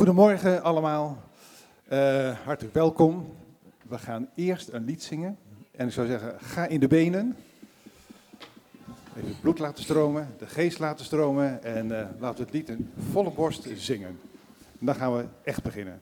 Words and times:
Goedemorgen 0.00 0.62
allemaal. 0.62 1.22
Uh, 1.92 2.38
hartelijk 2.44 2.74
welkom. 2.74 3.34
We 3.88 3.98
gaan 3.98 4.28
eerst 4.34 4.68
een 4.68 4.84
lied 4.84 5.02
zingen. 5.02 5.38
En 5.70 5.86
ik 5.86 5.92
zou 5.92 6.06
zeggen, 6.06 6.36
ga 6.40 6.66
in 6.66 6.80
de 6.80 6.88
benen. 6.88 7.36
Even 9.16 9.28
het 9.28 9.40
bloed 9.40 9.58
laten 9.58 9.82
stromen, 9.82 10.34
de 10.38 10.46
geest 10.46 10.78
laten 10.78 11.04
stromen. 11.04 11.62
En 11.62 11.86
uh, 11.86 12.06
laten 12.18 12.36
we 12.36 12.42
het 12.42 12.52
lied 12.52 12.68
in 12.68 12.92
volle 13.10 13.30
borst 13.30 13.68
zingen. 13.74 14.18
En 14.80 14.86
dan 14.86 14.94
gaan 14.94 15.16
we 15.16 15.24
echt 15.42 15.62
beginnen. 15.62 16.00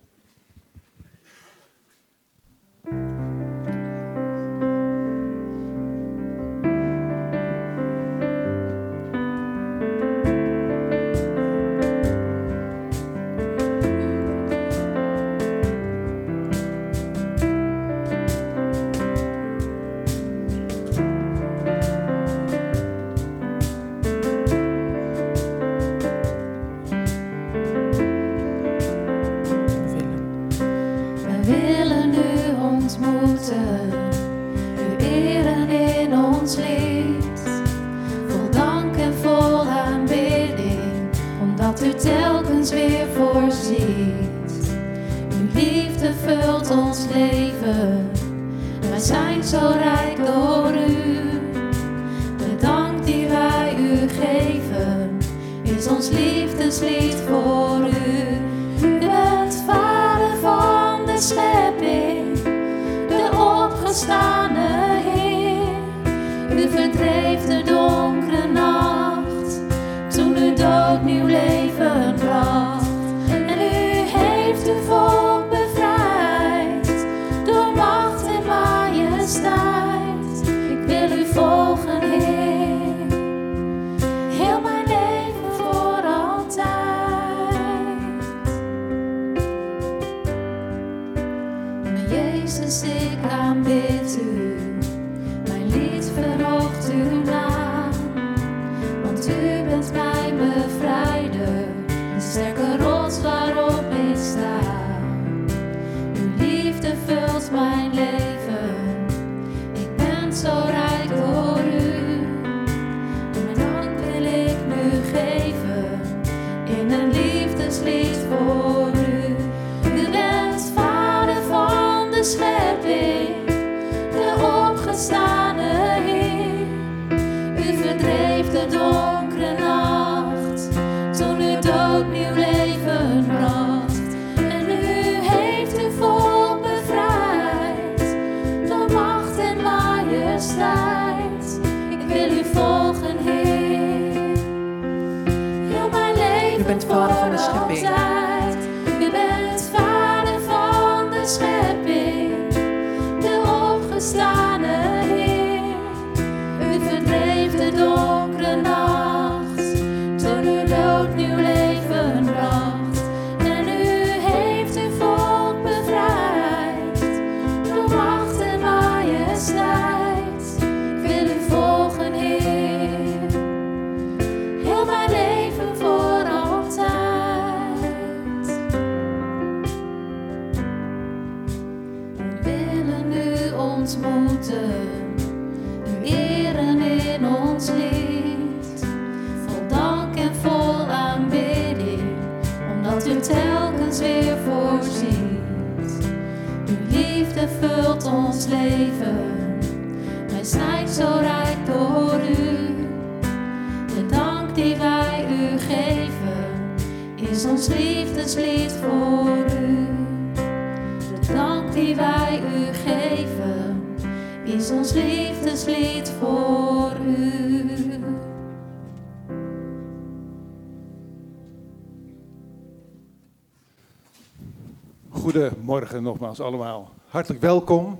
Nogmaals 225.78 226.40
allemaal. 226.40 226.92
Hartelijk 227.08 227.40
welkom. 227.40 227.98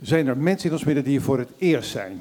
Zijn 0.00 0.26
er 0.26 0.36
mensen 0.36 0.68
in 0.68 0.74
ons 0.74 0.84
midden 0.84 1.04
die 1.04 1.12
hier 1.12 1.22
voor 1.22 1.38
het 1.38 1.48
eerst 1.58 1.90
zijn? 1.90 2.20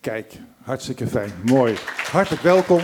Kijk, 0.00 0.38
hartstikke 0.62 1.06
fijn. 1.06 1.32
Mooi. 1.44 1.76
Hartelijk 2.10 2.42
welkom. 2.42 2.80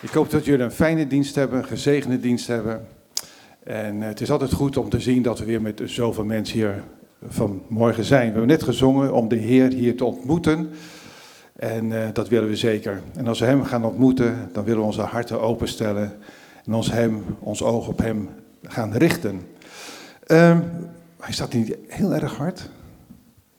Ik 0.00 0.10
hoop 0.10 0.30
dat 0.30 0.44
jullie 0.44 0.64
een 0.64 0.70
fijne 0.70 1.06
dienst 1.06 1.34
hebben, 1.34 1.58
een 1.58 1.64
gezegende 1.64 2.20
dienst 2.20 2.46
hebben. 2.46 2.86
En 3.64 4.00
het 4.00 4.20
is 4.20 4.30
altijd 4.30 4.52
goed 4.52 4.76
om 4.76 4.88
te 4.88 5.00
zien 5.00 5.22
dat 5.22 5.38
we 5.38 5.44
weer 5.44 5.62
met 5.62 5.82
zoveel 5.84 6.24
mensen 6.24 6.54
hier 6.54 6.82
vanmorgen 7.28 8.04
zijn. 8.04 8.24
We 8.24 8.30
hebben 8.30 8.46
net 8.46 8.62
gezongen 8.62 9.12
om 9.12 9.28
de 9.28 9.36
Heer 9.36 9.72
hier 9.72 9.96
te 9.96 10.04
ontmoeten. 10.04 10.70
En 11.56 11.90
uh, 11.90 12.08
dat 12.12 12.28
willen 12.28 12.48
we 12.48 12.56
zeker. 12.56 13.02
En 13.14 13.26
als 13.26 13.40
we 13.40 13.46
Hem 13.46 13.64
gaan 13.64 13.84
ontmoeten, 13.84 14.50
dan 14.52 14.64
willen 14.64 14.80
we 14.80 14.86
onze 14.86 15.02
harten 15.02 15.40
openstellen 15.40 16.12
en 16.64 16.74
ons, 16.74 16.90
hem, 16.90 17.24
ons 17.38 17.62
oog 17.62 17.88
op 17.88 17.98
hem 17.98 18.28
gaan 18.62 18.92
richten. 18.92 19.46
Um, 20.26 20.64
hij 21.20 21.32
staat 21.32 21.52
niet 21.52 21.76
heel 21.88 22.14
erg 22.14 22.36
hard. 22.36 22.70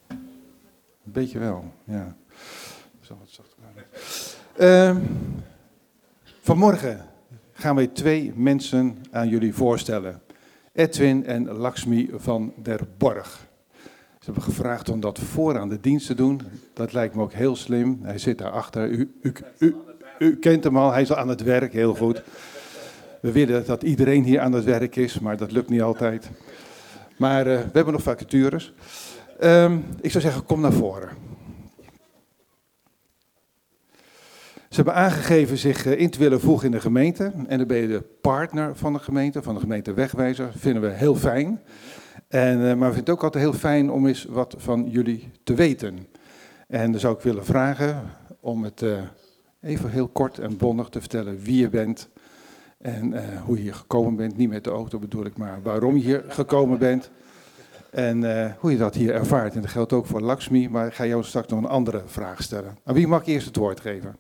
Een 0.07 1.11
beetje 1.11 1.39
wel, 1.39 1.63
ja. 1.83 2.15
Zachter 3.01 3.61
um, 4.59 5.01
Vanmorgen 6.41 7.05
gaan 7.53 7.75
wij 7.75 7.87
twee 7.87 8.33
mensen 8.35 8.97
aan 9.11 9.29
jullie 9.29 9.53
voorstellen. 9.53 10.21
Edwin 10.73 11.25
en 11.25 11.51
Lakshmi 11.51 12.09
van 12.15 12.53
der 12.55 12.87
Borg. 12.97 13.47
Ze 14.19 14.25
hebben 14.25 14.43
gevraagd 14.43 14.89
om 14.89 14.99
dat 14.99 15.19
vooraan 15.19 15.69
de 15.69 15.79
dienst 15.79 16.07
te 16.07 16.13
doen. 16.13 16.41
Dat 16.73 16.93
lijkt 16.93 17.15
me 17.15 17.21
ook 17.21 17.33
heel 17.33 17.55
slim. 17.55 17.99
Hij 18.01 18.17
zit 18.17 18.37
daarachter. 18.37 18.89
U, 18.89 19.15
u, 19.21 19.33
u, 19.57 19.75
u 20.19 20.37
kent 20.37 20.63
hem 20.63 20.77
al, 20.77 20.91
hij 20.91 21.01
is 21.01 21.11
al 21.11 21.17
aan 21.17 21.27
het 21.27 21.43
werk, 21.43 21.73
heel 21.73 21.95
goed. 21.95 22.23
We 23.21 23.31
willen 23.31 23.65
dat 23.65 23.83
iedereen 23.83 24.23
hier 24.23 24.39
aan 24.39 24.53
het 24.53 24.63
werk 24.63 24.95
is, 24.95 25.19
maar 25.19 25.37
dat 25.37 25.51
lukt 25.51 25.69
niet 25.69 25.81
altijd. 25.81 26.29
Maar 27.17 27.47
uh, 27.47 27.57
we 27.59 27.69
hebben 27.73 27.93
nog 27.93 28.03
vacatures. 28.03 28.73
Um, 29.43 29.85
ik 30.01 30.11
zou 30.11 30.23
zeggen, 30.23 30.45
kom 30.45 30.61
naar 30.61 30.73
voren. 30.73 31.09
Ze 34.55 34.75
hebben 34.75 34.93
aangegeven 34.93 35.57
zich 35.57 35.85
in 35.85 36.09
te 36.09 36.19
willen 36.19 36.39
voegen 36.39 36.65
in 36.65 36.71
de 36.71 36.79
gemeente. 36.79 37.31
En 37.47 37.57
dan 37.57 37.67
ben 37.67 37.77
je 37.77 37.87
de 37.87 38.03
partner 38.21 38.75
van 38.75 38.93
de 38.93 38.99
gemeente, 38.99 39.41
van 39.41 39.53
de 39.53 39.59
gemeente 39.59 39.93
Wegwijzer. 39.93 40.51
Vinden 40.55 40.81
we 40.81 40.89
heel 40.89 41.15
fijn. 41.15 41.61
En, 42.27 42.57
uh, 42.57 42.63
maar 42.63 42.73
we 42.73 42.75
vinden 42.77 42.99
het 42.99 43.09
ook 43.09 43.23
altijd 43.23 43.43
heel 43.43 43.53
fijn 43.53 43.91
om 43.91 44.07
eens 44.07 44.25
wat 44.29 44.55
van 44.57 44.89
jullie 44.89 45.31
te 45.43 45.53
weten. 45.53 46.07
En 46.67 46.91
dan 46.91 46.99
zou 46.99 47.15
ik 47.15 47.21
willen 47.21 47.45
vragen 47.45 48.03
om 48.39 48.63
het 48.63 48.83
even 49.61 49.89
heel 49.89 50.07
kort 50.07 50.39
en 50.39 50.57
bondig 50.57 50.89
te 50.89 50.99
vertellen 50.99 51.39
wie 51.39 51.59
je 51.59 51.69
bent. 51.69 52.09
En 52.81 53.13
uh, 53.13 53.41
hoe 53.41 53.55
je 53.55 53.61
hier 53.61 53.73
gekomen 53.75 54.15
bent. 54.15 54.37
Niet 54.37 54.49
met 54.49 54.63
de 54.63 54.69
auto 54.69 54.99
bedoel 54.99 55.25
ik, 55.25 55.37
maar 55.37 55.61
waarom 55.61 55.95
je 55.95 56.01
hier 56.01 56.23
gekomen 56.27 56.79
bent. 56.79 57.09
En 57.89 58.21
uh, 58.21 58.51
hoe 58.57 58.71
je 58.71 58.77
dat 58.77 58.95
hier 58.95 59.13
ervaart. 59.13 59.55
En 59.55 59.61
dat 59.61 59.69
geldt 59.69 59.93
ook 59.93 60.05
voor 60.05 60.21
Lakshmi, 60.21 60.69
maar 60.69 60.87
ik 60.87 60.93
ga 60.93 61.05
jou 61.05 61.23
straks 61.23 61.47
nog 61.47 61.59
een 61.59 61.69
andere 61.69 62.01
vraag 62.05 62.43
stellen. 62.43 62.77
Aan 62.83 62.93
wie 62.93 63.07
mag 63.07 63.21
ik 63.21 63.27
eerst 63.27 63.45
het 63.45 63.55
woord 63.55 63.79
geven? 63.79 64.17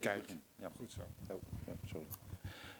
Kijk. 0.00 0.24
Ja, 0.56 0.68
goed 0.76 0.92
zo. 0.92 1.00
Oh, 1.32 1.40
ja, 1.66 1.72
sorry. 1.86 2.06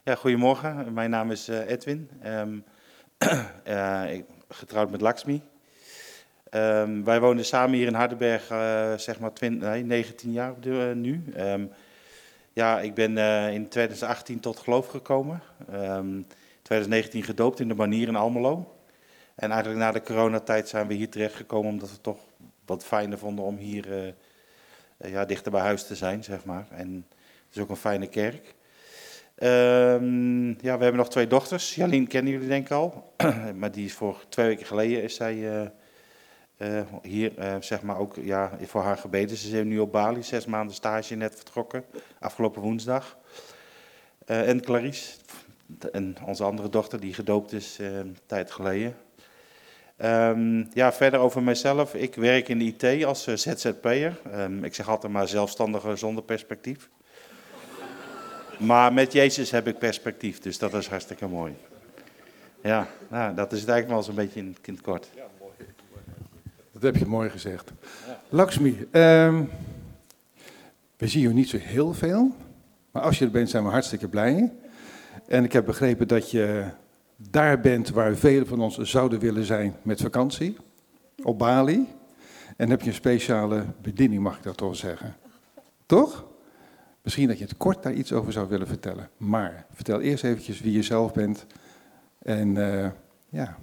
Ja, 0.04 0.14
goedemorgen. 0.14 0.92
Mijn 0.92 1.10
naam 1.10 1.30
is 1.30 1.48
Edwin. 1.48 2.10
Um, 2.26 2.64
ik, 4.16 4.24
getrouwd 4.48 4.90
met 4.90 5.00
Lakshmi. 5.00 5.42
Um, 6.50 7.04
wij 7.04 7.20
wonen 7.20 7.44
samen 7.44 7.76
hier 7.76 7.86
in 7.86 7.94
Hardenberg, 7.94 8.46
zeg 9.00 9.20
maar 9.20 9.32
20, 9.32 9.68
nee, 9.68 9.84
19 9.84 10.32
jaar 10.32 10.54
nu. 10.94 11.24
Um, 11.36 11.70
ja, 12.58 12.80
ik 12.80 12.94
ben 12.94 13.16
uh, 13.16 13.52
in 13.52 13.68
2018 13.68 14.40
tot 14.40 14.58
geloof 14.58 14.86
gekomen. 14.86 15.42
Um, 15.72 16.26
2019 16.62 17.22
gedoopt 17.22 17.60
in 17.60 17.68
de 17.68 17.74
manier 17.74 18.08
in 18.08 18.16
Almelo. 18.16 18.74
En 19.34 19.50
eigenlijk 19.50 19.80
na 19.80 19.92
de 19.92 20.02
coronatijd 20.02 20.68
zijn 20.68 20.86
we 20.86 20.94
hier 20.94 21.08
terechtgekomen 21.08 21.70
omdat 21.70 21.90
we 21.90 22.00
toch 22.00 22.18
wat 22.66 22.84
fijner 22.84 23.18
vonden 23.18 23.44
om 23.44 23.56
hier 23.56 24.14
ja, 24.96 25.24
dichter 25.24 25.52
bij 25.52 25.60
huis 25.60 25.86
te 25.86 25.94
zijn, 25.94 26.24
zeg 26.24 26.44
maar. 26.44 26.66
En 26.70 27.06
het 27.46 27.56
is 27.56 27.62
ook 27.62 27.68
een 27.68 27.76
fijne 27.76 28.06
kerk. 28.06 28.54
Um, 29.42 30.48
ja, 30.48 30.76
we 30.76 30.82
hebben 30.82 30.96
nog 30.96 31.10
twee 31.10 31.26
dochters. 31.26 31.74
Jalien 31.74 32.06
kennen 32.06 32.32
jullie 32.32 32.48
denk 32.48 32.64
ik 32.64 32.72
al. 32.72 33.12
maar 33.58 33.70
die 33.70 33.84
is 33.84 33.94
voor 33.94 34.24
twee 34.28 34.46
weken 34.46 34.66
geleden 34.66 35.02
is 35.02 35.14
zij 35.14 35.34
uh, 35.34 35.66
uh, 36.58 36.80
hier, 37.02 37.32
uh, 37.38 37.54
zeg 37.60 37.82
maar 37.82 37.98
ook 37.98 38.14
ja, 38.16 38.50
voor 38.62 38.82
haar 38.82 38.96
gebeden. 38.96 39.36
Ze 39.36 39.58
is 39.58 39.64
nu 39.64 39.78
op 39.78 39.92
Bali, 39.92 40.22
zes 40.22 40.46
maanden 40.46 40.74
stage 40.74 41.14
net 41.14 41.34
vertrokken, 41.34 41.84
afgelopen 42.20 42.62
woensdag. 42.62 43.16
en 44.24 44.60
Clarice, 44.60 45.16
en 45.92 46.16
onze 46.24 46.44
andere 46.44 46.68
dochter 46.68 47.00
die 47.00 47.14
gedoopt 47.14 47.52
is 47.52 47.78
een 47.80 48.16
tijd 48.26 48.50
geleden. 48.50 48.96
Um, 50.04 50.68
ja, 50.72 50.92
verder 50.92 51.20
over 51.20 51.42
mijzelf. 51.42 51.94
Ik 51.94 52.14
werk 52.14 52.48
in 52.48 52.58
de 52.58 52.64
IT 52.64 53.04
als 53.04 53.24
ZZP'er. 53.24 54.20
Um, 54.34 54.64
ik 54.64 54.74
zeg 54.74 54.88
altijd 54.88 55.12
maar 55.12 55.28
zelfstandige 55.28 55.96
zonder 55.96 56.24
perspectief. 56.24 56.88
Maar 58.58 58.92
met 58.92 59.12
Jezus 59.12 59.50
heb 59.50 59.66
ik 59.66 59.78
perspectief, 59.78 60.40
dus 60.40 60.58
dat 60.58 60.74
is 60.74 60.88
hartstikke 60.88 61.28
mooi. 61.28 61.56
Ja, 62.62 62.88
nou, 63.08 63.34
dat 63.34 63.52
is 63.52 63.60
het 63.60 63.68
eigenlijk 63.68 63.88
wel 63.88 64.02
zo'n 64.02 64.24
beetje 64.24 64.40
in 64.40 64.56
het 64.64 64.80
kort. 64.80 65.10
Dat 66.80 66.92
heb 66.92 67.02
je 67.02 67.06
mooi 67.08 67.30
gezegd. 67.30 67.72
Ja. 68.06 68.20
Lakshmi, 68.28 68.86
um, 68.92 69.50
we 70.96 71.06
zien 71.06 71.22
je 71.22 71.28
niet 71.28 71.48
zo 71.48 71.56
heel 71.56 71.94
veel, 71.94 72.34
maar 72.90 73.02
als 73.02 73.18
je 73.18 73.24
er 73.24 73.30
bent 73.30 73.50
zijn 73.50 73.64
we 73.64 73.70
hartstikke 73.70 74.08
blij. 74.08 74.52
En 75.26 75.44
ik 75.44 75.52
heb 75.52 75.64
begrepen 75.64 76.08
dat 76.08 76.30
je 76.30 76.64
daar 77.16 77.60
bent 77.60 77.90
waar 77.90 78.16
velen 78.16 78.46
van 78.46 78.60
ons 78.60 78.78
zouden 78.78 79.18
willen 79.18 79.44
zijn 79.44 79.76
met 79.82 80.00
vakantie, 80.00 80.56
op 81.22 81.38
Bali. 81.38 81.86
En 82.56 82.70
heb 82.70 82.80
je 82.80 82.88
een 82.88 82.94
speciale 82.94 83.64
bediening, 83.82 84.22
mag 84.22 84.36
ik 84.36 84.42
dat 84.42 84.56
toch 84.56 84.76
zeggen. 84.76 85.16
Toch? 85.86 86.26
Misschien 87.02 87.28
dat 87.28 87.38
je 87.38 87.44
het 87.44 87.56
kort 87.56 87.82
daar 87.82 87.92
iets 87.92 88.12
over 88.12 88.32
zou 88.32 88.48
willen 88.48 88.66
vertellen. 88.66 89.10
Maar 89.16 89.66
vertel 89.72 90.00
eerst 90.00 90.24
eventjes 90.24 90.60
wie 90.60 90.72
je 90.72 90.82
zelf 90.82 91.12
bent 91.12 91.46
en 92.18 92.56
uh, 92.56 92.88
ja, 93.28 93.58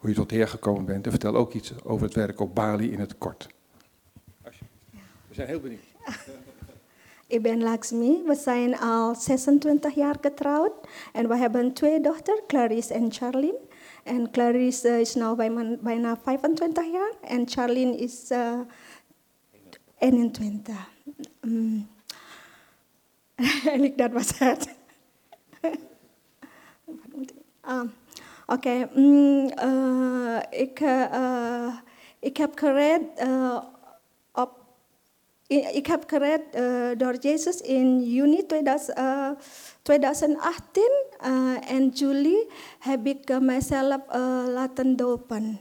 hoe 0.00 0.10
je 0.10 0.14
tot 0.14 0.30
Heer 0.30 0.48
gekomen 0.48 0.84
bent. 0.84 1.04
En 1.04 1.10
vertel 1.10 1.34
ook 1.34 1.52
iets 1.52 1.84
over 1.84 2.06
het 2.06 2.14
werk 2.14 2.40
op 2.40 2.54
Bali 2.54 2.92
in 2.92 3.00
het 3.00 3.18
kort. 3.18 3.48
We 5.28 5.30
zijn 5.30 5.48
heel 5.48 5.60
benieuwd. 5.60 5.80
Ik 7.26 7.42
ben 7.42 7.62
Laxmi. 7.62 8.22
We 8.26 8.34
zijn 8.34 8.78
al 8.78 9.14
26 9.14 9.94
jaar 9.94 10.16
getrouwd. 10.20 10.72
En 11.12 11.28
we 11.28 11.36
hebben 11.36 11.72
twee 11.72 12.00
dochters, 12.00 12.40
Clarice 12.46 12.94
en 12.94 13.12
Charlene. 13.12 13.58
En 14.04 14.30
Clarice 14.30 15.00
is 15.00 15.14
nu 15.14 15.34
bijna 15.80 16.18
25 16.22 16.92
jaar. 16.92 17.12
En 17.20 17.48
Charlene 17.48 17.96
is 17.96 18.30
uh, 18.30 18.60
21. 19.98 20.74
Um, 21.40 21.88
en 23.64 23.92
dat 23.96 24.12
was 24.12 24.38
het. 24.38 24.68
Oké, 28.50 28.68
okay. 28.68 28.88
mm, 28.94 29.50
ik, 30.50 30.80
uh, 30.80 31.74
ik 32.18 32.36
heb 32.36 32.58
gered 32.58 33.02
op. 34.32 34.50
Ik 35.46 35.86
heb 35.86 36.04
gered 36.06 36.42
door 36.98 37.14
Jezus 37.14 37.60
in 37.60 38.02
juni 38.02 38.46
2000, 38.46 38.98
2018 39.82 40.82
en 41.68 41.88
juli 41.88 42.48
heb 42.78 43.06
ik 43.06 43.40
mezelf 43.40 44.00
laten 44.46 44.96
dopen. 44.96 45.60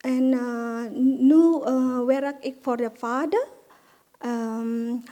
En 0.00 0.28
nu 1.26 1.58
werk 2.06 2.44
ik 2.44 2.56
voor 2.60 2.76
de 2.76 2.90
Vader. 2.94 3.46
Um, 4.26 5.02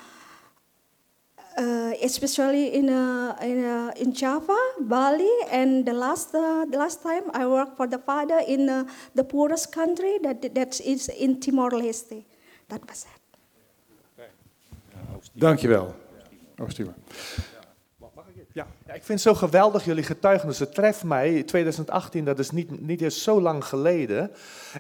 uh, 1.57 1.93
especially 2.03 2.75
in 2.75 2.89
uh, 2.89 3.37
in, 3.43 3.65
uh, 3.65 3.93
in 3.97 4.13
Java, 4.13 4.59
Bali, 4.81 5.31
and 5.51 5.85
the 5.87 5.93
last 5.93 6.35
uh, 6.35 6.65
the 6.65 6.79
last 6.79 7.03
time 7.03 7.31
I 7.35 7.47
worked 7.47 7.77
for 7.77 7.87
the 7.87 7.99
father 7.99 8.41
in 8.47 8.69
uh, 8.69 8.85
the 9.15 9.25
poorest 9.25 9.73
country 9.73 10.19
that 10.23 10.55
that 10.55 10.81
is 10.81 11.09
in 11.09 11.41
Timor 11.41 11.71
Leste. 11.71 12.25
That 12.69 12.87
was 12.89 13.05
it. 13.05 13.21
Dankjewel. 15.39 15.95
Oost-Timor. 16.61 16.95
Ja. 18.87 18.95
ik 18.95 19.05
vind 19.05 19.09
het 19.09 19.21
zo 19.21 19.35
geweldig, 19.35 19.85
jullie 19.85 20.03
getuigenis. 20.03 20.59
Het 20.59 20.75
treft 20.75 21.05
mij, 21.05 21.43
2018, 21.43 22.25
dat 22.25 22.39
is 22.39 22.51
niet, 22.51 22.81
niet 22.87 23.01
eens 23.01 23.23
zo 23.23 23.41
lang 23.41 23.65
geleden. 23.65 24.31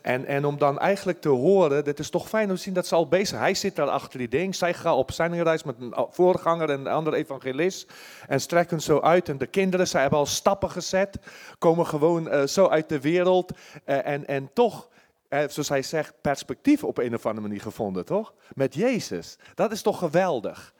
En, 0.02 0.26
en 0.26 0.44
om 0.44 0.58
dan 0.58 0.78
eigenlijk 0.78 1.20
te 1.20 1.28
horen, 1.28 1.84
dit 1.84 1.98
is 1.98 2.10
toch 2.10 2.28
fijn 2.28 2.50
om 2.50 2.56
te 2.56 2.62
zien 2.62 2.74
dat 2.74 2.86
ze 2.86 2.94
al 2.94 3.08
bezig. 3.08 3.38
Hij 3.38 3.54
zit 3.54 3.76
daar 3.76 3.88
achter 3.88 4.18
die 4.18 4.28
ding, 4.28 4.54
zij 4.54 4.74
gaan 4.74 4.94
op 4.94 5.12
zijn 5.12 5.42
reis 5.42 5.62
met 5.62 5.74
een 5.80 5.94
voorganger 6.10 6.70
en 6.70 6.80
een 6.80 6.86
andere 6.86 7.16
evangelist. 7.16 7.92
En 8.28 8.40
strekken 8.40 8.80
zo 8.80 9.00
uit. 9.00 9.28
En 9.28 9.38
de 9.38 9.46
kinderen, 9.46 9.88
zij 9.88 10.00
hebben 10.00 10.18
al 10.18 10.26
stappen 10.26 10.70
gezet, 10.70 11.18
komen 11.58 11.86
gewoon 11.86 12.26
uh, 12.26 12.46
zo 12.46 12.68
uit 12.68 12.88
de 12.88 13.00
wereld. 13.00 13.52
Uh, 13.86 14.06
en, 14.06 14.26
en 14.26 14.50
toch... 14.52 14.88
Eh, 15.28 15.38
zoals 15.48 15.68
hij 15.68 15.82
zegt, 15.82 16.14
perspectief 16.20 16.84
op 16.84 16.98
een 16.98 17.14
of 17.14 17.26
andere 17.26 17.46
manier 17.46 17.60
gevonden, 17.62 18.04
toch? 18.04 18.34
Met 18.54 18.74
Jezus. 18.74 19.38
Dat 19.54 19.72
is 19.72 19.82
toch 19.82 19.98
geweldig 19.98 20.72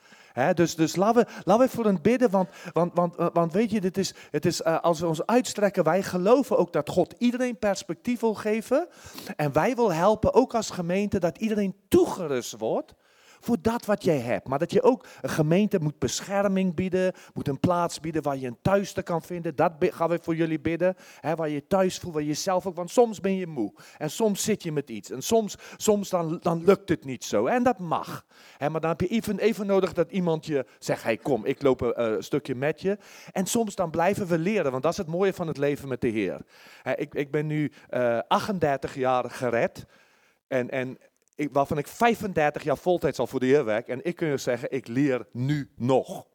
dus 0.54 0.74
dus 0.74 0.96
laten, 0.96 1.24
we, 1.24 1.42
laten 1.44 1.66
we 1.66 1.72
voor 1.72 1.84
hen 1.84 2.02
bidden, 2.02 2.30
want, 2.30 2.48
want, 2.72 2.94
want, 2.94 3.16
eh, 3.16 3.26
want 3.32 3.52
weet 3.52 3.70
je, 3.70 3.80
dit 3.80 3.98
is, 3.98 4.14
het 4.30 4.46
is, 4.46 4.60
uh, 4.60 4.80
als 4.80 5.00
we 5.00 5.06
ons 5.06 5.26
uitstrekken, 5.26 5.84
wij 5.84 6.02
geloven 6.02 6.58
ook 6.58 6.72
dat 6.72 6.88
God 6.88 7.14
iedereen 7.18 7.58
perspectief 7.58 8.20
wil 8.20 8.34
geven. 8.34 8.88
En 9.36 9.52
wij 9.52 9.74
wil 9.74 9.92
helpen, 9.92 10.34
ook 10.34 10.54
als 10.54 10.70
gemeente, 10.70 11.18
dat 11.18 11.38
iedereen 11.38 11.74
toegerust 11.88 12.58
wordt 12.58 12.94
voor 13.40 13.56
dat 13.62 13.84
wat 13.84 14.04
jij 14.04 14.18
hebt. 14.18 14.48
Maar 14.48 14.58
dat 14.58 14.72
je 14.72 14.82
ook 14.82 15.06
een 15.20 15.30
gemeente 15.30 15.78
moet 15.80 15.98
bescherming 15.98 16.74
bieden, 16.74 17.12
moet 17.34 17.48
een 17.48 17.60
plaats 17.60 18.00
bieden 18.00 18.22
waar 18.22 18.36
je 18.36 18.46
een 18.46 18.58
thuis 18.62 18.92
te 18.92 19.02
kan 19.02 19.22
vinden. 19.22 19.56
Dat 19.56 19.72
gaan 19.78 20.08
we 20.08 20.18
voor 20.22 20.34
jullie 20.36 20.60
bidden. 20.60 20.96
Waar 21.36 21.48
je 21.48 21.66
thuis 21.66 21.98
voelt, 21.98 22.14
waar 22.14 22.22
je 22.22 22.34
zelf 22.34 22.66
ook, 22.66 22.76
want 22.76 22.90
soms 22.90 23.20
ben 23.20 23.36
je 23.36 23.46
moe. 23.46 23.72
En 23.98 24.10
soms 24.10 24.42
zit 24.42 24.62
je 24.62 24.72
met 24.72 24.90
iets. 24.90 25.10
En 25.10 25.22
soms, 25.22 25.56
soms 25.76 26.08
dan, 26.08 26.38
dan 26.42 26.64
lukt 26.64 26.88
het 26.88 27.04
niet 27.04 27.24
zo. 27.24 27.46
En 27.46 27.62
dat 27.62 27.78
mag. 27.78 28.26
Maar 28.58 28.80
dan 28.80 28.90
heb 28.90 29.00
je 29.00 29.08
even, 29.08 29.38
even 29.38 29.66
nodig 29.66 29.92
dat 29.92 30.10
iemand 30.10 30.46
je 30.46 30.66
zegt, 30.78 31.02
hey 31.02 31.16
kom, 31.16 31.44
ik 31.44 31.62
loop 31.62 31.80
een 31.80 32.12
uh, 32.12 32.20
stukje 32.20 32.54
met 32.54 32.80
je. 32.80 32.98
En 33.32 33.46
soms 33.46 33.74
dan 33.74 33.90
blijven 33.90 34.26
we 34.26 34.38
leren, 34.38 34.70
want 34.70 34.82
dat 34.82 34.92
is 34.92 34.98
het 34.98 35.06
mooie 35.06 35.32
van 35.32 35.46
het 35.46 35.56
leven 35.56 35.88
met 35.88 36.00
de 36.00 36.08
Heer. 36.08 36.40
Ik, 36.94 37.14
ik 37.14 37.30
ben 37.30 37.46
nu 37.46 37.72
uh, 37.90 38.18
eh, 38.18 38.22
38 38.28 38.94
jaar 38.94 39.30
gered. 39.30 39.86
En, 40.48 40.70
en 40.70 40.98
ik, 41.40 41.48
waarvan 41.52 41.78
ik 41.78 41.86
35 41.86 42.62
jaar 42.62 42.78
voltijds 42.78 43.18
al 43.18 43.26
voor 43.26 43.40
de 43.40 43.46
Heer 43.46 43.64
werk. 43.64 43.88
En 43.88 44.04
ik 44.04 44.16
kun 44.16 44.28
je 44.28 44.36
zeggen, 44.36 44.70
ik 44.70 44.86
leer 44.86 45.26
nu 45.32 45.70
nog. 45.76 46.26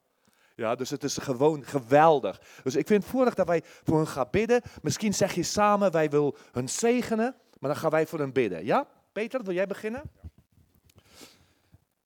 Ja, 0.55 0.75
dus 0.75 0.89
het 0.89 1.03
is 1.03 1.17
gewoon 1.17 1.63
geweldig. 1.63 2.41
Dus 2.63 2.75
ik 2.75 2.87
vind 2.87 3.11
het 3.11 3.35
dat 3.35 3.47
wij 3.47 3.61
voor 3.83 3.97
hen 3.97 4.07
gaan 4.07 4.27
bidden. 4.31 4.61
Misschien 4.81 5.13
zeg 5.13 5.33
je 5.33 5.43
samen, 5.43 5.91
wij 5.91 6.09
willen 6.09 6.33
hun 6.51 6.69
zegenen, 6.69 7.35
maar 7.59 7.69
dan 7.69 7.79
gaan 7.79 7.89
wij 7.89 8.07
voor 8.07 8.19
hen 8.19 8.33
bidden. 8.33 8.65
Ja? 8.65 8.87
Peter, 9.11 9.43
wil 9.43 9.53
jij 9.53 9.67
beginnen? 9.67 10.01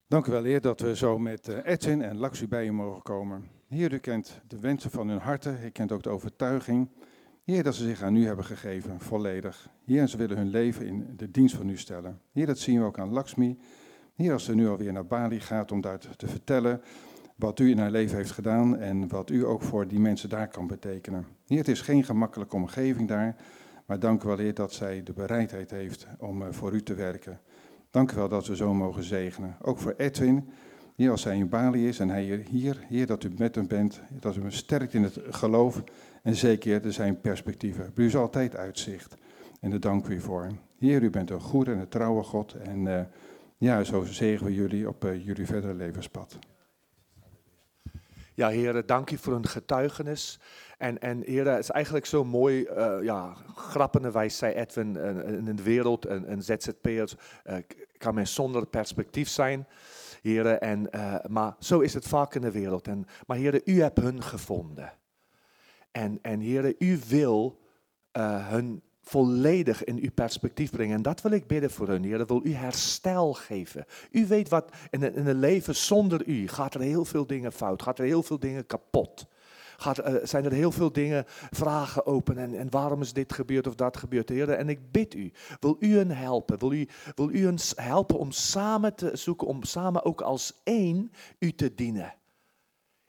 Dank 0.08 0.26
u 0.26 0.32
wel, 0.32 0.44
Heer, 0.44 0.62
dat 0.62 0.80
we 0.80 0.96
zo 0.96 1.20
met 1.20 1.48
eh, 1.48 1.58
Edwin 1.64 2.02
en 2.02 2.18
Laxu 2.18 2.48
bij 2.48 2.66
u 2.66 2.72
mogen 2.72 3.02
komen. 3.02 3.48
Heer, 3.68 3.94
u 3.94 3.98
kent 3.98 4.42
de 4.48 4.60
wensen 4.60 4.92
van 4.92 5.08
hun 5.08 5.20
harten, 5.20 5.60
u 5.64 5.70
kent 5.70 5.92
ook 5.92 6.04
de 6.04 6.10
overtuiging. 6.10 6.90
Heer, 7.50 7.64
dat 7.64 7.76
ze 7.76 7.84
zich 7.84 8.02
aan 8.02 8.16
u 8.16 8.26
hebben 8.26 8.46
gegeven, 8.46 9.00
volledig. 9.00 9.70
Heer, 9.86 10.08
ze 10.08 10.18
willen 10.18 10.38
hun 10.38 10.50
leven 10.50 10.86
in 10.86 11.14
de 11.18 11.32
dienst 11.32 11.56
van 11.56 11.70
u 11.70 11.78
stellen. 11.78 12.20
Heer, 12.32 12.46
dat 12.46 12.60
zien 12.60 12.80
we 12.80 12.86
ook 12.86 13.00
aan 13.00 13.10
Laxmi. 13.10 13.58
Heer, 14.16 14.34
als 14.34 14.44
ze 14.44 14.56
nu 14.56 14.68
alweer 14.68 14.94
naar 14.94 15.06
Bali 15.06 15.40
gaat 15.40 15.72
om 15.72 15.82
daar 15.82 16.00
te 16.00 16.28
vertellen 16.28 16.82
wat 17.36 17.60
u 17.60 17.70
in 17.70 17.78
haar 17.78 17.92
leven 17.92 18.18
heeft 18.18 18.32
gedaan 18.32 18.78
en 18.78 19.08
wat 19.08 19.30
u 19.30 19.46
ook 19.46 19.62
voor 19.62 19.88
die 19.88 20.00
mensen 20.00 20.30
daar 20.30 20.48
kan 20.48 20.68
betekenen. 20.68 21.26
Heer, 21.48 21.58
het 21.58 21.68
is 21.68 21.82
geen 21.82 22.04
gemakkelijke 22.04 22.56
omgeving 22.56 23.08
daar, 23.08 23.36
maar 23.86 24.00
dank 24.00 24.24
u 24.24 24.28
wel, 24.28 24.38
Heer, 24.38 24.54
dat 24.54 24.74
zij 24.74 25.04
de 25.04 25.14
bereidheid 25.14 25.72
heeft 25.72 26.08
om 26.20 26.42
eh, 26.42 26.48
voor 26.52 26.74
u 26.74 26.84
te 26.84 26.94
werken. 26.94 27.40
Dank 27.92 28.12
u 28.12 28.16
wel 28.16 28.30
dat 28.30 28.48
we 28.48 28.56
zo 28.56 28.74
mogen 28.74 29.04
zegenen. 29.04 29.56
Ook 29.62 29.80
voor 29.80 29.94
Edwin, 29.98 30.50
hier 30.96 31.12
als 31.12 31.24
hij 31.24 31.38
in 31.38 31.50
Bali 31.50 31.88
is 31.88 32.00
en 32.00 32.10
hij 32.10 32.46
hier, 32.50 32.86
Heer, 32.88 33.06
dat 33.06 33.24
u 33.24 33.32
met 33.38 33.56
hem 33.56 33.68
bent, 33.68 34.02
dat 34.20 34.36
u 34.36 34.40
hem 34.40 34.52
sterkt 34.52 34.94
in 34.94 35.04
het 35.04 35.20
geloof 35.30 35.84
en 36.30 36.36
zeker 36.36 36.86
er 36.86 36.94
zijn 36.94 37.22
perspectieven. 37.22 37.92
u 37.96 38.06
is 38.06 38.16
altijd 38.16 38.56
uitzicht 38.56 39.16
en 39.62 39.70
daar 39.70 39.80
dank 39.80 40.08
u 40.08 40.20
voor. 40.20 40.48
Heer, 40.78 41.04
u 41.04 41.10
bent 41.10 41.30
een 41.30 41.40
goede 41.40 41.72
en 41.72 41.80
een 41.80 41.88
trouwe 41.88 42.24
God 42.24 42.54
en 42.54 42.86
uh, 42.86 43.02
ja, 43.58 43.84
zo 43.84 44.04
zegen 44.04 44.46
we 44.46 44.54
jullie 44.54 44.88
op 44.88 45.06
uh, 45.06 45.26
jullie 45.26 45.46
verdere 45.46 45.74
levenspad. 45.74 46.38
Ja, 48.34 48.50
heren, 48.50 48.86
dank 48.86 49.12
u 49.12 49.18
voor 49.18 49.34
een 49.34 49.48
getuigenis. 49.48 50.40
En, 50.78 51.00
en 51.00 51.22
heren, 51.22 51.54
het 51.54 51.64
is 51.64 51.70
eigenlijk 51.70 52.06
zo 52.06 52.24
mooi, 52.24 52.68
uh, 52.78 52.98
ja, 53.02 53.36
grappenderwijs 53.56 54.38
zei 54.38 54.54
Edwin, 54.54 54.98
in 55.48 55.56
de 55.56 55.64
wereld, 55.64 56.08
een, 56.08 56.32
een 56.32 56.44
ZZP'er 56.44 57.14
uh, 57.46 57.56
kan 57.98 58.16
men 58.16 58.28
zonder 58.28 58.66
perspectief 58.66 59.30
zijn. 59.30 59.68
Heren, 60.22 60.62
en, 60.62 60.90
maar 61.28 61.56
zo 61.60 61.80
is 61.80 61.94
het 61.94 62.08
vaak 62.08 62.36
in 62.36 62.42
de 62.42 62.52
wereld. 62.52 62.88
En, 62.88 63.06
maar 63.28 63.38
heren, 63.38 63.62
u 63.66 63.82
hebt 63.82 64.00
hun 64.00 64.24
gevonden. 64.24 65.00
En, 66.00 66.20
en 66.22 66.40
heren, 66.40 66.76
u 66.78 67.00
wil 67.08 67.60
hun 68.12 68.82
volledig 69.02 69.84
in 69.84 69.98
uw 69.98 70.12
perspectief 70.14 70.72
brengen. 70.72 70.96
En 70.96 71.02
dat 71.02 71.22
wil 71.22 71.32
ik 71.32 71.48
bidden 71.48 71.72
voor 71.72 71.88
hun, 71.88 72.04
Heer. 72.04 72.26
wil 72.26 72.42
u 72.44 72.54
herstel 72.54 73.34
geven. 73.34 73.86
U 74.12 74.28
weet 74.28 74.50
wat, 74.50 74.72
in 74.90 75.04
een, 75.04 75.40
leven 75.40 75.76
zonder 75.76 76.28
u 76.28 76.48
gaat 76.48 76.74
er 76.74 76.82
heel 76.82 77.06
veel 77.06 77.28
dingen 77.28 77.52
fout, 77.52 77.82
gaat 77.82 78.00
er 78.00 78.06
heel 78.06 78.24
veel 78.24 78.40
dingen 78.40 78.66
kapot. 78.66 79.28
Gaat, 79.78 80.08
uh, 80.08 80.16
zijn 80.24 80.46
er 80.46 80.52
heel 80.52 80.72
veel 80.72 80.92
dingen, 80.92 81.26
vragen 81.50 82.06
open 82.06 82.38
en, 82.38 82.58
en 82.58 82.70
waarom 82.70 83.02
is 83.02 83.14
dit 83.14 83.34
gebeurd 83.34 83.68
of 83.68 83.76
dat 83.76 83.98
gebeurd, 83.98 84.30
Heer. 84.30 84.50
En 84.50 84.70
ik 84.70 84.92
bid 84.92 85.14
u, 85.14 85.32
wil 85.60 85.76
u 85.80 85.98
hen 85.98 86.12
helpen, 86.12 86.60
wil 86.60 86.72
u, 86.72 86.88
wil 87.16 87.30
u 87.30 87.46
hen 87.46 87.58
helpen 87.76 88.20
om 88.20 88.32
samen 88.32 88.96
te 88.96 89.12
zoeken, 89.14 89.48
om 89.48 89.64
samen 89.64 90.06
ook 90.06 90.22
als 90.22 90.62
één 90.64 91.12
u 91.40 91.52
te 91.52 91.76
dienen. 91.76 92.14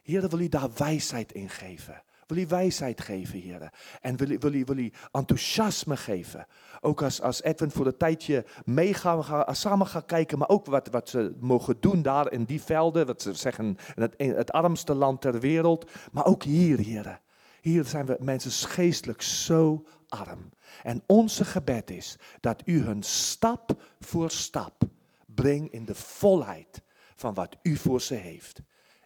Heer, 0.02 0.28
wil 0.28 0.40
u 0.40 0.48
daar 0.48 0.70
wijsheid 0.76 1.32
in 1.32 1.48
geven. 1.48 2.02
Wil 2.30 2.38
je 2.38 2.46
wijsheid 2.46 3.00
geven, 3.00 3.38
Heer. 3.38 3.72
En 4.00 4.16
wil, 4.16 4.38
wil, 4.38 4.50
wil, 4.50 4.64
wil 4.64 4.90
enthousiasme 5.12 5.96
geven. 5.96 6.46
Ook 6.80 7.02
als, 7.02 7.20
als 7.20 7.42
Edwin 7.42 7.70
voor 7.70 7.86
een 7.86 7.96
tijdje 7.96 8.44
meegaan, 8.64 9.24
gaan, 9.24 9.56
samen 9.56 9.86
gaan 9.86 10.06
kijken, 10.06 10.38
maar 10.38 10.48
ook 10.48 10.66
wat, 10.66 10.88
wat 10.88 11.08
ze 11.08 11.36
mogen 11.40 11.76
doen 11.80 12.02
daar 12.02 12.32
in 12.32 12.44
die 12.44 12.62
velden. 12.62 13.06
Wat 13.06 13.22
ze 13.22 13.34
zeggen, 13.34 13.76
het, 13.94 14.14
het 14.16 14.52
armste 14.52 14.94
land 14.94 15.20
ter 15.20 15.40
wereld. 15.40 15.90
Maar 16.12 16.26
ook 16.26 16.42
hier, 16.42 16.78
Heer. 16.78 17.20
Hier 17.60 17.84
zijn 17.84 18.06
we 18.06 18.16
mensen 18.20 18.68
geestelijk 18.68 19.22
zo 19.22 19.86
arm. 20.08 20.50
En 20.82 21.02
onze 21.06 21.44
gebed 21.44 21.90
is 21.90 22.16
dat 22.40 22.62
u 22.64 22.82
hun 22.82 23.02
stap 23.02 23.82
voor 24.00 24.30
stap 24.30 24.82
brengt 25.26 25.72
in 25.72 25.84
de 25.84 25.94
volheid 25.94 26.82
van 27.16 27.34
wat 27.34 27.56
u 27.62 27.76
voor 27.76 28.00
ze 28.00 28.14
heeft. 28.14 28.60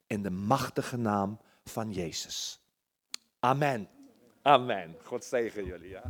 In 0.06 0.22
de 0.22 0.30
machtige 0.30 0.96
naam 0.96 1.40
van 1.64 1.92
Jezus. 1.92 2.63
Amen. 3.44 3.88
Amen. 4.42 4.96
God 5.02 5.24
zegen 5.24 5.64
jullie. 5.64 5.88
Ja. 5.88 6.02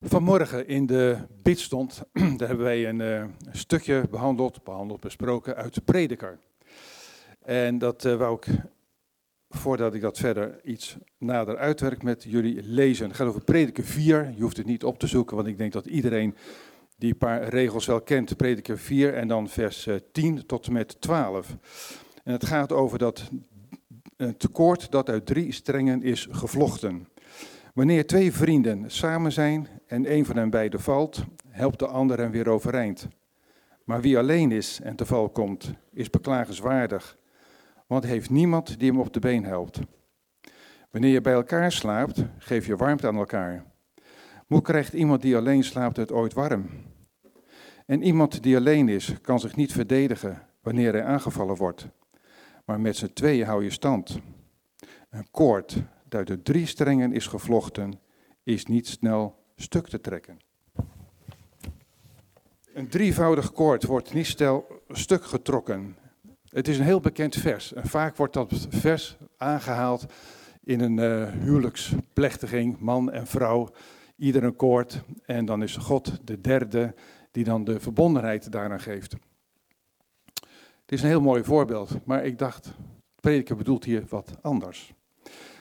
Vanmorgen 0.00 0.66
in 0.66 0.86
de 0.86 1.18
bidstond, 1.42 2.02
daar 2.36 2.48
hebben 2.48 2.66
wij 2.66 2.88
een 2.88 3.00
uh, 3.00 3.24
stukje 3.52 4.08
behandeld, 4.10 4.64
behandeld, 4.64 5.00
besproken 5.00 5.56
uit 5.56 5.74
de 5.74 5.80
prediker. 5.80 6.38
En 7.42 7.78
dat 7.78 8.04
uh, 8.04 8.16
wou 8.16 8.36
ik, 8.36 8.46
voordat 9.48 9.94
ik 9.94 10.00
dat 10.00 10.18
verder 10.18 10.64
iets 10.64 10.96
nader 11.18 11.56
uitwerk 11.56 12.02
met 12.02 12.22
jullie 12.22 12.62
lezen. 12.62 13.06
Het 13.06 13.16
gaat 13.16 13.28
over 13.28 13.44
prediker 13.44 13.84
4, 13.84 14.32
je 14.36 14.42
hoeft 14.42 14.56
het 14.56 14.66
niet 14.66 14.84
op 14.84 14.98
te 14.98 15.06
zoeken, 15.06 15.36
want 15.36 15.48
ik 15.48 15.58
denk 15.58 15.72
dat 15.72 15.86
iedereen 15.86 16.36
die 17.02 17.14
paar 17.14 17.48
regels 17.48 17.86
wel 17.86 18.00
kent, 18.00 18.36
prediker 18.36 18.78
4 18.78 19.14
en 19.14 19.28
dan 19.28 19.48
vers 19.48 19.88
10 20.12 20.36
eh, 20.36 20.42
tot 20.42 20.66
en 20.66 20.72
met 20.72 21.00
12. 21.00 21.56
En 22.24 22.32
het 22.32 22.46
gaat 22.46 22.72
over 22.72 22.98
dat 22.98 23.30
tekort 24.36 24.90
dat 24.90 25.08
uit 25.08 25.26
drie 25.26 25.52
strengen 25.52 26.02
is 26.02 26.28
gevlochten. 26.30 27.08
Wanneer 27.74 28.06
twee 28.06 28.32
vrienden 28.32 28.90
samen 28.90 29.32
zijn 29.32 29.68
en 29.86 30.12
een 30.12 30.24
van 30.24 30.36
hen 30.36 30.50
beiden 30.50 30.80
valt, 30.80 31.24
helpt 31.48 31.78
de 31.78 31.86
ander 31.86 32.18
hem 32.18 32.30
weer 32.30 32.48
overeind. 32.48 33.08
Maar 33.84 34.00
wie 34.00 34.18
alleen 34.18 34.52
is 34.52 34.80
en 34.82 34.96
te 34.96 35.06
val 35.06 35.28
komt, 35.28 35.72
is 35.92 36.10
beklagenswaardig, 36.10 37.16
want 37.86 38.04
heeft 38.04 38.30
niemand 38.30 38.78
die 38.78 38.90
hem 38.90 39.00
op 39.00 39.12
de 39.12 39.20
been 39.20 39.44
helpt. 39.44 39.80
Wanneer 40.90 41.12
je 41.12 41.20
bij 41.20 41.32
elkaar 41.32 41.72
slaapt, 41.72 42.24
geef 42.38 42.66
je 42.66 42.76
warmte 42.76 43.06
aan 43.06 43.16
elkaar. 43.16 43.64
Hoe 44.46 44.62
krijgt 44.62 44.92
iemand 44.92 45.22
die 45.22 45.36
alleen 45.36 45.64
slaapt 45.64 45.96
het 45.96 46.12
ooit 46.12 46.32
warm? 46.32 46.90
En 47.92 48.02
iemand 48.02 48.42
die 48.42 48.56
alleen 48.56 48.88
is, 48.88 49.12
kan 49.22 49.40
zich 49.40 49.56
niet 49.56 49.72
verdedigen 49.72 50.42
wanneer 50.62 50.92
hij 50.92 51.04
aangevallen 51.04 51.56
wordt. 51.56 51.88
Maar 52.64 52.80
met 52.80 52.96
z'n 52.96 53.12
tweeën 53.12 53.46
hou 53.46 53.64
je 53.64 53.70
stand. 53.70 54.18
Een 55.10 55.30
koord 55.30 55.82
dat 56.08 56.30
uit 56.30 56.44
drie 56.44 56.66
strengen 56.66 57.12
is 57.12 57.26
gevlochten, 57.26 58.00
is 58.42 58.66
niet 58.66 58.86
snel 58.86 59.44
stuk 59.56 59.88
te 59.88 60.00
trekken. 60.00 60.38
Een 62.74 62.88
drievoudig 62.88 63.52
koord 63.52 63.84
wordt 63.84 64.14
niet 64.14 64.26
snel 64.26 64.66
stuk 64.88 65.24
getrokken. 65.24 65.96
Het 66.48 66.68
is 66.68 66.78
een 66.78 66.84
heel 66.84 67.00
bekend 67.00 67.34
vers. 67.34 67.72
En 67.72 67.86
vaak 67.86 68.16
wordt 68.16 68.34
dat 68.34 68.66
vers 68.70 69.16
aangehaald 69.36 70.06
in 70.64 70.80
een 70.80 70.98
uh, 70.98 71.30
huwelijksplechtiging, 71.30 72.78
man 72.78 73.10
en 73.10 73.26
vrouw, 73.26 73.68
ieder 74.16 74.44
een 74.44 74.56
koord. 74.56 75.02
En 75.24 75.44
dan 75.44 75.62
is 75.62 75.76
God 75.76 76.20
de 76.26 76.40
derde 76.40 76.94
die 77.32 77.44
dan 77.44 77.64
de 77.64 77.80
verbondenheid 77.80 78.52
daaraan 78.52 78.80
geeft. 78.80 79.12
Het 80.80 81.00
is 81.00 81.02
een 81.02 81.08
heel 81.08 81.20
mooi 81.20 81.44
voorbeeld, 81.44 82.06
maar 82.06 82.24
ik 82.24 82.38
dacht, 82.38 82.72
prediker 83.20 83.56
bedoelt 83.56 83.84
hier 83.84 84.04
wat 84.08 84.32
anders. 84.40 84.92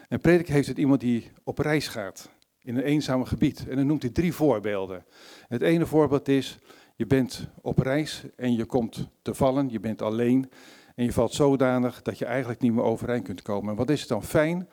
En 0.08 0.20
prediker 0.20 0.54
heeft 0.54 0.68
het 0.68 0.78
iemand 0.78 1.00
die 1.00 1.32
op 1.44 1.58
reis 1.58 1.88
gaat 1.88 2.30
in 2.60 2.76
een 2.76 2.84
eenzaam 2.84 3.26
gebied. 3.26 3.68
En 3.68 3.76
dan 3.76 3.86
noemt 3.86 4.02
hij 4.02 4.12
drie 4.12 4.34
voorbeelden. 4.34 5.06
Het 5.48 5.62
ene 5.62 5.86
voorbeeld 5.86 6.28
is, 6.28 6.60
je 6.96 7.06
bent 7.06 7.48
op 7.62 7.78
reis 7.78 8.24
en 8.36 8.56
je 8.56 8.66
komt 8.66 9.08
te 9.22 9.34
vallen, 9.34 9.70
je 9.70 9.80
bent 9.80 10.02
alleen 10.02 10.52
en 10.96 11.06
je 11.06 11.14
valt 11.14 11.34
zodanig 11.34 12.02
dat 12.02 12.18
je 12.18 12.26
eigenlijk 12.26 12.62
niet 12.62 12.74
meer 12.74 12.84
overeind 12.84 13.24
kunt 13.24 13.42
komen. 13.42 13.70
En 13.70 13.76
wat 13.76 13.90
is 13.90 14.00
het 14.00 14.10
dan 14.10 14.24
fijn 14.24 14.68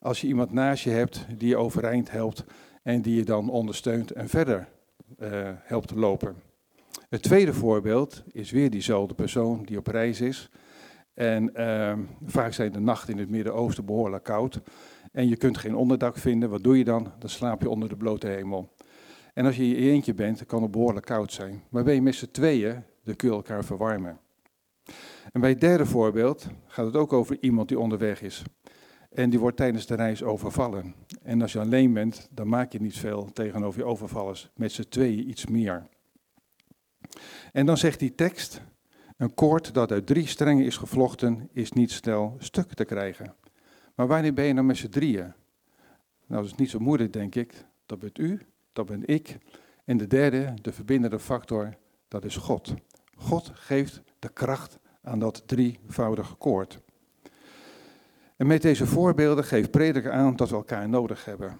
als 0.00 0.20
je 0.20 0.26
iemand 0.26 0.52
naast 0.52 0.84
je 0.84 0.90
hebt 0.90 1.26
die 1.36 1.48
je 1.48 1.56
overeind 1.56 2.10
helpt 2.10 2.44
en 2.82 3.02
die 3.02 3.14
je 3.14 3.24
dan 3.24 3.50
ondersteunt 3.50 4.10
en 4.10 4.28
verder 4.28 4.68
uh, 5.18 5.50
helpt 5.62 5.90
lopen. 5.94 6.36
Het 7.08 7.22
tweede 7.22 7.54
voorbeeld 7.54 8.22
is 8.32 8.50
weer 8.50 8.70
diezelfde 8.70 9.14
persoon 9.14 9.64
die 9.64 9.78
op 9.78 9.86
reis 9.86 10.20
is. 10.20 10.50
En 11.14 11.50
uh, 11.54 11.98
vaak 12.24 12.52
zijn 12.52 12.72
de 12.72 12.80
nachten 12.80 13.12
in 13.12 13.18
het 13.18 13.30
Midden-Oosten 13.30 13.84
behoorlijk 13.84 14.24
koud. 14.24 14.60
En 15.12 15.28
je 15.28 15.36
kunt 15.36 15.58
geen 15.58 15.74
onderdak 15.74 16.16
vinden. 16.16 16.50
Wat 16.50 16.62
doe 16.62 16.78
je 16.78 16.84
dan? 16.84 17.12
Dan 17.18 17.28
slaap 17.28 17.62
je 17.62 17.68
onder 17.70 17.88
de 17.88 17.96
blote 17.96 18.26
hemel. 18.26 18.74
En 19.34 19.46
als 19.46 19.56
je 19.56 19.62
in 19.62 19.68
je 19.68 19.90
eentje 19.90 20.14
bent, 20.14 20.46
kan 20.46 20.62
het 20.62 20.70
behoorlijk 20.70 21.06
koud 21.06 21.32
zijn. 21.32 21.62
Maar 21.70 21.84
ben 21.84 21.94
je 21.94 22.02
met 22.02 22.14
z'n 22.14 22.30
tweeën, 22.30 22.82
dan 23.04 23.16
kun 23.16 23.28
je 23.28 23.34
elkaar 23.34 23.64
verwarmen. 23.64 24.18
En 25.32 25.40
bij 25.40 25.50
het 25.50 25.60
derde 25.60 25.86
voorbeeld 25.86 26.46
gaat 26.66 26.86
het 26.86 26.96
ook 26.96 27.12
over 27.12 27.36
iemand 27.40 27.68
die 27.68 27.78
onderweg 27.78 28.22
is. 28.22 28.42
En 29.14 29.30
die 29.30 29.38
wordt 29.38 29.56
tijdens 29.56 29.86
de 29.86 29.94
reis 29.94 30.22
overvallen. 30.22 30.94
En 31.22 31.42
als 31.42 31.52
je 31.52 31.58
alleen 31.58 31.92
bent, 31.92 32.28
dan 32.30 32.48
maak 32.48 32.72
je 32.72 32.80
niet 32.80 32.98
veel 32.98 33.32
tegenover 33.32 33.80
je 33.80 33.86
overvallers. 33.86 34.50
Met 34.54 34.72
z'n 34.72 34.88
tweeën 34.88 35.28
iets 35.28 35.46
meer. 35.46 35.88
En 37.52 37.66
dan 37.66 37.76
zegt 37.76 37.98
die 37.98 38.14
tekst, 38.14 38.62
een 39.16 39.34
koord 39.34 39.74
dat 39.74 39.92
uit 39.92 40.06
drie 40.06 40.26
strengen 40.26 40.64
is 40.64 40.76
gevlochten, 40.76 41.48
is 41.52 41.72
niet 41.72 41.90
snel 41.90 42.36
stuk 42.38 42.72
te 42.72 42.84
krijgen. 42.84 43.34
Maar 43.94 44.06
wanneer 44.06 44.34
ben 44.34 44.44
je 44.44 44.52
nou 44.52 44.66
met 44.66 44.76
z'n 44.76 44.88
drieën? 44.88 45.32
Nou, 46.26 46.42
dat 46.42 46.44
is 46.44 46.54
niet 46.54 46.70
zo 46.70 46.78
moeilijk, 46.78 47.12
denk 47.12 47.34
ik. 47.34 47.64
Dat 47.86 47.98
bent 47.98 48.18
u, 48.18 48.40
dat 48.72 48.86
ben 48.86 49.06
ik. 49.06 49.38
En 49.84 49.96
de 49.96 50.06
derde, 50.06 50.54
de 50.62 50.72
verbindende 50.72 51.18
factor, 51.18 51.74
dat 52.08 52.24
is 52.24 52.36
God. 52.36 52.74
God 53.16 53.50
geeft 53.54 54.02
de 54.18 54.28
kracht 54.28 54.78
aan 55.02 55.18
dat 55.18 55.42
drievoudige 55.46 56.34
koord. 56.34 56.80
En 58.42 58.48
met 58.48 58.62
deze 58.62 58.86
voorbeelden 58.86 59.44
geeft 59.44 59.70
prediker 59.70 60.12
aan 60.12 60.36
dat 60.36 60.48
we 60.48 60.54
elkaar 60.54 60.88
nodig 60.88 61.24
hebben. 61.24 61.58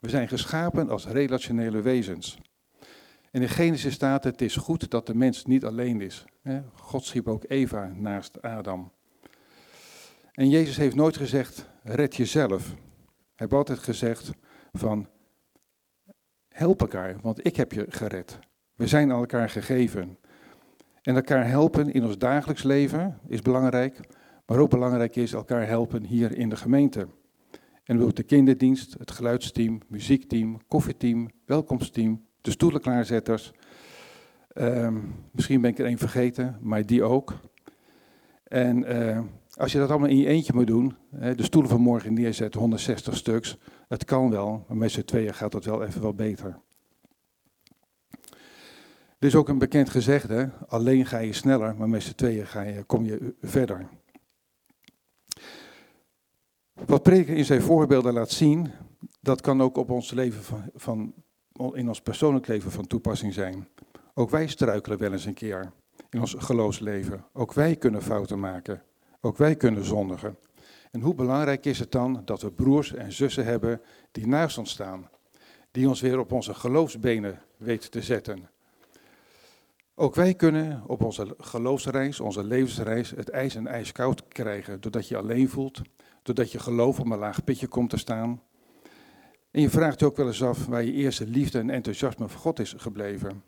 We 0.00 0.08
zijn 0.08 0.28
geschapen 0.28 0.90
als 0.90 1.06
relationele 1.06 1.80
wezens. 1.80 2.38
En 3.30 3.42
in 3.42 3.48
Genesis 3.48 3.94
staat 3.94 4.24
het 4.24 4.40
is 4.40 4.56
goed 4.56 4.90
dat 4.90 5.06
de 5.06 5.14
mens 5.14 5.44
niet 5.44 5.64
alleen 5.64 6.00
is. 6.00 6.24
God 6.74 7.04
schiep 7.04 7.28
ook 7.28 7.44
Eva 7.48 7.92
naast 7.94 8.42
Adam. 8.42 8.92
En 10.32 10.48
Jezus 10.48 10.76
heeft 10.76 10.94
nooit 10.94 11.16
gezegd, 11.16 11.70
red 11.82 12.16
jezelf. 12.16 12.66
Hij 12.66 12.76
heeft 13.34 13.52
altijd 13.52 13.78
gezegd 13.78 14.30
van, 14.72 15.08
help 16.48 16.80
elkaar, 16.80 17.16
want 17.22 17.46
ik 17.46 17.56
heb 17.56 17.72
je 17.72 17.86
gered. 17.88 18.38
We 18.74 18.86
zijn 18.86 19.12
aan 19.12 19.18
elkaar 19.18 19.50
gegeven. 19.50 20.18
En 21.02 21.14
elkaar 21.14 21.48
helpen 21.48 21.92
in 21.92 22.04
ons 22.04 22.18
dagelijks 22.18 22.62
leven 22.62 23.18
is 23.26 23.42
belangrijk, 23.42 24.00
maar 24.48 24.58
ook 24.58 24.70
belangrijk 24.70 25.16
is 25.16 25.32
elkaar 25.32 25.66
helpen 25.66 26.04
hier 26.04 26.36
in 26.36 26.48
de 26.48 26.56
gemeente. 26.56 27.08
En 27.84 28.02
ook 28.02 28.14
de 28.14 28.22
kinderdienst, 28.22 28.94
het 28.98 29.10
geluidsteam, 29.10 29.80
muziekteam, 29.88 30.60
koffietteam, 30.68 31.30
welkomstteam, 31.44 32.24
de 32.40 32.50
stoelen 32.50 32.80
klaarzetters. 32.80 33.52
Ehm, 34.48 34.96
misschien 35.32 35.60
ben 35.60 35.70
ik 35.70 35.78
er 35.78 35.86
één 35.86 35.98
vergeten, 35.98 36.58
maar 36.60 36.86
die 36.86 37.02
ook. 37.02 37.34
En 38.44 38.96
uh, 38.96 39.20
als 39.54 39.72
je 39.72 39.78
dat 39.78 39.90
allemaal 39.90 40.08
in 40.08 40.18
je 40.18 40.26
eentje 40.26 40.52
moet 40.54 40.66
doen, 40.66 40.96
de 41.10 41.42
stoelen 41.42 41.70
van 41.70 41.80
morgen 41.80 42.14
neerzetten, 42.14 42.60
160 42.60 43.16
stuks, 43.16 43.58
het 43.88 44.04
kan 44.04 44.30
wel, 44.30 44.64
maar 44.68 44.76
met 44.76 44.90
z'n 44.90 45.02
tweeën 45.02 45.34
gaat 45.34 45.52
dat 45.52 45.64
wel 45.64 45.84
even 45.84 46.02
wel 46.02 46.14
beter. 46.14 46.60
Er 49.18 49.26
is 49.26 49.34
ook 49.34 49.48
een 49.48 49.58
bekend 49.58 49.90
gezegde, 49.90 50.50
alleen 50.68 51.06
ga 51.06 51.18
je 51.18 51.32
sneller, 51.32 51.76
maar 51.76 51.88
met 51.88 52.02
z'n 52.02 52.14
tweeën 52.14 52.46
ga 52.46 52.62
je, 52.62 52.82
kom 52.82 53.04
je 53.04 53.34
verder. 53.40 53.88
Wat 56.86 57.02
prediker 57.02 57.36
in 57.36 57.44
zijn 57.44 57.62
voorbeelden 57.62 58.12
laat 58.12 58.30
zien, 58.30 58.70
dat 59.20 59.40
kan 59.40 59.62
ook 59.62 59.76
op 59.76 59.90
ons 59.90 60.10
leven 60.10 60.42
van, 60.42 60.62
van, 60.74 61.14
in 61.72 61.88
ons 61.88 62.00
persoonlijk 62.00 62.46
leven 62.46 62.70
van 62.70 62.86
toepassing 62.86 63.34
zijn. 63.34 63.68
Ook 64.14 64.30
wij 64.30 64.46
struikelen 64.46 64.98
wel 64.98 65.12
eens 65.12 65.24
een 65.24 65.34
keer 65.34 65.72
in 66.10 66.20
ons 66.20 66.34
geloofsleven. 66.38 67.24
Ook 67.32 67.52
wij 67.52 67.76
kunnen 67.76 68.02
fouten 68.02 68.40
maken. 68.40 68.82
Ook 69.20 69.36
wij 69.36 69.56
kunnen 69.56 69.84
zondigen. 69.84 70.36
En 70.90 71.00
hoe 71.00 71.14
belangrijk 71.14 71.64
is 71.64 71.78
het 71.78 71.92
dan 71.92 72.22
dat 72.24 72.42
we 72.42 72.50
broers 72.50 72.94
en 72.94 73.12
zussen 73.12 73.44
hebben 73.44 73.80
die 74.12 74.26
naast 74.26 74.58
ons 74.58 74.70
staan, 74.70 75.10
die 75.70 75.88
ons 75.88 76.00
weer 76.00 76.18
op 76.18 76.32
onze 76.32 76.54
geloofsbenen 76.54 77.42
weten 77.56 77.90
te 77.90 78.02
zetten. 78.02 78.50
Ook 79.94 80.14
wij 80.14 80.34
kunnen 80.34 80.82
op 80.86 81.04
onze 81.04 81.34
geloofsreis, 81.38 82.20
onze 82.20 82.44
levensreis, 82.44 83.10
het 83.10 83.28
ijs 83.28 83.54
en 83.54 83.66
ijskoud 83.66 84.28
krijgen, 84.28 84.80
doordat 84.80 85.08
je 85.08 85.16
alleen 85.16 85.48
voelt, 85.48 85.80
doordat 86.34 86.52
je 86.52 86.58
geloof 86.58 87.00
op 87.00 87.10
een 87.10 87.18
laag 87.18 87.44
pitje 87.44 87.66
komt 87.66 87.90
te 87.90 87.96
staan. 87.96 88.42
En 89.50 89.60
je 89.60 89.70
vraagt 89.70 90.00
je 90.00 90.06
ook 90.06 90.16
wel 90.16 90.26
eens 90.26 90.42
af 90.42 90.66
waar 90.66 90.84
je 90.84 90.92
eerste 90.92 91.26
liefde 91.26 91.58
en 91.58 91.70
enthousiasme 91.70 92.28
voor 92.28 92.40
God 92.40 92.58
is 92.58 92.74
gebleven. 92.76 93.42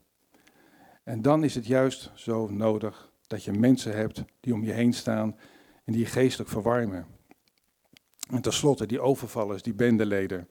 En 1.04 1.22
dan 1.22 1.44
is 1.44 1.54
het 1.54 1.66
juist 1.66 2.10
zo 2.14 2.48
nodig 2.48 3.12
dat 3.26 3.44
je 3.44 3.52
mensen 3.52 3.96
hebt 3.96 4.24
die 4.40 4.54
om 4.54 4.64
je 4.64 4.72
heen 4.72 4.92
staan 4.92 5.36
en 5.84 5.92
die 5.92 6.02
je 6.02 6.06
geestelijk 6.06 6.50
verwarmen. 6.50 7.06
En 8.30 8.40
tenslotte 8.40 8.86
die 8.86 9.00
overvallers, 9.00 9.62
die 9.62 9.74
bendeleden. 9.74 10.48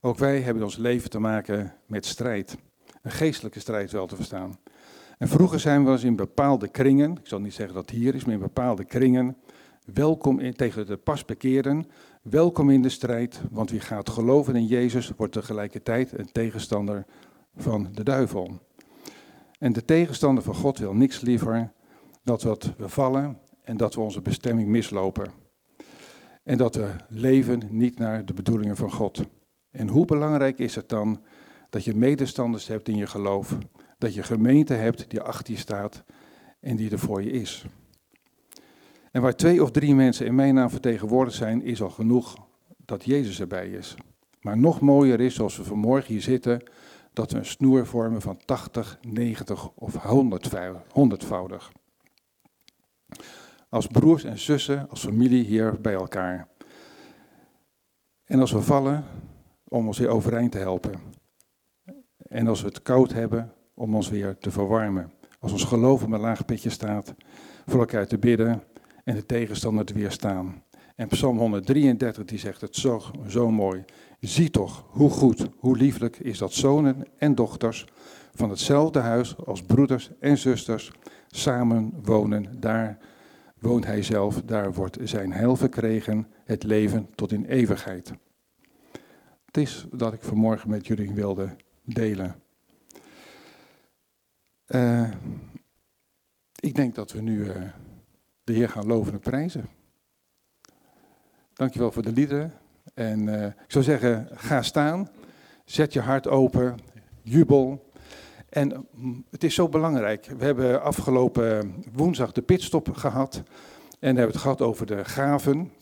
Ook 0.00 0.18
wij 0.18 0.40
hebben 0.40 0.62
ons 0.62 0.76
leven 0.76 1.10
te 1.10 1.18
maken 1.18 1.74
met 1.86 2.06
strijd. 2.06 2.58
Een 3.02 3.10
geestelijke 3.10 3.60
strijd 3.60 3.90
wel 3.90 4.06
te 4.06 4.16
verstaan. 4.16 4.58
En 5.18 5.28
vroeger 5.28 5.60
zijn 5.60 5.84
we 5.84 5.90
eens 5.90 6.04
in 6.04 6.16
bepaalde 6.16 6.68
kringen, 6.68 7.10
ik 7.10 7.26
zal 7.26 7.40
niet 7.40 7.54
zeggen 7.54 7.74
dat 7.74 7.90
het 7.90 7.98
hier 7.98 8.14
is, 8.14 8.24
maar 8.24 8.34
in 8.34 8.40
bepaalde 8.40 8.84
kringen, 8.84 9.36
welkom 9.92 10.38
in, 10.38 10.54
tegen 10.54 10.86
de 10.86 10.96
pas 10.96 11.24
bekeren, 11.24 11.86
welkom 12.22 12.70
in 12.70 12.82
de 12.82 12.88
strijd, 12.88 13.40
want 13.50 13.70
wie 13.70 13.80
gaat 13.80 14.10
geloven 14.10 14.56
in 14.56 14.66
Jezus 14.66 15.12
wordt 15.16 15.32
tegelijkertijd 15.32 16.18
een 16.18 16.32
tegenstander 16.32 17.04
van 17.56 17.88
de 17.92 18.02
duivel. 18.02 18.58
En 19.58 19.72
de 19.72 19.84
tegenstander 19.84 20.44
van 20.44 20.54
God 20.54 20.78
wil 20.78 20.94
niks 20.94 21.20
liever 21.20 21.72
dat 22.22 22.42
we 22.42 22.88
vallen 22.88 23.38
en 23.62 23.76
dat 23.76 23.94
we 23.94 24.00
onze 24.00 24.20
bestemming 24.20 24.68
mislopen. 24.68 25.30
En 26.42 26.58
dat 26.58 26.74
we 26.74 26.90
leven 27.08 27.62
niet 27.70 27.98
naar 27.98 28.24
de 28.24 28.34
bedoelingen 28.34 28.76
van 28.76 28.92
God. 28.92 29.22
En 29.70 29.88
hoe 29.88 30.04
belangrijk 30.04 30.58
is 30.58 30.74
het 30.74 30.88
dan 30.88 31.22
dat 31.70 31.84
je 31.84 31.94
medestanders 31.94 32.66
hebt 32.66 32.88
in 32.88 32.96
je 32.96 33.06
geloof, 33.06 33.58
dat 33.98 34.14
je 34.14 34.22
gemeente 34.22 34.74
hebt 34.74 35.10
die 35.10 35.20
achter 35.20 35.54
je 35.54 35.60
staat 35.60 36.04
en 36.60 36.76
die 36.76 36.90
er 36.90 36.98
voor 36.98 37.22
je 37.22 37.30
is. 37.30 37.66
En 39.12 39.22
waar 39.22 39.36
twee 39.36 39.62
of 39.62 39.70
drie 39.70 39.94
mensen 39.94 40.26
in 40.26 40.34
mijn 40.34 40.54
naam 40.54 40.70
vertegenwoordigd 40.70 41.36
zijn, 41.36 41.62
is 41.62 41.82
al 41.82 41.90
genoeg 41.90 42.36
dat 42.76 43.04
Jezus 43.04 43.40
erbij 43.40 43.68
is. 43.68 43.96
Maar 44.40 44.58
nog 44.58 44.80
mooier 44.80 45.20
is, 45.20 45.34
zoals 45.34 45.56
we 45.56 45.64
vanmorgen 45.64 46.12
hier 46.12 46.22
zitten, 46.22 46.62
dat 47.12 47.30
we 47.30 47.38
een 47.38 47.46
snoer 47.46 47.86
vormen 47.86 48.20
van 48.20 48.40
80, 48.44 48.98
90 49.02 49.70
of 49.74 49.94
100, 49.94 50.50
100voudig. 50.88 51.72
Als 53.68 53.86
broers 53.86 54.24
en 54.24 54.38
zussen, 54.38 54.88
als 54.88 55.00
familie 55.00 55.44
hier 55.44 55.80
bij 55.80 55.94
elkaar. 55.94 56.48
En 58.24 58.40
als 58.40 58.52
we 58.52 58.60
vallen, 58.60 59.04
om 59.64 59.86
ons 59.86 59.98
weer 59.98 60.08
overeind 60.08 60.52
te 60.52 60.58
helpen. 60.58 60.92
En 62.18 62.46
als 62.46 62.60
we 62.60 62.66
het 62.66 62.82
koud 62.82 63.12
hebben, 63.12 63.52
om 63.74 63.94
ons 63.94 64.08
weer 64.08 64.38
te 64.38 64.50
verwarmen. 64.50 65.12
Als 65.38 65.52
ons 65.52 65.64
geloof 65.64 66.02
op 66.02 66.12
een 66.12 66.20
laag 66.20 66.44
pitje 66.44 66.70
staat, 66.70 67.14
voor 67.66 67.80
elkaar 67.80 68.06
te 68.06 68.18
bidden 68.18 68.62
en 69.08 69.14
de 69.14 69.26
tegenstander 69.26 69.84
te 69.84 69.94
weerstaan. 69.94 70.62
En 70.96 71.08
Psalm 71.08 71.38
133 71.38 72.24
die 72.24 72.38
zegt 72.38 72.60
het 72.60 72.76
zo, 72.76 73.02
zo 73.28 73.50
mooi. 73.50 73.84
Zie 74.20 74.50
toch 74.50 74.84
hoe 74.88 75.10
goed, 75.10 75.46
hoe 75.56 75.76
lieflijk 75.76 76.16
is 76.16 76.38
dat 76.38 76.52
zonen 76.52 77.06
en 77.18 77.34
dochters 77.34 77.86
van 78.34 78.50
hetzelfde 78.50 78.98
huis 78.98 79.36
als 79.44 79.62
broeders 79.62 80.10
en 80.20 80.38
zusters 80.38 80.92
samen 81.26 81.92
wonen. 82.02 82.60
Daar 82.60 82.98
woont 83.58 83.86
hij 83.86 84.02
zelf, 84.02 84.42
daar 84.42 84.72
wordt 84.72 84.98
zijn 85.02 85.32
heil 85.32 85.56
verkregen, 85.56 86.26
het 86.44 86.62
leven 86.62 87.08
tot 87.14 87.32
in 87.32 87.44
eeuwigheid. 87.44 88.12
Het 89.46 89.56
is 89.56 89.86
dat 89.92 90.12
ik 90.12 90.22
vanmorgen 90.22 90.70
met 90.70 90.86
jullie 90.86 91.12
wilde 91.12 91.56
delen. 91.84 92.34
Uh, 94.66 95.10
ik 96.60 96.74
denk 96.74 96.94
dat 96.94 97.12
we 97.12 97.20
nu 97.20 97.44
uh, 97.44 97.54
de 98.48 98.54
Heer 98.54 98.68
gaan 98.68 98.86
loven 98.86 99.12
en 99.12 99.18
prijzen. 99.18 99.68
Dankjewel 101.52 101.92
voor 101.92 102.02
de 102.02 102.12
liederen. 102.12 102.52
En 102.94 103.26
uh, 103.26 103.46
ik 103.46 103.54
zou 103.66 103.84
zeggen, 103.84 104.28
ga 104.34 104.62
staan, 104.62 105.08
zet 105.64 105.92
je 105.92 106.00
hart 106.00 106.28
open, 106.28 106.78
jubel. 107.22 107.90
En 108.48 108.86
mm, 108.94 109.24
het 109.30 109.44
is 109.44 109.54
zo 109.54 109.68
belangrijk. 109.68 110.26
We 110.38 110.44
hebben 110.44 110.82
afgelopen 110.82 111.74
woensdag 111.92 112.32
de 112.32 112.42
pitstop 112.42 112.88
gehad. 112.92 113.42
En 113.98 114.16
hebben 114.16 114.34
het 114.34 114.42
gehad 114.42 114.62
over 114.62 114.86
de 114.86 115.04
gaven. 115.04 115.72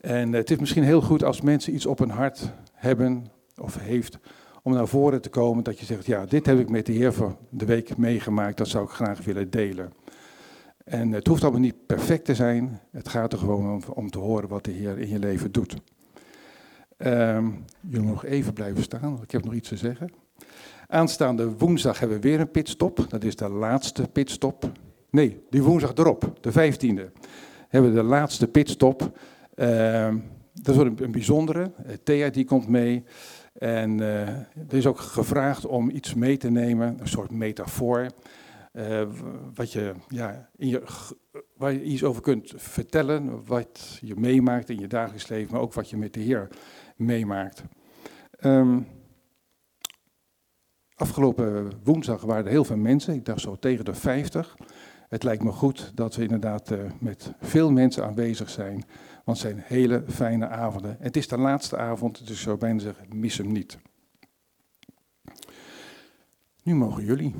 En 0.00 0.32
het 0.32 0.50
is 0.50 0.58
misschien 0.58 0.84
heel 0.84 1.02
goed 1.02 1.24
als 1.24 1.40
mensen 1.40 1.74
iets 1.74 1.86
op 1.86 1.98
hun 1.98 2.10
hart 2.10 2.52
hebben 2.72 3.26
of 3.56 3.78
heeft 3.78 4.18
om 4.62 4.72
naar 4.72 4.88
voren 4.88 5.20
te 5.20 5.28
komen 5.28 5.64
dat 5.64 5.78
je 5.78 5.84
zegt, 5.84 6.06
ja, 6.06 6.26
dit 6.26 6.46
heb 6.46 6.58
ik 6.58 6.68
met 6.68 6.86
de 6.86 6.92
Heer 6.92 7.12
van 7.12 7.36
de 7.50 7.64
week 7.64 7.96
meegemaakt, 7.96 8.56
dat 8.56 8.68
zou 8.68 8.84
ik 8.84 8.90
graag 8.90 9.24
willen 9.24 9.50
delen. 9.50 9.92
En 10.88 11.12
het 11.12 11.26
hoeft 11.26 11.42
allemaal 11.42 11.60
niet 11.60 11.86
perfect 11.86 12.24
te 12.24 12.34
zijn, 12.34 12.80
het 12.90 13.08
gaat 13.08 13.32
er 13.32 13.38
gewoon 13.38 13.82
om, 13.94 14.10
te 14.10 14.18
horen 14.18 14.48
wat 14.48 14.64
de 14.64 14.70
Heer 14.70 14.98
in 14.98 15.08
je 15.08 15.18
leven 15.18 15.52
doet. 15.52 15.76
Um, 16.98 17.64
jullie 17.80 18.06
nog 18.06 18.24
even 18.24 18.52
blijven 18.52 18.82
staan, 18.82 19.00
want 19.00 19.22
ik 19.22 19.30
heb 19.30 19.44
nog 19.44 19.54
iets 19.54 19.68
te 19.68 19.76
zeggen. 19.76 20.12
Aanstaande 20.86 21.56
woensdag 21.56 21.98
hebben 21.98 22.20
we 22.20 22.28
weer 22.28 22.40
een 22.40 22.50
pitstop, 22.50 23.06
dat 23.08 23.24
is 23.24 23.36
de 23.36 23.48
laatste 23.48 24.08
pitstop. 24.12 24.70
Nee, 25.10 25.44
die 25.50 25.62
woensdag 25.62 25.94
erop, 25.94 26.38
de 26.40 26.52
15e, 26.52 27.12
hebben 27.68 27.90
we 27.90 27.96
de 27.96 28.06
laatste 28.06 28.46
pitstop. 28.46 29.18
Uh, 29.54 30.14
dat 30.52 30.74
wordt 30.74 31.00
een, 31.00 31.10
bijzondere. 31.10 31.72
Thea 32.02 32.30
die 32.30 32.44
komt 32.44 32.68
mee. 32.68 33.04
En 33.52 33.98
uh, 33.98 34.28
er 34.28 34.74
is 34.74 34.86
ook 34.86 34.98
gevraagd 34.98 35.66
om 35.66 35.90
iets 35.90 36.14
mee 36.14 36.36
te 36.36 36.50
nemen, 36.50 36.96
een 37.00 37.08
soort 37.08 37.30
metafoor, 37.30 38.06
uh, 38.78 39.02
wat 39.54 39.72
je, 39.72 39.94
ja, 40.08 40.50
in 40.56 40.68
je, 40.68 40.82
waar 41.56 41.72
je 41.72 41.82
iets 41.82 42.04
over 42.04 42.22
kunt 42.22 42.52
vertellen, 42.56 43.44
wat 43.46 43.98
je 44.00 44.16
meemaakt 44.16 44.68
in 44.68 44.78
je 44.78 44.86
dagelijks 44.86 45.28
leven, 45.28 45.52
maar 45.52 45.60
ook 45.60 45.72
wat 45.72 45.90
je 45.90 45.96
met 45.96 46.14
de 46.14 46.20
Heer 46.20 46.48
meemaakt. 46.96 47.62
Um, 48.40 48.86
afgelopen 50.94 51.72
woensdag 51.84 52.22
waren 52.22 52.44
er 52.44 52.50
heel 52.50 52.64
veel 52.64 52.76
mensen, 52.76 53.14
ik 53.14 53.24
dacht 53.24 53.40
zo 53.40 53.56
tegen 53.56 53.84
de 53.84 53.94
50. 53.94 54.56
Het 55.08 55.22
lijkt 55.22 55.42
me 55.42 55.52
goed 55.52 55.92
dat 55.94 56.16
we 56.16 56.22
inderdaad 56.22 56.70
uh, 56.70 56.78
met 57.00 57.32
veel 57.40 57.70
mensen 57.70 58.04
aanwezig 58.04 58.50
zijn. 58.50 58.84
Want 59.24 59.42
het 59.42 59.50
zijn 59.50 59.62
hele 59.64 60.04
fijne 60.08 60.48
avonden. 60.48 60.96
het 61.00 61.16
is 61.16 61.28
de 61.28 61.38
laatste 61.38 61.76
avond, 61.76 62.18
dus 62.18 62.36
ik 62.36 62.42
zou 62.42 62.58
bijna 62.58 62.78
zeggen, 62.78 63.18
mis 63.18 63.38
hem 63.38 63.52
niet. 63.52 63.78
Nu 66.62 66.74
mogen 66.74 67.04
jullie. 67.04 67.34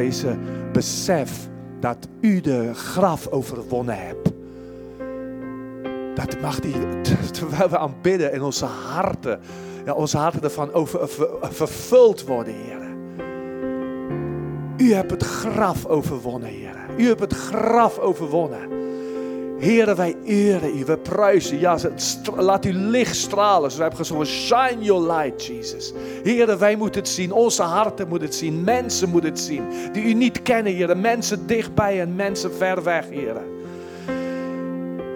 Deze 0.00 0.36
besef 0.72 1.48
dat 1.80 2.08
u 2.20 2.40
de 2.40 2.74
graf 2.74 3.28
overwonnen 3.28 3.98
hebt. 3.98 4.30
Dat 6.14 6.40
mag 6.40 6.60
die, 6.60 7.00
terwijl 7.30 7.68
we 7.68 7.78
aanbidden 7.78 8.32
in 8.32 8.42
onze 8.42 8.64
harten, 8.64 9.40
ja, 9.84 9.92
onze 9.92 10.16
harten 10.16 10.42
ervan 10.42 10.72
over, 10.72 11.08
vervuld 11.40 12.26
worden, 12.26 12.54
Heer. 12.54 12.78
U 14.76 14.92
hebt 14.92 15.10
het 15.10 15.22
graf 15.22 15.86
overwonnen, 15.86 16.48
Heer. 16.48 16.76
U 16.96 17.06
hebt 17.06 17.20
het 17.20 17.34
graf 17.34 17.98
overwonnen. 17.98 18.79
Heren, 19.60 19.96
wij 19.96 20.16
eren 20.24 20.78
u, 20.78 20.84
we 20.84 20.98
prijzen 20.98 21.60
Ja, 21.60 21.78
laat 22.36 22.64
uw 22.64 22.90
licht 22.90 23.16
stralen. 23.16 23.70
Zo 23.70 23.80
hebben 23.80 23.98
gezongen, 23.98 24.26
shine 24.26 24.76
your 24.78 25.12
light, 25.12 25.46
Jesus. 25.46 25.92
Heren, 26.22 26.58
wij 26.58 26.76
moeten 26.76 27.00
het 27.00 27.10
zien. 27.10 27.32
Onze 27.32 27.62
harten 27.62 28.08
moeten 28.08 28.28
het 28.28 28.36
zien. 28.36 28.64
Mensen 28.64 29.08
moeten 29.08 29.30
het 29.30 29.40
zien. 29.40 29.62
Die 29.92 30.04
u 30.04 30.14
niet 30.14 30.42
kennen, 30.42 30.72
heren. 30.72 31.00
Mensen 31.00 31.46
dichtbij 31.46 32.00
en 32.00 32.14
mensen 32.14 32.54
ver 32.54 32.82
weg, 32.82 33.08
heren. 33.08 33.44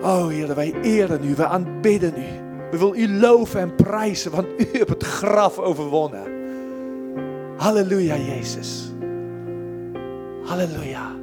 Oh, 0.02 0.28
heren, 0.28 0.54
wij 0.54 0.74
eren 0.83 1.24
u. 1.24 1.35
We 1.35 1.46
aanbidden 1.46 2.14
u. 2.16 2.42
We 2.70 2.78
willen 2.78 2.98
u 2.98 3.18
loven 3.18 3.61
en 3.61 3.74
prijzen, 3.74 4.30
want 4.30 4.46
u 4.57 4.68
hebt 4.72 4.90
het 4.90 5.04
graf 5.04 5.59
overwonnen. 5.59 6.22
Halleluja, 7.57 8.16
Jezus. 8.16 8.92
Halleluja. 10.44 11.13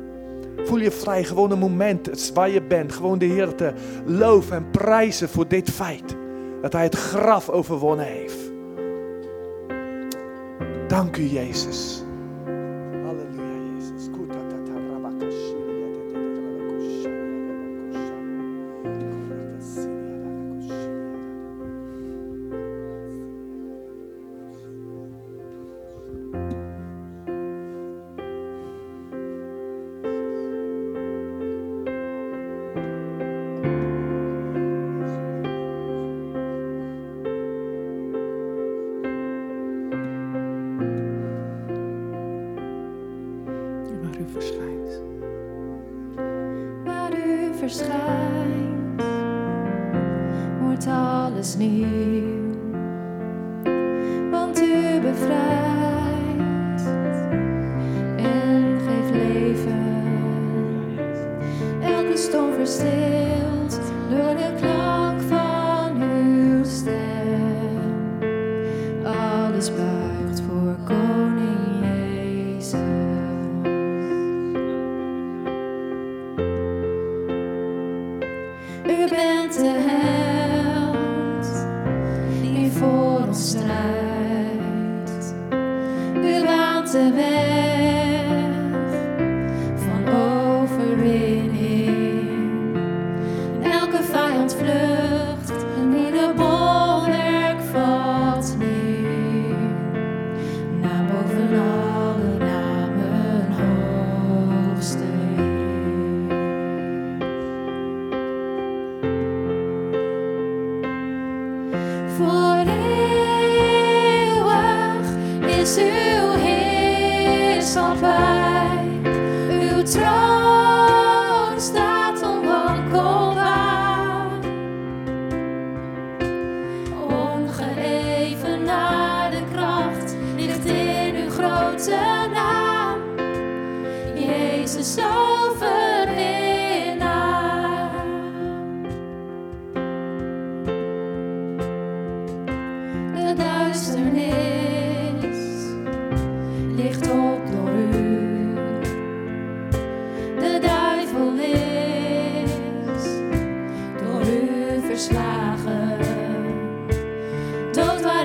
Voel 0.65 0.79
je 0.79 0.91
vrij, 0.91 1.23
gewoon 1.23 1.51
een 1.51 1.59
moment 1.59 2.31
waar 2.33 2.49
je 2.49 2.61
bent. 2.61 2.93
Gewoon 2.93 3.17
de 3.17 3.25
Heer 3.25 3.55
te 3.55 3.73
loven 4.05 4.55
en 4.55 4.69
prijzen 4.71 5.29
voor 5.29 5.47
dit 5.47 5.69
feit. 5.69 6.15
Dat 6.61 6.73
Hij 6.73 6.83
het 6.83 6.95
graf 6.95 7.49
overwonnen 7.49 8.05
heeft. 8.05 8.51
Dank 10.87 11.17
u, 11.17 11.23
Jezus. 11.23 12.03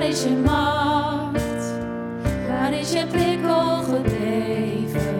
is 0.07 0.23
je 0.23 0.29
macht? 0.29 1.73
Waar 2.47 2.73
is 2.73 2.91
je 2.91 3.07
blik 3.07 3.39
gebleven? 3.83 5.15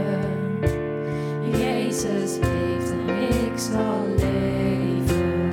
Jezus 1.51 2.37
leeft 2.37 2.91
en 2.91 3.09
ik 3.09 3.57
zal 3.57 4.05
leven. 4.17 5.51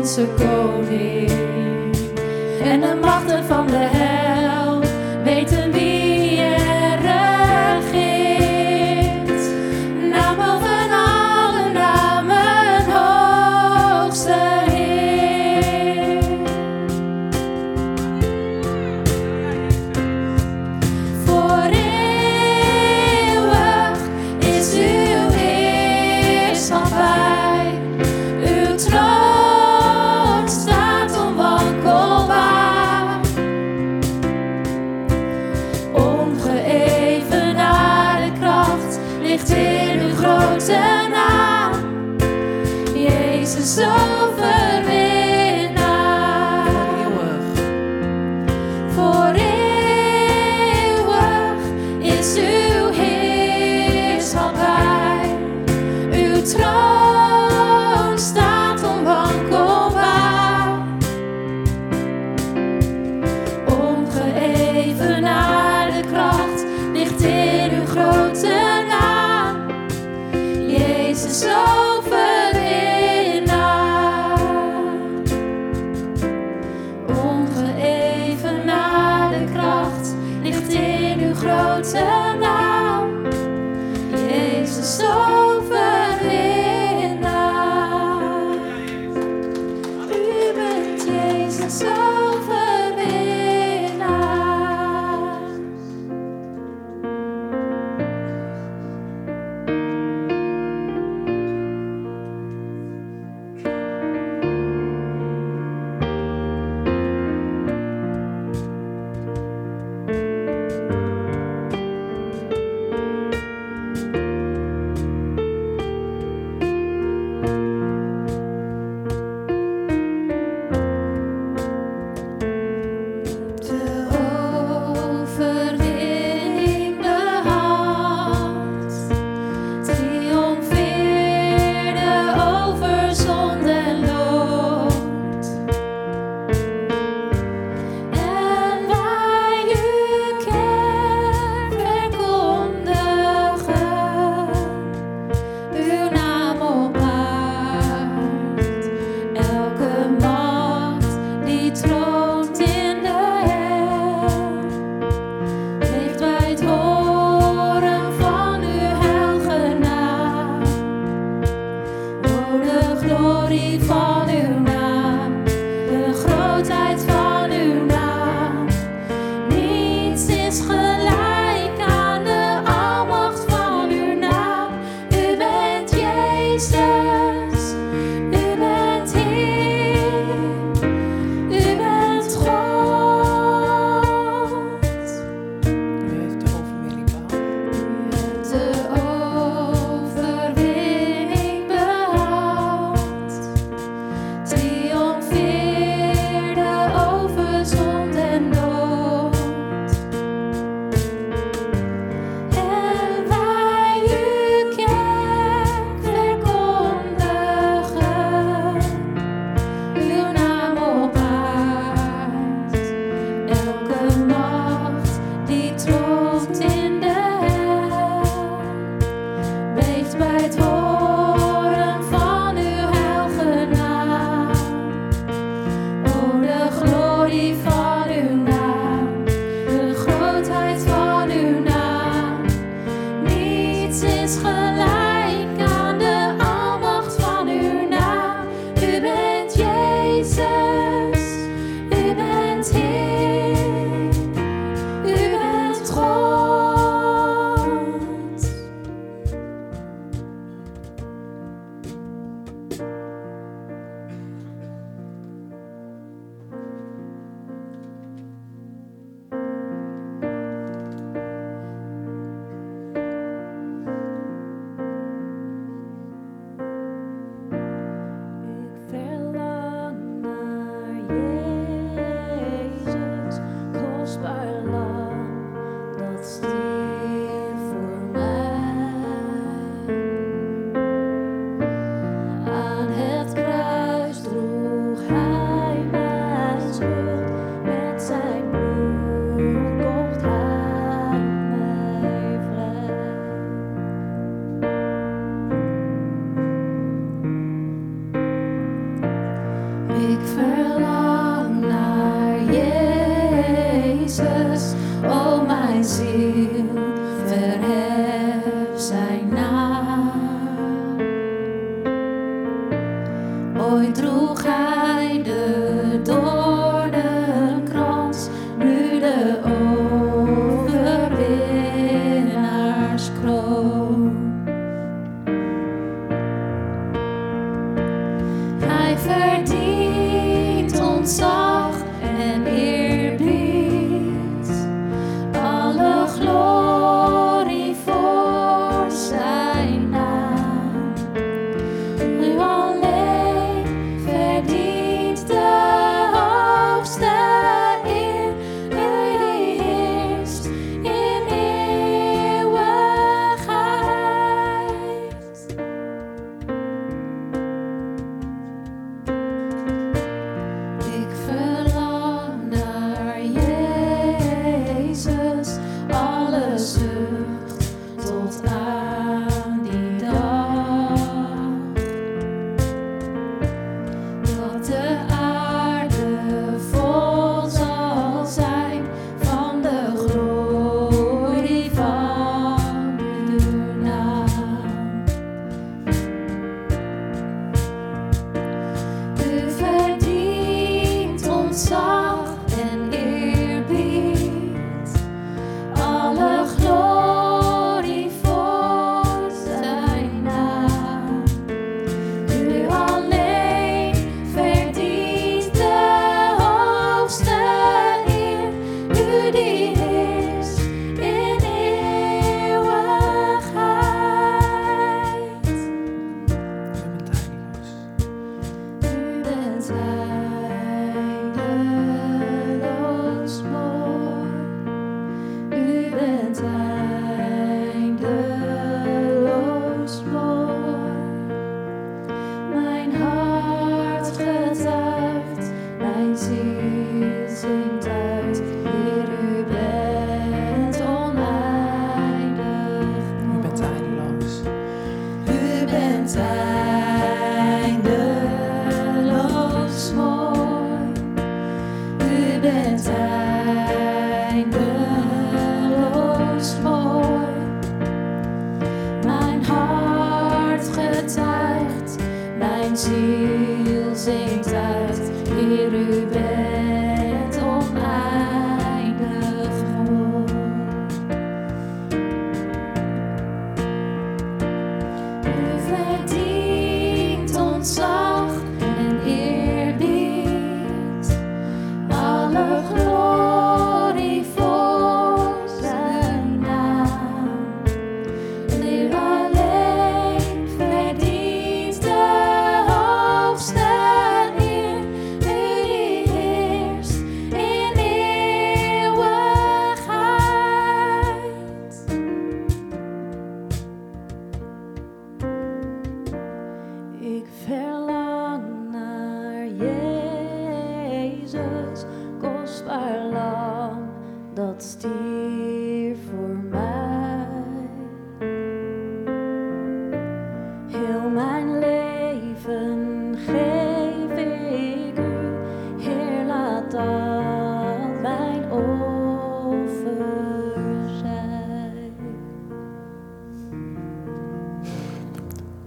onze 0.00 0.26
koning 0.36 1.49
en 2.70 2.80
de 2.80 2.94
machten 2.94 3.44
van 3.44 3.66
de. 3.66 3.99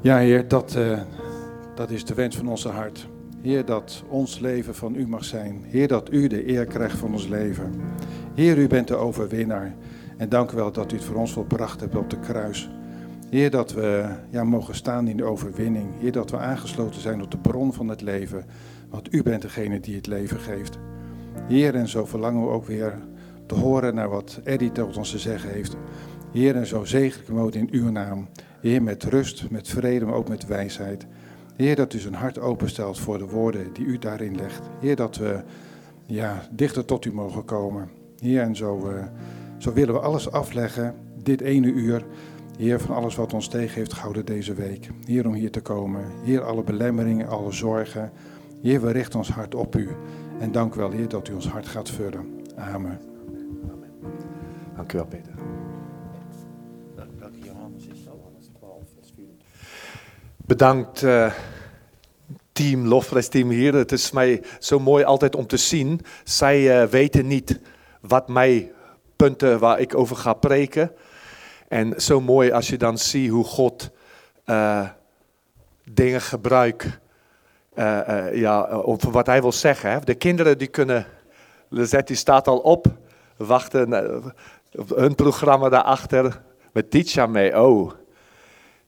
Ja, 0.04 0.18
Heer, 0.18 0.48
dat, 0.48 0.76
eh, 0.76 1.02
dat 1.76 1.90
is 1.90 2.06
de 2.06 2.14
wens 2.14 2.36
van 2.36 2.48
onze 2.48 2.70
hart. 2.70 3.08
Heer, 3.42 3.66
dat 3.66 4.04
ons 4.10 4.40
leven 4.40 4.76
van 4.76 4.96
U 4.96 5.08
mag 5.08 5.24
zijn. 5.24 5.64
Heer, 5.68 5.88
dat 5.88 6.12
U 6.12 6.28
de 6.28 6.50
eer 6.50 6.66
krijgt 6.66 6.98
van 6.98 7.12
ons 7.12 7.28
leven. 7.28 7.72
Heer, 8.36 8.58
U 8.58 8.68
bent 8.68 8.88
de 8.88 8.96
overwinnaar. 8.96 9.76
En 10.18 10.30
dank 10.30 10.52
u 10.52 10.56
wel 10.56 10.72
dat 10.72 10.92
U 10.92 10.96
het 10.96 11.06
voor 11.06 11.16
ons 11.16 11.34
volbracht 11.34 11.80
hebt 11.80 11.96
op 11.96 12.10
de 12.10 12.20
kruis. 12.20 12.70
Heer, 13.30 13.50
dat 13.50 13.74
we 13.74 14.06
ja, 14.30 14.44
mogen 14.44 14.76
staan 14.76 15.08
in 15.08 15.18
de 15.18 15.24
overwinning. 15.24 15.88
Heer, 16.00 16.12
dat 16.12 16.32
we 16.32 16.38
aangesloten 16.38 17.02
zijn 17.02 17.22
op 17.22 17.32
de 17.32 17.38
bron 17.38 17.74
van 17.74 17.88
het 17.88 18.02
leven. 18.02 18.46
Want 18.90 19.14
U 19.14 19.24
bent 19.24 19.42
degene 19.42 19.80
die 19.80 19.96
het 19.96 20.08
leven 20.08 20.40
geeft. 20.40 20.78
Heer, 21.48 21.76
en 21.76 21.88
zo 21.88 22.06
verlangen 22.06 22.42
we 22.42 22.50
ook 22.50 22.66
weer 22.66 22.94
te 23.46 23.56
horen 23.56 23.96
naar 23.96 24.10
wat 24.10 24.40
Eddie 24.44 24.72
tot 24.72 24.98
ons 24.98 25.12
te 25.12 25.20
zeggen 25.20 25.50
heeft. 25.50 25.76
Heer, 26.32 26.56
en 26.56 26.68
zo 26.68 26.86
zegen 26.86 27.22
ik 27.22 27.28
hem 27.28 27.50
in 27.50 27.68
uw 27.72 27.92
naam. 27.92 28.28
Heer, 28.64 28.84
met 28.84 29.04
rust, 29.04 29.50
met 29.50 29.68
vrede, 29.68 30.06
maar 30.06 30.16
ook 30.16 30.30
met 30.30 30.46
wijsheid. 30.46 31.06
Heer, 31.56 31.76
dat 31.76 31.94
u 31.94 32.00
zijn 32.00 32.14
hart 32.14 32.40
openstelt 32.40 33.00
voor 33.00 33.18
de 33.18 33.26
woorden 33.26 33.74
die 33.74 33.86
u 33.86 33.98
daarin 33.98 34.36
legt. 34.36 34.62
Heer, 34.80 34.96
dat 34.96 35.18
we 35.18 35.42
ja, 36.06 36.42
dichter 36.52 36.86
tot 36.86 37.06
u 37.06 37.14
mogen 37.14 37.46
komen. 37.46 37.90
Heer, 38.20 38.42
en 38.42 38.56
zo, 38.56 38.90
eh, 38.90 39.04
zo 39.58 39.74
willen 39.74 39.94
we 39.94 40.00
alles 40.00 40.32
afleggen, 40.32 40.96
dit 41.24 41.42
ene 41.42 41.68
uur. 41.68 42.06
Heer, 42.58 42.80
van 42.80 42.96
alles 42.96 43.16
wat 43.16 43.34
ons 43.34 43.48
tegen 43.48 43.76
heeft 43.76 43.94
gehouden 43.94 44.26
deze 44.26 44.54
week. 44.54 44.90
Heer, 45.06 45.28
om 45.28 45.34
hier 45.34 45.52
te 45.52 45.62
komen. 45.62 46.04
Heer, 46.24 46.42
alle 46.42 46.64
belemmeringen, 46.64 47.28
alle 47.28 47.52
zorgen. 47.52 48.12
Heer, 48.62 48.82
we 48.82 48.92
richten 48.92 49.20
ons 49.20 49.30
hart 49.30 49.56
op 49.56 49.76
u. 49.76 49.90
En 50.40 50.52
dank 50.52 50.76
wel, 50.76 50.92
Heer, 50.92 51.08
dat 51.08 51.28
u 51.28 51.34
ons 51.34 51.48
hart 51.48 51.68
gaat 51.68 51.90
vullen. 51.90 52.26
Amen. 52.56 53.00
Dank 54.76 54.94
u 54.94 54.98
wel, 54.98 55.06
Peter. 55.06 55.34
Bedankt, 60.54 61.04
eh, 61.04 61.32
team, 62.52 63.50
hier. 63.50 63.74
Het 63.74 63.92
is 63.92 64.12
mij 64.12 64.44
zo 64.60 64.80
mooi 64.80 65.04
altijd 65.04 65.36
om 65.36 65.48
te 65.48 65.58
zien. 65.58 66.02
Zij 66.24 66.82
eh, 66.82 66.88
weten 66.88 67.28
niet 67.28 67.60
wat 68.02 68.28
mij 68.28 68.72
punten 69.16 69.60
waar 69.60 69.80
ik 69.80 69.96
over 69.96 70.16
ga 70.16 70.34
preken. 70.34 70.92
En 71.68 72.02
zo 72.02 72.22
mooi 72.22 72.52
als 72.52 72.68
je 72.68 72.78
dan 72.78 72.98
ziet 72.98 73.30
hoe 73.30 73.44
God 73.44 73.92
eh, 74.46 74.88
dingen 75.84 76.22
gebruikt. 76.22 77.00
ja, 78.34 78.80
om 78.80 78.98
wat 79.12 79.26
hij 79.26 79.42
wil 79.42 79.52
zeggen. 79.52 79.92
Hè. 79.92 80.00
De 80.00 80.16
kinderen 80.16 80.58
die 80.58 80.68
kunnen. 80.68 81.06
Lizette 81.70 82.06
die 82.06 82.16
staat 82.16 82.48
al 82.48 82.58
op. 82.58 82.88
Wachten 83.38 84.24
op 84.72 84.90
hun 84.90 85.16
programma 85.16 85.70
daarachter. 85.70 86.42
Met 86.74 86.92
Ticha 86.92 87.26
mee. 87.26 87.62
Oh. 87.62 87.92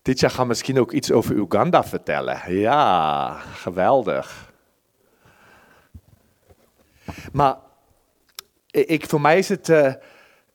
Ticha 0.06 0.30
gaat 0.30 0.48
misschien 0.48 0.80
ook 0.80 0.92
iets 0.92 1.12
over 1.12 1.36
Uganda 1.36 1.84
vertellen. 1.84 2.54
Ja, 2.56 3.34
geweldig. 3.40 4.54
Maar 7.32 7.58
ik, 8.72 9.10
voor 9.10 9.22
mij 9.22 9.38
is 9.38 9.50
het. 9.50 9.70
eh, 9.70 9.94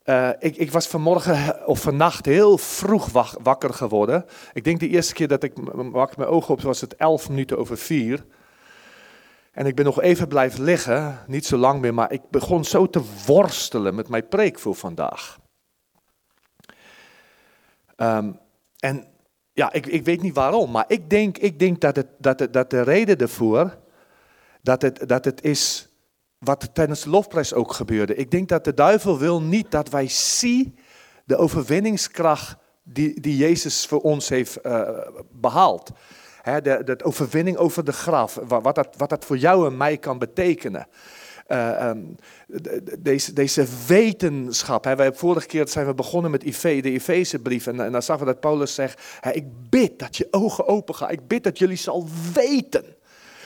eh, 0.03 0.31
ik, 0.39 0.57
ik 0.57 0.73
was 0.73 0.87
vanmorgen 0.87 1.67
of 1.67 1.81
vannacht 1.81 2.27
heel 2.27 2.59
vroeg 2.59 3.11
wak- 3.13 3.37
wakker 3.43 3.75
geworden. 3.75 4.25
Ik 4.53 4.65
denk 4.65 4.81
de 4.81 4.89
eerste 4.89 5.15
keer 5.15 5.29
dat 5.29 5.43
ik 5.43 5.53
wakker 5.75 6.19
mijn 6.19 6.31
ogen 6.31 6.55
op 6.55 6.61
was 6.61 6.81
het 6.81 6.97
elf 6.97 7.29
minuten 7.29 7.59
over 7.59 7.79
vier. 7.79 8.25
En 9.53 9.67
ik 9.67 9.75
ben 9.75 9.85
nog 9.85 10.01
even 10.01 10.29
blijven 10.29 10.63
liggen, 10.63 11.19
niet 11.27 11.47
zo 11.47 11.57
lang 11.57 11.81
meer, 11.81 11.95
maar 11.95 12.13
ik 12.13 12.23
begon 12.31 12.65
zo 12.65 12.87
te 12.87 13.03
worstelen 13.27 13.95
met 13.95 14.09
mijn 14.09 14.29
preek 14.29 14.59
voor 14.59 14.75
vandaag. 14.75 15.39
Ehm, 17.97 18.33
en 18.79 19.10
ja, 19.61 19.73
ik, 19.73 19.87
ik 19.87 20.05
weet 20.05 20.23
niet 20.23 20.35
waarom, 20.35 20.71
maar 20.71 20.85
ik 20.89 21.11
denk, 21.11 21.39
ik 21.39 21.59
denk 21.59 21.81
dat, 21.81 21.97
het, 21.97 22.07
dat, 22.19 22.49
dat 22.51 22.71
de 22.71 22.81
reden 22.81 23.19
ervoor, 23.19 23.79
dat 24.63 24.83
het, 24.83 25.09
dat 25.09 25.25
het 25.25 25.43
is 25.43 25.89
wat 26.39 26.75
tijdens 26.75 27.03
de 27.03 27.11
lofprijs 27.11 27.55
ook 27.55 27.73
gebeurde. 27.73 28.15
Ik 28.15 28.31
denk 28.31 28.49
dat 28.49 28.65
de 28.65 28.75
duivel 28.75 29.19
wil 29.19 29.43
niet 29.43 29.71
dat 29.71 29.89
wij 29.89 30.09
zien 30.09 30.79
de 31.25 31.37
overwinningskracht 31.37 32.57
die, 32.83 33.21
die 33.21 33.37
Jezus 33.37 33.87
voor 33.87 34.01
ons 34.01 34.29
heeft 34.29 34.57
eh, 34.57 34.89
behaald. 35.31 35.91
Hè, 36.43 36.61
de, 36.61 36.85
de 36.85 37.05
overwinning 37.05 37.57
over 37.57 37.85
de 37.85 37.93
graf, 37.93 38.35
wat, 38.35 38.75
dat, 38.75 38.89
wat 38.97 39.09
dat 39.09 39.25
voor 39.25 39.39
jou 39.39 39.67
en 39.67 39.77
mij 39.77 39.97
kan 39.97 40.19
betekenen. 40.19 40.87
Uh, 41.53 41.89
um, 41.89 42.17
deze, 42.99 43.33
deze 43.33 43.67
wetenschap. 43.87 44.85
Hè. 44.85 44.97
Wij, 44.97 45.13
vorige 45.13 45.47
keer 45.47 45.69
zijn 45.69 45.87
we 45.87 45.95
begonnen 45.95 46.31
met 46.31 46.41
de 46.41 46.93
Ifezebrief. 46.93 47.67
En, 47.67 47.81
en 47.81 47.93
dan 47.93 48.03
zagen 48.03 48.27
we 48.27 48.33
dat 48.33 48.41
Paulus 48.41 48.75
zegt: 48.75 49.01
hè, 49.21 49.31
Ik 49.31 49.45
bid 49.71 49.99
dat 49.99 50.17
je 50.17 50.29
ogen 50.31 50.67
open 50.67 50.95
gaan. 50.95 51.11
Ik 51.11 51.29
bid 51.29 51.45
dat 51.45 51.59
jullie 51.59 51.77
zal 51.77 52.09
weten. 52.33 52.85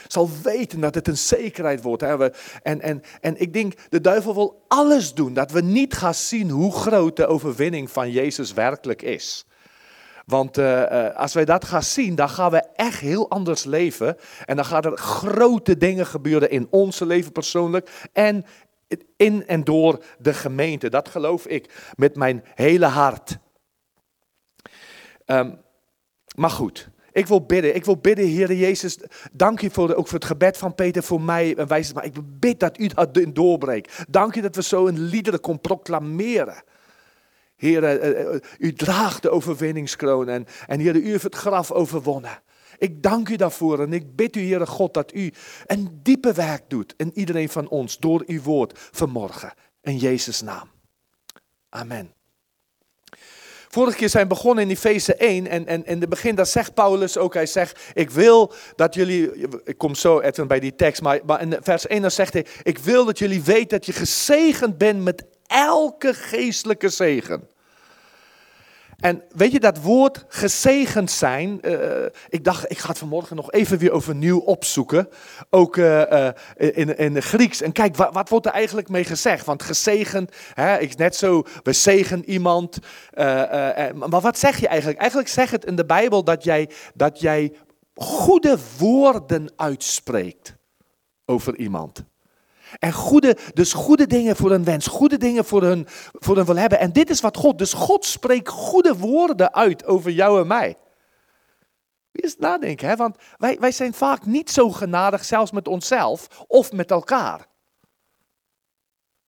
Zal 0.07 0.29
weten 0.43 0.79
dat 0.79 0.95
het 0.95 1.07
een 1.07 1.17
zekerheid 1.17 1.81
wordt. 1.81 2.01
Hè. 2.01 2.29
En, 2.61 2.81
en, 2.81 3.01
en 3.21 3.41
ik 3.41 3.53
denk, 3.53 3.73
de 3.89 4.01
duivel 4.01 4.33
wil 4.33 4.65
alles 4.67 5.13
doen. 5.13 5.33
Dat 5.33 5.51
we 5.51 5.61
niet 5.61 5.93
gaan 5.93 6.13
zien 6.13 6.49
hoe 6.49 6.71
groot 6.71 7.15
de 7.15 7.27
overwinning 7.27 7.91
van 7.91 8.11
Jezus 8.11 8.53
werkelijk 8.53 9.01
is. 9.01 9.45
Want 10.25 10.57
uh, 10.57 11.15
als 11.15 11.33
wij 11.33 11.45
dat 11.45 11.65
gaan 11.65 11.83
zien, 11.83 12.15
dan 12.15 12.29
gaan 12.29 12.51
we 12.51 12.63
echt 12.75 12.99
heel 12.99 13.29
anders 13.29 13.63
leven. 13.63 14.17
En 14.45 14.55
dan 14.55 14.65
gaan 14.65 14.83
er 14.83 14.97
grote 14.97 15.77
dingen 15.77 16.05
gebeuren 16.05 16.49
in 16.49 16.67
onze 16.69 17.05
leven 17.05 17.31
persoonlijk 17.31 18.07
en 18.13 18.45
in 19.17 19.47
en 19.47 19.63
door 19.63 20.03
de 20.19 20.33
gemeente. 20.33 20.89
Dat 20.89 21.09
geloof 21.09 21.45
ik 21.45 21.91
met 21.95 22.15
mijn 22.15 22.43
hele 22.55 22.85
hart. 22.85 23.37
Um, 25.25 25.57
maar 26.35 26.49
goed, 26.49 26.89
ik 27.11 27.27
wil 27.27 27.45
bidden. 27.45 27.75
Ik 27.75 27.85
wil 27.85 27.97
bidden, 27.97 28.25
Heer 28.25 28.53
Jezus. 28.53 28.99
Dank 29.31 29.61
je 29.61 29.69
voor, 29.69 29.93
ook 29.93 30.07
voor 30.07 30.19
het 30.19 30.27
gebed 30.27 30.57
van 30.57 30.75
Peter 30.75 31.03
voor 31.03 31.21
mij. 31.21 31.55
En 31.55 31.67
wijze, 31.67 31.93
maar 31.93 32.05
ik 32.05 32.39
bid 32.39 32.59
dat 32.59 32.79
u 32.79 32.87
dat 32.87 33.19
doorbreekt. 33.33 34.03
Dank 34.09 34.35
je 34.35 34.41
dat 34.41 34.55
we 34.55 34.63
zo 34.63 34.87
een 34.87 34.99
liederen 34.99 35.39
kon 35.39 35.61
proclameren. 35.61 36.63
Heer, 37.55 37.83
eh, 37.83 38.21
eh, 38.21 38.41
u 38.57 38.73
draagt 38.73 39.21
de 39.21 39.29
overwinningskroon 39.29 40.29
en, 40.29 40.45
en 40.67 40.79
Heer, 40.79 40.95
u 40.95 41.09
heeft 41.09 41.23
het 41.23 41.35
graf 41.35 41.71
overwonnen. 41.71 42.41
Ik 42.77 43.03
dank 43.03 43.29
u 43.29 43.35
daarvoor 43.35 43.79
en 43.79 43.93
ik 43.93 44.15
bid 44.15 44.35
u, 44.35 44.47
Heere 44.47 44.65
God, 44.65 44.93
dat 44.93 45.13
u 45.13 45.33
een 45.65 45.99
diepe 46.03 46.33
werk 46.33 46.63
doet 46.67 46.93
in 46.97 47.11
iedereen 47.13 47.49
van 47.49 47.67
ons 47.67 47.97
door 47.97 48.23
uw 48.25 48.41
woord 48.41 48.79
vanmorgen. 48.91 49.53
In 49.81 49.97
Jezus' 49.97 50.41
naam. 50.41 50.69
Amen. 51.69 52.13
Vorige 53.75 53.97
keer 53.97 54.09
zijn 54.09 54.27
begonnen 54.27 54.63
in 54.63 54.69
Efeze 54.69 55.15
1 55.15 55.47
en, 55.47 55.67
en 55.67 55.85
in 55.85 55.99
het 55.99 56.09
begin, 56.09 56.35
dat 56.35 56.49
zegt 56.49 56.73
Paulus 56.73 57.17
ook, 57.17 57.33
hij 57.33 57.45
zegt, 57.45 57.79
ik 57.93 58.09
wil 58.09 58.53
dat 58.75 58.93
jullie, 58.93 59.31
ik 59.63 59.77
kom 59.77 59.95
zo 59.95 60.19
even 60.19 60.47
bij 60.47 60.59
die 60.59 60.75
tekst, 60.75 61.01
maar, 61.01 61.19
maar 61.25 61.41
in 61.41 61.57
vers 61.61 61.87
1 61.87 62.01
dan 62.01 62.11
zegt 62.11 62.33
hij, 62.33 62.45
ik 62.63 62.77
wil 62.77 63.05
dat 63.05 63.19
jullie 63.19 63.43
weten 63.43 63.67
dat 63.67 63.85
je 63.85 63.93
gezegend 63.93 64.77
bent 64.77 65.03
met 65.03 65.25
elke 65.47 66.13
geestelijke 66.13 66.89
zegen. 66.89 67.49
En 68.99 69.23
weet 69.29 69.51
je, 69.51 69.59
dat 69.59 69.81
woord 69.81 70.25
gezegend 70.27 71.11
zijn, 71.11 71.59
uh, 71.61 72.05
ik 72.29 72.43
dacht, 72.43 72.71
ik 72.71 72.77
ga 72.77 72.87
het 72.87 72.97
vanmorgen 72.97 73.35
nog 73.35 73.51
even 73.51 73.77
weer 73.77 73.91
overnieuw 73.91 74.39
opzoeken. 74.39 75.09
Ook 75.49 75.77
uh, 75.77 76.27
in, 76.55 76.97
in 76.97 77.21
Grieks. 77.21 77.61
En 77.61 77.71
kijk, 77.71 77.95
wat, 77.95 78.13
wat, 78.13 78.29
wordt 78.29 78.45
er 78.45 78.51
eigenlijk 78.51 78.89
mee 78.89 79.03
gezegd? 79.03 79.45
Want 79.45 79.63
gezegend, 79.63 80.31
hè, 80.53 80.77
ik 80.77 80.97
net 80.97 81.15
zo, 81.15 81.43
we 81.63 81.73
zegen 81.73 82.29
iemand. 82.29 82.79
maar 83.15 84.21
wat 84.21 84.39
zeg 84.39 84.59
je 84.59 84.67
eigenlijk? 84.67 84.99
Eigenlijk 84.99 85.29
zegt 85.29 85.51
het 85.51 85.65
in 85.65 85.75
de 85.75 85.85
Bijbel 85.85 86.23
dat 86.23 86.43
jij, 86.43 86.69
dat 86.93 87.19
jij 87.19 87.53
goede 87.95 88.57
woorden 88.77 89.53
uitspreekt 89.55 90.55
over 91.25 91.57
iemand. 91.57 92.05
En 92.79 92.93
goede, 92.93 93.37
dus 93.53 93.73
goede 93.73 94.07
dingen 94.07 94.35
voor 94.35 94.51
een 94.51 94.63
wens, 94.63 94.87
goede 94.87 95.17
dingen 95.17 95.45
voor 95.45 95.61
hun, 95.61 95.85
voor 96.11 96.35
hun 96.35 96.45
wil 96.45 96.55
hebben. 96.55 96.79
En 96.79 96.93
dit 96.93 97.09
is 97.09 97.21
wat 97.21 97.37
God, 97.37 97.57
dus 97.57 97.73
God 97.73 98.05
spreekt 98.05 98.49
goede 98.49 98.97
woorden 98.97 99.53
uit 99.53 99.85
over 99.85 100.11
jou 100.11 100.41
en 100.41 100.47
mij. 100.47 100.77
Wie 102.11 102.23
is 102.23 102.31
het 102.31 102.39
nadenken, 102.39 102.87
hè? 102.87 102.95
want 102.95 103.17
wij, 103.37 103.59
wij 103.59 103.71
zijn 103.71 103.93
vaak 103.93 104.25
niet 104.25 104.51
zo 104.51 104.69
genadig, 104.69 105.25
zelfs 105.25 105.51
met 105.51 105.67
onszelf 105.67 106.27
of 106.47 106.71
met 106.71 106.91
elkaar. 106.91 107.47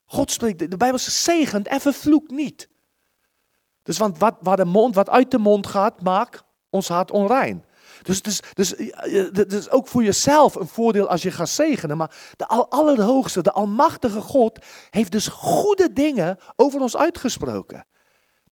God 0.06 0.32
spreekt, 0.32 0.72
de 0.72 0.78
Bijbel 0.78 1.00
zegt 1.00 1.18
zegend 1.18 1.68
en 1.68 1.82
vervloekt 1.82 2.32
niet. 2.32 2.70
Dus 3.84 3.98
want 3.98 4.18
wat, 4.18 4.36
wat, 4.42 4.58
de 4.58 4.66
mond, 4.66 4.96
wat 4.96 5.10
uit 5.10 5.32
de 5.32 5.38
mond 5.38 5.68
gaat, 5.68 6.02
maakt 6.02 6.44
ons 6.70 6.88
hart 6.88 7.12
onrein. 7.12 7.66
Dus, 8.08 8.22
dus, 8.54 8.74
dus, 9.48 9.70
ook 9.70 9.88
voor 9.88 10.04
jezelf 10.04 10.56
een 10.56 10.68
voordeel 10.68 11.10
als 11.10 11.22
je 11.22 11.32
gaat 11.32 11.50
zegenen. 11.50 11.98
Maar 11.98 12.16
de 12.36 12.48
Allerhoogste, 12.48 13.42
de 13.42 13.52
Almachtige 13.52 14.22
God, 14.22 14.66
heeft 14.90 15.12
dus 15.12 15.28
goede 15.28 15.94
dingen 15.94 16.38
over 16.56 16.82
ons 16.82 16.98
uitgesproken. 16.98 17.86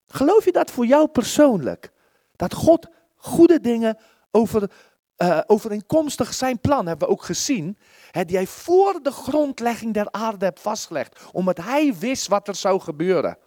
Geloof 0.07 0.45
je 0.45 0.51
dat 0.51 0.71
voor 0.71 0.85
jou 0.85 1.07
persoonlijk? 1.07 1.91
Dat 2.35 2.53
God 2.53 2.87
goede 3.15 3.59
dingen 3.59 3.97
over, 4.31 4.71
uh, 5.17 5.39
overeenkomstig 5.47 6.33
zijn 6.33 6.59
plan, 6.59 6.87
hebben 6.87 7.07
we 7.07 7.13
ook 7.13 7.23
gezien, 7.23 7.77
hè, 8.11 8.25
die 8.25 8.35
hij 8.35 8.47
voor 8.47 8.99
de 9.01 9.11
grondlegging 9.11 9.93
der 9.93 10.11
aarde 10.11 10.45
hebt 10.45 10.59
vastgelegd. 10.59 11.19
Omdat 11.31 11.57
hij 11.57 11.95
wist 11.95 12.27
wat 12.27 12.47
er 12.47 12.55
zou 12.55 12.79
gebeuren. 12.79 13.37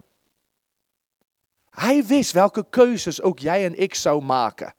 Hij 1.69 2.05
wist 2.05 2.31
welke 2.31 2.65
keuzes 2.69 3.21
ook 3.21 3.39
jij 3.39 3.65
en 3.65 3.79
ik 3.79 3.95
zou 3.95 4.23
maken. 4.23 4.73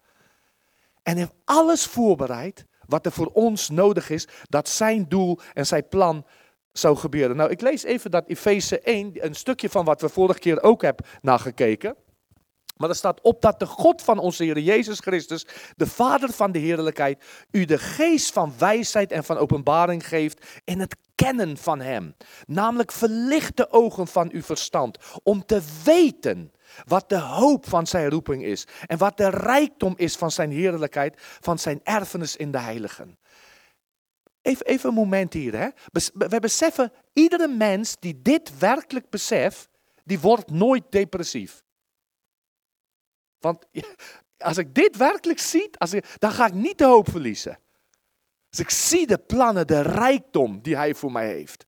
En 1.02 1.16
heeft 1.16 1.32
alles 1.44 1.84
voorbereid 1.84 2.64
wat 2.86 3.06
er 3.06 3.12
voor 3.12 3.30
ons 3.32 3.68
nodig 3.68 4.10
is, 4.10 4.28
dat 4.48 4.68
zijn 4.68 5.08
doel 5.08 5.38
en 5.54 5.66
zijn 5.66 5.88
plan 5.88 6.26
zou 6.72 6.96
gebeuren. 6.96 7.36
Nou, 7.36 7.50
ik 7.50 7.60
lees 7.60 7.82
even 7.82 8.10
dat 8.10 8.28
Efeze 8.28 8.80
1, 8.80 9.10
een 9.14 9.34
stukje 9.34 9.68
van 9.68 9.84
wat 9.84 10.00
we 10.00 10.08
vorige 10.08 10.38
keer 10.38 10.62
ook 10.62 10.82
hebben 10.82 11.06
nagekeken. 11.20 11.96
Maar 12.76 12.88
er 12.88 12.94
staat 12.94 13.20
op 13.20 13.42
dat 13.42 13.58
de 13.58 13.66
God 13.66 14.02
van 14.02 14.18
onze 14.18 14.44
Heer 14.44 14.58
Jezus 14.58 14.98
Christus, 14.98 15.46
de 15.76 15.86
Vader 15.86 16.32
van 16.32 16.52
de 16.52 16.58
heerlijkheid, 16.58 17.24
u 17.50 17.64
de 17.64 17.78
geest 17.78 18.32
van 18.32 18.52
wijsheid 18.58 19.12
en 19.12 19.24
van 19.24 19.36
openbaring 19.36 20.08
geeft 20.08 20.46
in 20.64 20.80
het 20.80 20.96
kennen 21.14 21.56
van 21.56 21.80
Hem. 21.80 22.14
Namelijk 22.46 22.92
verlicht 22.92 23.56
de 23.56 23.70
ogen 23.70 24.06
van 24.06 24.30
uw 24.32 24.42
verstand, 24.42 24.98
om 25.22 25.46
te 25.46 25.62
weten 25.84 26.52
wat 26.84 27.08
de 27.08 27.18
hoop 27.18 27.68
van 27.68 27.86
zijn 27.86 28.10
roeping 28.10 28.44
is. 28.44 28.66
En 28.86 28.98
wat 28.98 29.16
de 29.16 29.30
rijkdom 29.30 29.94
is 29.96 30.16
van 30.16 30.30
zijn 30.30 30.50
heerlijkheid, 30.50 31.14
van 31.40 31.58
zijn 31.58 31.80
erfenis 31.82 32.36
in 32.36 32.50
de 32.50 32.58
heiligen. 32.58 33.18
Even, 34.42 34.66
even 34.66 34.88
een 34.88 34.94
moment 34.94 35.32
hier. 35.32 35.56
Hè. 35.56 35.68
We 36.12 36.40
beseffen, 36.40 36.92
iedere 37.12 37.48
mens 37.48 37.96
die 37.98 38.22
dit 38.22 38.58
werkelijk 38.58 39.10
beseft, 39.10 39.68
die 40.04 40.20
wordt 40.20 40.50
nooit 40.50 40.84
depressief. 40.90 41.62
Want 43.38 43.66
als 44.38 44.56
ik 44.56 44.74
dit 44.74 44.96
werkelijk 44.96 45.38
zie, 45.38 45.70
als 45.78 45.92
ik, 45.92 46.14
dan 46.18 46.30
ga 46.30 46.46
ik 46.46 46.54
niet 46.54 46.78
de 46.78 46.84
hoop 46.84 47.10
verliezen. 47.10 47.58
Als 48.50 48.60
ik 48.60 48.70
zie 48.70 49.06
de 49.06 49.18
plannen, 49.18 49.66
de 49.66 49.80
rijkdom 49.80 50.62
die 50.62 50.76
hij 50.76 50.94
voor 50.94 51.12
mij 51.12 51.26
heeft. 51.26 51.66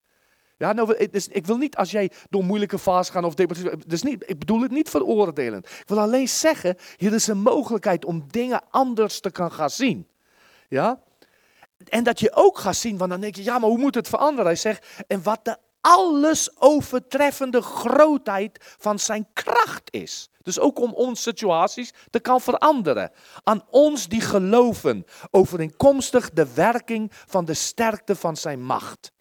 Ja, 0.63 0.73
nou, 0.73 0.95
ik 1.31 1.47
wil 1.47 1.57
niet 1.57 1.77
als 1.77 1.91
jij 1.91 2.11
door 2.31 2.45
moeilijke 2.45 2.79
fases 2.79 3.15
gaat 3.15 3.25
of 3.25 3.35
depressief. 3.35 3.71
Dus 3.87 4.03
niet, 4.03 4.23
ik 4.27 4.39
bedoel 4.39 4.61
het 4.61 4.71
niet 4.71 4.91
veroordelend. 4.91 5.67
Ik 5.67 5.83
wil 5.87 6.01
alleen 6.01 6.29
zeggen, 6.29 6.77
hier 6.97 7.13
is 7.13 7.27
een 7.27 7.39
mogelijkheid 7.39 8.05
om 8.05 8.25
dingen 8.31 8.63
anders 8.71 9.21
te 9.21 9.31
gaan 9.33 9.71
zien. 9.71 10.09
Ja? 10.69 11.03
En 11.89 12.05
dat 12.05 12.21
je 12.21 12.35
ook 12.35 12.59
gaat 12.59 12.77
zien, 12.77 12.99
want 12.99 13.11
dan 13.11 13.21
denk 13.21 13.37
je, 13.37 13.45
ja, 13.45 13.59
maar 13.59 13.69
hoe 13.69 13.79
moet 13.79 13.95
het 13.95 14.09
veranderen? 14.09 14.45
Hij 14.45 14.57
zegt, 14.57 14.87
en 15.07 15.23
wat 15.23 15.45
de 15.45 15.57
alles 15.81 16.61
overtreffende 16.61 17.63
grootheid 17.63 18.75
van 18.79 18.99
zijn 18.99 19.27
kracht 19.33 19.91
is. 19.91 20.31
Dus 20.43 20.59
ook 20.59 20.79
om 20.79 20.93
onze 20.93 21.23
situaties 21.23 21.93
te 22.11 22.21
kan 22.21 22.41
veranderen. 22.41 23.11
Aan 23.43 23.65
ons 23.71 24.09
die 24.09 24.21
geloven, 24.21 25.05
overeenkomstig 25.31 26.31
de 26.31 26.55
werking 26.55 27.11
van 27.27 27.45
de 27.45 27.55
sterkte 27.55 28.17
van 28.17 28.37
zijn 28.37 28.63
macht. 28.63 29.12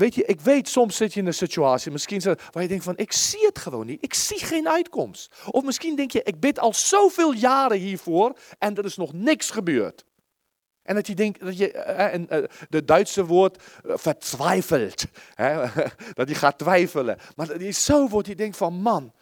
Weet 0.00 0.14
je, 0.14 0.24
ik 0.24 0.40
weet, 0.40 0.68
soms 0.68 0.96
zit 0.96 1.14
je 1.14 1.20
in 1.20 1.26
een 1.26 1.34
situatie, 1.34 1.92
misschien 1.92 2.22
waar 2.22 2.62
je 2.62 2.68
denkt 2.68 2.84
van, 2.84 2.96
ik 2.96 3.12
zie 3.12 3.46
het 3.46 3.58
gewoon 3.58 3.86
niet. 3.86 4.04
Ik 4.04 4.14
zie 4.14 4.38
geen 4.38 4.68
uitkomst. 4.68 5.34
Of 5.46 5.64
misschien 5.64 5.96
denk 5.96 6.10
je, 6.10 6.22
ik 6.22 6.40
bid 6.40 6.58
al 6.58 6.74
zoveel 6.74 7.32
jaren 7.32 7.78
hiervoor 7.78 8.36
en 8.58 8.76
er 8.76 8.84
is 8.84 8.96
nog 8.96 9.12
niks 9.12 9.50
gebeurd. 9.50 10.04
En 10.82 10.94
dat 10.94 11.06
je 11.06 11.14
denkt, 11.14 11.40
dat 11.40 11.58
je, 11.58 11.72
eh, 11.72 12.14
en, 12.14 12.26
uh, 12.30 12.44
de 12.68 12.84
Duitse 12.84 13.24
woord 13.24 13.62
vertwijfelt. 13.82 15.04
Dat 16.18 16.28
je 16.28 16.34
gaat 16.34 16.58
twijfelen. 16.58 17.18
Maar 17.36 17.72
zo 17.72 18.08
wordt, 18.08 18.28
je 18.28 18.34
denkt 18.34 18.56
van, 18.56 18.74
man, 18.74 19.12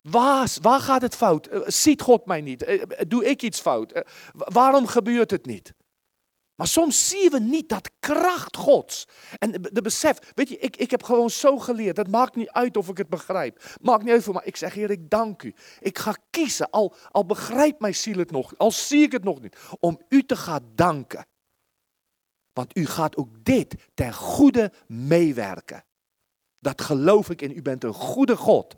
waar, 0.00 0.48
waar 0.62 0.80
gaat 0.80 1.02
het 1.02 1.16
fout? 1.16 1.48
ziet 1.66 2.02
God 2.02 2.26
mij 2.26 2.40
niet? 2.40 2.86
doe 3.08 3.24
ik 3.24 3.42
iets 3.42 3.60
fout? 3.60 4.02
waarom 4.32 4.86
gebeurt 4.86 5.30
het 5.30 5.46
niet? 5.46 5.72
Maar 6.60 6.68
soms 6.68 7.08
zien 7.08 7.30
we 7.30 7.40
niet 7.40 7.68
dat 7.68 7.90
kracht 8.00 8.56
Gods. 8.56 9.08
En 9.38 9.50
de 9.72 9.82
besef, 9.82 10.18
weet 10.34 10.48
je, 10.48 10.58
ik, 10.58 10.76
ik 10.76 10.90
heb 10.90 11.02
gewoon 11.02 11.30
zo 11.30 11.58
geleerd. 11.58 11.96
Het 11.96 12.10
maakt 12.10 12.34
niet 12.34 12.50
uit 12.50 12.76
of 12.76 12.88
ik 12.88 12.96
het 12.96 13.08
begrijp. 13.08 13.76
Maakt 13.80 14.02
niet 14.02 14.12
uit 14.12 14.22
voor 14.22 14.34
mij. 14.34 14.42
Ik 14.44 14.56
zeg, 14.56 14.74
Heer, 14.74 14.90
ik 14.90 15.10
dank 15.10 15.42
u. 15.42 15.54
Ik 15.80 15.98
ga 15.98 16.14
kiezen, 16.30 16.70
al, 16.70 16.94
al 17.10 17.26
begrijpt 17.26 17.80
mijn 17.80 17.94
ziel 17.94 18.18
het 18.18 18.30
nog, 18.30 18.58
al 18.58 18.70
zie 18.70 19.02
ik 19.02 19.12
het 19.12 19.24
nog 19.24 19.40
niet, 19.40 19.56
om 19.78 20.00
u 20.08 20.24
te 20.24 20.36
gaan 20.36 20.70
danken. 20.74 21.26
Want 22.52 22.76
u 22.76 22.86
gaat 22.86 23.16
ook 23.16 23.44
dit 23.44 23.74
ten 23.94 24.14
goede 24.14 24.72
meewerken. 24.86 25.84
Dat 26.58 26.80
geloof 26.80 27.30
ik 27.30 27.42
in. 27.42 27.56
U 27.56 27.62
bent 27.62 27.84
een 27.84 27.94
goede 27.94 28.36
God. 28.36 28.76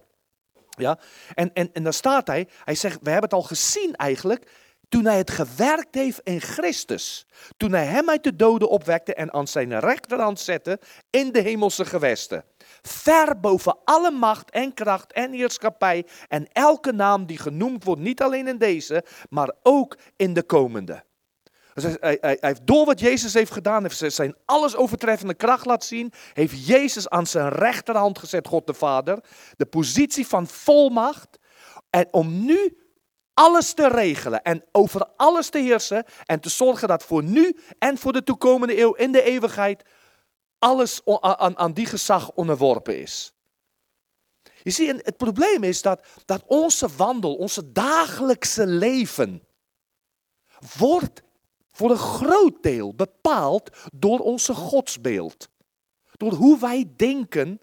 Ja? 0.78 0.98
En, 1.34 1.52
en, 1.52 1.72
en 1.72 1.82
dan 1.82 1.92
staat 1.92 2.26
hij, 2.26 2.48
hij 2.64 2.74
zegt, 2.74 2.98
we 3.02 3.10
hebben 3.10 3.30
het 3.30 3.38
al 3.38 3.46
gezien 3.46 3.94
eigenlijk, 3.96 4.50
toen 4.92 5.04
hij 5.04 5.16
het 5.16 5.30
gewerkt 5.30 5.94
heeft 5.94 6.20
in 6.22 6.40
Christus. 6.40 7.26
Toen 7.56 7.72
hij 7.72 7.84
hem 7.84 8.10
uit 8.10 8.24
de 8.24 8.36
doden 8.36 8.68
opwekte 8.68 9.14
en 9.14 9.32
aan 9.32 9.46
zijn 9.46 9.80
rechterhand 9.80 10.40
zette 10.40 10.80
in 11.10 11.32
de 11.32 11.40
hemelse 11.40 11.84
gewesten. 11.84 12.44
Ver 12.82 13.40
boven 13.40 13.78
alle 13.84 14.10
macht 14.10 14.50
en 14.50 14.74
kracht 14.74 15.12
en 15.12 15.32
heerschappij 15.32 16.06
en 16.28 16.48
elke 16.52 16.92
naam 16.92 17.26
die 17.26 17.38
genoemd 17.38 17.84
wordt, 17.84 18.00
niet 18.00 18.22
alleen 18.22 18.48
in 18.48 18.58
deze, 18.58 19.04
maar 19.28 19.52
ook 19.62 19.98
in 20.16 20.34
de 20.34 20.42
komende. 20.42 21.04
Hij, 21.72 21.96
hij, 22.00 22.18
hij 22.20 22.36
heeft 22.40 22.66
door 22.66 22.84
wat 22.84 23.00
Jezus 23.00 23.34
heeft 23.34 23.52
gedaan, 23.52 23.82
heeft 23.82 24.14
zijn 24.14 24.34
alles 24.44 24.76
overtreffende 24.76 25.34
kracht 25.34 25.66
laten 25.66 25.88
zien, 25.88 26.12
heeft 26.32 26.66
Jezus 26.66 27.08
aan 27.08 27.26
zijn 27.26 27.48
rechterhand 27.48 28.18
gezet, 28.18 28.48
God 28.48 28.66
de 28.66 28.74
Vader, 28.74 29.18
de 29.56 29.66
positie 29.66 30.26
van 30.26 30.46
volmacht. 30.46 31.38
En 31.90 32.08
om 32.10 32.44
nu 32.44 32.81
alles 33.42 33.72
te 33.72 33.88
regelen 33.88 34.42
en 34.42 34.64
over 34.72 35.06
alles 35.16 35.48
te 35.48 35.58
heersen 35.58 36.04
en 36.24 36.40
te 36.40 36.48
zorgen 36.48 36.88
dat 36.88 37.02
voor 37.02 37.22
nu 37.22 37.56
en 37.78 37.98
voor 37.98 38.12
de 38.12 38.22
toekomende 38.22 38.78
eeuw 38.78 38.92
in 38.92 39.12
de 39.12 39.22
eeuwigheid 39.22 39.84
alles 40.58 41.00
aan, 41.04 41.58
aan 41.58 41.72
die 41.72 41.86
gezag 41.86 42.30
onderworpen 42.30 43.00
is. 43.00 43.32
Je 44.62 44.70
ziet, 44.70 45.04
het 45.04 45.16
probleem 45.16 45.62
is 45.62 45.82
dat, 45.82 46.06
dat 46.24 46.42
onze 46.46 46.88
wandel, 46.96 47.34
onze 47.34 47.72
dagelijkse 47.72 48.66
leven, 48.66 49.42
wordt 50.78 51.22
voor 51.72 51.90
een 51.90 51.96
groot 51.96 52.62
deel 52.62 52.94
bepaald 52.94 53.70
door 53.92 54.18
onze 54.18 54.54
godsbeeld. 54.54 55.48
Door 56.12 56.32
hoe 56.32 56.58
wij 56.58 56.92
denken 56.96 57.60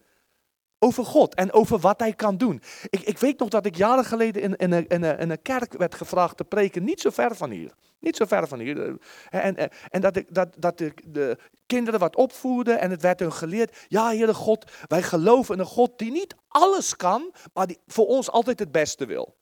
over 0.79 1.05
God 1.05 1.35
en 1.35 1.51
over 1.51 1.79
wat 1.79 1.99
hij 1.99 2.13
kan 2.13 2.37
doen. 2.37 2.61
Ik, 2.89 3.01
ik 3.01 3.17
weet 3.17 3.39
nog 3.39 3.49
dat 3.49 3.65
ik 3.65 3.75
jaren 3.75 4.05
geleden 4.05 4.41
in, 4.41 4.55
in, 4.55 5.03
een, 5.03 5.29
een, 5.29 5.41
kerk 5.41 5.73
werd 5.73 5.95
gevraagd 5.95 6.37
te 6.37 6.43
preken, 6.43 6.83
niet 6.83 7.01
zo 7.01 7.09
ver 7.09 7.35
van 7.35 7.49
hier. 7.49 7.73
Niet 7.99 8.15
zo 8.15 8.25
ver 8.25 8.47
van 8.47 8.59
hier. 8.59 8.97
En, 9.29 9.55
en, 9.55 9.69
en 9.89 10.01
dat, 10.01 10.15
ik, 10.15 10.33
dat, 10.33 10.55
dat 10.57 10.79
ik 10.79 11.13
de 11.13 11.37
kinderen 11.65 11.99
wat 11.99 12.15
opvoerde 12.15 12.73
en 12.73 12.91
het 12.91 13.01
werd 13.01 13.19
hun 13.19 13.33
geleerd. 13.33 13.85
Ja, 13.87 14.07
Heere 14.07 14.33
God, 14.33 14.71
wij 14.87 15.03
geloven 15.03 15.53
in 15.53 15.59
een 15.59 15.65
God 15.65 15.97
die 15.97 16.11
niet 16.11 16.35
alles 16.47 16.95
kan, 16.95 17.33
maar 17.53 17.67
die 17.67 17.79
voor 17.87 18.05
ons 18.05 18.29
altijd 18.29 18.59
het 18.59 18.71
beste 18.71 19.05
wil. 19.05 19.37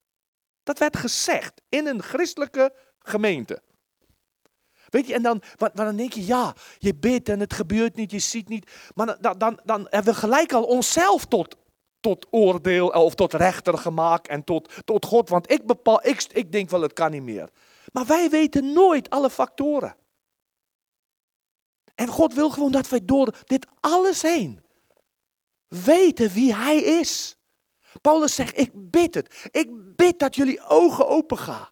Dat 0.63 0.79
werd 0.79 0.97
gezegd 0.97 1.61
in 1.69 1.87
een 1.87 2.01
christelijke 2.01 2.73
gemeente. 2.99 3.61
Weet 4.89 5.07
je, 5.07 5.13
en 5.13 5.21
dan, 5.21 5.41
dan 5.73 5.95
denk 5.95 6.13
je, 6.13 6.25
ja, 6.25 6.53
je 6.77 6.95
bidt 6.95 7.29
en 7.29 7.39
het 7.39 7.53
gebeurt 7.53 7.95
niet, 7.95 8.11
je 8.11 8.19
ziet 8.19 8.49
niet. 8.49 8.71
Maar 8.95 9.17
dan, 9.21 9.37
dan, 9.37 9.59
dan 9.63 9.87
hebben 9.89 10.13
we 10.13 10.19
gelijk 10.19 10.53
al 10.53 10.63
onszelf 10.63 11.25
tot, 11.25 11.55
tot 11.99 12.27
oordeel 12.29 12.87
of 12.87 13.15
tot 13.15 13.33
rechter 13.33 13.77
gemaakt 13.77 14.27
en 14.27 14.43
tot, 14.43 14.73
tot 14.85 15.05
God. 15.05 15.29
Want 15.29 15.51
ik 15.51 15.65
bepaal, 15.65 16.07
ik, 16.07 16.23
ik 16.33 16.51
denk 16.51 16.69
wel, 16.69 16.81
het 16.81 16.93
kan 16.93 17.11
niet 17.11 17.23
meer. 17.23 17.49
Maar 17.91 18.05
wij 18.05 18.29
weten 18.29 18.73
nooit 18.73 19.09
alle 19.09 19.29
factoren. 19.29 19.95
En 21.95 22.07
God 22.07 22.33
wil 22.33 22.49
gewoon 22.49 22.71
dat 22.71 22.89
wij 22.89 23.05
door 23.05 23.35
dit 23.45 23.67
alles 23.79 24.21
heen 24.21 24.65
weten 25.67 26.29
wie 26.29 26.55
Hij 26.55 26.77
is. 26.77 27.37
Paulus 28.01 28.35
zegt, 28.35 28.57
ik 28.57 28.71
bid 28.73 29.15
het. 29.15 29.47
Ik 29.51 29.95
bid 29.95 30.19
dat 30.19 30.35
jullie 30.35 30.61
ogen 30.61 31.07
open 31.07 31.37
gaan. 31.37 31.69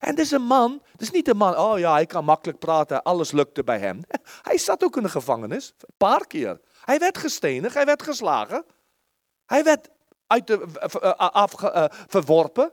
En 0.00 0.14
dit 0.14 0.24
is 0.24 0.30
een 0.30 0.42
man, 0.42 0.82
het 0.92 1.00
is 1.00 1.10
niet 1.10 1.28
een 1.28 1.36
man, 1.36 1.56
oh 1.56 1.78
ja, 1.78 1.92
hij 1.92 2.06
kan 2.06 2.24
makkelijk 2.24 2.58
praten, 2.58 3.02
alles 3.02 3.30
lukte 3.32 3.64
bij 3.64 3.78
hem. 3.78 4.00
Hij 4.48 4.58
zat 4.58 4.84
ook 4.84 4.96
in 4.96 5.02
de 5.02 5.08
gevangenis, 5.08 5.74
een 5.78 5.94
paar 5.96 6.26
keer. 6.26 6.60
Hij 6.84 6.98
werd 6.98 7.18
gestenigd, 7.18 7.74
hij 7.74 7.84
werd 7.84 8.02
geslagen. 8.02 8.64
Hij 9.46 9.64
werd 9.64 9.88
uit 10.26 10.46
de, 10.46 10.66
uh, 11.02 11.10
af, 11.16 11.62
uh, 11.62 11.84
verworpen. 11.88 12.72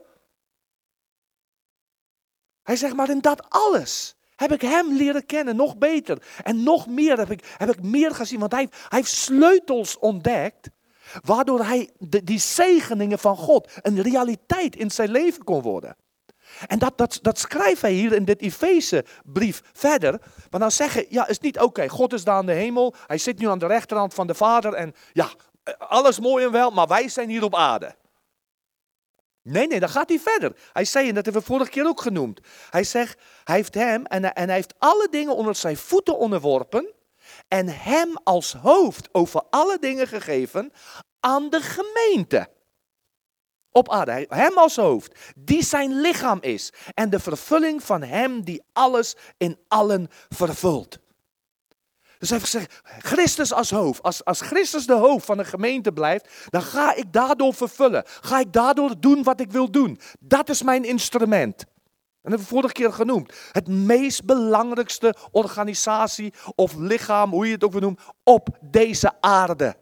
Hij 2.62 2.76
zegt, 2.76 2.94
maar 2.94 3.10
in 3.10 3.20
dat 3.20 3.50
alles 3.50 4.16
heb 4.36 4.52
ik 4.52 4.60
hem 4.60 4.92
leren 4.92 5.26
kennen, 5.26 5.56
nog 5.56 5.76
beter. 5.76 6.22
En 6.42 6.62
nog 6.62 6.86
meer 6.86 7.18
heb 7.18 7.30
ik, 7.30 7.54
heb 7.56 7.68
ik 7.68 7.82
meer 7.82 8.14
gezien, 8.14 8.40
want 8.40 8.52
hij, 8.52 8.68
hij 8.70 8.98
heeft 8.98 9.12
sleutels 9.12 9.98
ontdekt. 9.98 10.68
Waardoor 11.24 11.64
hij 11.64 11.90
die 11.98 12.38
zegeningen 12.38 13.18
van 13.18 13.36
God 13.36 13.70
een 13.82 14.02
realiteit 14.02 14.76
in 14.76 14.90
zijn 14.90 15.10
leven 15.10 15.44
kon 15.44 15.62
worden. 15.62 15.96
En 16.66 16.78
dat, 16.78 16.98
dat, 16.98 17.18
dat 17.22 17.38
schrijft 17.38 17.82
hij 17.82 17.92
hier 17.92 18.12
in 18.12 18.24
dit 18.24 18.40
Efeze-brief 18.40 19.60
verder. 19.72 20.20
Maar 20.50 20.60
dan 20.60 20.70
zeggen, 20.70 21.06
ja, 21.08 21.28
is 21.28 21.38
niet 21.38 21.60
oké, 21.60 21.88
God 21.88 22.12
is 22.12 22.24
daar 22.24 22.34
aan 22.34 22.46
de 22.46 22.52
hemel, 22.52 22.94
hij 23.06 23.18
zit 23.18 23.38
nu 23.38 23.48
aan 23.48 23.58
de 23.58 23.66
rechterhand 23.66 24.14
van 24.14 24.26
de 24.26 24.34
Vader 24.34 24.74
en 24.74 24.94
ja, 25.12 25.28
alles 25.78 26.20
mooi 26.20 26.44
en 26.44 26.52
wel, 26.52 26.70
maar 26.70 26.86
wij 26.86 27.08
zijn 27.08 27.28
hier 27.28 27.44
op 27.44 27.54
aarde. 27.54 27.94
Nee, 29.42 29.66
nee, 29.66 29.80
dan 29.80 29.88
gaat 29.88 30.08
hij 30.08 30.18
verder. 30.18 30.56
Hij 30.72 30.84
zei, 30.84 31.08
en 31.08 31.14
dat 31.14 31.24
hebben 31.24 31.42
we 31.42 31.48
vorige 31.48 31.70
keer 31.70 31.86
ook 31.86 32.00
genoemd. 32.00 32.40
Hij 32.70 32.84
zegt, 32.84 33.20
hij 33.44 33.56
heeft 33.56 33.74
hem 33.74 34.04
en, 34.04 34.34
en 34.34 34.46
hij 34.46 34.56
heeft 34.56 34.74
alle 34.78 35.08
dingen 35.10 35.36
onder 35.36 35.54
zijn 35.54 35.76
voeten 35.76 36.18
onderworpen. 36.18 36.92
En 37.48 37.68
hem 37.68 38.16
als 38.24 38.52
hoofd 38.52 39.08
over 39.12 39.42
alle 39.50 39.78
dingen 39.80 40.06
gegeven 40.06 40.72
aan 41.20 41.50
de 41.50 41.60
gemeente 41.60 42.48
op 43.72 43.90
aarde. 43.90 44.26
Hem 44.28 44.58
als 44.58 44.76
hoofd, 44.76 45.18
die 45.36 45.62
zijn 45.62 46.00
lichaam 46.00 46.38
is. 46.40 46.72
En 46.94 47.10
de 47.10 47.18
vervulling 47.18 47.82
van 47.82 48.02
hem 48.02 48.44
die 48.44 48.62
alles 48.72 49.16
in 49.36 49.58
allen 49.68 50.08
vervult. 50.28 50.98
Dus 52.18 52.28
hij 52.28 52.38
heeft 52.38 52.50
gezegd, 52.50 52.80
Christus 52.98 53.52
als 53.52 53.70
hoofd. 53.70 54.02
Als, 54.02 54.24
als 54.24 54.40
Christus 54.40 54.86
de 54.86 54.94
hoofd 54.94 55.24
van 55.24 55.38
een 55.38 55.46
gemeente 55.46 55.92
blijft, 55.92 56.28
dan 56.50 56.62
ga 56.62 56.94
ik 56.94 57.12
daardoor 57.12 57.54
vervullen. 57.54 58.02
Ga 58.06 58.40
ik 58.40 58.52
daardoor 58.52 59.00
doen 59.00 59.22
wat 59.22 59.40
ik 59.40 59.52
wil 59.52 59.70
doen. 59.70 60.00
Dat 60.20 60.48
is 60.48 60.62
mijn 60.62 60.84
instrument. 60.84 61.60
En 61.60 62.30
dat 62.30 62.40
hebben 62.40 62.48
we 62.48 62.54
vorige 62.54 62.72
keer 62.72 62.92
genoemd. 62.92 63.32
Het 63.52 63.68
meest 63.68 64.24
belangrijkste 64.24 65.14
organisatie 65.30 66.32
of 66.54 66.74
lichaam, 66.74 67.30
hoe 67.30 67.46
je 67.46 67.52
het 67.52 67.64
ook 67.64 67.72
wil 67.72 67.80
noemen, 67.80 68.02
op 68.22 68.48
deze 68.60 69.12
aarde. 69.20 69.76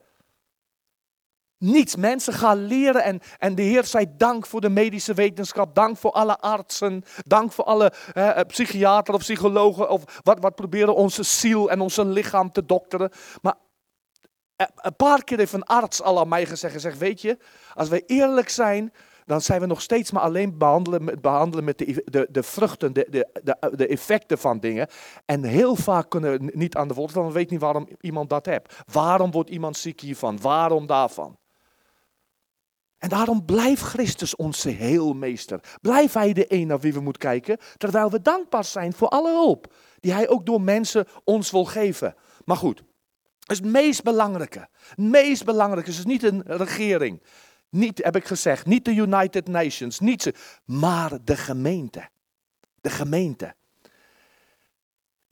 Niets. 1.58 1.96
Mensen 1.96 2.32
gaan 2.32 2.66
leren 2.66 3.02
en, 3.02 3.20
en 3.38 3.54
de 3.54 3.62
Heer 3.62 3.84
zij 3.84 4.14
dank 4.16 4.46
voor 4.46 4.60
de 4.60 4.68
medische 4.68 5.14
wetenschap. 5.14 5.74
Dank 5.74 5.96
voor 5.96 6.10
alle 6.10 6.38
artsen. 6.38 7.04
Dank 7.24 7.52
voor 7.52 7.64
alle 7.64 7.92
eh, 8.12 8.40
of 9.06 9.18
psychologen. 9.18 9.90
Of 9.90 10.20
wat, 10.22 10.40
wat 10.40 10.54
proberen 10.54 10.94
onze 10.94 11.22
ziel 11.22 11.70
en 11.70 11.80
onze 11.80 12.04
lichaam 12.04 12.52
te 12.52 12.66
dokteren. 12.66 13.10
Maar 13.42 13.54
eh, 14.56 14.66
een 14.74 14.96
paar 14.96 15.24
keer 15.24 15.38
heeft 15.38 15.52
een 15.52 15.64
arts 15.64 16.02
al 16.02 16.20
aan 16.20 16.28
mij 16.28 16.46
gezegd. 16.46 16.80
Zeg, 16.80 16.98
weet 16.98 17.20
je, 17.20 17.38
als 17.74 17.88
wij 17.88 18.02
eerlijk 18.06 18.48
zijn, 18.48 18.92
dan 19.24 19.40
zijn 19.40 19.60
we 19.60 19.66
nog 19.66 19.82
steeds 19.82 20.10
maar 20.10 20.22
alleen 20.22 20.58
behandelen, 20.58 21.20
behandelen 21.20 21.64
met 21.64 21.78
de, 21.78 22.02
de, 22.04 22.28
de 22.30 22.42
vruchten, 22.42 22.92
de, 22.92 23.06
de, 23.42 23.56
de, 23.76 23.86
effecten 23.86 24.38
van 24.38 24.58
dingen. 24.58 24.88
En 25.24 25.44
heel 25.44 25.76
vaak 25.76 26.10
kunnen 26.10 26.30
we 26.30 26.50
niet 26.54 26.76
aan 26.76 26.88
de 26.88 26.94
wortel, 26.94 27.20
want 27.20 27.32
we 27.32 27.38
weten 27.38 27.52
niet 27.52 27.62
waarom 27.62 27.88
iemand 28.00 28.30
dat 28.30 28.46
heeft. 28.46 28.74
Waarom 28.92 29.30
wordt 29.30 29.50
iemand 29.50 29.76
ziek 29.76 30.00
hiervan? 30.00 30.40
Waarom 30.40 30.86
daarvan? 30.86 31.36
En 33.06 33.12
daarom 33.12 33.44
blijft 33.44 33.82
Christus 33.82 34.36
onze 34.36 34.68
heelmeester. 34.68 35.60
Blijf 35.80 36.12
Hij 36.12 36.32
de 36.32 36.44
een 36.48 36.66
naar 36.66 36.80
wie 36.80 36.92
we 36.92 37.00
moeten 37.00 37.22
kijken, 37.22 37.58
terwijl 37.76 38.10
we 38.10 38.22
dankbaar 38.22 38.64
zijn 38.64 38.92
voor 38.92 39.08
alle 39.08 39.30
hulp 39.30 39.74
die 40.00 40.12
Hij 40.12 40.28
ook 40.28 40.46
door 40.46 40.60
mensen 40.60 41.06
ons 41.24 41.50
wil 41.50 41.64
geven. 41.64 42.14
Maar 42.44 42.56
goed, 42.56 42.78
het 43.40 43.50
is 43.50 43.56
het 43.56 43.66
meest 43.66 44.02
belangrijke. 44.02 44.68
Het 44.88 44.98
meest 44.98 45.44
belangrijke 45.44 45.90
is 45.90 46.04
niet 46.04 46.22
een 46.22 46.42
regering. 46.46 47.22
Niet, 47.70 48.04
heb 48.04 48.16
ik 48.16 48.24
gezegd, 48.24 48.66
niet 48.66 48.84
de 48.84 48.94
United 48.94 49.48
Nations, 49.48 50.00
niet 50.00 50.22
ze, 50.22 50.34
maar 50.64 51.18
de 51.24 51.36
gemeente. 51.36 52.08
De 52.80 52.90
gemeente. 52.90 53.54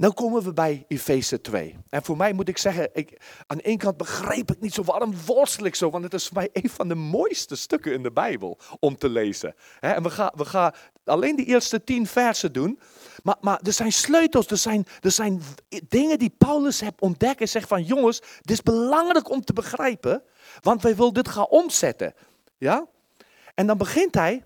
Nou 0.04 0.16
komen 0.16 0.42
we 0.42 0.52
bij 0.52 0.84
Efeze 0.88 1.40
2. 1.40 1.76
En 1.88 2.02
voor 2.02 2.16
mij 2.16 2.32
moet 2.32 2.48
ik 2.48 2.58
zeggen, 2.58 2.88
ik, 2.92 3.20
aan 3.46 3.56
de 3.56 3.62
ene 3.62 3.76
kant 3.76 3.96
begreep 3.96 4.50
ik 4.50 4.60
niet 4.60 4.74
zo, 4.74 4.82
waarom 4.82 5.14
worstel 5.26 5.64
ik 5.64 5.74
zo? 5.74 5.90
Want 5.90 6.04
het 6.04 6.14
is 6.14 6.26
voor 6.26 6.36
mij 6.36 6.48
een 6.52 6.70
van 6.70 6.88
de 6.88 6.94
mooiste 6.94 7.56
stukken 7.56 7.92
in 7.92 8.02
de 8.02 8.12
Bijbel 8.12 8.58
om 8.80 8.96
te 8.96 9.08
lezen. 9.08 9.54
En 9.80 10.02
we 10.02 10.10
gaan, 10.10 10.30
we 10.34 10.44
gaan 10.44 10.72
alleen 11.04 11.36
die 11.36 11.46
eerste 11.46 11.84
tien 11.84 12.06
versen 12.06 12.52
doen. 12.52 12.80
Maar, 13.22 13.36
maar 13.40 13.60
er 13.62 13.72
zijn 13.72 13.92
sleutels, 13.92 14.46
er 14.46 14.56
zijn, 14.56 14.86
er 15.00 15.10
zijn 15.10 15.42
dingen 15.88 16.18
die 16.18 16.34
Paulus 16.38 16.80
heeft 16.80 17.00
ontdekt 17.00 17.40
en 17.40 17.48
zegt 17.48 17.68
van 17.68 17.82
jongens, 17.82 18.20
dit 18.20 18.50
is 18.50 18.62
belangrijk 18.62 19.30
om 19.30 19.44
te 19.44 19.52
begrijpen, 19.52 20.22
want 20.60 20.82
wij 20.82 20.96
willen 20.96 21.14
dit 21.14 21.28
gaan 21.28 21.48
omzetten. 21.48 22.14
Ja? 22.58 22.86
En 23.54 23.66
dan 23.66 23.78
begint 23.78 24.14
hij 24.14 24.44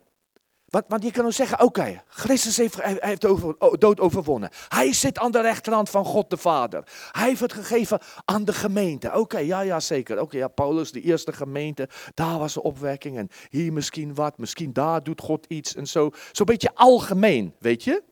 want, 0.69 0.85
want 0.89 1.03
je 1.03 1.11
kan 1.11 1.25
ook 1.25 1.33
zeggen, 1.33 1.61
oké, 1.61 2.03
Christus 2.09 2.57
heeft, 2.57 2.83
heeft 2.83 3.25
over, 3.25 3.55
dood 3.79 4.01
overwonnen. 4.01 4.51
Hij 4.69 4.93
zit 4.93 5.19
aan 5.19 5.31
de 5.31 5.41
rechterhand 5.41 5.91
van 5.91 6.05
God 6.05 6.31
de 6.31 6.37
Vader. 6.37 6.83
Hij 7.11 7.29
heeft 7.29 7.41
het 7.41 7.53
gegeven 7.53 8.01
aan 8.25 8.45
de 8.45 8.53
gemeente. 8.53 9.13
Oké, 9.15 9.39
ja, 9.39 9.61
ja, 9.61 9.81
zeker. 9.81 10.21
Oké, 10.21 10.37
ja, 10.37 10.49
Paulus, 10.49 10.93
de 10.93 11.01
eerste 11.01 11.33
gemeente, 11.33 11.89
daar 12.15 12.39
was 12.39 12.55
de 12.55 12.63
opwekking. 12.63 13.17
En 13.17 13.29
hier 13.51 13.73
misschien 13.73 14.15
wat, 14.15 14.39
misschien 14.39 14.73
daar 14.73 15.03
doet 15.03 15.21
God 15.21 15.47
iets 15.47 15.75
en 15.75 15.87
zo. 15.87 16.11
Zo'n 16.33 16.47
beetje 16.47 16.71
algemeen, 16.75 17.55
weet 17.59 17.85
je. 17.85 18.03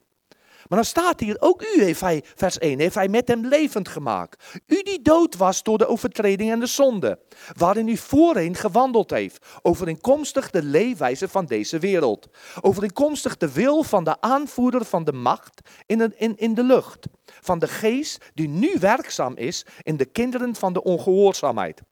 Maar 0.68 0.78
dan 0.78 0.84
staat 0.84 1.20
hier, 1.20 1.36
ook 1.38 1.62
u 1.62 1.82
heeft 1.82 2.00
hij, 2.00 2.24
vers 2.34 2.58
1, 2.58 2.78
heeft 2.78 2.94
hij 2.94 3.08
met 3.08 3.28
hem 3.28 3.46
levend 3.46 3.88
gemaakt. 3.88 4.60
U 4.66 4.82
die 4.82 5.02
dood 5.02 5.36
was 5.36 5.62
door 5.62 5.78
de 5.78 5.86
overtreding 5.86 6.50
en 6.50 6.60
de 6.60 6.66
zonde, 6.66 7.18
waarin 7.56 7.88
u 7.88 7.96
voorheen 7.96 8.54
gewandeld 8.54 9.10
heeft, 9.10 9.46
overeenkomstig 9.62 10.50
de 10.50 10.62
leefwijze 10.62 11.28
van 11.28 11.46
deze 11.46 11.78
wereld. 11.78 12.28
Overeenkomstig 12.60 13.36
de 13.36 13.52
wil 13.52 13.82
van 13.82 14.04
de 14.04 14.20
aanvoerder 14.20 14.84
van 14.84 15.04
de 15.04 15.12
macht 15.12 15.60
in 15.86 16.14
in, 16.16 16.36
in 16.36 16.54
de 16.54 16.62
lucht. 16.62 17.06
Van 17.24 17.58
de 17.58 17.68
geest 17.68 18.30
die 18.34 18.48
nu 18.48 18.76
werkzaam 18.80 19.36
is 19.36 19.66
in 19.82 19.96
de 19.96 20.04
kinderen 20.04 20.54
van 20.54 20.72
de 20.72 20.82
ongehoorzaamheid. 20.82 21.82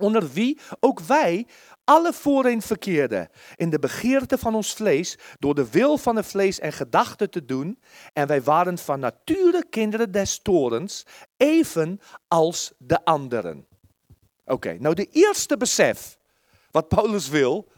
Onder 0.00 0.32
wie 0.32 0.58
ook 0.80 1.00
wij 1.00 1.46
alle 1.90 2.12
voorheen 2.12 2.62
verkeerden 2.62 3.28
in 3.56 3.70
de 3.70 3.78
begeerte 3.78 4.38
van 4.38 4.54
ons 4.54 4.72
vlees, 4.72 5.18
door 5.38 5.54
de 5.54 5.70
wil 5.70 5.98
van 5.98 6.16
het 6.16 6.26
vlees 6.26 6.58
en 6.58 6.72
gedachten 6.72 7.30
te 7.30 7.44
doen. 7.44 7.80
En 8.12 8.26
wij 8.26 8.42
waren 8.42 8.78
van 8.78 9.00
nature 9.00 9.64
kinderen 9.70 10.12
des 10.12 10.38
torens, 10.42 11.06
even 11.36 12.00
als 12.28 12.72
de 12.78 13.04
anderen. 13.04 13.66
Oké, 14.44 14.76
nou 14.78 14.94
de 14.94 15.08
eerste 15.10 15.56
besef 15.56 16.18
wat 16.70 16.88
Paulus 16.88 17.28
wil. 17.28 17.72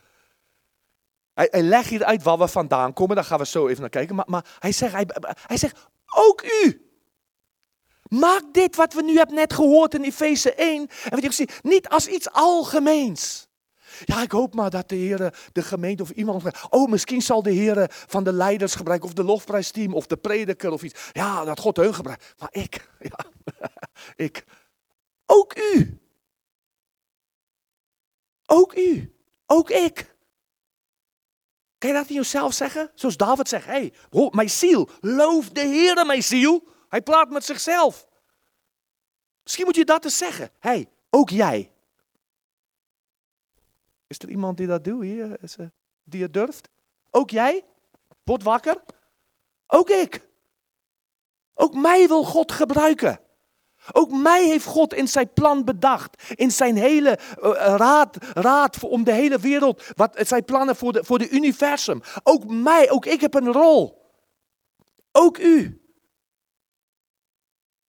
Hij, 1.34 1.48
hij 1.50 1.62
legt 1.62 1.88
hier 1.88 2.04
uit 2.04 2.22
waar 2.22 2.38
we 2.38 2.48
vandaan 2.48 2.92
komen, 2.92 3.16
daar 3.16 3.24
gaan 3.24 3.38
we 3.38 3.46
zo 3.46 3.68
even 3.68 3.80
naar 3.80 3.90
kijken. 3.90 4.14
Maar, 4.14 4.28
maar 4.28 4.56
hij, 4.58 4.72
zegt, 4.72 4.92
hij, 4.92 5.06
hij 5.46 5.56
zegt, 5.56 5.78
ook 6.14 6.42
u. 6.64 6.90
Maak 8.08 8.42
dit 8.52 8.76
wat 8.76 8.92
we 8.92 9.02
nu 9.02 9.16
hebben 9.16 9.34
net 9.34 9.52
gehoord 9.52 9.94
in 9.94 10.02
Efeze 10.02 10.54
1. 10.54 10.88
En 11.04 11.10
wat 11.10 11.22
je 11.22 11.32
ziet, 11.32 11.60
niet 11.62 11.88
als 11.88 12.06
iets 12.06 12.30
algemeens. 12.30 13.50
Ja, 14.04 14.22
ik 14.22 14.30
hoop 14.30 14.54
maar 14.54 14.70
dat 14.70 14.88
de 14.88 14.94
Heer, 14.94 15.34
de 15.52 15.62
gemeente 15.62 16.02
of 16.02 16.10
iemand. 16.10 16.68
Oh, 16.70 16.90
misschien 16.90 17.22
zal 17.22 17.42
de 17.42 17.50
Heer 17.50 17.86
van 17.88 18.24
de 18.24 18.32
leiders 18.32 18.74
gebruiken, 18.74 19.08
of 19.08 19.14
de 19.14 19.24
lofprijsteam, 19.24 19.94
of 19.94 20.06
de 20.06 20.16
prediker 20.16 20.70
of 20.70 20.82
iets. 20.82 21.10
Ja, 21.12 21.44
dat 21.44 21.60
God 21.60 21.76
hun 21.76 21.94
gebruikt. 21.94 22.34
Maar 22.38 22.48
ik, 22.52 22.88
ja, 23.10 23.24
ik. 24.26 24.44
Ook 25.26 25.56
u. 25.56 26.00
Ook 28.46 28.74
u. 28.74 29.16
Ook 29.46 29.70
ik. 29.70 30.16
Kan 31.78 31.90
je 31.90 31.96
dat 31.96 32.08
in 32.08 32.14
jezelf 32.14 32.52
zeggen? 32.52 32.90
Zoals 32.94 33.16
David 33.16 33.48
zegt: 33.48 33.66
Hé, 33.66 33.72
hey, 34.10 34.30
mijn 34.30 34.50
ziel, 34.50 34.88
loof 35.00 35.48
de 35.48 35.60
Heer, 35.60 36.06
mijn 36.06 36.22
ziel. 36.22 36.68
Hij 36.88 37.02
praat 37.02 37.30
met 37.30 37.44
zichzelf. 37.44 38.06
Misschien 39.42 39.64
moet 39.64 39.76
je 39.76 39.84
dat 39.84 40.04
eens 40.04 40.18
zeggen. 40.18 40.50
Hé, 40.58 40.70
hey, 40.70 40.88
ook 41.10 41.30
jij. 41.30 41.72
Is 44.12 44.18
er 44.18 44.30
iemand 44.30 44.56
die 44.56 44.66
dat 44.66 44.84
doet 44.84 45.02
hier? 45.02 45.38
Die 46.04 46.22
het 46.22 46.34
durft? 46.34 46.68
Ook 47.10 47.30
jij? 47.30 47.64
Word 48.24 48.42
wakker? 48.42 48.82
Ook 49.66 49.90
ik. 49.90 50.28
Ook 51.54 51.74
mij 51.74 52.08
wil 52.08 52.24
God 52.24 52.52
gebruiken. 52.52 53.20
Ook 53.92 54.10
mij 54.10 54.44
heeft 54.46 54.64
God 54.64 54.94
in 54.94 55.08
zijn 55.08 55.32
plan 55.32 55.64
bedacht. 55.64 56.22
In 56.34 56.50
zijn 56.50 56.76
hele 56.76 57.18
uh, 57.20 57.50
raad, 57.76 58.16
raad 58.32 58.82
om 58.84 59.04
de 59.04 59.12
hele 59.12 59.38
wereld. 59.38 59.82
Wat 59.96 60.18
zijn 60.26 60.44
plannen 60.44 60.76
voor 60.76 60.92
de, 60.92 61.04
voor 61.04 61.18
de 61.18 61.28
universum. 61.28 62.00
Ook 62.22 62.44
mij, 62.46 62.90
ook 62.90 63.06
ik 63.06 63.20
heb 63.20 63.34
een 63.34 63.52
rol. 63.52 64.10
Ook 65.12 65.38
u. 65.38 65.82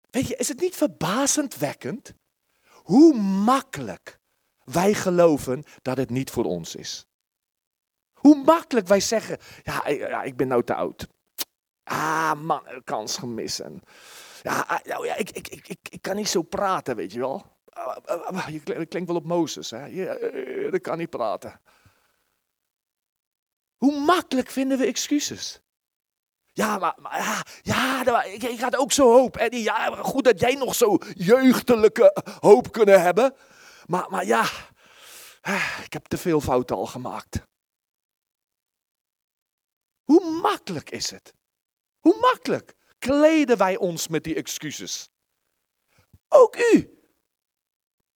Weet 0.10 0.28
je, 0.28 0.36
is 0.36 0.48
het 0.48 0.60
niet 0.60 0.76
verbazendwekkend 0.76 2.14
hoe 2.72 3.14
makkelijk 3.20 4.22
wij 4.66 4.94
geloven 4.94 5.64
dat 5.82 5.98
het 5.98 6.10
niet 6.10 6.32
voor 6.32 6.46
ons 6.46 6.76
is? 6.76 7.06
Hoe 8.14 8.44
makkelijk 8.44 8.88
wij 8.88 9.00
zeggen, 9.00 9.38
ja, 9.64 9.90
ja 9.90 10.24
ik 10.24 10.38
ben 10.38 10.48
nou 10.48 10.64
te 10.64 10.74
oud. 10.74 11.08
Ah, 11.84 12.34
man, 12.34 12.82
kans 12.84 13.18
gemissen. 13.18 13.82
Ja, 14.42 14.82
nou 14.84 15.06
ja 15.06 15.16
ik, 15.16 15.30
ik, 15.30 15.48
ik, 15.48 15.78
ik, 15.90 16.02
kan 16.02 16.16
niet 16.16 16.30
zo 16.30 16.42
praten, 16.42 16.96
weet 16.96 17.12
je 17.12 17.20
wel. 17.20 17.46
Ah, 17.70 17.98
ah, 18.06 18.28
ah, 18.28 18.48
je 18.48 18.86
klinkt 18.86 19.08
wel 19.08 19.16
op 19.16 19.26
Mozes, 19.26 19.70
hè. 19.70 19.86
Je, 19.86 20.68
dat 20.72 20.82
kan 20.82 20.98
niet 20.98 21.10
praten. 21.10 21.62
Hoe 23.78 24.00
makkelijk 24.00 24.50
vinden 24.50 24.78
we 24.78 24.86
excuses? 24.86 25.62
Ja, 26.52 26.78
maar, 26.78 26.96
maar 26.98 27.18
ja, 27.18 27.46
ja 27.62 28.24
ik, 28.24 28.44
ik 28.44 28.60
had 28.60 28.76
ook 28.76 28.92
zo 28.92 29.12
hoop. 29.12 29.38
En 29.38 29.58
ja, 29.58 29.96
goed 29.96 30.24
dat 30.24 30.40
jij 30.40 30.56
nog 30.56 30.76
zo 30.76 30.98
jeugdelijke 31.14 32.16
hoop 32.40 32.72
kunnen 32.72 33.02
hebben. 33.02 33.34
Maar, 33.86 34.10
maar 34.10 34.26
ja, 34.26 34.44
ik 35.84 35.94
heb 35.94 36.06
te 36.06 36.18
veel 36.18 36.42
fouten 36.42 36.76
al 36.76 36.86
gemaakt. 36.86 37.42
Hoe 40.04 40.40
makkelijk 40.42 40.90
is 40.90 41.10
het? 41.10 41.34
Hoe 42.00 42.18
makkelijk 42.20 42.74
kleden 43.00 43.58
wij 43.58 43.78
ons 43.78 44.08
met 44.08 44.24
die 44.24 44.36
excuses? 44.36 45.10
Ook 46.28 46.56
u. 46.74 46.98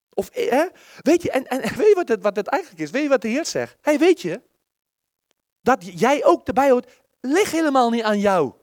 Of, 0.09 0.29
hè? 0.33 0.67
Weet 0.97 1.21
je, 1.21 1.31
en, 1.31 1.47
en 1.47 1.59
weet 1.61 1.87
je 1.87 1.95
wat 1.95 2.07
het, 2.07 2.23
wat 2.23 2.35
het 2.35 2.47
eigenlijk 2.47 2.83
is? 2.83 2.91
Weet 2.91 3.03
je 3.03 3.09
wat 3.09 3.21
de 3.21 3.27
Heer 3.27 3.45
zegt? 3.45 3.77
Hey, 3.81 3.99
weet 3.99 4.21
je, 4.21 4.41
dat 5.61 5.99
jij 5.99 6.25
ook 6.25 6.47
erbij 6.47 6.71
hoort, 6.71 7.01
ligt 7.21 7.51
helemaal 7.51 7.89
niet 7.89 8.03
aan 8.03 8.19
jou. 8.19 8.53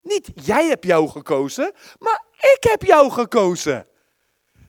Niet 0.00 0.30
jij 0.34 0.66
hebt 0.66 0.84
jou 0.84 1.08
gekozen, 1.08 1.72
maar 1.98 2.24
ik 2.36 2.58
heb 2.60 2.82
jou 2.82 3.10
gekozen. 3.10 3.86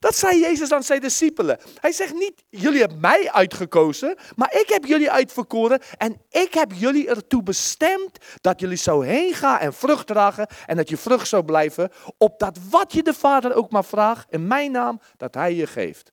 Dat 0.03 0.15
zei 0.15 0.39
Jezus 0.39 0.71
aan 0.71 0.83
zijn 0.83 1.01
discipelen. 1.01 1.59
Hij 1.79 1.91
zegt 1.91 2.13
niet, 2.13 2.43
jullie 2.49 2.79
hebben 2.79 2.99
mij 2.99 3.31
uitgekozen, 3.31 4.17
maar 4.35 4.53
ik 4.53 4.69
heb 4.69 4.85
jullie 4.85 5.11
uitverkoren 5.11 5.81
en 5.97 6.21
ik 6.29 6.53
heb 6.53 6.71
jullie 6.71 7.09
ertoe 7.09 7.43
bestemd 7.43 8.17
dat 8.41 8.59
jullie 8.59 8.77
zo 8.77 9.01
heen 9.01 9.33
gaan 9.33 9.59
en 9.59 9.73
vrucht 9.73 10.07
dragen 10.07 10.47
en 10.65 10.75
dat 10.75 10.89
je 10.89 10.97
vrucht 10.97 11.27
zou 11.27 11.43
blijven, 11.43 11.91
opdat 12.17 12.59
wat 12.69 12.93
je 12.93 13.03
de 13.03 13.13
Vader 13.13 13.55
ook 13.55 13.71
maar 13.71 13.85
vraagt 13.85 14.31
in 14.31 14.47
mijn 14.47 14.71
naam, 14.71 15.01
dat 15.17 15.33
Hij 15.33 15.53
je 15.53 15.67
geeft. 15.67 16.11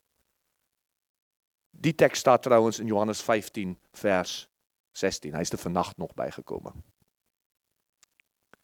Die 1.70 1.94
tekst 1.94 2.20
staat 2.20 2.42
trouwens 2.42 2.78
in 2.78 2.86
Johannes 2.86 3.22
15, 3.22 3.78
vers 3.92 4.48
16. 4.90 5.32
Hij 5.32 5.40
is 5.40 5.52
er 5.52 5.58
vannacht 5.58 5.96
nog 5.96 6.14
bijgekomen 6.14 6.84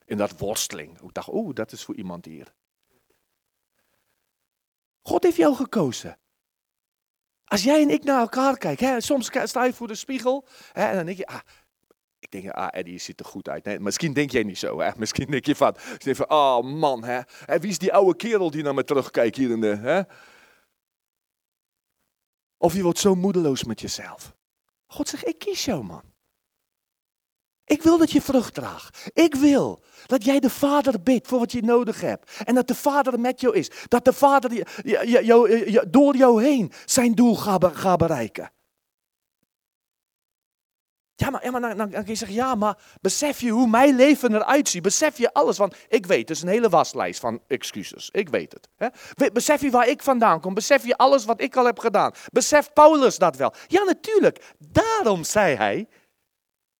in 0.04 0.16
dat 0.16 0.38
worsteling. 0.38 1.00
Ik 1.00 1.14
dacht, 1.14 1.28
oh, 1.28 1.54
dat 1.54 1.72
is 1.72 1.84
voor 1.84 1.96
iemand 1.96 2.24
hier. 2.24 2.54
God 5.06 5.22
heeft 5.22 5.36
jou 5.36 5.54
gekozen. 5.54 6.18
Als 7.44 7.62
jij 7.62 7.82
en 7.82 7.90
ik 7.90 8.04
naar 8.04 8.20
elkaar 8.20 8.58
kijken, 8.58 8.88
hè, 8.88 9.00
soms 9.00 9.30
sta 9.42 9.64
je 9.64 9.72
voor 9.72 9.88
de 9.88 9.94
spiegel 9.94 10.46
hè, 10.72 10.84
en 10.84 10.96
dan 10.96 11.06
denk 11.06 11.18
je, 11.18 11.26
ah, 11.26 11.40
ik 12.18 12.30
denk, 12.30 12.50
ah, 12.50 12.68
Eddie 12.70 12.98
ziet 12.98 13.20
er 13.20 13.26
goed 13.26 13.48
uit. 13.48 13.64
Nee, 13.64 13.80
misschien 13.80 14.12
denk 14.12 14.30
jij 14.30 14.42
niet 14.42 14.58
zo. 14.58 14.76
Misschien 14.96 15.30
denk 15.30 15.46
je 15.46 15.56
van, 15.56 15.74
van 15.98 16.30
oh 16.30 16.62
man, 16.62 17.04
hè? 17.04 17.20
wie 17.58 17.70
is 17.70 17.78
die 17.78 17.92
oude 17.92 18.16
kerel 18.16 18.50
die 18.50 18.62
naar 18.62 18.74
me 18.74 18.84
terugkijkt 18.84 19.36
hier 19.36 19.50
in 19.50 19.60
de... 19.60 19.76
Hè? 19.76 20.00
Of 22.58 22.74
je 22.74 22.82
wordt 22.82 22.98
zo 22.98 23.14
moedeloos 23.14 23.64
met 23.64 23.80
jezelf. 23.80 24.36
God 24.86 25.08
zegt, 25.08 25.26
ik 25.26 25.38
kies 25.38 25.64
jou 25.64 25.84
man. 25.84 26.15
Ik 27.66 27.82
wil 27.82 27.98
dat 27.98 28.12
je 28.12 28.22
vrucht 28.22 28.54
draagt. 28.54 29.10
Ik 29.12 29.34
wil 29.34 29.82
dat 30.06 30.24
jij 30.24 30.40
de 30.40 30.50
Vader 30.50 31.02
bidt 31.02 31.26
voor 31.26 31.38
wat 31.38 31.52
je 31.52 31.62
nodig 31.62 32.00
hebt. 32.00 32.30
En 32.44 32.54
dat 32.54 32.68
de 32.68 32.74
Vader 32.74 33.20
met 33.20 33.40
jou 33.40 33.56
is. 33.56 33.70
Dat 33.88 34.04
de 34.04 34.12
Vader 34.12 34.52
je, 34.52 35.84
door 35.88 36.16
jou 36.16 36.42
heen 36.42 36.72
zijn 36.84 37.14
doel 37.14 37.36
gaat, 37.36 37.98
bereiken. 37.98 38.50
Ja, 41.14 41.30
maar, 41.30 41.44
ja, 41.44 41.50
maar 41.50 41.60
dan, 41.60 41.76
dan, 41.76 41.90
kun 41.90 42.04
je 42.06 42.14
zeggen, 42.14 42.36
ja, 42.36 42.54
maar 42.54 42.78
besef 43.00 43.40
je 43.40 43.50
hoe 43.50 43.68
mijn 43.68 43.96
leven 43.96 44.34
eruit 44.34 44.68
ziet? 44.68 44.82
Besef 44.82 45.18
je 45.18 45.32
alles? 45.32 45.58
Want 45.58 45.76
ik 45.88 46.06
weet, 46.06 46.28
het 46.28 46.36
is 46.36 46.42
een 46.42 46.48
hele 46.48 46.68
waslijst 46.68 47.20
van 47.20 47.40
excuses. 47.46 48.08
Ik 48.12 48.28
weet 48.28 48.52
het. 48.52 48.68
Hè? 48.76 48.88
Besef 49.32 49.60
je 49.60 49.70
waar 49.70 49.88
ik 49.88 50.02
vandaan 50.02 50.40
kom? 50.40 50.54
Besef 50.54 50.86
je 50.86 50.96
alles 50.96 51.24
wat 51.24 51.40
ik 51.40 51.56
al 51.56 51.64
heb 51.64 51.78
gedaan? 51.78 52.12
Besef 52.32 52.72
Paulus 52.72 53.18
dat 53.18 53.36
wel? 53.36 53.52
Ja, 53.66 53.82
natuurlijk. 53.82 54.54
Daarom 54.58 55.24
zei 55.24 55.56
hij, 55.56 55.88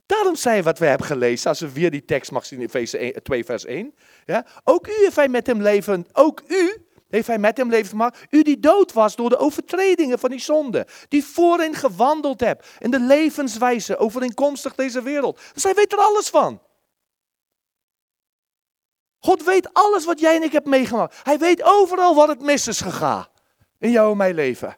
Daarom 0.07 0.37
zei 0.37 0.63
wat 0.63 0.79
we 0.79 0.87
hebben 0.87 1.07
gelezen, 1.07 1.49
als 1.49 1.61
we 1.61 1.73
weer 1.73 1.91
die 1.91 2.05
tekst 2.05 2.31
mag 2.31 2.47
zien 2.47 2.61
in 2.61 2.65
Efeze 2.65 3.21
2 3.23 3.45
vers 3.45 3.65
1. 3.65 3.95
Ja, 4.25 4.47
ook 4.65 4.87
u 4.87 4.93
heeft 4.93 5.17
hij 5.17 5.29
met 5.29 5.47
hem 5.47 5.63
leven, 5.63 6.07
ook 6.13 6.43
u 6.49 6.87
heeft 7.09 7.27
hij 7.27 7.39
met 7.39 7.57
hem 7.57 7.71
leven 7.71 7.89
gemaakt. 7.89 8.27
U 8.31 8.43
die 8.43 8.61
dood 8.61 8.93
was 8.93 9.17
door 9.17 9.29
de 9.29 9.37
overtredingen 9.37 10.19
van 10.19 10.31
die 10.31 10.41
zonde. 10.41 10.87
Die 11.09 11.25
voorin 11.25 11.75
gewandeld 11.75 12.41
hebt 12.41 12.67
in 12.79 12.91
de 12.91 13.01
levenswijze 13.01 13.97
overeenkomstig 13.97 14.75
deze 14.75 15.03
wereld. 15.03 15.41
Hij 15.55 15.75
weet 15.75 15.93
er 15.93 15.99
alles 15.99 16.29
van. 16.29 16.63
God 19.19 19.45
weet 19.45 19.73
alles 19.73 20.05
wat 20.05 20.21
jij 20.21 20.37
en 20.37 20.43
ik 20.43 20.53
hebben 20.53 20.71
meegemaakt. 20.71 21.21
Hij 21.23 21.39
weet 21.39 21.63
overal 21.63 22.15
wat 22.15 22.29
het 22.29 22.41
mis 22.41 22.67
is 22.67 22.81
gegaan. 22.81 23.27
In 23.79 23.91
jou 23.91 24.11
en 24.11 24.17
mijn 24.17 24.35
leven. 24.35 24.77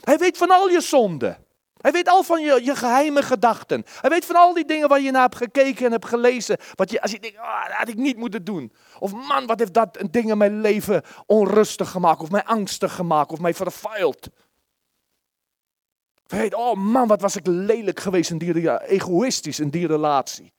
Hij 0.00 0.18
weet 0.18 0.36
van 0.36 0.50
al 0.50 0.68
je 0.68 0.80
zonden. 0.80 1.45
Hij 1.86 1.94
weet 1.94 2.08
al 2.08 2.22
van 2.22 2.40
je, 2.40 2.64
je 2.64 2.76
geheime 2.76 3.22
gedachten. 3.22 3.84
Hij 4.00 4.10
weet 4.10 4.24
van 4.24 4.36
al 4.36 4.54
die 4.54 4.64
dingen 4.64 4.88
waar 4.88 5.00
je 5.00 5.10
naar 5.10 5.22
hebt 5.22 5.36
gekeken 5.36 5.86
en 5.86 5.92
hebt 5.92 6.06
gelezen. 6.06 6.58
Wat 6.74 6.90
je, 6.90 7.02
als 7.02 7.10
je 7.10 7.20
denkt, 7.20 7.38
oh, 7.38 7.64
dat 7.66 7.72
had 7.72 7.88
ik 7.88 7.96
niet 7.96 8.16
moeten 8.16 8.44
doen. 8.44 8.72
Of 8.98 9.12
man, 9.12 9.46
wat 9.46 9.58
heeft 9.58 9.74
dat 9.74 9.98
dingen 10.10 10.38
mijn 10.38 10.60
leven 10.60 11.02
onrustig 11.26 11.90
gemaakt. 11.90 12.20
Of 12.20 12.30
mij 12.30 12.44
angstig 12.44 12.94
gemaakt. 12.94 13.32
Of 13.32 13.38
mij 13.40 13.54
vervuild. 13.54 14.28
Weet, 16.26 16.54
oh 16.54 16.74
man, 16.74 17.06
wat 17.08 17.20
was 17.20 17.36
ik 17.36 17.46
lelijk 17.46 18.00
geweest 18.00 18.30
in 18.30 18.38
die, 18.38 18.80
egoïstisch 18.80 19.60
in 19.60 19.70
die 19.70 19.86
relatie. 19.86 20.52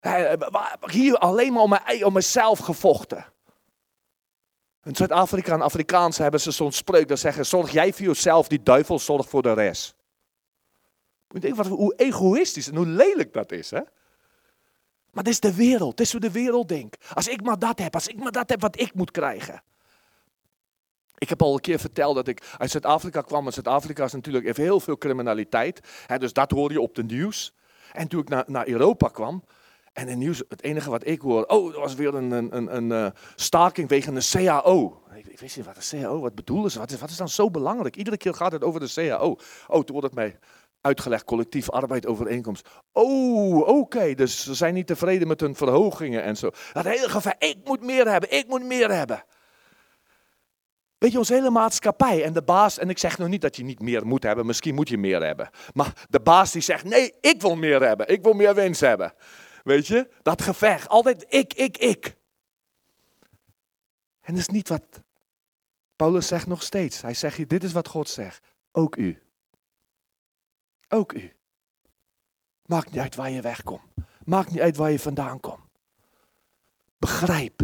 Waar- 0.00 0.78
Hier 0.90 1.16
alleen 1.18 1.52
maar 1.52 1.62
om, 1.62 1.70
mij, 1.84 2.02
om 2.02 2.12
mezelf 2.12 2.58
gevochten. 2.58 3.24
In 4.86 4.96
Zuid-Afrika 4.96 5.52
en 5.52 5.60
Afrikaans 5.60 6.18
hebben 6.18 6.40
ze 6.40 6.50
zo'n 6.50 6.72
spreuk 6.72 7.08
dat 7.08 7.18
zeggen: 7.18 7.46
Zorg 7.46 7.70
jij 7.70 7.92
voor 7.92 8.06
jezelf, 8.06 8.48
die 8.48 8.62
duivel 8.62 8.98
zorgt 8.98 9.28
voor 9.28 9.42
de 9.42 9.52
rest. 9.52 9.94
Moet 11.28 11.42
je 11.42 11.48
denken 11.48 11.68
wat, 11.68 11.78
hoe 11.78 11.94
egoïstisch 11.96 12.68
en 12.68 12.76
hoe 12.76 12.86
lelijk 12.86 13.32
dat 13.32 13.52
is, 13.52 13.70
hè? 13.70 13.80
Maar 15.10 15.24
dit 15.24 15.32
is 15.32 15.40
de 15.40 15.54
wereld, 15.54 15.96
dit 15.96 16.06
is 16.06 16.12
hoe 16.12 16.20
de 16.20 16.30
wereld 16.30 16.68
denkt. 16.68 17.04
Als 17.14 17.28
ik 17.28 17.42
maar 17.42 17.58
dat 17.58 17.78
heb, 17.78 17.94
als 17.94 18.06
ik 18.06 18.16
maar 18.16 18.32
dat 18.32 18.48
heb 18.48 18.60
wat 18.60 18.80
ik 18.80 18.94
moet 18.94 19.10
krijgen. 19.10 19.62
Ik 21.18 21.28
heb 21.28 21.42
al 21.42 21.54
een 21.54 21.60
keer 21.60 21.78
verteld 21.78 22.14
dat 22.14 22.28
ik 22.28 22.54
uit 22.58 22.70
Zuid-Afrika 22.70 23.20
kwam. 23.20 23.46
En 23.46 23.52
Zuid-Afrika 23.52 24.04
is 24.04 24.12
natuurlijk 24.12 24.44
heeft 24.44 24.58
heel 24.58 24.80
veel 24.80 24.98
criminaliteit. 24.98 25.80
Hè, 26.06 26.18
dus 26.18 26.32
dat 26.32 26.50
hoor 26.50 26.72
je 26.72 26.80
op 26.80 26.94
de 26.94 27.04
nieuws. 27.04 27.54
En 27.92 28.08
toen 28.08 28.20
ik 28.20 28.28
naar, 28.28 28.44
naar 28.46 28.68
Europa 28.68 29.08
kwam. 29.08 29.44
En 29.96 30.08
in 30.08 30.18
nieuws, 30.18 30.42
het 30.48 30.62
enige 30.62 30.90
wat 30.90 31.06
ik 31.06 31.20
hoor. 31.20 31.44
Oh, 31.44 31.74
er 31.74 31.80
was 31.80 31.94
weer 31.94 32.14
een, 32.14 32.30
een, 32.30 32.56
een, 32.56 32.76
een 32.76 32.92
eh, 32.92 33.20
staking 33.34 33.88
wegen 33.88 34.16
een 34.16 34.22
CAO. 34.30 35.02
Ik, 35.14 35.26
ik 35.26 35.38
wist 35.40 35.56
niet 35.56 35.66
wat 35.66 35.76
een 35.76 36.00
CAO, 36.00 36.20
wat 36.20 36.34
bedoelen 36.34 36.70
ze? 36.70 36.78
Wat 36.78 36.90
is, 36.90 36.98
wat 36.98 37.10
is 37.10 37.16
dan 37.16 37.28
zo 37.28 37.50
belangrijk? 37.50 37.96
Iedere 37.96 38.16
keer 38.16 38.34
gaat 38.34 38.52
het 38.52 38.64
over 38.64 38.80
de 38.80 38.92
CAO. 38.94 39.36
Oh, 39.66 39.82
toen 39.82 39.84
wordt 39.92 40.06
het 40.06 40.14
mij 40.14 40.38
uitgelegd, 40.80 41.24
collectief 41.24 41.70
arbeidsovereenkomst. 41.70 42.68
Oh, 42.92 43.68
oké, 43.68 44.14
dus 44.14 44.42
ze 44.42 44.54
zijn 44.54 44.74
niet 44.74 44.86
tevreden 44.86 45.28
met 45.28 45.40
hun 45.40 45.54
verhogingen 45.54 46.22
en 46.22 46.36
zo. 46.36 46.50
Dat 46.72 46.84
hele 46.84 47.08
gevecht, 47.08 47.36
ik 47.38 47.56
moet 47.64 47.82
meer 47.82 48.10
hebben, 48.10 48.32
ik 48.32 48.48
moet 48.48 48.64
meer 48.64 48.90
hebben. 48.90 49.24
Weet 50.98 51.12
je, 51.12 51.18
onze 51.18 51.34
hele 51.34 51.50
maatschappij 51.50 52.24
en 52.24 52.32
de 52.32 52.42
baas, 52.42 52.78
en 52.78 52.90
ik 52.90 52.98
zeg 52.98 53.18
nog 53.18 53.28
niet 53.28 53.40
dat 53.40 53.56
je 53.56 53.64
niet 53.64 53.80
meer 53.80 54.06
moet 54.06 54.22
hebben, 54.22 54.46
misschien 54.46 54.74
moet 54.74 54.88
je 54.88 54.98
meer 54.98 55.22
hebben. 55.22 55.50
Maar 55.72 55.92
de 56.08 56.20
baas 56.20 56.52
die 56.52 56.62
zegt, 56.62 56.84
nee, 56.84 57.12
ik 57.20 57.40
wil 57.40 57.56
meer 57.56 57.82
hebben, 57.82 58.08
ik 58.08 58.22
wil 58.22 58.32
meer 58.32 58.54
winst 58.54 58.80
hebben. 58.80 59.14
Weet 59.66 59.86
je, 59.86 60.08
dat 60.22 60.42
gevecht, 60.42 60.88
altijd 60.88 61.26
ik, 61.28 61.54
ik, 61.54 61.76
ik. 61.78 62.16
En 64.20 64.32
dat 64.32 64.36
is 64.36 64.48
niet 64.48 64.68
wat 64.68 65.02
Paulus 65.96 66.26
zegt 66.26 66.46
nog 66.46 66.62
steeds. 66.62 67.00
Hij 67.00 67.14
zegt 67.14 67.48
dit 67.48 67.64
is 67.64 67.72
wat 67.72 67.88
God 67.88 68.08
zegt, 68.08 68.46
ook 68.72 68.96
u. 68.96 69.22
Ook 70.88 71.12
u. 71.12 71.32
Maakt 72.66 72.90
niet 72.90 73.00
uit 73.00 73.14
waar 73.14 73.30
je 73.30 73.40
wegkomt. 73.40 73.82
Maakt 74.24 74.50
niet 74.50 74.60
uit 74.60 74.76
waar 74.76 74.90
je 74.90 74.98
vandaan 74.98 75.40
komt. 75.40 75.70
Begrijp 76.98 77.62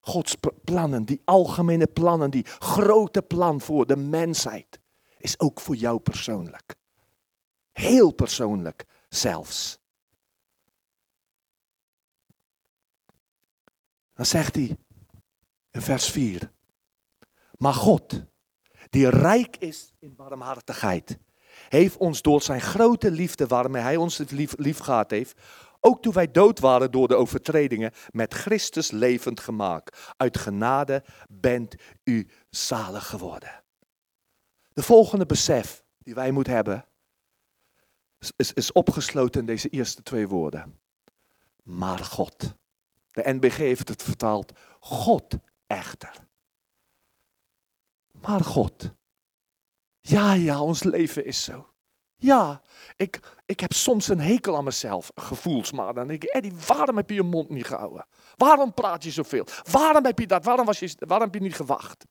Gods 0.00 0.36
plannen, 0.64 1.04
die 1.04 1.22
algemene 1.24 1.86
plannen, 1.86 2.30
die 2.30 2.46
grote 2.46 3.22
plan 3.22 3.60
voor 3.60 3.86
de 3.86 3.96
mensheid, 3.96 4.80
is 5.18 5.40
ook 5.40 5.60
voor 5.60 5.74
jou 5.74 5.98
persoonlijk. 5.98 6.74
Heel 7.72 8.12
persoonlijk 8.12 8.84
zelfs. 9.08 9.78
Dan 14.18 14.26
zegt 14.26 14.54
hij 14.54 14.76
in 15.70 15.80
vers 15.80 16.10
4. 16.10 16.52
Maar 17.56 17.74
God, 17.74 18.22
die 18.90 19.08
rijk 19.08 19.56
is 19.56 19.92
in 19.98 20.14
barmhartigheid, 20.14 21.18
heeft 21.68 21.96
ons 21.96 22.22
door 22.22 22.42
zijn 22.42 22.60
grote 22.60 23.10
liefde 23.10 23.46
waarmee 23.46 23.82
hij 23.82 23.96
ons 23.96 24.18
lief, 24.18 24.56
lief 24.56 24.78
gehad 24.78 25.10
heeft, 25.10 25.40
ook 25.80 26.02
toen 26.02 26.12
wij 26.12 26.30
dood 26.30 26.58
waren 26.58 26.90
door 26.90 27.08
de 27.08 27.14
overtredingen, 27.14 27.92
met 28.10 28.34
Christus 28.34 28.90
levend 28.90 29.40
gemaakt. 29.40 30.12
Uit 30.16 30.38
genade 30.38 31.04
bent 31.28 31.74
u 32.04 32.28
zalig 32.50 33.06
geworden. 33.06 33.64
De 34.72 34.82
volgende 34.82 35.26
besef 35.26 35.84
die 35.98 36.14
wij 36.14 36.30
moeten 36.30 36.52
hebben, 36.52 36.84
is, 38.18 38.32
is, 38.36 38.52
is 38.52 38.72
opgesloten 38.72 39.40
in 39.40 39.46
deze 39.46 39.68
eerste 39.68 40.02
twee 40.02 40.28
woorden. 40.28 40.80
Maar 41.62 41.98
God. 41.98 42.56
De 43.18 43.32
NBG 43.32 43.56
heeft 43.56 43.88
het 43.88 44.02
vertaald, 44.02 44.52
God 44.80 45.34
echter. 45.66 46.12
Maar 48.20 48.40
God. 48.40 48.92
Ja, 50.00 50.32
ja, 50.32 50.62
ons 50.62 50.82
leven 50.82 51.24
is 51.24 51.44
zo. 51.44 51.72
Ja, 52.16 52.62
ik, 52.96 53.20
ik 53.46 53.60
heb 53.60 53.72
soms 53.72 54.08
een 54.08 54.20
hekel 54.20 54.56
aan 54.56 54.64
mezelf, 54.64 55.10
gevoelsmaat. 55.14 55.94
Dan 55.94 56.06
denk 56.06 56.22
ik, 56.22 56.30
Eddie, 56.30 56.52
waarom 56.66 56.96
heb 56.96 57.08
je 57.08 57.14
je 57.14 57.22
mond 57.22 57.48
niet 57.48 57.66
gehouden? 57.66 58.06
Waarom 58.36 58.74
praat 58.74 59.04
je 59.04 59.10
zoveel? 59.10 59.46
Waarom 59.70 60.04
heb 60.04 60.18
je 60.18 60.26
dat? 60.26 60.44
Waarom, 60.44 60.66
was 60.66 60.78
je, 60.78 60.94
waarom 60.98 61.26
heb 61.26 61.34
je 61.34 61.46
niet 61.46 61.54
gewacht? 61.54 62.04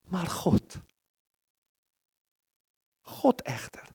Maar 0.00 0.26
God. 0.26 0.76
God 3.00 3.42
echter. 3.42 3.88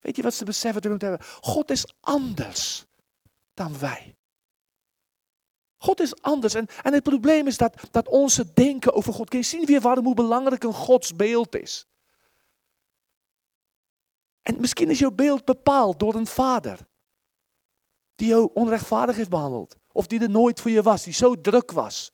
Weet 0.00 0.16
je 0.16 0.22
wat 0.22 0.34
ze 0.34 0.44
beseffen 0.44 0.90
moeten 0.90 1.08
hebben? 1.08 1.26
God 1.40 1.70
is 1.70 1.94
anders 2.00 2.86
dan 3.54 3.78
wij. 3.78 4.16
God 5.82 6.00
is 6.00 6.22
anders. 6.22 6.54
En, 6.54 6.66
en 6.82 6.92
het 6.92 7.02
probleem 7.02 7.46
is 7.46 7.56
dat, 7.56 7.88
dat 7.90 8.08
onze 8.08 8.52
denken 8.52 8.94
over 8.94 9.12
God. 9.12 9.28
Kun 9.28 9.38
je 9.38 9.44
zien 9.44 9.64
weer 9.64 9.80
waarom 9.80 10.04
hoe 10.04 10.14
belangrijk 10.14 10.64
een 10.64 10.72
Gods 10.72 11.14
beeld 11.14 11.56
is? 11.56 11.86
En 14.42 14.60
misschien 14.60 14.90
is 14.90 14.98
jouw 14.98 15.10
beeld 15.10 15.44
bepaald 15.44 15.98
door 15.98 16.14
een 16.14 16.26
vader. 16.26 16.78
Die 18.14 18.28
jou 18.28 18.50
onrechtvaardig 18.54 19.16
heeft 19.16 19.30
behandeld. 19.30 19.76
Of 19.92 20.06
die 20.06 20.20
er 20.20 20.30
nooit 20.30 20.60
voor 20.60 20.70
je 20.70 20.82
was. 20.82 21.02
Die 21.02 21.12
zo 21.12 21.40
druk 21.40 21.70
was. 21.70 22.12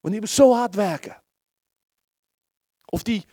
Die 0.00 0.20
moest 0.20 0.34
zo 0.34 0.52
hard 0.52 0.74
werken. 0.74 1.22
Of 2.84 3.02
die 3.02 3.24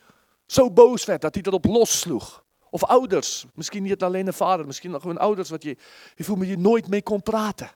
zo 0.46 0.72
boos 0.72 1.06
werd 1.06 1.22
dat 1.22 1.34
hij 1.34 1.44
erop 1.44 1.66
lossloeg. 1.66 2.46
Of 2.70 2.84
ouders. 2.84 3.46
Misschien 3.54 3.84
niet 3.84 4.04
alleen 4.04 4.28
een 4.28 4.34
vader. 4.34 4.66
Misschien 4.66 4.92
nog 4.92 5.02
gewoon 5.02 5.18
ouders. 5.18 5.50
Wat 5.50 5.64
je, 5.64 5.78
je 6.16 6.24
voelt 6.24 6.48
je 6.48 6.58
nooit 6.58 6.88
mee 6.88 7.04
kon 7.04 7.22
praten. 7.22 7.72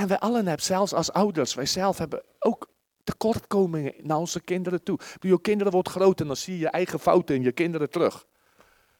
En 0.00 0.08
wij 0.08 0.18
allen 0.18 0.46
hebben, 0.46 0.64
zelfs 0.64 0.92
als 0.92 1.12
ouders, 1.12 1.54
wij 1.54 1.66
zelf 1.66 1.98
hebben 1.98 2.22
ook 2.38 2.68
tekortkomingen 3.04 3.94
naar 3.98 4.16
onze 4.16 4.40
kinderen 4.40 4.82
toe. 4.82 4.98
Je 5.20 5.40
kinderen 5.40 5.72
wordt 5.72 5.88
groot 5.88 6.20
en 6.20 6.26
dan 6.26 6.36
zie 6.36 6.54
je 6.54 6.60
je 6.60 6.68
eigen 6.68 7.00
fouten 7.00 7.34
in 7.34 7.42
je 7.42 7.52
kinderen 7.52 7.90
terug. 7.90 8.26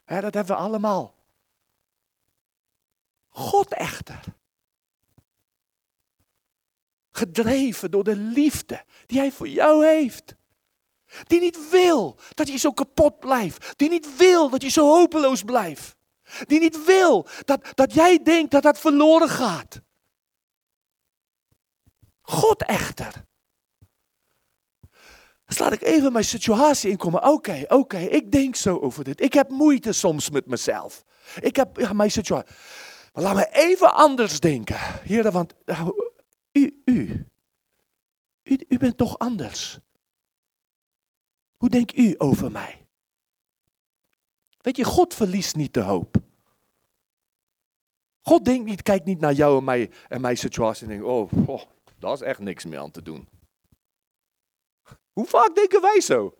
Dat 0.04 0.34
hebben 0.34 0.46
we 0.46 0.54
allemaal. 0.54 1.14
God 3.28 3.74
echter. 3.74 4.20
Gedreven 7.10 7.90
door 7.90 8.04
de 8.04 8.16
liefde 8.16 8.84
die 9.06 9.18
hij 9.18 9.32
voor 9.32 9.48
jou 9.48 9.86
heeft. 9.86 10.34
Die 11.26 11.40
niet 11.40 11.70
wil 11.70 12.18
dat 12.34 12.48
je 12.48 12.56
zo 12.56 12.72
kapot 12.72 13.18
blijft. 13.18 13.78
Die 13.78 13.88
niet 13.88 14.16
wil 14.16 14.50
dat 14.50 14.62
je 14.62 14.68
zo 14.68 14.86
hopeloos 14.86 15.42
blijft. 15.42 15.96
Die 16.46 16.60
niet 16.60 16.84
wil 16.84 17.26
dat, 17.44 17.72
dat 17.74 17.94
jij 17.94 18.22
denkt 18.22 18.50
dat 18.50 18.62
dat 18.62 18.78
verloren 18.78 19.28
gaat. 19.28 19.80
God 22.30 22.64
echter. 22.64 23.24
Dus 25.44 25.58
laat 25.58 25.72
ik 25.72 25.82
even 25.82 26.12
mijn 26.12 26.24
situatie 26.24 26.90
inkomen. 26.90 27.22
Oké, 27.22 27.64
oké, 27.68 27.98
ik 27.98 28.32
denk 28.32 28.56
zo 28.56 28.78
over 28.78 29.04
dit. 29.04 29.20
Ik 29.20 29.32
heb 29.32 29.48
moeite 29.48 29.92
soms 29.92 30.30
met 30.30 30.46
mezelf. 30.46 31.04
Ik 31.40 31.56
heb 31.56 31.76
ja, 31.76 31.92
mijn 31.92 32.10
situatie. 32.10 32.54
Maar 33.12 33.22
laat 33.22 33.34
me 33.34 33.48
even 33.52 33.94
anders 33.94 34.40
denken. 34.40 34.76
Heren, 34.78 35.32
want 35.32 35.54
u, 36.52 36.82
u, 36.84 37.26
u, 38.42 38.58
u 38.68 38.78
bent 38.78 38.96
toch 38.96 39.18
anders. 39.18 39.78
Hoe 41.56 41.68
denkt 41.68 41.96
u 41.96 42.14
over 42.18 42.50
mij? 42.50 42.86
Weet 44.58 44.76
je, 44.76 44.84
God 44.84 45.14
verliest 45.14 45.56
niet 45.56 45.74
de 45.74 45.80
hoop. 45.80 46.16
God 48.20 48.44
denkt 48.44 48.64
niet, 48.64 48.82
kijkt 48.82 49.04
niet 49.04 49.20
naar 49.20 49.32
jou 49.32 49.58
en 49.58 49.64
mij 49.64 49.90
en 50.08 50.20
mijn 50.20 50.36
situatie 50.36 50.82
en 50.82 50.88
denkt, 50.88 51.04
oh, 51.04 51.32
oh 51.46 51.62
daar 52.00 52.12
is 52.12 52.20
echt 52.20 52.38
niks 52.38 52.64
meer 52.64 52.78
aan 52.78 52.90
te 52.90 53.02
doen. 53.02 53.28
Hoe 55.12 55.26
vaak 55.26 55.54
denken 55.54 55.80
wij 55.80 56.00
zo? 56.00 56.34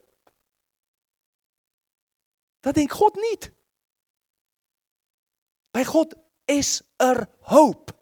Dat 2.61 2.75
denkt 2.75 2.93
God 2.93 3.15
niet. 3.15 3.53
Bij 5.71 5.85
God 5.85 6.15
is 6.45 6.83
er 6.97 7.29
hoop. 7.41 7.99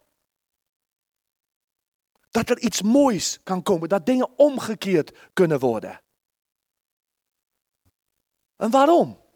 Dat 2.30 2.50
er 2.50 2.58
iets 2.58 2.82
moois 2.82 3.42
kan 3.42 3.62
komen, 3.62 3.88
dat 3.88 4.06
dingen 4.06 4.38
omgekeerd 4.38 5.30
kunnen 5.32 5.58
worden. 5.58 6.02
En 8.56 8.70
waarom? 8.70 9.27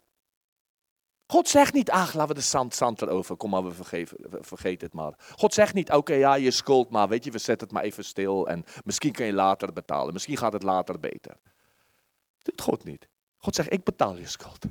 God 1.33 1.49
zegt 1.49 1.73
niet, 1.73 1.91
ach, 1.91 2.15
laten 2.15 2.35
we 2.35 2.41
de 2.41 2.47
zand, 2.47 2.75
zand 2.75 3.03
erover, 3.03 3.37
kom 3.37 3.51
maar, 3.51 3.65
we 3.65 3.73
vergeven, 3.73 4.17
vergeet 4.31 4.81
het 4.81 4.93
maar. 4.93 5.15
God 5.37 5.55
zegt 5.55 5.75
niet, 5.75 5.93
oké, 5.93 6.15
ja, 6.15 6.35
je 6.35 6.51
schuld 6.51 6.91
maar, 6.91 7.09
weet 7.09 7.25
je, 7.25 7.31
we 7.31 7.39
zetten 7.39 7.67
het 7.67 7.77
maar 7.77 7.85
even 7.85 8.05
stil 8.05 8.49
en 8.49 8.65
misschien 8.85 9.13
kun 9.13 9.27
je 9.27 9.33
later 9.33 9.73
betalen, 9.73 10.13
misschien 10.13 10.37
gaat 10.37 10.53
het 10.53 10.63
later 10.63 11.01
beter. 11.01 11.37
Dat 12.39 12.45
doet 12.45 12.61
God 12.61 12.85
niet. 12.85 13.09
God 13.37 13.55
zegt, 13.55 13.73
ik 13.73 13.85
betaal 13.85 14.17
je 14.17 14.27
schuld. 14.27 14.65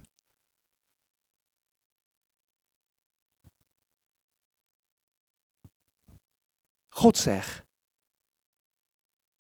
God 6.89 7.17
zegt, 7.17 7.63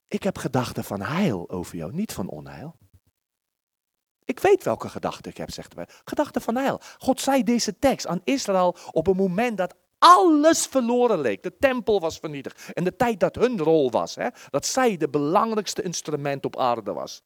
ik 0.07 0.23
heb 0.23 0.37
gedachten 0.37 0.83
van 0.83 1.01
heil 1.01 1.49
over 1.49 1.75
jou, 1.75 1.93
niet 1.93 2.13
van 2.13 2.29
onheil. 2.29 2.80
Ik 4.31 4.39
weet 4.39 4.63
welke 4.63 4.89
gedachten 4.89 5.31
ik 5.31 5.37
heb, 5.37 5.51
zegt 5.51 5.75
hij. 5.75 5.87
Gedachten 6.03 6.41
van 6.41 6.55
heil. 6.55 6.79
God 6.97 7.21
zei 7.21 7.43
deze 7.43 7.79
tekst 7.79 8.07
aan 8.07 8.21
Israël 8.23 8.75
op 8.91 9.07
een 9.07 9.15
moment 9.15 9.57
dat 9.57 9.75
alles 9.99 10.65
verloren 10.65 11.19
leek. 11.19 11.43
De 11.43 11.57
tempel 11.57 11.99
was 11.99 12.17
vernietigd. 12.17 12.73
En 12.73 12.83
de 12.83 12.95
tijd 12.95 13.19
dat 13.19 13.35
hun 13.35 13.59
rol 13.59 13.91
was. 13.91 14.15
Hè, 14.15 14.27
dat 14.49 14.65
zij 14.65 14.97
de 14.97 15.09
belangrijkste 15.09 15.81
instrument 15.81 16.45
op 16.45 16.57
aarde 16.57 16.93
was. 16.93 17.21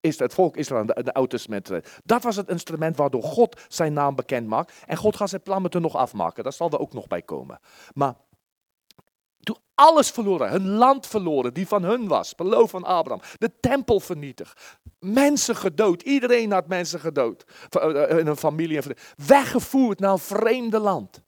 Is 0.00 0.18
het 0.18 0.34
volk 0.34 0.56
Israël, 0.56 0.86
de, 0.86 1.02
de 1.02 1.12
Oude 1.12 1.30
Testament. 1.30 1.70
Dat 2.04 2.22
was 2.22 2.36
het 2.36 2.48
instrument 2.48 2.96
waardoor 2.96 3.22
God 3.22 3.60
zijn 3.68 3.92
naam 3.92 4.14
bekend 4.14 4.46
maakt. 4.46 4.72
En 4.86 4.96
God 4.96 5.16
gaat 5.16 5.28
zijn 5.28 5.42
plan 5.42 5.62
met 5.62 5.74
nog 5.74 5.96
afmaken. 5.96 6.42
Daar 6.42 6.52
zal 6.52 6.70
er 6.70 6.80
ook 6.80 6.92
nog 6.92 7.06
bij 7.06 7.22
komen. 7.22 7.60
Maar 7.94 8.14
toen 9.40 9.56
alles 9.74 10.10
verloren, 10.10 10.50
hun 10.50 10.68
land 10.68 11.06
verloren, 11.06 11.54
die 11.54 11.66
van 11.66 11.82
hun 11.82 12.08
was, 12.08 12.34
beloof 12.34 12.70
van 12.70 12.84
Abraham, 12.84 13.22
de 13.38 13.50
tempel 13.60 14.00
vernietigd, 14.00 14.78
mensen 14.98 15.56
gedood, 15.56 16.02
iedereen 16.02 16.52
had 16.52 16.66
mensen 16.66 17.00
gedood, 17.00 17.44
eh, 17.68 18.18
in 18.18 18.26
een 18.26 18.36
familie, 18.36 18.80
weggevoerd 19.26 20.00
naar 20.00 20.12
een 20.12 20.18
vreemde 20.18 20.78
land. 20.78 21.22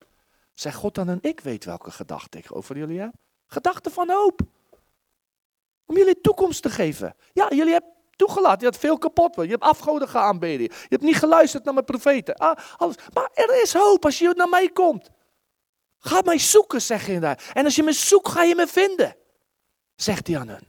Zeg 0.55 0.75
God 0.75 0.95
dan 0.95 1.09
en 1.09 1.19
ik 1.21 1.41
weet 1.41 1.65
welke 1.65 1.91
gedachten 1.91 2.41
ik 2.41 2.57
over 2.57 2.77
jullie 2.77 3.01
heb. 3.01 3.13
Gedachten 3.47 3.93
van 3.93 4.11
hoop. 4.11 4.41
Om 5.87 5.97
jullie 5.97 6.21
toekomst 6.21 6.63
te 6.63 6.71
geven. 6.71 7.15
Ja, 7.33 7.47
jullie 7.49 7.73
hebben 7.73 7.91
toegelaten. 8.17 8.59
Je 8.59 8.65
had 8.65 8.77
veel 8.77 8.99
kapot. 8.99 9.35
Je 9.35 9.47
hebt 9.47 9.63
afgoden 9.63 10.09
geaanbeden. 10.09 10.63
Je 10.65 10.87
hebt 10.89 11.03
niet 11.03 11.17
geluisterd 11.17 11.65
naar 11.65 11.75
mijn 11.75 11.87
profeten. 11.87 12.35
Ah. 12.35 12.59
Maar 13.13 13.31
er 13.35 13.63
is 13.63 13.73
hoop 13.73 14.05
als 14.05 14.19
je 14.19 14.33
naar 14.37 14.49
mij 14.49 14.69
komt. 14.69 15.11
Ga 16.05 16.23
mij 16.25 16.39
zoeken, 16.39 16.83
zeg 16.83 17.07
je 17.07 17.21
daar. 17.21 17.51
En 17.53 17.65
als 17.65 17.75
je 17.75 17.83
me 17.83 17.93
zoekt, 17.93 18.29
ga 18.29 18.43
je 18.43 18.55
me 18.55 18.67
vinden. 18.67 19.17
Zegt 19.95 20.27
hij 20.27 20.39
aan 20.39 20.49
hen. 20.49 20.67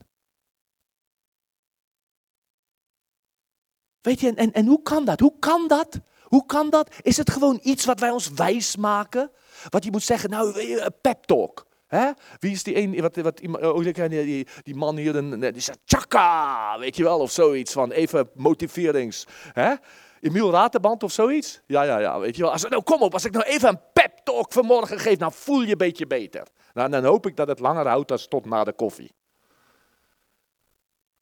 Weet 4.02 4.20
je, 4.20 4.34
en, 4.34 4.54
en 4.54 4.66
hoe 4.66 4.82
kan 4.82 5.06
dat? 5.06 5.20
Hoe 5.20 5.40
kan 5.40 5.68
dat? 5.68 6.00
Hoe 6.24 6.46
kan 6.46 6.70
dat? 6.70 6.96
Is 7.02 7.18
het 7.18 7.32
gewoon 7.32 7.60
iets 7.64 7.86
wat 7.86 8.00
wij 8.00 8.10
ons 8.10 8.30
wijs 8.30 8.76
maken? 8.76 9.32
Wat 9.70 9.84
je 9.84 9.92
moet 9.92 10.04
zeggen, 10.04 10.30
nou, 10.30 10.62
een 10.62 10.94
pep 11.02 11.24
talk. 11.24 11.66
Hè? 11.88 12.12
Wie 12.40 12.52
is 12.52 12.64
die 12.64 12.78
een, 12.78 13.02
wat, 13.02 13.16
wat, 13.16 13.42
oh, 13.62 13.84
die, 14.10 14.48
die 14.62 14.76
man 14.76 14.98
hier, 14.98 15.14
die 15.54 15.62
zegt 15.62 15.80
tjaka, 15.86 16.80
weet 16.80 16.96
je 16.96 17.04
wel, 17.04 17.20
of 17.20 17.32
zoiets 17.32 17.72
van 17.72 17.92
even 17.92 18.30
motiverings. 18.34 19.28
Hè? 19.54 19.74
Emiel 20.20 20.52
Raterband 20.52 21.04
of 21.04 21.12
zoiets? 21.12 21.62
Ja, 21.66 21.84
ja, 21.84 22.00
ja, 22.00 22.20
weet 22.20 22.36
je 22.36 22.42
wel. 22.42 22.52
Als, 22.52 22.64
nou, 22.64 22.84
kom 22.84 23.02
op, 23.02 23.14
als 23.14 23.26
ik 23.26 23.32
nou 23.32 23.46
even 23.46 23.70
een 23.70 23.80
pep 23.94 24.13
talk 24.24 24.54
vanmorgen 24.54 25.00
geef, 25.00 25.18
dan 25.18 25.34
voel 25.34 25.62
je 25.62 25.72
een 25.72 25.78
beetje 25.78 26.08
beter. 26.08 26.48
Nou, 26.74 26.90
dan 26.90 27.04
hoop 27.04 27.28
ik 27.28 27.36
dat 27.36 27.48
het 27.48 27.60
langer 27.60 27.88
houdt 27.88 28.08
dan 28.08 28.18
tot 28.30 28.46
na 28.46 28.64
de 28.64 28.74
koffie. 28.74 29.12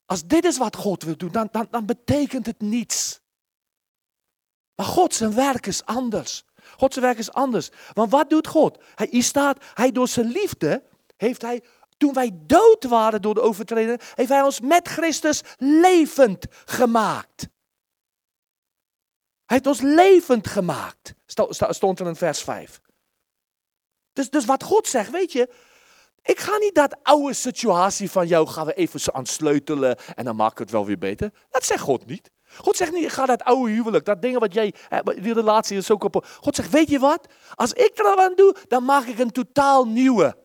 Als 0.05 0.25
dit 0.25 0.45
is 0.45 0.57
wat 0.57 0.75
God 0.75 1.03
wil 1.03 1.17
doen, 1.17 1.31
dan, 1.31 1.47
dan, 1.51 1.67
dan 1.69 1.85
betekent 1.85 2.45
het 2.45 2.61
niets. 2.61 3.21
Maar 4.75 4.85
God 4.85 5.13
zijn 5.13 5.33
werk 5.33 5.65
is 5.65 5.85
anders. 5.85 6.43
God 6.77 6.93
zijn 6.93 7.05
werk 7.05 7.17
is 7.17 7.31
anders. 7.31 7.69
Want 7.93 8.11
wat 8.11 8.29
doet 8.29 8.47
God? 8.47 8.83
Hij 8.95 9.21
staat, 9.21 9.63
hij 9.73 9.91
door 9.91 10.07
zijn 10.07 10.27
liefde 10.27 10.83
heeft 11.17 11.41
hij, 11.41 11.63
toen 11.97 12.13
wij 12.13 12.31
dood 12.33 12.83
waren 12.83 13.21
door 13.21 13.33
de 13.33 13.41
overtreding, 13.41 14.01
heeft 14.15 14.29
hij 14.29 14.41
ons 14.41 14.59
met 14.59 14.87
Christus 14.87 15.41
levend 15.57 16.45
gemaakt. 16.65 17.41
Hij 19.45 19.59
heeft 19.59 19.67
ons 19.67 19.81
levend 19.81 20.47
gemaakt, 20.47 21.13
stond 21.69 21.99
er 21.99 22.07
in 22.07 22.15
vers 22.15 22.41
5. 22.41 22.81
Dus, 24.13 24.29
dus 24.29 24.45
wat 24.45 24.63
God 24.63 24.87
zegt, 24.87 25.09
weet 25.09 25.31
je, 25.31 25.49
ik 26.21 26.39
ga 26.39 26.57
niet 26.57 26.75
dat 26.75 26.97
oude 27.03 27.33
situatie 27.33 28.11
van 28.11 28.27
jou 28.27 28.47
gaan 28.47 28.65
we 28.65 28.73
even 28.73 29.13
aan 29.13 29.25
sleutelen 29.25 29.97
en 30.15 30.25
dan 30.25 30.35
maak 30.35 30.51
ik 30.51 30.57
het 30.57 30.71
wel 30.71 30.85
weer 30.85 30.97
beter. 30.97 31.31
Dat 31.49 31.65
zegt 31.65 31.81
God 31.81 32.05
niet. 32.05 32.31
God 32.57 32.77
zegt 32.77 32.91
niet, 32.91 33.11
ga 33.11 33.25
dat 33.25 33.43
oude 33.43 33.71
huwelijk, 33.71 34.05
dat 34.05 34.21
ding 34.21 34.39
wat 34.39 34.53
jij, 34.53 34.73
die 35.21 35.33
relatie 35.33 35.77
is 35.77 35.85
zo 35.85 35.97
kapot. 35.97 36.27
God 36.27 36.55
zegt, 36.55 36.69
weet 36.69 36.89
je 36.89 36.99
wat? 36.99 37.27
Als 37.55 37.73
ik 37.73 37.91
er 37.99 38.17
aan 38.17 38.35
doe, 38.35 38.55
dan 38.67 38.83
maak 38.83 39.05
ik 39.05 39.19
een 39.19 39.31
totaal 39.31 39.85
nieuwe. 39.85 40.37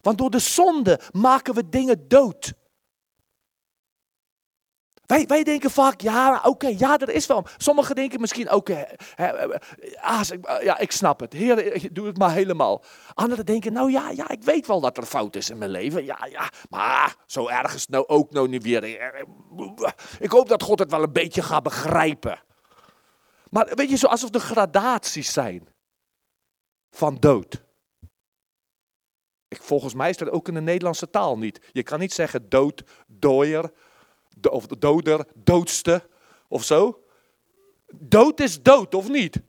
Want 0.00 0.18
door 0.18 0.30
de 0.30 0.38
zonde 0.38 1.00
maken 1.10 1.54
we 1.54 1.68
dingen 1.68 2.08
dood. 2.08 2.52
Wij, 5.12 5.26
wij 5.26 5.42
denken 5.42 5.70
vaak, 5.70 6.00
ja, 6.00 6.40
oké, 6.44 6.66
ja, 6.66 6.98
er 6.98 7.08
is 7.08 7.26
wel. 7.26 7.46
Sommigen 7.56 7.94
denken 7.94 8.20
misschien, 8.20 8.52
oké, 8.52 8.86
ah, 10.00 10.20
ja, 10.62 10.78
ik 10.78 10.92
snap 10.92 11.20
het. 11.20 11.32
Heer, 11.32 11.88
doe 11.92 12.06
het 12.06 12.18
maar 12.18 12.32
helemaal. 12.32 12.84
Anderen 13.14 13.46
denken, 13.46 13.72
nou 13.72 13.90
ja, 13.90 14.10
ja, 14.10 14.28
ik 14.28 14.42
weet 14.42 14.66
wel 14.66 14.80
dat 14.80 14.96
er 14.96 15.04
fout 15.04 15.36
is 15.36 15.50
in 15.50 15.58
mijn 15.58 15.70
leven. 15.70 16.04
Ja, 16.04 16.26
ja, 16.30 16.50
maar 16.68 17.16
zo 17.26 17.48
erg 17.48 17.74
is 17.74 17.80
het 17.80 17.90
nou 17.90 18.06
ook 18.06 18.30
nou 18.30 18.48
niet 18.48 18.62
weer. 18.62 18.84
Ik 20.18 20.30
hoop 20.30 20.48
dat 20.48 20.62
God 20.62 20.78
het 20.78 20.90
wel 20.90 21.02
een 21.02 21.12
beetje 21.12 21.42
gaat 21.42 21.62
begrijpen. 21.62 22.42
Maar 23.50 23.72
weet 23.74 24.00
je, 24.00 24.08
alsof 24.08 24.34
er 24.34 24.40
gradaties 24.40 25.32
zijn 25.32 25.68
van 26.90 27.16
dood. 27.20 27.62
Ik, 29.48 29.62
volgens 29.62 29.94
mij 29.94 30.10
is 30.10 30.16
dat 30.16 30.30
ook 30.30 30.48
in 30.48 30.54
de 30.54 30.60
Nederlandse 30.60 31.10
taal 31.10 31.38
niet. 31.38 31.68
Je 31.72 31.82
kan 31.82 31.98
niet 31.98 32.12
zeggen 32.12 32.48
dood, 32.48 32.82
dooier, 33.06 33.72
of 34.50 34.66
de 34.66 34.78
doder, 34.78 35.26
doodste 35.34 36.08
of 36.48 36.64
zo. 36.64 37.02
Dood 37.94 38.40
is 38.40 38.62
dood, 38.62 38.94
of 38.94 39.08
niet? 39.08 39.40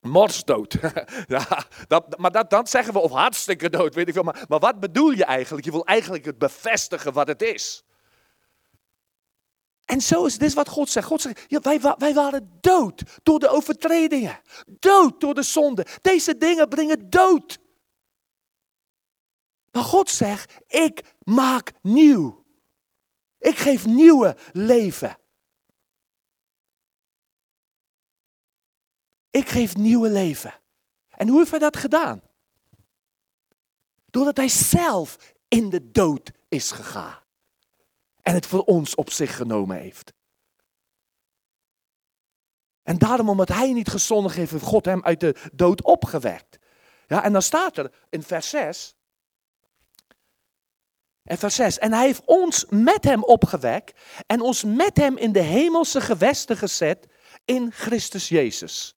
Morsdood. 0.00 0.76
ja, 1.26 1.64
dat, 1.88 2.18
maar 2.18 2.48
dat, 2.48 2.70
zeggen 2.70 2.92
we, 2.92 2.98
of 2.98 3.10
hartstikke 3.10 3.70
dood, 3.70 3.94
weet 3.94 4.08
ik 4.08 4.14
veel. 4.14 4.22
Maar, 4.22 4.44
maar 4.48 4.58
wat 4.58 4.80
bedoel 4.80 5.10
je 5.10 5.24
eigenlijk? 5.24 5.64
Je 5.64 5.70
wil 5.70 5.84
eigenlijk 5.84 6.24
het 6.24 6.38
bevestigen 6.38 7.12
wat 7.12 7.28
het 7.28 7.42
is. 7.42 7.84
En 9.84 10.00
zo 10.00 10.24
is 10.24 10.38
dit 10.38 10.52
wat 10.52 10.68
God 10.68 10.90
zegt. 10.90 11.06
God 11.06 11.20
zegt, 11.20 11.44
ja, 11.48 11.60
wij, 11.60 11.80
wij 11.98 12.14
waren 12.14 12.50
dood 12.60 13.02
door 13.22 13.38
de 13.38 13.48
overtredingen. 13.48 14.40
Dood 14.66 15.20
door 15.20 15.34
de 15.34 15.42
zonde. 15.42 15.86
Deze 16.02 16.36
dingen 16.36 16.68
brengen 16.68 17.10
dood. 17.10 17.58
Maar 19.72 19.82
God 19.82 20.10
zegt, 20.10 20.54
ik 20.66 21.14
maak 21.18 21.72
nieuw. 21.82 22.44
Ik 23.40 23.56
geef 23.56 23.86
nieuwe 23.86 24.36
leven. 24.52 25.18
Ik 29.30 29.48
geef 29.48 29.76
nieuwe 29.76 30.10
leven. 30.10 30.54
En 31.08 31.28
hoe 31.28 31.38
heeft 31.38 31.50
hij 31.50 31.58
dat 31.58 31.76
gedaan? 31.76 32.22
Doordat 34.06 34.36
hij 34.36 34.48
zelf 34.48 35.34
in 35.48 35.70
de 35.70 35.90
dood 35.90 36.30
is 36.48 36.70
gegaan. 36.70 37.18
En 38.22 38.34
het 38.34 38.46
voor 38.46 38.64
ons 38.64 38.94
op 38.94 39.10
zich 39.10 39.36
genomen 39.36 39.76
heeft. 39.76 40.12
En 42.82 42.98
daarom, 42.98 43.28
omdat 43.28 43.48
hij 43.48 43.72
niet 43.72 43.88
gezondig 43.88 44.34
heeft, 44.34 44.50
heeft 44.50 44.64
God 44.64 44.84
hem 44.84 45.04
uit 45.04 45.20
de 45.20 45.36
dood 45.52 45.82
opgewekt. 45.82 46.58
Ja, 47.06 47.22
en 47.22 47.32
dan 47.32 47.42
staat 47.42 47.76
er 47.76 47.92
in 48.08 48.22
vers 48.22 48.48
6. 48.48 48.94
En 51.30 51.38
vers 51.38 51.54
6. 51.54 51.78
En 51.78 51.92
hij 51.92 52.06
heeft 52.06 52.22
ons 52.24 52.64
met 52.68 53.04
hem 53.04 53.24
opgewekt 53.24 54.00
en 54.26 54.40
ons 54.40 54.64
met 54.64 54.96
hem 54.96 55.16
in 55.16 55.32
de 55.32 55.40
hemelse 55.40 56.00
gewesten 56.00 56.56
gezet 56.56 57.06
in 57.44 57.72
Christus 57.72 58.28
Jezus. 58.28 58.94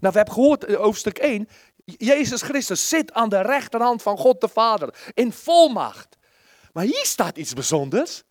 Nou, 0.00 0.12
we 0.12 0.18
hebben 0.18 0.34
gehoord 0.34 0.64
in 0.64 0.74
hoofdstuk 0.74 1.18
1, 1.18 1.48
Jezus 1.84 2.42
Christus 2.42 2.88
zit 2.88 3.12
aan 3.12 3.28
de 3.28 3.40
rechterhand 3.40 4.02
van 4.02 4.18
God 4.18 4.40
de 4.40 4.48
Vader 4.48 4.94
in 5.14 5.32
volmacht. 5.32 6.16
Maar 6.72 6.84
hier 6.84 7.04
staat 7.06 7.38
iets 7.38 7.52
bijzonders. 7.52 8.22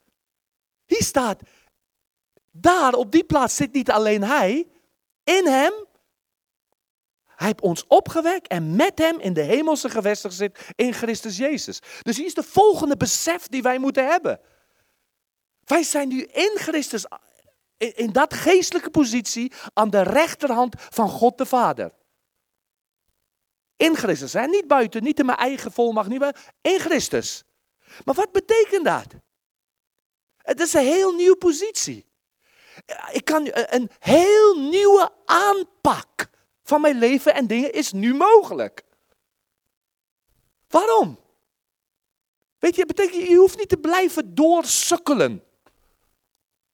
Hier 0.85 1.03
staat, 1.03 1.41
daar 2.51 2.93
op 2.93 3.11
die 3.11 3.23
plaats 3.23 3.55
zit 3.55 3.73
niet 3.73 3.91
alleen 3.91 4.23
hij, 4.23 4.67
in 5.23 5.47
hem 5.47 5.73
hij 7.43 7.51
heeft 7.51 7.63
ons 7.63 7.87
opgewekt 7.87 8.47
en 8.47 8.75
met 8.75 8.97
hem 8.97 9.19
in 9.19 9.33
de 9.33 9.41
hemelse 9.41 9.89
gewesten 9.89 10.29
gezet 10.29 10.59
in 10.75 10.93
Christus 10.93 11.37
Jezus. 11.37 11.79
Dus 12.01 12.17
hier 12.17 12.25
is 12.25 12.33
de 12.33 12.43
volgende 12.43 12.97
besef 12.97 13.47
die 13.47 13.61
wij 13.61 13.79
moeten 13.79 14.07
hebben. 14.07 14.39
Wij 15.63 15.83
zijn 15.83 16.07
nu 16.07 16.23
in 16.23 16.51
Christus, 16.55 17.05
in, 17.77 18.11
dat 18.11 18.33
geestelijke 18.33 18.89
positie, 18.89 19.51
aan 19.73 19.89
de 19.89 20.01
rechterhand 20.01 20.75
van 20.77 21.09
God 21.09 21.37
de 21.37 21.45
Vader. 21.45 21.93
In 23.75 23.95
Christus, 23.95 24.33
hè? 24.33 24.45
niet 24.45 24.67
buiten, 24.67 25.03
niet 25.03 25.19
in 25.19 25.25
mijn 25.25 25.37
eigen 25.37 25.71
volmacht, 25.71 26.09
niet 26.09 26.39
in 26.61 26.79
Christus. 26.79 27.43
Maar 28.03 28.15
wat 28.15 28.31
betekent 28.31 28.85
dat? 28.85 29.07
Het 30.37 30.59
is 30.59 30.73
een 30.73 30.85
heel 30.85 31.13
nieuwe 31.13 31.37
positie. 31.37 32.05
Ik 33.11 33.25
kan 33.25 33.49
een 33.51 33.89
heel 33.99 34.59
nieuwe 34.59 35.11
aanpak 35.25 36.31
van 36.63 36.81
mijn 36.81 36.97
leven 36.97 37.33
en 37.33 37.47
dingen 37.47 37.73
is 37.73 37.91
nu 37.91 38.13
mogelijk. 38.13 38.83
Waarom? 40.67 41.19
Weet 42.59 42.75
je, 42.75 42.85
betekent, 42.85 43.27
je 43.27 43.35
hoeft 43.35 43.57
niet 43.57 43.69
te 43.69 43.77
blijven 43.77 44.35
doorsukkelen. 44.35 45.43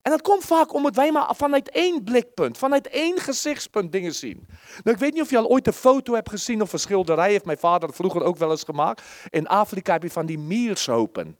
En 0.01 0.11
dat 0.11 0.21
komt 0.21 0.45
vaak 0.45 0.73
omdat 0.73 0.95
wij 0.95 1.11
maar 1.11 1.35
vanuit 1.35 1.69
één 1.69 2.03
blikpunt, 2.03 2.57
vanuit 2.57 2.87
één 2.87 3.17
gezichtspunt 3.19 3.91
dingen 3.91 4.15
zien. 4.15 4.47
Nou, 4.83 4.95
ik 4.95 4.97
weet 4.97 5.13
niet 5.13 5.21
of 5.21 5.29
je 5.29 5.37
al 5.37 5.47
ooit 5.47 5.67
een 5.67 5.73
foto 5.73 6.13
hebt 6.13 6.29
gezien 6.29 6.61
of 6.61 6.73
een 6.73 6.79
schilderij, 6.79 7.31
heeft 7.31 7.45
mijn 7.45 7.57
vader 7.57 7.93
vroeger 7.93 8.23
ook 8.23 8.37
wel 8.37 8.51
eens 8.51 8.63
gemaakt. 8.63 9.01
In 9.29 9.47
Afrika 9.47 9.93
heb 9.93 10.03
je 10.03 10.09
van 10.09 10.25
die 10.25 10.39
miershopen. 10.39 11.37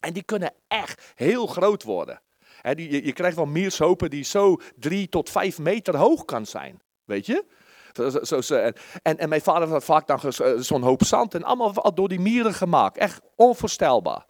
En 0.00 0.12
die 0.12 0.22
kunnen 0.22 0.54
echt 0.68 1.12
heel 1.14 1.46
groot 1.46 1.82
worden. 1.82 2.20
Je, 2.62 3.04
je 3.04 3.12
krijgt 3.12 3.36
wel 3.36 3.46
miershopen 3.46 4.10
die 4.10 4.24
zo 4.24 4.56
drie 4.76 5.08
tot 5.08 5.30
vijf 5.30 5.58
meter 5.58 5.96
hoog 5.96 6.24
kan 6.24 6.46
zijn. 6.46 6.80
Weet 7.08 7.26
je? 7.26 7.44
Zo- 8.22 8.40
zo- 8.40 8.54
en, 9.02 9.18
en, 9.18 9.28
mijn 9.28 9.40
vader 9.40 9.68
had 9.68 9.84
vaak 9.84 10.06
dan 10.06 10.20
eh, 10.20 10.52
zo'n 10.58 10.82
hoop 10.82 11.04
zand 11.04 11.34
en 11.34 11.42
allemaal 11.44 11.74
al 11.74 11.94
door 11.94 12.08
die 12.08 12.20
mieren 12.20 12.54
gemaakt. 12.54 12.96
Echt 12.98 13.20
onvoorstelbaar. 13.36 14.26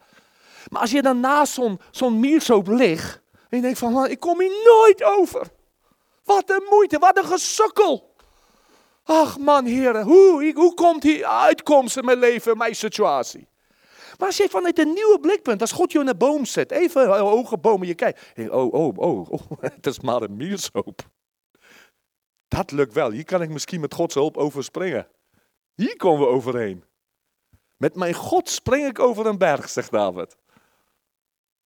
Maar 0.69 0.81
als 0.81 0.91
je 0.91 1.03
dan 1.03 1.21
naast 1.21 1.53
zo'n 1.53 1.81
zo'n 1.91 2.21
miershoop 2.21 2.67
ligt 2.69 3.21
en 3.49 3.57
je 3.57 3.63
denkt 3.63 3.79
van, 3.79 3.93
"Man, 3.93 4.07
ik 4.11 4.21
kom 4.21 4.41
hier 4.41 4.63
nooit 4.65 5.05
over. 5.05 5.47
Wat 6.25 6.51
een 6.51 6.67
moeite, 6.71 6.99
wat 6.99 7.19
een 7.19 7.25
gesukkel. 7.25 8.15
Ach 9.05 9.39
man, 9.39 9.65
heren, 9.65 10.03
hoe, 10.05 10.53
hoe 10.55 10.75
komt 10.75 11.03
hier 11.03 11.25
uitkomst 11.25 11.97
in 11.97 12.05
mijn 12.05 12.19
leven, 12.19 12.57
mijn 12.57 12.75
situatie? 12.75 13.49
Maar 14.19 14.27
als 14.27 14.37
je 14.37 14.49
vanuit 14.51 14.79
een 14.79 14.93
nieuwe 14.93 15.19
blikpunt, 15.21 15.61
als 15.61 15.73
God 15.73 15.93
je 15.93 15.99
in 15.99 16.09
een 16.09 16.19
boom 16.19 16.45
zet, 16.45 16.71
even 16.71 17.03
een 17.03 17.21
hoge 17.21 17.59
boom 17.59 17.81
en 17.81 17.87
je 17.89 17.95
kijkt. 17.95 18.21
Oh, 18.51 18.73
oh, 18.73 18.97
oh, 18.97 19.31
oh, 19.31 19.41
het 19.61 19.87
is 19.87 20.01
maar 20.01 20.23
een 20.23 20.37
miershoop. 20.37 21.01
Dat 22.49 22.71
lukt 22.71 22.93
wel. 22.95 23.11
Hier 23.11 23.25
kan 23.25 23.43
ik 23.43 23.51
misschien 23.51 23.81
met 23.81 23.95
Gods 23.95 24.15
hulp 24.15 24.37
overspringen. 24.37 25.07
Hier 25.75 25.97
komen 25.97 26.21
we 26.27 26.33
overheen. 26.33 26.85
Met 27.77 27.95
mijn 27.95 28.15
God 28.15 28.49
spring 28.49 28.87
ik 28.87 28.99
over 28.99 29.27
een 29.27 29.39
berg, 29.39 29.69
zegt 29.69 29.91
David. 29.91 30.37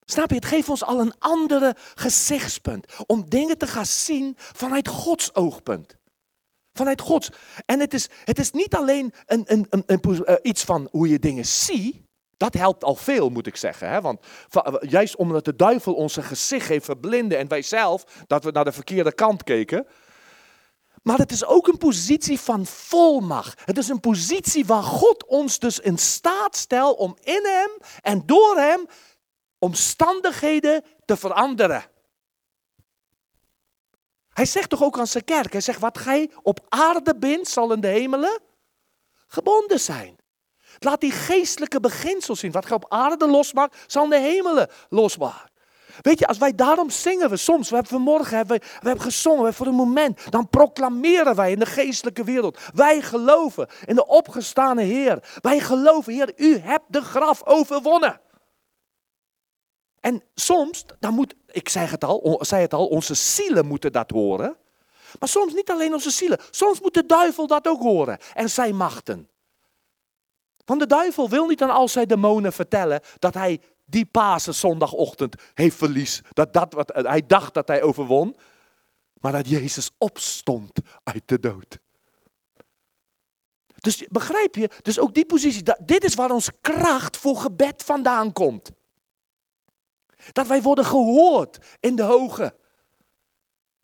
Snap 0.06 0.30
je? 0.30 0.36
Het 0.36 0.46
geeft 0.46 0.70
ons 0.70 0.84
al 0.84 1.00
een 1.00 1.14
andere 1.20 1.76
gezichtspunt. 1.96 2.94
Om 3.06 3.30
dingen 3.30 3.58
te 3.58 3.68
gaan 3.68 3.86
zien 3.86 4.34
vanuit 4.38 4.88
Gods 4.88 5.36
oogpunt. 5.36 5.96
Vanuit 6.74 7.02
Gods. 7.02 7.30
En 7.66 7.80
het 7.80 7.94
is, 7.94 8.10
het 8.26 8.40
is 8.40 8.52
niet 8.52 8.76
alleen 8.76 9.14
eh, 9.26 10.36
iets 10.42 10.64
van 10.64 10.88
hoe 10.92 11.08
je 11.10 11.20
dingen 11.20 11.46
ziet. 11.46 12.02
Dat 12.38 12.54
helpt 12.54 12.84
al 12.84 12.96
veel, 12.96 13.30
moet 13.30 13.48
ik 13.48 13.56
zeggen. 13.56 13.90
Hè? 13.90 14.02
Want 14.02 14.20
va- 14.24 14.80
juist 14.82 15.16
omdat 15.16 15.46
de 15.46 15.56
duivel 15.56 15.94
onze 15.94 16.22
gezicht 16.22 16.68
heeft 16.68 16.86
verblinden 16.86 17.38
en 17.38 17.48
wij 17.48 17.62
zelf, 17.62 18.04
dat 18.28 18.44
we 18.44 18.52
naar 18.52 18.66
de 18.66 18.72
verkeerde 18.72 19.14
kant 19.14 19.44
keken. 19.44 19.88
Maar 21.02 21.18
het 21.18 21.32
is 21.32 21.46
ook 21.46 21.68
een 21.68 21.78
positie 21.78 22.40
van 22.40 22.66
volmacht. 22.66 23.62
Het 23.66 23.78
is 23.78 23.88
een 23.88 24.00
positie 24.00 24.66
waar 24.66 24.84
God 24.84 25.26
ons 25.26 25.60
dus 25.60 25.80
in 25.80 25.98
staat 25.98 26.56
stelt 26.56 26.98
om 26.98 27.18
in 27.22 27.46
Hem 27.46 27.70
en 28.02 28.26
door 28.26 28.58
Hem 28.58 28.88
omstandigheden 29.60 30.84
te 31.06 31.18
veranderen. 31.18 31.86
Hij 34.30 34.46
zegt 34.46 34.70
toch 34.70 34.84
ook 34.84 35.00
aan 35.00 35.08
zijn 35.08 35.24
kerk, 35.24 35.52
hij 35.52 35.62
zegt 35.62 35.80
wat 35.80 35.98
gij 35.98 36.32
op 36.42 36.66
aarde 36.70 37.16
bindt 37.16 37.48
zal 37.48 37.74
in 37.74 37.82
de 37.82 37.88
hemelen 37.88 38.40
gebonden 39.28 39.80
zijn. 39.80 40.20
Laat 40.80 41.02
die 41.02 41.12
geestelijke 41.12 41.80
beginsels 41.80 42.40
zien. 42.40 42.52
Wat 42.52 42.66
gij 42.66 42.76
op 42.76 42.86
aarde 42.90 43.28
losmaakt, 43.28 43.78
zal 43.88 44.04
in 44.04 44.10
de 44.10 44.20
hemelen 44.20 44.70
losmaken. 44.90 45.51
Weet 46.02 46.20
je, 46.20 46.28
als 46.28 46.38
wij 46.38 46.56
daarom 46.56 46.90
zingen 46.90 47.30
we 47.30 47.38
soms, 47.38 47.70
we 47.70 47.76
hebben 47.76 47.94
vanmorgen 47.94 48.38
hebben 48.38 48.60
we, 48.60 48.66
hebben 48.74 49.02
gezongen, 49.02 49.40
we 49.40 49.46
hebben 49.46 49.66
voor 49.66 49.74
een 49.74 49.88
moment, 49.88 50.32
dan 50.32 50.50
proclameren 50.50 51.36
wij 51.36 51.52
in 51.52 51.60
de 51.60 51.66
geestelijke 51.66 52.24
wereld. 52.24 52.60
Wij 52.74 53.02
geloven 53.02 53.68
in 53.86 53.96
de 53.96 54.08
opgestane 54.08 54.82
Heer. 54.82 55.24
Wij 55.42 55.60
geloven, 55.60 56.14
Heer, 56.14 56.34
u 56.36 56.58
hebt 56.58 56.86
de 56.88 57.02
graf 57.02 57.46
overwonnen. 57.46 58.22
En 60.00 60.24
soms, 60.36 60.86
dan 61.00 61.14
moet, 61.14 61.36
ik 61.52 61.70
zeg 61.70 61.92
het 61.92 62.04
al, 62.04 62.40
zei 62.42 62.62
het 62.62 62.74
al, 62.74 62.88
onze 62.88 63.14
zielen 63.14 63.66
moeten 63.66 63.92
dat 63.92 64.12
horen. 64.12 64.58
Maar 65.20 65.30
soms 65.30 65.54
niet 65.54 65.72
alleen 65.72 65.94
onze 65.94 66.10
zielen, 66.10 66.40
soms 66.52 66.82
moet 66.82 66.94
de 66.94 67.06
duivel 67.06 67.48
dat 67.48 67.68
ook 67.68 67.82
horen 67.82 68.18
en 68.34 68.50
zijn 68.50 68.76
machten. 68.76 69.30
Want 70.66 70.80
de 70.80 70.88
duivel 70.88 71.30
wil 71.30 71.48
niet 71.48 71.62
aan 71.62 71.70
al 71.70 71.88
zijn 71.88 72.08
demonen 72.08 72.54
vertellen 72.54 73.02
dat 73.20 73.34
hij 73.34 73.62
die 73.92 74.06
Pasen 74.06 74.56
zondagochtend 74.56 75.36
heeft 75.54 75.78
verlies. 75.78 76.22
Dat 76.34 76.54
dat 76.54 76.74
wat 76.74 76.92
hij 76.94 77.26
dacht 77.26 77.54
dat 77.54 77.68
hij 77.68 77.82
overwon. 77.82 78.36
Maar 79.22 79.32
dat 79.32 79.50
Jezus 79.50 79.92
opstond 79.98 80.72
uit 81.04 81.24
de 81.26 81.40
dood. 81.40 81.80
Dus 83.76 84.08
begrijp 84.08 84.56
je? 84.56 84.70
Dus 84.82 85.00
ook 85.00 85.14
die 85.14 85.26
positie. 85.26 85.64
dat- 85.64 85.80
dit 85.86 86.04
is 86.04 86.16
waar 86.16 86.32
onze 86.32 86.54
kracht 86.62 87.18
voor 87.18 87.36
gebed 87.38 87.84
vandaan 87.84 88.34
komt. 88.34 88.72
Dat 90.32 90.48
wij 90.48 90.62
worden 90.62 90.86
gehoord 90.86 91.58
in 91.80 91.96
de 91.96 92.04
hoge. 92.04 92.56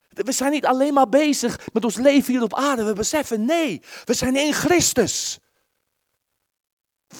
We 0.09 0.31
zijn 0.31 0.51
niet 0.51 0.65
alleen 0.65 0.93
maar 0.93 1.09
bezig 1.09 1.67
met 1.73 1.83
ons 1.83 1.95
leven 1.95 2.33
hier 2.33 2.43
op 2.43 2.53
aarde. 2.53 2.83
We 2.83 2.93
beseffen, 2.93 3.45
nee, 3.45 3.81
we 4.05 4.13
zijn 4.13 4.35
in 4.35 4.53
Christus. 4.53 5.39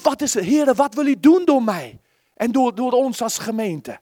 Wat 0.01 0.21
is 0.21 0.33
Heer, 0.33 0.73
wat 0.73 0.93
wil 0.93 1.05
u 1.05 1.19
doen 1.19 1.45
door 1.45 1.63
mij? 1.63 1.99
En 2.37 2.51
door, 2.51 2.75
door 2.75 2.91
ons 2.91 3.21
als 3.21 3.37
gemeente. 3.37 3.99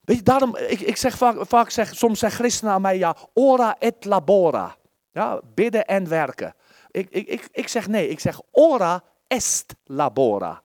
Weet 0.00 0.16
je, 0.16 0.22
daarom, 0.22 0.56
ik, 0.56 0.80
ik 0.80 0.96
zeg 0.96 1.16
vaak, 1.16 1.46
vaak 1.46 1.70
zeg, 1.70 1.94
soms 1.94 2.18
zeggen 2.18 2.40
christenen 2.40 2.72
aan 2.72 2.80
mij, 2.80 2.98
ja, 2.98 3.16
ora 3.34 3.78
et 3.78 4.04
labora. 4.04 4.76
Ja, 5.12 5.40
bidden 5.54 5.86
en 5.86 6.08
werken. 6.08 6.54
Ik, 6.90 7.10
ik, 7.10 7.26
ik, 7.26 7.48
ik 7.52 7.68
zeg 7.68 7.88
nee, 7.88 8.08
ik 8.08 8.20
zeg 8.20 8.40
ora 8.50 9.02
est 9.26 9.74
labora. 9.84 10.62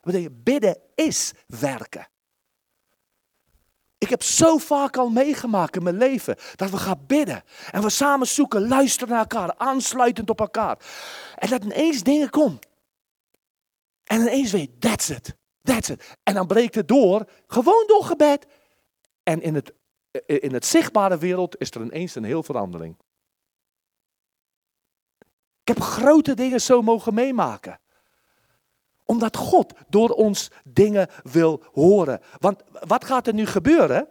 Betekent, 0.00 0.44
bidden 0.44 0.78
is 0.94 1.32
werken. 1.46 2.08
Ik 3.98 4.08
heb 4.08 4.22
zo 4.22 4.58
vaak 4.58 4.96
al 4.96 5.08
meegemaakt 5.08 5.76
in 5.76 5.82
mijn 5.82 5.96
leven 5.96 6.36
dat 6.56 6.70
we 6.70 6.76
gaan 6.76 7.04
bidden. 7.06 7.42
En 7.70 7.82
we 7.82 7.90
samen 7.90 8.26
zoeken, 8.26 8.68
luisteren 8.68 9.08
naar 9.08 9.26
elkaar, 9.28 9.54
aansluitend 9.56 10.30
op 10.30 10.40
elkaar. 10.40 10.78
En 11.36 11.48
dat 11.48 11.64
ineens 11.64 12.02
dingen 12.02 12.30
komen. 12.30 12.58
En 14.04 14.20
ineens 14.20 14.52
weet 14.52 14.70
je, 14.70 14.78
that's 14.78 15.08
it, 15.08 15.36
that's 15.62 15.88
it. 15.88 16.16
En 16.22 16.34
dan 16.34 16.46
breekt 16.46 16.74
het 16.74 16.88
door, 16.88 17.30
gewoon 17.46 17.84
door 17.86 18.04
gebed. 18.04 18.46
En 19.22 19.42
in 19.42 19.54
het, 19.54 19.72
in 20.26 20.52
het 20.52 20.66
zichtbare 20.66 21.18
wereld 21.18 21.60
is 21.60 21.70
er 21.70 21.80
ineens 21.80 22.14
een 22.14 22.24
heel 22.24 22.42
verandering. 22.42 22.96
Ik 25.60 25.76
heb 25.76 25.80
grote 25.80 26.34
dingen 26.34 26.60
zo 26.60 26.82
mogen 26.82 27.14
meemaken 27.14 27.78
omdat 29.04 29.36
God 29.36 29.72
door 29.88 30.08
ons 30.08 30.50
dingen 30.64 31.08
wil 31.22 31.62
horen. 31.72 32.20
Want 32.38 32.62
wat 32.70 33.04
gaat 33.04 33.26
er 33.26 33.34
nu 33.34 33.46
gebeuren? 33.46 34.08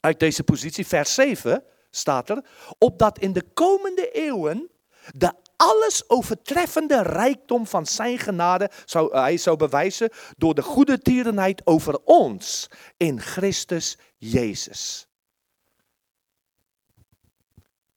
Uit 0.00 0.20
deze 0.20 0.44
positie, 0.44 0.86
vers 0.86 1.14
7 1.14 1.64
staat 1.90 2.30
er. 2.30 2.44
Opdat 2.78 3.18
in 3.18 3.32
de 3.32 3.42
komende 3.54 4.10
eeuwen 4.10 4.70
de 5.14 5.32
alles 5.58 6.08
overtreffende 6.08 7.02
rijkdom 7.02 7.66
van 7.66 7.86
zijn 7.86 8.18
genade 8.18 8.70
zou, 8.84 9.18
hij 9.18 9.36
zou 9.36 9.56
bewijzen 9.56 10.10
door 10.36 10.54
de 10.54 10.62
goede 10.62 10.98
tierenheid 10.98 11.66
over 11.66 11.98
ons 12.04 12.70
in 12.96 13.20
Christus 13.20 13.98
Jezus. 14.16 15.08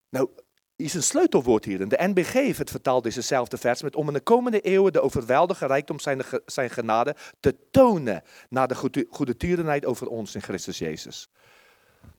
Nou, 0.09 0.29
is 0.75 0.93
een 0.93 1.03
sleutelwoord 1.03 1.65
hier. 1.65 1.89
De 1.89 1.97
NBG 1.99 2.33
heeft 2.33 2.57
het 2.57 2.69
vertaald, 2.69 3.03
dezezelfde 3.03 3.57
vers, 3.57 3.81
met 3.81 3.95
om 3.95 4.07
in 4.07 4.13
de 4.13 4.21
komende 4.21 4.61
eeuwen 4.61 4.93
de 4.93 5.01
overweldige 5.01 5.65
rijkdom 5.65 5.99
zijn, 5.99 6.21
zijn 6.45 6.69
genade 6.69 7.15
te 7.39 7.55
tonen 7.71 8.23
naar 8.49 8.67
de 8.67 8.75
goede, 9.09 9.37
tierenheid 9.37 9.85
over 9.85 10.07
ons 10.07 10.35
in 10.35 10.41
Christus 10.41 10.77
Jezus. 10.77 11.29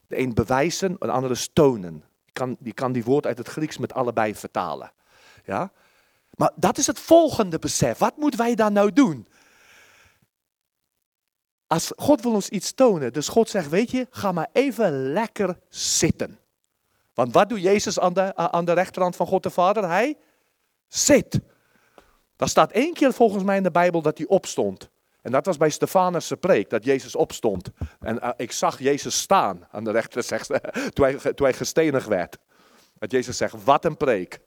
De 0.07 0.17
een 0.17 0.33
bewijzen, 0.33 0.95
een 0.99 1.09
andere 1.09 1.35
tonen. 1.53 2.03
Je 2.25 2.31
kan, 2.31 2.57
je 2.59 2.73
kan 2.73 2.91
die 2.91 3.03
woord 3.03 3.25
uit 3.25 3.37
het 3.37 3.47
Grieks 3.47 3.77
met 3.77 3.93
allebei 3.93 4.35
vertalen. 4.35 4.91
Ja? 5.43 5.71
Maar 6.29 6.51
dat 6.55 6.77
is 6.77 6.87
het 6.87 6.99
volgende 6.99 7.59
besef. 7.59 7.97
Wat 7.97 8.17
moeten 8.17 8.39
wij 8.39 8.55
dan 8.55 8.73
nou 8.73 8.93
doen? 8.93 9.27
Als 11.67 11.91
God 11.95 12.21
wil 12.21 12.33
ons 12.33 12.49
iets 12.49 12.73
tonen, 12.73 13.13
dus 13.13 13.27
God 13.27 13.49
zegt, 13.49 13.69
weet 13.69 13.91
je, 13.91 14.07
ga 14.09 14.31
maar 14.31 14.49
even 14.51 15.11
lekker 15.13 15.59
zitten. 15.69 16.39
Want 17.13 17.33
wat 17.33 17.49
doet 17.49 17.61
Jezus 17.61 17.99
aan 17.99 18.13
de, 18.13 18.35
aan 18.35 18.65
de 18.65 18.73
rechterhand 18.73 19.15
van 19.15 19.27
God 19.27 19.43
de 19.43 19.49
Vader? 19.49 19.87
Hij 19.87 20.17
zit. 20.87 21.39
Daar 22.35 22.49
staat 22.49 22.71
één 22.71 22.93
keer 22.93 23.13
volgens 23.13 23.43
mij 23.43 23.57
in 23.57 23.63
de 23.63 23.71
Bijbel 23.71 24.01
dat 24.01 24.17
hij 24.17 24.27
opstond. 24.27 24.89
En 25.21 25.31
dat 25.31 25.45
was 25.45 25.57
bij 25.57 25.69
Stefanus' 25.69 26.31
preek, 26.39 26.69
dat 26.69 26.85
Jezus 26.85 27.15
opstond. 27.15 27.69
En 27.99 28.21
eh, 28.21 28.29
ik 28.37 28.51
zag 28.51 28.79
Jezus 28.79 29.19
staan 29.19 29.67
aan 29.71 29.83
de 29.83 29.91
rechter, 29.91 30.25
toen, 30.93 31.05
hij, 31.05 31.33
toen 31.33 31.45
hij 31.45 31.53
gestenigd 31.53 32.07
werd. 32.07 32.37
Dat 32.99 33.11
Jezus 33.11 33.37
zegt, 33.37 33.63
wat 33.63 33.85
een 33.85 33.97
preek. 33.97 34.39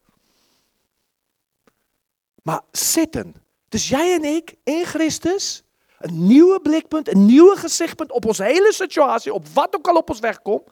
Maar 2.47 2.61
zitten. 2.71 3.35
Dus 3.69 3.89
jij 3.89 4.15
en 4.15 4.25
ik 4.25 4.55
in 4.65 4.85
Christus, 4.85 5.63
een 5.99 6.27
nieuwe 6.27 6.61
blikpunt, 6.61 7.09
een 7.09 7.27
nieuwe 7.27 7.57
gezichtpunt 7.57 8.13
op 8.13 8.25
onze 8.25 8.45
hele 8.45 8.73
situatie, 8.73 9.33
op 9.33 9.49
wat 9.49 9.77
ook 9.77 9.89
al 9.89 9.97
op 9.97 10.11
ons 10.11 10.21
weg 10.21 10.43
komt. 10.43 10.69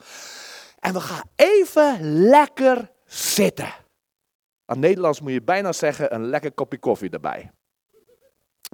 En 0.78 0.92
we 0.92 1.00
gaan 1.00 1.22
even 1.36 2.18
lekker 2.28 2.90
zitten. 3.06 3.74
Aan 4.64 4.78
Nederlands 4.78 5.20
moet 5.20 5.32
je 5.32 5.42
bijna 5.42 5.72
zeggen 5.72 6.14
een 6.14 6.24
lekker 6.24 6.52
kopje 6.52 6.78
koffie 6.78 7.10
erbij. 7.10 7.50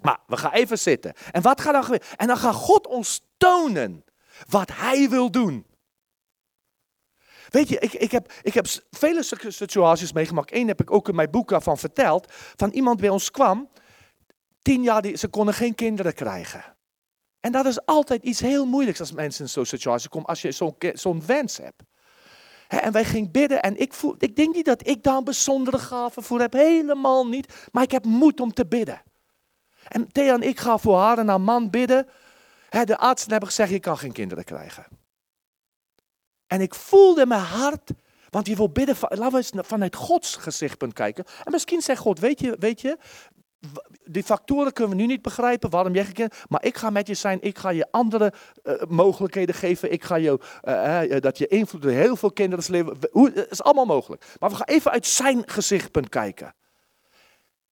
Maar 0.03 0.19
we 0.27 0.37
gaan 0.37 0.53
even 0.53 0.79
zitten. 0.79 1.13
En 1.31 1.43
wat 1.43 1.61
gaat 1.61 1.73
dan 1.73 1.85
gebeuren? 1.85 2.09
En 2.17 2.27
dan 2.27 2.37
gaat 2.37 2.55
God 2.55 2.87
ons 2.87 3.27
tonen 3.37 4.05
wat 4.49 4.71
Hij 4.73 5.09
wil 5.09 5.31
doen. 5.31 5.67
Weet 7.51 7.69
je, 7.69 7.79
ik, 7.79 7.93
ik, 7.93 8.11
heb, 8.11 8.33
ik 8.43 8.55
heb 8.55 8.67
vele 8.91 9.23
situ- 9.23 9.51
situaties 9.51 10.13
meegemaakt. 10.13 10.55
Eén 10.55 10.69
heb 10.69 10.81
ik 10.81 10.91
ook 10.91 11.09
in 11.09 11.15
mijn 11.15 11.31
boek 11.31 11.49
daarvan 11.49 11.79
verteld. 11.79 12.27
Van 12.57 12.71
iemand 12.71 13.01
bij 13.01 13.09
ons 13.09 13.31
kwam. 13.31 13.69
Tien 14.63 14.83
jaar, 14.83 15.03
die, 15.03 15.17
ze 15.17 15.29
konden 15.29 15.55
geen 15.55 15.75
kinderen 15.75 16.15
krijgen. 16.15 16.77
En 17.41 17.53
dat 17.53 17.67
is 17.67 17.87
altijd 17.87 18.23
iets 18.23 18.41
heel 18.41 18.67
moeilijks 18.67 19.01
als 19.01 19.13
mensen 19.13 19.45
in 19.45 19.51
zo'n 19.51 19.65
situatie 19.65 20.09
komen, 20.09 20.29
als 20.29 20.43
je 20.43 20.53
zo'n 20.95 21.27
wens 21.27 21.57
hebt. 21.57 21.83
En 22.69 22.93
wij 22.93 23.05
gingen 23.05 23.31
bidden 23.31 23.63
en 23.63 23.77
ik, 23.77 23.93
voel, 23.95 24.15
ik 24.19 24.37
denk 24.37 24.55
niet 24.55 24.65
dat 24.65 24.87
ik 24.89 25.03
daar 25.03 25.17
een 25.17 25.25
bijzondere 25.25 25.79
gave 25.79 26.23
voor 26.23 26.41
heb, 26.41 26.53
helemaal 26.53 27.29
niet. 27.29 27.69
Maar 27.73 27.83
ik 27.83 27.91
heb 27.91 28.05
moed 28.05 28.41
om 28.41 28.53
te 28.53 28.67
bidden. 28.67 29.03
En 29.89 30.13
Thea 30.13 30.35
en 30.35 30.43
ik 30.43 30.61
gaan 30.61 30.81
voor 30.81 30.99
haar 30.99 31.19
en 31.19 31.29
haar 31.29 31.41
man 31.41 31.71
bidden. 31.71 32.07
De 32.85 32.97
artsen 32.97 33.31
hebben 33.31 33.49
gezegd, 33.49 33.71
je 33.71 33.81
kan 33.81 33.99
geen 33.99 34.13
kinderen 34.13 34.45
krijgen. 34.45 35.00
En 36.51 36.61
ik 36.61 36.75
voelde 36.75 37.27
mijn 37.27 37.41
hart, 37.41 37.91
want 38.31 38.47
je 38.47 38.57
wil 38.57 38.71
bidden, 38.71 38.97
laten 39.01 39.31
we 39.31 39.37
eens 39.37 39.53
vanuit 39.55 39.97
Gods 39.97 40.37
gezichtpunt 40.37 40.93
kijken. 40.93 41.25
En 41.45 41.53
misschien 41.53 41.81
zegt 41.81 42.01
God, 42.01 42.19
weet 42.19 42.41
je, 42.41 42.57
weet 42.59 42.81
je, 42.81 42.99
die 44.05 44.23
factoren 44.23 44.73
kunnen 44.73 44.97
we 44.97 45.03
nu 45.03 45.07
niet 45.07 45.23
begrijpen, 45.23 45.71
waarom 45.71 45.95
jij 45.95 46.05
geen 46.05 46.13
kind, 46.13 46.35
maar 46.49 46.65
ik 46.65 46.77
ga 46.77 46.91
met 46.91 47.07
je 47.07 47.15
zijn, 47.15 47.39
ik 47.43 47.59
ga 47.59 47.71
je 47.71 47.89
andere 47.91 48.33
eh, 48.63 48.75
mogelijkheden 48.89 49.55
geven, 49.55 49.93
ik 49.93 50.05
ga 50.05 50.15
je, 50.15 50.39
eh, 50.63 51.17
eh, 51.17 51.23
dat 51.23 51.39
je 51.39 51.47
invloed 51.47 51.85
op 51.85 51.91
heel 51.91 52.17
veel 52.17 52.33
kinderen 52.33 52.65
leven, 52.69 52.99
hoe, 53.11 53.31
het 53.35 53.51
is 53.51 53.63
allemaal 53.63 53.87
mogelijk. 53.87 54.25
Maar 54.39 54.51
we 54.51 54.57
gaan 54.57 54.67
even 54.67 54.91
uit 54.91 55.07
zijn 55.07 55.43
gezichtpunt 55.47 56.09
kijken. 56.09 56.55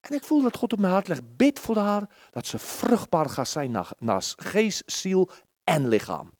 En 0.00 0.14
ik 0.14 0.24
voel 0.24 0.42
dat 0.42 0.56
God 0.56 0.72
op 0.72 0.78
mijn 0.78 0.92
hart 0.92 1.08
legt, 1.08 1.36
bid 1.36 1.58
voor 1.58 1.76
haar, 1.76 2.08
dat 2.30 2.46
ze 2.46 2.58
vruchtbaar 2.58 3.28
gaat 3.28 3.48
zijn 3.48 3.70
naar, 3.70 3.90
naar 3.98 4.32
geest, 4.36 4.82
ziel 4.86 5.30
en 5.64 5.88
lichaam. 5.88 6.37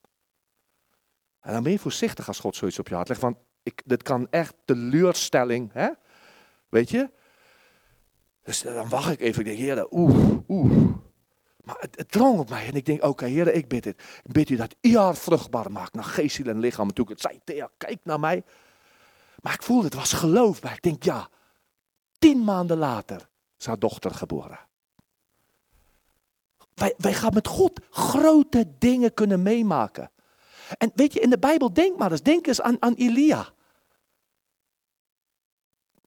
En 1.49 1.55
dan 1.55 1.63
ben 1.63 1.73
je 1.73 1.79
voorzichtig 1.79 2.29
als 2.29 2.39
God 2.39 2.57
zoiets 2.57 2.79
op 2.79 2.89
je 2.89 2.95
hart 2.95 3.09
legt, 3.09 3.21
want 3.21 3.37
ik, 3.63 3.83
dit 3.85 4.03
kan 4.03 4.27
echt 4.31 4.55
teleurstelling, 4.65 5.73
hè? 5.73 5.89
weet 6.69 6.91
je? 6.91 7.11
Dus 8.43 8.63
dan 8.63 8.89
wacht 8.89 9.11
ik 9.11 9.21
even, 9.21 9.47
ik 9.47 9.57
denk, 9.59 9.93
oeh, 9.93 10.39
oeh. 10.49 10.95
Maar 11.65 11.77
het, 11.79 11.97
het 11.97 12.11
drong 12.11 12.39
op 12.39 12.49
mij 12.49 12.67
en 12.67 12.75
ik 12.75 12.87
denk, 12.87 13.05
oké, 13.05 13.27
Heer, 13.27 13.55
ik 13.55 13.69
bid 13.69 13.83
dit. 13.83 14.03
Ik 14.25 14.33
bid 14.33 14.51
u 14.51 14.57
dat 14.57 14.77
u 14.81 14.97
haar 14.97 15.17
vruchtbaar 15.17 15.73
maakt 15.73 15.95
naar 15.95 16.05
geest, 16.05 16.39
en 16.39 16.59
lichaam. 16.59 16.91
Ik 16.95 17.09
het 17.09 17.21
zei, 17.21 17.41
Thea, 17.45 17.71
kijk 17.77 17.99
naar 18.03 18.21
mij. 18.21 18.45
Maar 19.43 19.55
ik 19.55 19.63
voelde, 19.63 19.85
het 19.85 19.95
was 19.95 20.13
geloof 20.13 20.61
bij. 20.61 20.73
Ik 20.73 20.83
denk, 20.83 21.03
ja, 21.03 21.29
tien 22.19 22.45
maanden 22.45 22.79
later 22.79 23.29
is 23.59 23.67
haar 23.67 23.79
dochter 23.79 24.11
geboren. 24.11 24.59
Wij, 26.75 26.95
wij 26.97 27.15
gaan 27.15 27.35
met 27.35 27.47
God 27.47 27.81
grote 27.91 28.73
dingen 28.79 29.15
kunnen 29.15 29.43
meemaken. 29.43 30.11
En 30.77 30.91
weet 30.95 31.13
je, 31.13 31.21
in 31.21 31.31
de 31.31 31.39
Bijbel, 31.39 31.73
denk 31.73 31.99
maar 31.99 32.11
eens, 32.11 32.23
denk 32.23 32.47
eens 32.47 32.61
aan, 32.61 32.77
aan 32.83 32.95
Elia. 32.95 33.49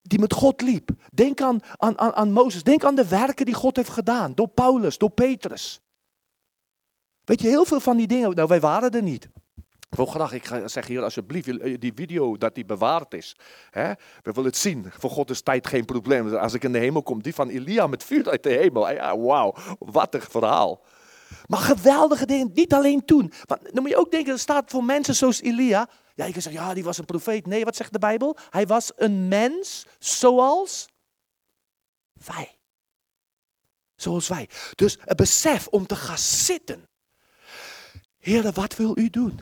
Die 0.01 0.19
met 0.19 0.33
God 0.33 0.61
liep. 0.61 0.89
Denk 1.13 1.41
aan, 1.41 1.59
aan, 1.77 1.99
aan, 1.99 2.13
aan 2.13 2.31
Mozes. 2.31 2.63
Denk 2.63 2.83
aan 2.83 2.95
de 2.95 3.07
werken 3.07 3.45
die 3.45 3.53
God 3.53 3.75
heeft 3.75 3.89
gedaan. 3.89 4.33
Door 4.33 4.47
Paulus, 4.47 4.97
door 4.97 5.09
Petrus. 5.09 5.81
Weet 7.23 7.41
je, 7.41 7.47
heel 7.47 7.65
veel 7.65 7.79
van 7.79 7.97
die 7.97 8.07
dingen. 8.07 8.35
Nou, 8.35 8.47
wij 8.47 8.59
waren 8.59 8.91
er 8.91 9.03
niet. 9.03 9.29
Ik 9.89 9.97
wil 9.97 10.05
graag, 10.05 10.33
ik 10.33 10.45
zeggen 10.45 10.93
hier 10.93 11.03
alsjeblieft, 11.03 11.59
eh, 11.59 11.75
die 11.79 11.91
video 11.95 12.37
dat 12.37 12.55
die 12.55 12.65
bewaard 12.65 13.13
is. 13.13 13.35
Hè? 13.69 13.87
We 14.21 14.31
willen 14.31 14.49
het 14.49 14.57
zien. 14.57 14.85
Voor 14.89 15.09
God 15.09 15.29
is 15.29 15.41
tijd 15.41 15.67
geen 15.67 15.85
probleem. 15.85 16.35
Als 16.35 16.53
ik 16.53 16.63
in 16.63 16.71
de 16.71 16.79
hemel 16.79 17.03
kom, 17.03 17.21
die 17.21 17.33
van 17.33 17.49
Elia 17.49 17.87
met 17.87 18.03
vuur 18.03 18.29
uit 18.29 18.43
de 18.43 18.49
hemel. 18.49 18.91
Ja, 18.91 19.17
wauw, 19.17 19.55
wat 19.79 20.13
een 20.13 20.21
verhaal. 20.21 20.81
Maar 21.45 21.59
geweldige 21.59 22.25
dingen, 22.25 22.51
niet 22.53 22.73
alleen 22.73 23.05
toen. 23.05 23.31
Want 23.45 23.73
dan 23.73 23.81
moet 23.81 23.91
je 23.91 23.97
ook 23.97 24.11
denken, 24.11 24.33
er 24.33 24.39
staat 24.39 24.69
voor 24.71 24.83
mensen 24.83 25.15
zoals 25.15 25.41
Elia. 25.41 25.89
Ja, 26.15 26.25
je 26.25 26.31
kan 26.33 26.41
zeggen, 26.41 26.61
ja, 26.61 26.73
die 26.73 26.83
was 26.83 26.97
een 26.97 27.05
profeet. 27.05 27.45
Nee, 27.45 27.65
wat 27.65 27.75
zegt 27.75 27.93
de 27.93 27.99
Bijbel? 27.99 28.37
Hij 28.49 28.67
was 28.67 28.91
een 28.95 29.27
mens 29.27 29.85
zoals 29.99 30.89
wij. 32.25 32.59
Zoals 33.95 34.27
wij. 34.27 34.49
Dus 34.75 34.97
het 35.01 35.17
besef 35.17 35.67
om 35.67 35.85
te 35.85 35.95
gaan 35.95 36.17
zitten. 36.17 36.89
Heer, 38.17 38.51
wat 38.51 38.75
wil 38.75 38.97
u 38.97 39.09
doen? 39.09 39.39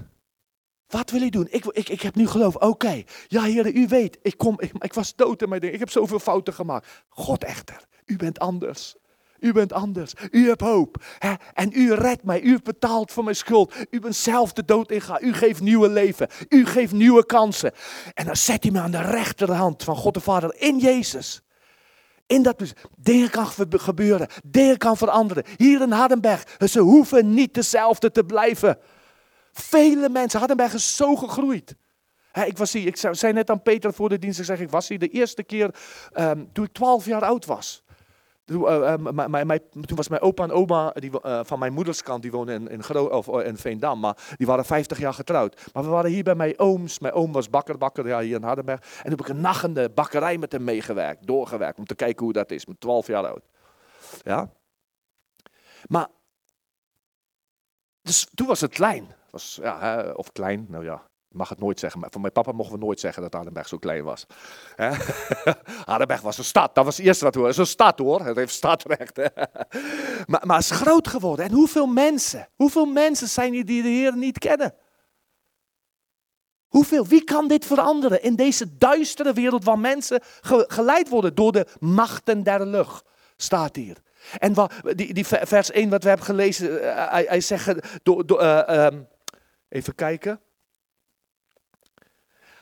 Wat 0.87 1.09
wil 1.09 1.21
u 1.21 1.29
doen? 1.29 1.47
Ik, 1.49 1.65
ik, 1.65 1.89
ik 1.89 2.01
heb 2.01 2.15
nu 2.15 2.27
geloof. 2.27 2.55
Oké. 2.55 3.03
Ja, 3.27 3.43
Heer, 3.43 3.75
u 3.75 3.87
weet. 3.87 4.17
Ik, 4.21 4.37
kom, 4.37 4.59
ik, 4.59 4.71
ik 4.79 4.93
was 4.93 5.15
dood 5.15 5.41
in 5.41 5.49
mijn 5.49 5.61
ding. 5.61 5.73
Ik 5.73 5.79
heb 5.79 5.89
zoveel 5.89 6.19
fouten 6.19 6.53
gemaakt. 6.53 6.87
God 7.07 7.43
echter, 7.43 7.87
u 8.05 8.15
bent 8.15 8.39
anders. 8.39 8.95
U 9.39 9.51
bent 9.51 9.73
anders. 9.73 10.13
U 10.31 10.47
hebt 10.47 10.61
hoop. 10.61 11.03
Hè? 11.17 11.33
En 11.53 11.69
u 11.73 11.93
redt 11.93 12.23
mij. 12.23 12.41
U 12.41 12.49
heeft 12.49 12.63
betaald 12.63 13.11
voor 13.11 13.23
mijn 13.23 13.35
schuld. 13.35 13.73
U 13.89 13.99
bent 13.99 14.15
zelf 14.15 14.53
de 14.53 14.65
dood 14.65 14.91
ingegaan. 14.91 15.19
U 15.21 15.33
geeft 15.33 15.61
nieuwe 15.61 15.89
leven. 15.89 16.27
U 16.49 16.65
geeft 16.65 16.93
nieuwe 16.93 17.25
kansen. 17.25 17.71
En 18.13 18.25
dan 18.25 18.35
zet 18.35 18.63
hij 18.63 18.71
me 18.71 18.79
aan 18.79 18.91
de 18.91 19.01
rechterhand 19.01 19.83
van 19.83 19.95
God 19.95 20.13
de 20.13 20.19
Vader 20.19 20.55
in 20.57 20.77
Jezus. 20.77 21.41
In 22.27 22.43
dat 22.43 22.59
dus 22.59 22.73
dingen 22.97 23.29
kan 23.29 23.47
gebe- 23.47 23.79
gebeuren. 23.79 24.27
Dingen 24.45 24.77
kan 24.77 24.97
veranderen. 24.97 25.43
Hier 25.57 25.81
in 25.81 25.91
Hardenberg. 25.91 26.43
Ze 26.69 26.79
hoeven 26.79 27.33
niet 27.33 27.53
dezelfde 27.53 28.11
te 28.11 28.23
blijven. 28.23 28.77
Vele 29.51 30.09
mensen. 30.09 30.39
Hardenberg 30.39 30.73
is 30.73 30.95
zo 30.95 31.15
gegroeid. 31.15 31.75
Ik, 32.45 32.57
was 32.57 32.73
hier, 32.73 32.87
ik 32.87 32.97
zei 32.97 33.15
zei 33.15 33.33
net 33.33 33.49
aan 33.49 33.61
Peter 33.61 33.93
voor 33.93 34.09
de 34.09 34.19
dienst. 34.19 34.39
Ik, 34.39 34.45
zeg, 34.45 34.59
ik 34.59 34.69
was 34.69 34.87
hier 34.87 34.99
de 34.99 35.07
eerste 35.07 35.43
keer 35.43 35.75
ehm, 36.13 36.45
toen 36.53 36.65
ik 36.65 36.73
12 36.73 37.05
jaar 37.05 37.23
oud 37.23 37.45
was. 37.45 37.83
Toen, 38.49 38.67
eh, 38.67 38.93
eh, 38.93 39.59
toen 39.85 39.95
was 39.95 40.07
mijn 40.07 40.21
opa 40.21 40.43
en 40.43 40.51
oma 40.51 40.91
die, 40.91 41.21
eh, 41.21 41.39
van 41.43 41.59
mijn 41.59 41.73
moeders 41.73 42.03
kant, 42.03 42.21
die 42.21 42.31
woonden 42.31 42.55
in, 42.55 42.83
in, 42.87 43.09
of, 43.09 43.27
eh, 43.27 43.47
in 43.47 43.57
Veendam, 43.57 43.99
maar 43.99 44.17
die 44.35 44.47
waren 44.47 44.65
50 44.65 44.99
jaar 44.99 45.13
getrouwd. 45.13 45.69
Maar 45.73 45.83
we 45.83 45.89
waren 45.89 46.11
hier 46.11 46.23
bij 46.23 46.35
mijn 46.35 46.59
ooms. 46.59 46.99
Mijn 46.99 47.13
oom 47.13 47.31
was 47.31 47.49
bakker, 47.49 47.77
bakker 47.77 48.19
hier 48.19 48.35
in 48.35 48.43
Hardenberg. 48.43 48.79
En 48.79 49.01
toen 49.01 49.11
heb 49.11 49.19
ik 49.19 49.27
een 49.27 49.41
nacht 49.41 49.63
in 49.63 49.73
de 49.73 49.91
bakkerij 49.95 50.37
met 50.37 50.51
hem 50.51 50.63
meegewerkt, 50.63 51.27
doorgewerkt, 51.27 51.77
om 51.77 51.85
te 51.85 51.95
kijken 51.95 52.23
hoe 52.23 52.33
dat 52.33 52.51
is, 52.51 52.65
met 52.65 52.79
12 52.79 53.07
jaar 53.07 53.27
oud. 53.27 53.43
Ja. 54.23 54.51
Maar, 55.87 56.07
dus 58.01 58.27
toen 58.33 58.47
was 58.47 58.61
het 58.61 58.73
klein. 58.73 59.07
Was, 59.29 59.59
ja, 59.61 60.11
of 60.15 60.31
klein, 60.31 60.65
nou 60.69 60.83
ja, 60.83 61.08
mag 61.31 61.49
het 61.49 61.59
nooit 61.59 61.79
zeggen. 61.79 61.99
Maar 61.99 62.09
van 62.11 62.21
mijn 62.21 62.33
papa 62.33 62.51
mochten 62.51 62.79
we 62.79 62.85
nooit 62.85 62.99
zeggen 62.99 63.21
dat 63.21 63.33
Hardenberg 63.33 63.67
zo 63.67 63.77
klein 63.77 64.03
was. 64.03 64.25
Hardenberg 65.85 66.21
was 66.29 66.37
een 66.37 66.43
stad, 66.43 66.75
dat 66.75 66.85
was 66.85 66.97
het 66.97 67.05
eerste 67.05 67.23
wat 67.23 67.35
we 67.35 67.53
een 67.57 67.65
stad 67.65 67.99
hoor, 67.99 68.25
het 68.25 68.35
heeft 68.35 68.53
stadrecht. 68.53 69.17
maar, 70.31 70.41
maar 70.45 70.57
het 70.57 70.71
is 70.71 70.71
groot 70.71 71.07
geworden. 71.07 71.45
En 71.45 71.51
hoeveel 71.51 71.87
mensen, 71.87 72.47
hoeveel 72.55 72.85
mensen 72.85 73.27
zijn 73.27 73.53
hier 73.53 73.65
die 73.65 73.81
de 73.81 73.87
Heer 73.87 74.17
niet 74.17 74.37
kennen? 74.37 74.73
Hoeveel? 76.67 77.05
Wie 77.07 77.23
kan 77.23 77.47
dit 77.47 77.65
veranderen 77.65 78.23
in 78.23 78.35
deze 78.35 78.77
duistere 78.77 79.33
wereld 79.33 79.63
waar 79.63 79.79
mensen 79.79 80.21
ge- 80.41 80.65
geleid 80.67 81.09
worden 81.09 81.35
door 81.35 81.51
de 81.51 81.67
machten 81.79 82.43
der 82.43 82.65
lucht? 82.65 83.03
Staat 83.37 83.75
hier. 83.75 83.97
En 84.37 84.53
wa- 84.53 84.69
die, 84.95 85.13
die 85.13 85.27
ve- 85.27 85.45
vers 85.45 85.71
1 85.71 85.89
wat 85.89 86.01
we 86.03 86.07
hebben 86.09 86.25
gelezen, 86.27 86.81
eh, 86.95 87.11
hij, 87.11 87.25
hij 87.27 87.41
zegt, 87.41 87.67
eh, 87.67 87.89
door, 88.03 88.25
door, 88.25 88.39
eh, 88.39 88.85
ehm, 88.85 89.01
even 89.69 89.95
kijken. 89.95 90.41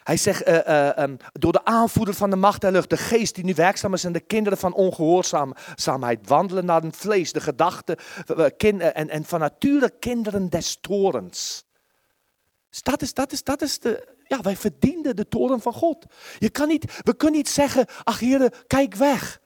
Hij 0.07 0.17
zegt, 0.17 0.43
eh, 0.43 0.67
eh, 0.67 0.97
ehm, 0.97 1.15
door 1.31 1.51
de 1.51 1.65
aanvoerder 1.65 2.13
van 2.13 2.29
de 2.29 2.35
macht 2.35 2.61
der 2.61 2.71
lucht, 2.71 2.89
de 2.89 2.97
geest 2.97 3.35
die 3.35 3.43
nu 3.43 3.53
werkzaam 3.53 3.93
is 3.93 4.03
en 4.03 4.11
de 4.11 4.19
kinderen 4.19 4.57
van 4.57 4.73
ongehoorzaamheid 4.73 6.27
wandelen 6.27 6.65
naar 6.65 6.81
het 6.81 6.97
vlees, 6.97 7.31
de 7.31 7.41
gedachten 7.41 7.97
eh, 8.25 8.77
en, 8.97 9.09
en 9.09 9.25
van 9.25 9.39
nature 9.39 9.93
kinderen 9.99 10.49
des 10.49 10.77
torens. 10.81 11.65
Dus 12.69 12.81
dat 12.81 13.01
is, 13.01 13.13
dat 13.13 13.31
is, 13.31 13.43
dat 13.43 13.61
is 13.61 13.79
de, 13.79 14.07
ja, 14.23 14.41
wij 14.41 14.55
verdienden 14.55 15.15
de 15.15 15.27
toren 15.27 15.61
van 15.61 15.73
God. 15.73 16.05
Je 16.37 16.49
kan 16.49 16.67
niet, 16.67 16.99
we 17.03 17.15
kunnen 17.15 17.37
niet 17.37 17.49
zeggen, 17.49 17.85
ach 18.03 18.19
heren, 18.19 18.51
kijk 18.67 18.95
weg. 18.95 19.39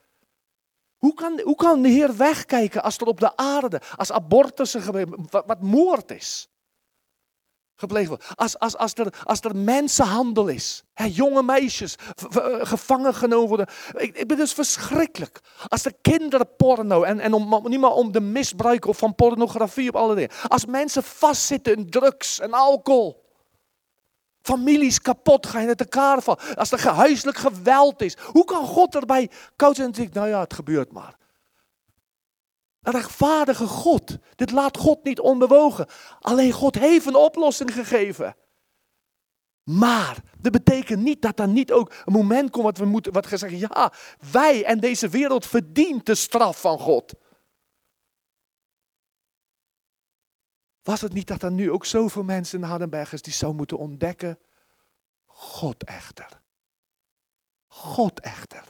Hoe 0.98 1.14
kan, 1.14 1.42
hoe 1.44 1.56
kan 1.56 1.82
de 1.82 1.90
Heer 1.90 2.18
wegkijken 2.18 2.84
als 2.84 2.98
er 2.98 3.08
op 3.08 3.20
de 3.20 3.38
aarde, 3.38 3.82
als 3.96 4.12
abortussen 4.12 4.82
gebeuren, 4.82 5.28
wat 5.30 5.62
moord 5.62 6.12
is? 6.12 6.51
Gepleegd. 7.82 8.36
Als, 8.36 8.60
als, 8.60 8.78
als, 8.78 8.94
er, 8.94 9.14
als 9.24 9.40
mensenhandel 9.54 10.48
is, 10.48 10.84
hè, 10.94 11.06
jonge 11.06 11.44
meisjes 11.44 11.96
eh, 11.96 12.46
gevangen 12.62 13.14
genomen 13.14 13.48
worden. 13.48 13.68
Ik, 13.94 14.18
ik 14.18 14.28
ben 14.28 14.38
dus 14.38 14.54
verschrikkelijk. 14.54 15.40
Als 15.68 15.86
er 15.86 15.94
kinderporno, 16.02 17.04
en, 17.04 17.20
en 17.20 17.32
niet 17.64 17.80
maar 17.80 17.92
om 17.92 18.12
de 18.12 18.22
misbruik 18.22 18.86
of 18.86 18.98
van 18.98 19.16
pornografie 19.16 19.90
op 19.90 19.96
alle 19.96 20.16
dingen. 20.16 20.30
Als 20.48 20.66
mensen 20.66 21.04
vastzitten 21.04 21.76
in 21.76 21.90
drugs 21.90 22.40
en 22.40 22.52
alcohol. 22.52 23.24
Families 24.42 25.02
kapot 25.02 25.48
gaan 25.48 25.68
uit 25.68 25.80
elkaar 25.80 26.22
vallen. 26.22 26.56
Als 26.56 26.72
er 26.72 26.88
huiselijk 26.88 27.38
geweld 27.38 28.02
is. 28.02 28.18
Hoe 28.18 28.46
kan 28.46 28.66
God 28.66 28.96
erbij 28.96 29.30
koud 29.56 29.76
zijn 29.76 29.88
en 29.88 29.94
denkt, 29.94 30.14
nou 30.14 30.28
ja, 30.28 30.40
het 30.40 30.54
gebeurt 30.54 30.92
maar. 30.92 31.20
Een 32.82 32.92
rechtvaardige 32.92 33.68
God. 33.68 34.18
Dit 34.36 34.52
laat 34.52 34.78
God 34.78 35.04
niet 35.04 35.20
onbewogen. 35.20 35.88
Alleen 36.20 36.52
God 36.52 36.76
heeft 36.76 37.06
een 37.06 37.16
oplossing 37.16 37.74
gegeven. 37.74 38.36
Maar 39.64 40.24
dat 40.40 40.52
betekent 40.52 41.02
niet 41.02 41.22
dat 41.22 41.40
er 41.40 41.48
niet 41.48 41.72
ook 41.72 41.94
een 42.06 42.14
moment 42.14 42.50
komt 42.50 42.66
wat 42.66 42.78
we 42.78 42.86
moeten, 42.86 43.14
wat 43.14 43.28
zeggen, 43.28 43.58
ja, 43.58 43.94
wij 44.32 44.66
en 44.66 44.80
deze 44.80 45.10
wereld 45.10 45.46
verdient 45.46 46.06
de 46.06 46.16
straf 46.16 46.62
van 46.62 46.80
God. 46.80 47.14
Was 50.82 51.02
het 51.02 51.14
niet 51.14 51.28
dat 51.28 51.44
er 51.44 51.52
nu 51.52 51.72
ook 51.72 51.86
zoveel 51.86 52.24
mensen 52.24 52.60
in 52.62 52.68
Hardenberg 52.68 53.14
is 53.14 53.22
die 53.22 53.34
zou 53.34 53.54
moeten 53.54 53.78
ontdekken? 53.78 54.40
God 55.26 55.84
echter. 55.84 56.42
God 57.68 58.20
echter. 58.20 58.64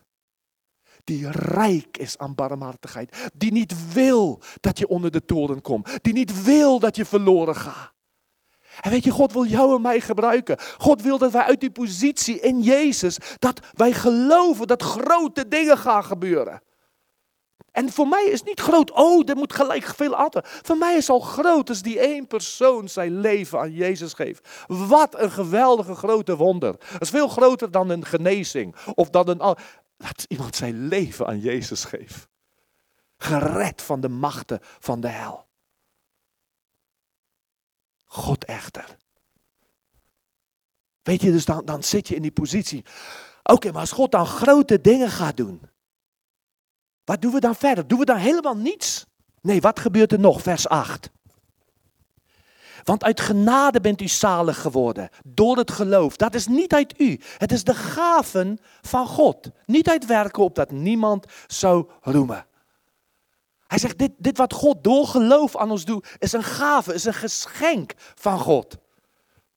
Die 1.11 1.31
rijk 1.31 1.97
is 1.97 2.17
aan 2.17 2.35
barmhartigheid. 2.35 3.29
Die 3.33 3.51
niet 3.51 3.93
wil 3.93 4.41
dat 4.59 4.77
je 4.77 4.87
onder 4.87 5.11
de 5.11 5.25
toren 5.25 5.61
komt. 5.61 5.97
Die 6.01 6.13
niet 6.13 6.43
wil 6.43 6.79
dat 6.79 6.95
je 6.95 7.05
verloren 7.05 7.55
gaat. 7.55 7.93
En 8.81 8.91
weet 8.91 9.03
je, 9.03 9.11
God 9.11 9.33
wil 9.33 9.45
jou 9.45 9.75
en 9.75 9.81
mij 9.81 9.99
gebruiken. 9.99 10.57
God 10.77 11.01
wil 11.01 11.17
dat 11.17 11.31
wij 11.31 11.41
uit 11.41 11.59
die 11.59 11.71
positie 11.71 12.39
in 12.39 12.61
Jezus, 12.61 13.17
dat 13.39 13.59
wij 13.73 13.93
geloven 13.93 14.67
dat 14.67 14.83
grote 14.83 15.47
dingen 15.47 15.77
gaan 15.77 16.03
gebeuren. 16.03 16.61
En 17.71 17.89
voor 17.89 18.07
mij 18.07 18.25
is 18.25 18.43
niet 18.43 18.59
groot, 18.59 18.91
oh, 18.91 19.29
er 19.29 19.35
moet 19.35 19.53
gelijk 19.53 19.83
veel 19.83 20.15
ander. 20.15 20.45
Voor 20.61 20.77
mij 20.77 20.95
is 20.95 21.09
al 21.09 21.19
groot 21.19 21.69
als 21.69 21.81
die 21.81 21.99
één 21.99 22.27
persoon 22.27 22.89
zijn 22.89 23.19
leven 23.19 23.59
aan 23.59 23.73
Jezus 23.73 24.13
geeft. 24.13 24.49
Wat 24.67 25.19
een 25.19 25.31
geweldige 25.31 25.95
grote 25.95 26.35
wonder. 26.35 26.71
Dat 26.91 27.01
is 27.01 27.09
veel 27.09 27.27
groter 27.27 27.71
dan 27.71 27.89
een 27.89 28.05
genezing. 28.05 28.75
Of 28.95 29.09
dan 29.09 29.27
een. 29.27 29.57
Dat 30.01 30.25
iemand 30.27 30.55
zijn 30.55 30.87
leven 30.87 31.27
aan 31.27 31.39
Jezus 31.39 31.83
geeft. 31.85 32.27
Gered 33.17 33.81
van 33.81 34.01
de 34.01 34.09
machten 34.09 34.59
van 34.61 35.01
de 35.01 35.07
hel. 35.07 35.47
God 38.03 38.45
echter. 38.45 38.97
Weet 41.01 41.21
je, 41.21 41.31
dus 41.31 41.45
dan, 41.45 41.65
dan 41.65 41.83
zit 41.83 42.07
je 42.07 42.15
in 42.15 42.21
die 42.21 42.31
positie. 42.31 42.85
Oké, 43.43 43.71
maar 43.71 43.81
als 43.81 43.91
God 43.91 44.11
dan 44.11 44.25
grote 44.25 44.81
dingen 44.81 45.09
gaat 45.09 45.37
doen. 45.37 45.61
Wat 47.03 47.21
doen 47.21 47.33
we 47.33 47.39
dan 47.39 47.55
verder? 47.55 47.87
Doen 47.87 47.99
we 47.99 48.05
dan 48.05 48.17
helemaal 48.17 48.57
niets? 48.57 49.05
Nee, 49.41 49.61
wat 49.61 49.79
gebeurt 49.79 50.11
er 50.11 50.19
nog? 50.19 50.41
Vers 50.41 50.67
8. 50.67 51.11
Want 52.83 53.03
uit 53.03 53.19
genade 53.19 53.81
bent 53.81 54.01
u 54.01 54.07
zalig 54.07 54.61
geworden. 54.61 55.09
Door 55.25 55.57
het 55.57 55.71
geloof. 55.71 56.15
Dat 56.15 56.35
is 56.35 56.47
niet 56.47 56.73
uit 56.73 56.99
u. 56.99 57.19
Het 57.37 57.51
is 57.51 57.63
de 57.63 57.73
gaven 57.73 58.59
van 58.81 59.07
God. 59.07 59.49
Niet 59.65 59.89
uit 59.89 60.05
werken 60.05 60.43
op 60.43 60.55
dat 60.55 60.71
niemand 60.71 61.25
zou 61.47 61.89
roemen. 62.01 62.45
Hij 63.67 63.79
zegt, 63.79 63.97
dit, 63.97 64.11
dit 64.17 64.37
wat 64.37 64.53
God 64.53 64.83
door 64.83 65.07
geloof 65.07 65.57
aan 65.57 65.71
ons 65.71 65.85
doet, 65.85 66.07
is 66.19 66.31
een 66.31 66.43
gave, 66.43 66.93
is 66.93 67.05
een 67.05 67.13
geschenk 67.13 67.93
van 68.15 68.39
God. 68.39 68.77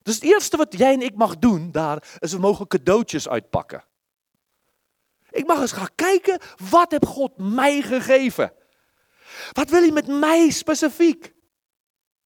Dus 0.03 0.15
het 0.15 0.25
eerste 0.25 0.57
wat 0.57 0.79
jij 0.79 0.93
en 0.93 1.03
ik 1.03 1.15
mag 1.15 1.39
doen 1.39 1.71
daar, 1.73 2.03
is 2.19 2.33
we 2.33 2.39
mogen 2.39 2.67
cadeautjes 2.67 3.29
uitpakken. 3.29 3.85
Ik 5.31 5.47
mag 5.47 5.61
eens 5.61 5.73
gaan 5.73 5.95
kijken, 5.95 6.39
wat 6.71 6.91
heb 6.91 7.07
God 7.07 7.33
mij 7.37 7.83
gegeven? 7.83 8.53
Wat 9.53 9.71
wil 9.71 9.81
hij 9.81 9.91
met 9.91 10.07
mij 10.07 10.51
specifiek? 10.51 11.34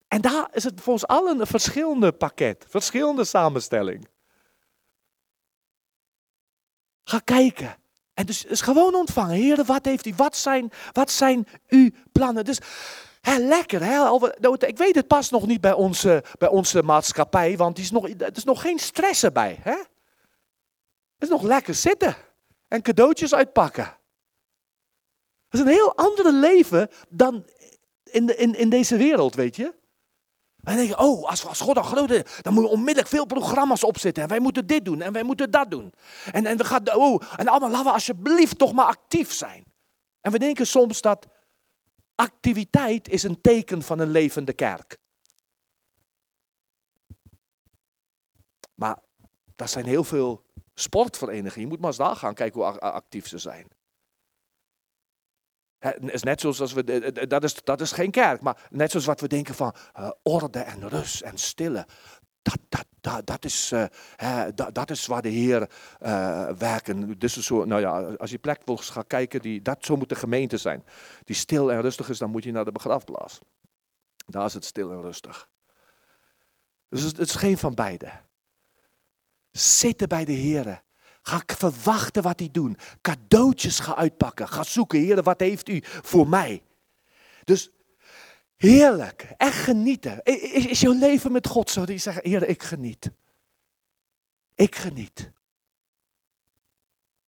En 0.08 0.20
daar 0.20 0.48
is 0.52 0.64
het 0.64 0.80
voor 0.80 0.92
ons 0.92 1.06
allen 1.06 1.40
een 1.40 1.46
verschillende 1.46 2.12
pakket, 2.12 2.64
verschillende 2.68 3.24
samenstelling. 3.24 4.08
Ga 7.04 7.18
kijken. 7.18 7.76
En 8.14 8.26
dus, 8.26 8.44
is 8.44 8.60
gewoon 8.60 8.94
ontvangen. 8.94 9.34
Heer, 9.34 9.64
wat 9.64 9.84
heeft 9.84 10.06
u? 10.06 10.12
Wat 10.16 10.36
zijn, 10.36 10.70
wat 10.92 11.10
zijn 11.10 11.46
uw 11.68 11.90
plannen? 12.12 12.44
Dus 12.44 12.58
hè, 13.20 13.38
lekker. 13.38 13.82
Hè? 13.84 14.26
Ik 14.66 14.78
weet 14.78 14.94
het 14.94 15.06
past 15.06 15.30
nog 15.30 15.46
niet 15.46 15.60
bij 15.60 15.72
onze, 15.72 16.24
bij 16.38 16.48
onze 16.48 16.82
maatschappij, 16.82 17.56
want 17.56 17.78
is, 17.78 17.90
nog, 17.90 18.08
er 18.08 18.36
is 18.36 18.44
nog 18.44 18.60
geen 18.60 18.78
stress 18.78 19.22
erbij. 19.22 19.58
Hè? 19.60 19.76
Het 21.18 21.28
is 21.28 21.28
nog 21.28 21.42
lekker 21.42 21.74
zitten 21.74 22.16
en 22.68 22.82
cadeautjes 22.82 23.34
uitpakken. 23.34 23.96
Dat 25.48 25.60
is 25.60 25.66
een 25.66 25.72
heel 25.72 25.96
ander 25.96 26.32
leven 26.32 26.90
dan 27.08 27.46
in, 28.04 28.26
de, 28.26 28.36
in, 28.36 28.54
in 28.54 28.70
deze 28.70 28.96
wereld, 28.96 29.34
weet 29.34 29.56
je. 29.56 29.74
En 30.62 30.76
dan 30.76 30.76
denk 30.76 30.88
je, 30.88 30.98
oh, 30.98 31.28
als, 31.28 31.60
God 31.60 31.74
dan 31.74 31.84
groot 31.84 32.10
is, 32.10 32.22
dan 32.42 32.54
moet 32.54 32.64
je 32.64 32.70
onmiddellijk 32.70 33.08
veel 33.08 33.26
programma's 33.26 33.84
opzetten. 33.84 34.22
En 34.22 34.28
wij 34.28 34.40
moeten 34.40 34.66
dit 34.66 34.84
doen 34.84 35.00
en 35.00 35.12
wij 35.12 35.22
moeten 35.22 35.50
dat 35.50 35.70
doen. 35.70 35.92
En, 36.32 36.46
en 36.46 36.56
we 36.56 36.64
gaan, 36.64 36.94
oh, 36.94 37.22
en 37.36 37.48
allemaal 37.48 37.70
laten 37.70 37.86
we 37.86 37.92
alsjeblieft 37.92 38.58
toch 38.58 38.72
maar 38.72 38.86
actief 38.86 39.32
zijn. 39.32 39.64
En 40.20 40.32
we 40.32 40.38
denken 40.38 40.66
soms 40.66 41.00
dat 41.00 41.26
activiteit 42.14 43.08
is 43.08 43.22
een 43.22 43.40
teken 43.40 43.82
van 43.82 43.98
een 43.98 44.10
levende 44.10 44.52
kerk. 44.52 44.98
Maar 48.74 48.98
dat 49.56 49.70
zijn 49.70 49.84
heel 49.84 50.04
veel 50.04 50.44
sportverenigingen. 50.74 51.60
Je 51.60 51.66
moet 51.66 51.78
maar 51.78 51.88
eens 51.88 51.98
daar 51.98 52.16
gaan 52.16 52.34
kijken 52.34 52.60
hoe 52.60 52.80
actief 52.80 53.28
ze 53.28 53.38
zijn. 53.38 53.77
Is 56.00 56.22
net 56.22 56.40
zoals 56.40 56.74
dat 57.28 57.44
is, 57.44 57.54
dat 57.64 57.80
is 57.80 57.92
geen 57.92 58.10
kerk, 58.10 58.40
maar 58.40 58.66
net 58.70 58.90
zoals 58.90 59.06
wat 59.06 59.20
we 59.20 59.28
denken 59.28 59.54
van 59.54 59.74
uh, 59.98 60.10
orde 60.22 60.58
en 60.58 60.88
rust 60.88 61.20
en 61.20 61.38
stille. 61.38 61.86
Dat, 62.42 62.86
dat, 63.00 63.26
dat, 63.26 63.44
is, 63.44 63.72
uh, 63.72 64.44
dat, 64.54 64.74
dat 64.74 64.90
is 64.90 65.06
waar 65.06 65.22
de 65.22 65.28
Heer 65.28 65.70
uh, 66.00 66.48
werken. 66.50 67.18
Dus 67.18 67.36
zo, 67.36 67.64
nou 67.64 67.80
ja, 67.80 68.00
als 68.00 68.30
je 68.30 68.38
plek 68.38 68.62
wil 68.64 68.76
gaan 68.76 69.06
kijken, 69.06 69.40
die, 69.40 69.62
dat, 69.62 69.84
zo 69.84 69.96
moet 69.96 70.08
de 70.08 70.14
gemeente 70.14 70.56
zijn. 70.56 70.84
Die 71.24 71.36
stil 71.36 71.72
en 71.72 71.80
rustig 71.80 72.08
is, 72.08 72.18
dan 72.18 72.30
moet 72.30 72.44
je 72.44 72.52
naar 72.52 72.64
de 72.64 72.72
begrafplaats. 72.72 73.38
Daar 74.26 74.44
is 74.44 74.54
het 74.54 74.64
stil 74.64 74.90
en 74.90 75.02
rustig. 75.02 75.48
Dus 76.88 77.02
het, 77.02 77.16
het 77.16 77.28
is 77.28 77.34
geen 77.34 77.58
van 77.58 77.74
beide. 77.74 78.10
Zitten 79.50 80.08
bij 80.08 80.24
de 80.24 80.32
Heer. 80.32 80.82
Ga 81.28 81.42
verwachten 81.46 82.22
wat 82.22 82.38
hij 82.38 82.48
doet. 82.52 82.82
Cadeautjes 83.00 83.78
ga 83.78 83.96
uitpakken. 83.96 84.48
Ga 84.48 84.62
zoeken, 84.62 84.98
Heer, 84.98 85.22
wat 85.22 85.40
heeft 85.40 85.68
u 85.68 85.82
voor 85.84 86.28
mij? 86.28 86.62
Dus 87.44 87.70
heerlijk, 88.56 89.34
echt 89.36 89.62
genieten. 89.62 90.22
Is, 90.22 90.66
is 90.66 90.80
jouw 90.80 90.92
leven 90.92 91.32
met 91.32 91.46
God 91.46 91.70
zo 91.70 91.82
je 91.86 91.98
zegt, 91.98 92.24
Heer, 92.24 92.48
ik 92.48 92.62
geniet. 92.62 93.10
Ik 94.54 94.76
geniet. 94.76 95.30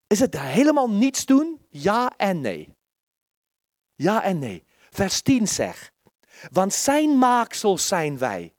Is 0.07 0.21
het 0.21 0.39
helemaal 0.39 0.91
niets 0.91 1.27
doen? 1.27 1.67
Ja 1.69 2.13
en 2.17 2.41
nee. 2.41 2.77
Ja 3.95 4.23
en 4.23 4.39
nee. 4.39 4.65
Vers 4.91 5.23
10 5.23 5.49
zegt, 5.49 5.93
want 6.51 6.73
zijn 6.73 7.19
maaksel 7.19 7.79
zijn 7.79 8.19
wij 8.19 8.55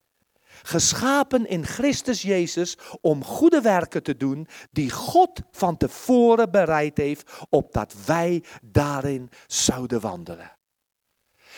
geschapen 0.62 1.48
in 1.48 1.66
Christus 1.66 2.22
Jezus 2.22 2.78
om 3.02 3.24
goede 3.24 3.62
werken 3.62 4.04
te 4.04 4.18
doen 4.18 4.48
die 4.72 4.90
God 4.90 5.42
van 5.52 5.78
tevoren 5.78 6.52
bereid 6.52 6.98
heeft, 6.98 7.32
opdat 7.50 8.06
wij 8.06 8.44
daarin 8.62 9.30
zouden 9.48 10.02
wandelen. 10.02 10.58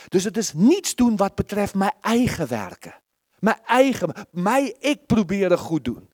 Dus 0.07 0.23
het 0.23 0.37
is 0.37 0.53
niets 0.53 0.95
doen 0.95 1.15
wat 1.15 1.35
betreft 1.35 1.73
mijn 1.73 1.93
eigen 2.01 2.47
werken. 2.47 3.01
Mijn 3.39 3.59
eigen, 3.65 4.27
mij, 4.31 4.75
ik 4.79 5.05
proberen 5.05 5.57
goed 5.57 5.85
doen. 5.85 6.09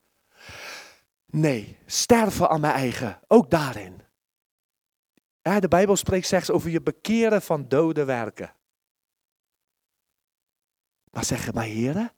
Nee, 1.25 1.77
sterven 1.85 2.49
aan 2.49 2.61
mijn 2.61 2.73
eigen, 2.73 3.19
ook 3.27 3.49
daarin. 3.49 4.01
De 5.41 5.67
Bijbel 5.67 5.95
spreekt 5.95 6.27
slechts 6.27 6.51
over 6.51 6.69
je 6.69 6.81
bekeren 6.81 7.41
van 7.41 7.67
dode 7.67 8.03
werken. 8.05 8.53
Maar 11.11 11.25
zeggen, 11.25 11.53
maar 11.53 11.63
heren, 11.63 12.11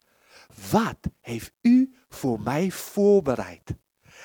wat 0.71 0.97
heeft 1.19 1.51
u 1.61 1.95
voor 2.09 2.41
mij 2.41 2.71
voorbereid? 2.71 3.75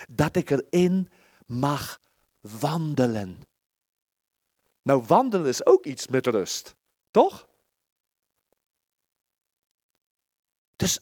Dat 0.08 0.36
ik 0.36 0.50
erin 0.50 1.08
mag 1.46 2.00
wandelen. 2.40 3.38
Nou, 4.82 5.04
wandelen 5.06 5.46
is 5.46 5.66
ook 5.66 5.86
iets 5.86 6.08
met 6.08 6.26
rust, 6.26 6.76
toch? 7.10 7.48
Dus 10.76 11.00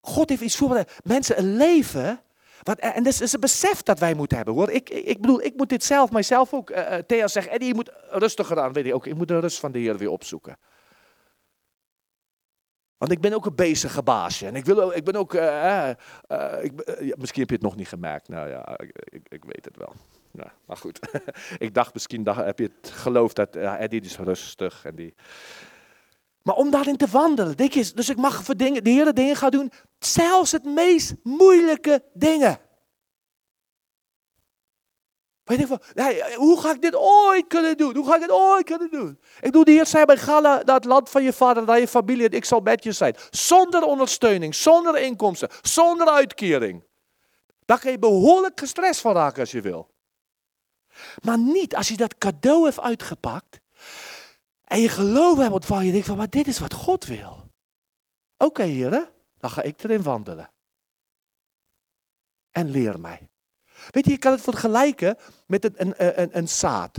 God 0.00 0.28
heeft 0.28 0.42
iets 0.42 0.56
voorbereid. 0.56 0.98
Mensen, 1.04 1.38
een 1.38 1.56
leven. 1.56 2.22
Wat, 2.62 2.78
en 2.78 3.02
dat 3.02 3.20
is 3.20 3.32
een 3.32 3.40
besef 3.40 3.82
dat 3.82 3.98
wij 3.98 4.14
moeten 4.14 4.36
hebben 4.36 4.54
hoor. 4.54 4.70
Ik, 4.70 4.90
ik, 4.90 5.20
bedoel, 5.20 5.42
ik 5.42 5.56
moet 5.56 5.68
dit 5.68 5.84
zelf, 5.84 6.10
mijzelf 6.10 6.54
ook. 6.54 6.70
Uh, 6.70 6.94
Thea 6.94 7.28
zegt, 7.28 7.48
Eddie, 7.48 7.68
je 7.68 7.74
moet 7.74 7.92
rustiger 8.08 8.60
aan. 8.60 8.72
Weet 8.72 8.84
je 8.84 8.94
ook, 8.94 9.06
ik 9.06 9.14
moet 9.14 9.28
de 9.28 9.38
rust 9.38 9.58
van 9.58 9.72
de 9.72 9.78
Heer 9.78 9.98
weer 9.98 10.10
opzoeken. 10.10 10.58
Want 13.02 13.14
ik 13.14 13.20
ben 13.20 13.32
ook 13.32 13.46
een 13.46 13.54
bezige 13.54 14.02
baasje. 14.02 14.46
En 14.46 14.56
ik, 14.56 14.64
wil, 14.64 14.92
ik 14.92 15.04
ben 15.04 15.16
ook. 15.16 15.34
Uh, 15.34 15.90
uh, 16.28 16.64
ik, 16.64 16.72
ja, 17.00 17.14
misschien 17.18 17.40
heb 17.40 17.48
je 17.48 17.54
het 17.54 17.62
nog 17.64 17.76
niet 17.76 17.88
gemerkt. 17.88 18.28
Nou 18.28 18.48
ja, 18.48 18.78
ik, 18.78 18.90
ik, 19.04 19.26
ik 19.28 19.44
weet 19.44 19.64
het 19.64 19.76
wel. 19.76 19.92
Ja, 20.30 20.52
maar 20.66 20.76
goed. 20.76 20.98
ik 21.58 21.74
dacht 21.74 21.94
misschien 21.94 22.22
dacht, 22.22 22.44
heb 22.44 22.58
je 22.58 22.70
het 22.80 22.90
geloofd 22.90 23.36
dat 23.36 23.56
Eddie 23.56 24.00
is 24.00 24.18
rustig. 24.18 24.84
En 24.84 24.94
die... 24.94 25.14
Maar 26.42 26.54
om 26.54 26.70
daarin 26.70 26.96
te 26.96 27.06
wandelen. 27.06 27.56
Denk 27.56 27.72
je, 27.72 27.92
dus 27.94 28.08
ik 28.08 28.16
mag 28.16 28.44
voor 28.44 28.56
dingen, 28.56 28.84
de 28.84 28.90
hele 28.90 29.12
dingen 29.12 29.36
gaan 29.36 29.50
doen. 29.50 29.72
Zelfs 29.98 30.52
het 30.52 30.64
meest 30.64 31.14
moeilijke 31.22 32.02
dingen. 32.12 32.58
Weet 35.52 35.60
ik 35.60 35.66
van, 35.66 35.80
hoe 36.34 36.60
ga 36.60 36.72
ik 36.72 36.80
dit 36.80 36.96
ooit 36.96 37.46
kunnen 37.46 37.76
doen? 37.76 37.96
Hoe 37.96 38.06
ga 38.06 38.14
ik 38.14 38.20
dit 38.20 38.30
ooit 38.30 38.64
kunnen 38.64 38.90
doen? 38.90 39.20
Ik 39.40 39.52
doe 39.52 39.64
de 39.64 39.70
Heer 39.70 39.86
zei 39.86 40.16
ga 40.16 40.40
naar 40.40 40.64
het 40.64 40.84
land 40.84 41.10
van 41.10 41.22
je 41.22 41.32
vader, 41.32 41.64
naar 41.64 41.80
je 41.80 41.88
familie 41.88 42.28
en 42.28 42.36
ik 42.36 42.44
zal 42.44 42.60
met 42.60 42.84
je 42.84 42.92
zijn. 42.92 43.16
Zonder 43.30 43.82
ondersteuning, 43.82 44.54
zonder 44.54 44.98
inkomsten, 44.98 45.48
zonder 45.62 46.08
uitkering. 46.08 46.84
Daar 47.64 47.80
kan 47.80 47.90
je 47.90 47.98
behoorlijk 47.98 48.60
gestrest 48.60 49.00
van 49.00 49.14
raken 49.14 49.40
als 49.40 49.50
je 49.50 49.60
wil. 49.60 49.90
Maar 51.22 51.38
niet 51.38 51.76
als 51.76 51.88
je 51.88 51.96
dat 51.96 52.18
cadeau 52.18 52.64
heeft 52.64 52.80
uitgepakt 52.80 53.60
en 54.64 54.80
je 54.80 54.88
geloof 54.88 55.38
hebt 55.38 55.52
ontvangen. 55.52 55.86
Je 55.86 55.92
denkt 55.92 56.06
van, 56.06 56.16
maar 56.16 56.30
dit 56.30 56.46
is 56.46 56.58
wat 56.58 56.74
God 56.74 57.04
wil. 57.04 57.50
Oké 58.36 58.44
okay, 58.44 58.68
Heer, 58.68 59.12
dan 59.38 59.50
ga 59.50 59.62
ik 59.62 59.82
erin 59.82 60.02
wandelen. 60.02 60.50
En 62.50 62.70
leer 62.70 63.00
mij. 63.00 63.31
Weet 63.90 64.04
je, 64.04 64.10
je 64.10 64.18
kan 64.18 64.32
het 64.32 64.40
vergelijken 64.40 65.16
met 65.46 65.64
een, 65.64 65.74
een, 65.76 66.20
een, 66.22 66.38
een 66.38 66.48
zaad. 66.48 66.98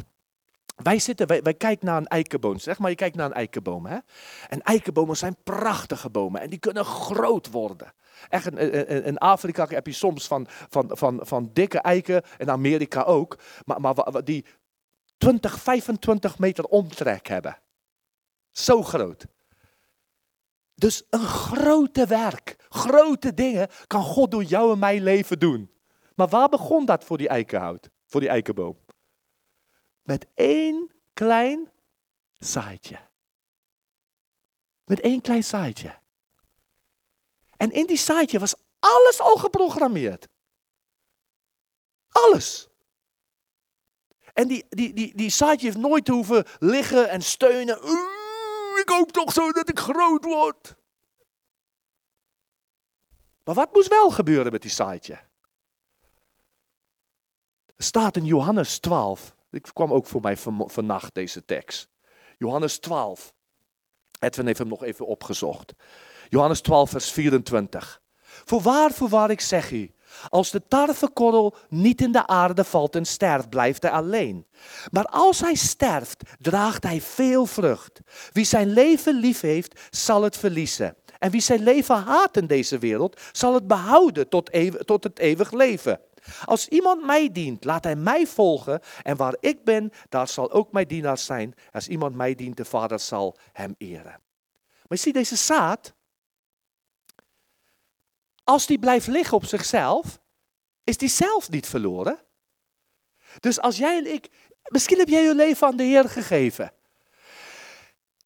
wij, 0.75 0.99
zitten, 0.99 1.27
wij, 1.27 1.53
kijken 1.53 1.85
naar 1.85 1.97
een 1.97 2.07
eikenboom. 2.07 2.59
Zeg 2.59 2.79
maar, 2.79 2.89
je 2.89 2.95
kijkt 2.95 3.15
naar 3.15 3.25
een 3.25 3.33
eikenboom. 3.33 3.85
Hè? 3.85 3.97
En 4.49 4.61
eikenbomen 4.61 5.17
zijn 5.17 5.35
prachtige 5.43 6.09
bomen 6.09 6.41
en 6.41 6.49
die 6.49 6.59
kunnen 6.59 6.85
groot 6.85 7.51
worden. 7.51 7.93
Echt, 8.29 8.45
in, 8.45 9.03
in, 9.03 9.17
Afrika 9.17 9.67
heb 9.67 9.87
je 9.87 9.93
soms 9.93 10.27
van, 10.27 10.47
van, 10.69 10.89
van, 10.93 11.19
van 11.23 11.49
dikke 11.53 11.79
eiken, 11.79 12.23
in 12.37 12.51
Amerika 12.51 13.01
ook, 13.01 13.37
maar, 13.65 13.81
maar 13.81 14.23
die 14.23 14.45
20, 15.17 15.59
25 15.59 16.39
meter 16.39 16.63
omtrek 16.63 17.27
hebben. 17.27 17.57
Zo 18.51 18.83
groot. 18.83 19.25
Dus 20.75 21.03
een 21.09 21.25
grote 21.25 22.05
werk, 22.05 22.55
grote 22.69 23.33
dingen 23.33 23.67
kan 23.87 24.03
God 24.03 24.31
door 24.31 24.43
jou 24.43 24.71
en 24.71 24.79
mijn 24.79 25.03
leven 25.03 25.39
doen. 25.39 25.71
Maar 26.15 26.27
waar 26.27 26.49
begon 26.49 26.85
dat 26.85 27.03
voor 27.03 27.17
die 27.17 27.27
eikenhout, 27.27 27.89
voor 28.05 28.19
die 28.19 28.29
eikenboom? 28.29 28.77
Met 30.01 30.27
één 30.33 30.91
klein 31.13 31.71
zaadje. 32.33 32.99
Met 34.85 34.99
één 34.99 35.21
klein 35.21 35.43
zaadje. 35.43 36.01
En 37.57 37.71
in 37.71 37.85
die 37.85 37.97
zaadje 37.97 38.39
was 38.39 38.55
alles 38.79 39.19
al 39.19 39.35
geprogrammeerd. 39.35 40.27
Alles. 42.09 42.67
En 44.33 44.47
die, 44.47 44.65
die, 44.69 44.93
die, 44.93 45.15
die 45.15 45.29
zaadje 45.29 45.65
heeft 45.65 45.77
nooit 45.77 46.07
hoeven 46.07 46.45
liggen 46.59 47.09
en 47.09 47.21
steunen. 47.21 47.77
Ik 48.79 48.89
hoop 48.89 49.11
toch 49.11 49.33
zo 49.33 49.51
dat 49.51 49.69
ik 49.69 49.79
groot 49.79 50.23
word. 50.23 50.75
Maar 53.43 53.55
wat 53.55 53.73
moest 53.73 53.87
wel 53.87 54.11
gebeuren 54.11 54.51
met 54.51 54.61
die 54.61 54.71
zaadje? 54.71 55.19
Staat 57.83 58.17
in 58.17 58.25
Johannes 58.25 58.77
12. 58.79 59.35
Ik 59.51 59.69
kwam 59.73 59.93
ook 59.93 60.05
voor 60.05 60.21
mij 60.21 60.37
van, 60.37 60.63
vannacht 60.65 61.13
deze 61.15 61.45
tekst. 61.45 61.87
Johannes 62.37 62.79
12. 62.79 63.33
Edwin 64.19 64.45
heeft 64.45 64.57
hem 64.57 64.67
nog 64.67 64.83
even 64.83 65.05
opgezocht. 65.05 65.73
Johannes 66.29 66.61
12, 66.61 66.89
vers 66.89 67.11
24. 67.11 68.01
Voorwaar, 68.23 68.91
voorwaar, 68.91 69.29
ik 69.29 69.41
zeg 69.41 69.71
u. 69.71 69.91
Als 70.29 70.51
de 70.51 70.61
tarwekorrel 70.67 71.55
niet 71.69 72.01
in 72.01 72.11
de 72.11 72.27
aarde 72.27 72.63
valt 72.63 72.95
en 72.95 73.05
sterft, 73.05 73.49
blijft 73.49 73.83
hij 73.83 73.91
alleen. 73.91 74.47
Maar 74.91 75.05
als 75.05 75.39
hij 75.39 75.55
sterft, 75.55 76.23
draagt 76.39 76.83
hij 76.83 77.01
veel 77.01 77.45
vrucht. 77.45 77.99
Wie 78.31 78.45
zijn 78.45 78.69
leven 78.69 79.15
lief 79.15 79.41
heeft, 79.41 79.81
zal 79.89 80.23
het 80.23 80.37
verliezen. 80.37 80.95
En 81.19 81.31
wie 81.31 81.41
zijn 81.41 81.63
leven 81.63 81.95
haat 81.95 82.37
in 82.37 82.47
deze 82.47 82.77
wereld, 82.77 83.21
zal 83.31 83.53
het 83.53 83.67
behouden 83.67 84.29
tot, 84.29 84.49
tot 84.85 85.03
het 85.03 85.19
eeuwig 85.19 85.51
leven. 85.51 85.99
Als 86.45 86.67
iemand 86.67 87.05
mij 87.05 87.31
dient, 87.31 87.63
laat 87.63 87.83
hij 87.83 87.95
mij 87.95 88.27
volgen. 88.27 88.81
En 89.01 89.15
waar 89.17 89.35
ik 89.39 89.63
ben, 89.63 89.91
daar 90.09 90.27
zal 90.27 90.51
ook 90.51 90.71
mijn 90.71 90.87
dienaar 90.87 91.17
zijn. 91.17 91.55
Als 91.71 91.87
iemand 91.87 92.15
mij 92.15 92.35
dient, 92.35 92.57
de 92.57 92.65
Vader 92.65 92.99
zal 92.99 93.37
hem 93.51 93.75
eren. 93.77 94.21
Maar 94.83 94.97
je 94.97 94.97
ziet 94.97 95.13
deze 95.13 95.35
zaad, 95.35 95.93
als 98.43 98.65
die 98.65 98.79
blijft 98.79 99.07
liggen 99.07 99.37
op 99.37 99.45
zichzelf, 99.45 100.19
is 100.83 100.97
die 100.97 101.09
zelf 101.09 101.49
niet 101.49 101.67
verloren. 101.67 102.19
Dus 103.39 103.59
als 103.59 103.77
jij 103.77 103.97
en 103.97 104.13
ik, 104.13 104.29
misschien 104.63 104.97
heb 104.97 105.07
jij 105.07 105.23
je 105.23 105.35
leven 105.35 105.67
aan 105.67 105.77
de 105.77 105.83
Heer 105.83 106.09
gegeven. 106.09 106.73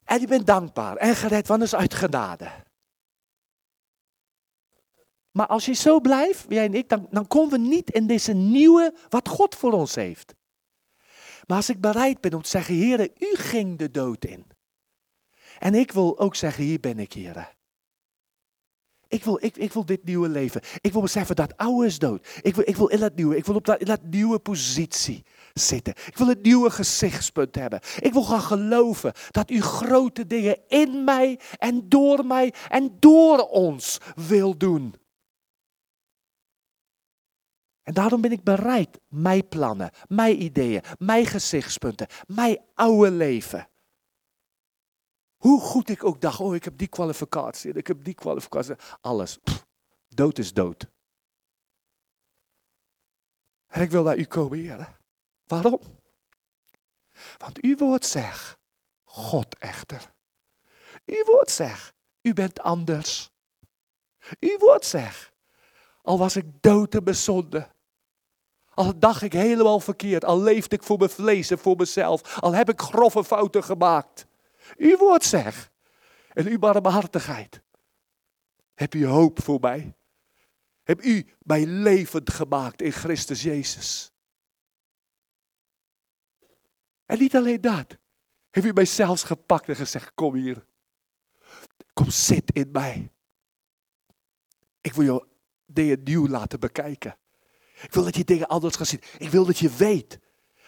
En 0.03 0.19
je 0.19 0.27
bent 0.27 0.47
dankbaar 0.47 0.95
en 0.95 1.15
gered, 1.15 1.47
want 1.47 1.61
is 1.61 1.75
uit 1.75 1.93
genade. 1.93 2.49
Maar 5.37 5.47
als 5.47 5.65
je 5.65 5.73
zo 5.73 5.99
blijft, 5.99 6.45
jij 6.49 6.65
en 6.65 6.73
ik, 6.73 6.89
dan, 6.89 7.07
dan 7.09 7.27
komen 7.27 7.51
we 7.51 7.67
niet 7.67 7.89
in 7.89 8.07
deze 8.07 8.33
nieuwe, 8.33 8.93
wat 9.09 9.27
God 9.27 9.55
voor 9.55 9.71
ons 9.71 9.95
heeft. 9.95 10.33
Maar 11.47 11.57
als 11.57 11.69
ik 11.69 11.81
bereid 11.81 12.21
ben 12.21 12.33
om 12.33 12.41
te 12.41 12.49
zeggen, 12.49 12.75
Heer, 12.75 13.09
u 13.19 13.35
ging 13.35 13.77
de 13.77 13.91
dood 13.91 14.25
in. 14.25 14.45
En 15.59 15.75
ik 15.75 15.91
wil 15.91 16.19
ook 16.19 16.35
zeggen, 16.35 16.63
hier 16.63 16.79
ben 16.79 16.99
ik, 16.99 17.13
Heer. 17.13 17.55
Ik 19.07 19.23
wil, 19.23 19.37
ik, 19.41 19.57
ik 19.57 19.73
wil 19.73 19.85
dit 19.85 20.03
nieuwe 20.03 20.29
leven. 20.29 20.61
Ik 20.81 20.91
wil 20.91 21.01
beseffen 21.01 21.35
dat 21.35 21.57
oude 21.57 21.85
is 21.85 21.99
dood. 21.99 22.39
Ik 22.41 22.55
wil, 22.55 22.67
ik 22.67 22.75
wil 22.75 22.87
in 22.87 22.99
dat 22.99 23.15
nieuwe. 23.15 23.37
Ik 23.37 23.45
wil 23.45 23.55
op 23.55 23.65
dat, 23.65 23.85
dat 23.85 24.03
nieuwe 24.03 24.39
positie 24.39 25.25
zitten. 25.53 25.93
Ik 26.05 26.17
wil 26.17 26.27
het 26.27 26.41
nieuwe 26.41 26.69
gezichtspunt 26.69 27.55
hebben. 27.55 27.79
Ik 27.99 28.13
wil 28.13 28.23
gaan 28.23 28.41
geloven 28.41 29.13
dat 29.31 29.49
u 29.49 29.61
grote 29.61 30.27
dingen 30.27 30.59
in 30.67 31.03
mij 31.03 31.39
en 31.57 31.89
door 31.89 32.25
mij 32.25 32.53
en 32.69 32.95
door 32.99 33.39
ons 33.39 33.97
wil 34.15 34.57
doen. 34.57 34.95
En 37.87 37.93
daarom 37.93 38.21
ben 38.21 38.31
ik 38.31 38.43
bereid 38.43 38.99
mijn 39.07 39.47
plannen, 39.47 39.91
mijn 40.07 40.41
ideeën, 40.41 40.83
mijn 40.99 41.25
gezichtspunten, 41.25 42.07
mijn 42.25 42.59
oude 42.73 43.11
leven. 43.11 43.69
Hoe 45.37 45.61
goed 45.61 45.89
ik 45.89 46.03
ook 46.03 46.21
dacht, 46.21 46.39
oh 46.39 46.55
ik 46.55 46.63
heb 46.63 46.77
die 46.77 46.87
kwalificatie 46.87 47.73
ik 47.73 47.87
heb 47.87 48.03
die 48.03 48.13
kwalificatie. 48.13 48.75
Alles. 49.01 49.39
Dood 50.07 50.37
is 50.37 50.53
dood. 50.53 50.89
En 53.67 53.81
ik 53.81 53.91
wil 53.91 54.03
naar 54.03 54.17
u 54.17 54.25
komen, 54.25 54.57
Heer. 54.57 54.99
Waarom? 55.45 55.79
Want 57.37 57.61
uw 57.61 57.77
woord 57.77 58.05
zegt, 58.05 58.57
God 59.03 59.57
echter. 59.57 60.13
Uw 61.05 61.23
woord 61.25 61.51
zegt, 61.51 61.93
u 62.21 62.33
bent 62.33 62.59
anders. 62.59 63.31
Uw 64.39 64.57
woord 64.57 64.85
zegt, 64.85 65.31
al 66.01 66.17
was 66.17 66.35
ik 66.35 66.61
dood 66.61 66.95
en 66.95 67.03
bezonde. 67.03 67.75
Al 68.77 68.99
dacht 68.99 69.21
ik 69.21 69.33
helemaal 69.33 69.79
verkeerd. 69.79 70.25
Al 70.25 70.41
leefde 70.41 70.75
ik 70.75 70.83
voor 70.83 70.97
mijn 70.97 71.09
vlees 71.09 71.49
en 71.49 71.57
voor 71.57 71.75
mezelf. 71.75 72.39
Al 72.39 72.53
heb 72.53 72.69
ik 72.69 72.81
grove 72.81 73.23
fouten 73.23 73.63
gemaakt. 73.63 74.25
Uw 74.75 74.97
woord 74.97 75.23
zegt. 75.23 75.69
En 76.33 76.47
uw 76.47 76.59
barmhartigheid. 76.59 77.61
Heb 78.73 78.93
u 78.93 79.05
hoop 79.05 79.43
voor 79.43 79.59
mij? 79.59 79.95
Heb 80.83 81.03
u 81.03 81.27
mij 81.39 81.65
levend 81.65 82.29
gemaakt 82.29 82.81
in 82.81 82.91
Christus 82.91 83.41
Jezus? 83.41 84.11
En 87.05 87.19
niet 87.19 87.35
alleen 87.35 87.61
dat. 87.61 87.97
Heb 88.49 88.63
u 88.63 88.73
mij 88.73 88.85
zelfs 88.85 89.23
gepakt 89.23 89.69
en 89.69 89.75
gezegd, 89.75 90.11
kom 90.15 90.33
hier. 90.33 90.65
Kom 91.93 92.09
zit 92.09 92.51
in 92.51 92.69
mij. 92.71 93.11
Ik 94.81 94.93
wil 94.93 95.05
jou 95.05 95.25
dingen 95.65 96.03
nieuw 96.03 96.27
laten 96.27 96.59
bekijken. 96.59 97.17
Ik 97.81 97.93
wil 97.93 98.03
dat 98.03 98.15
je 98.15 98.23
dingen 98.23 98.47
anders 98.47 98.75
gaat 98.75 98.87
zien. 98.87 99.01
Ik 99.17 99.29
wil 99.29 99.45
dat 99.45 99.57
je 99.57 99.69
weet 99.69 100.19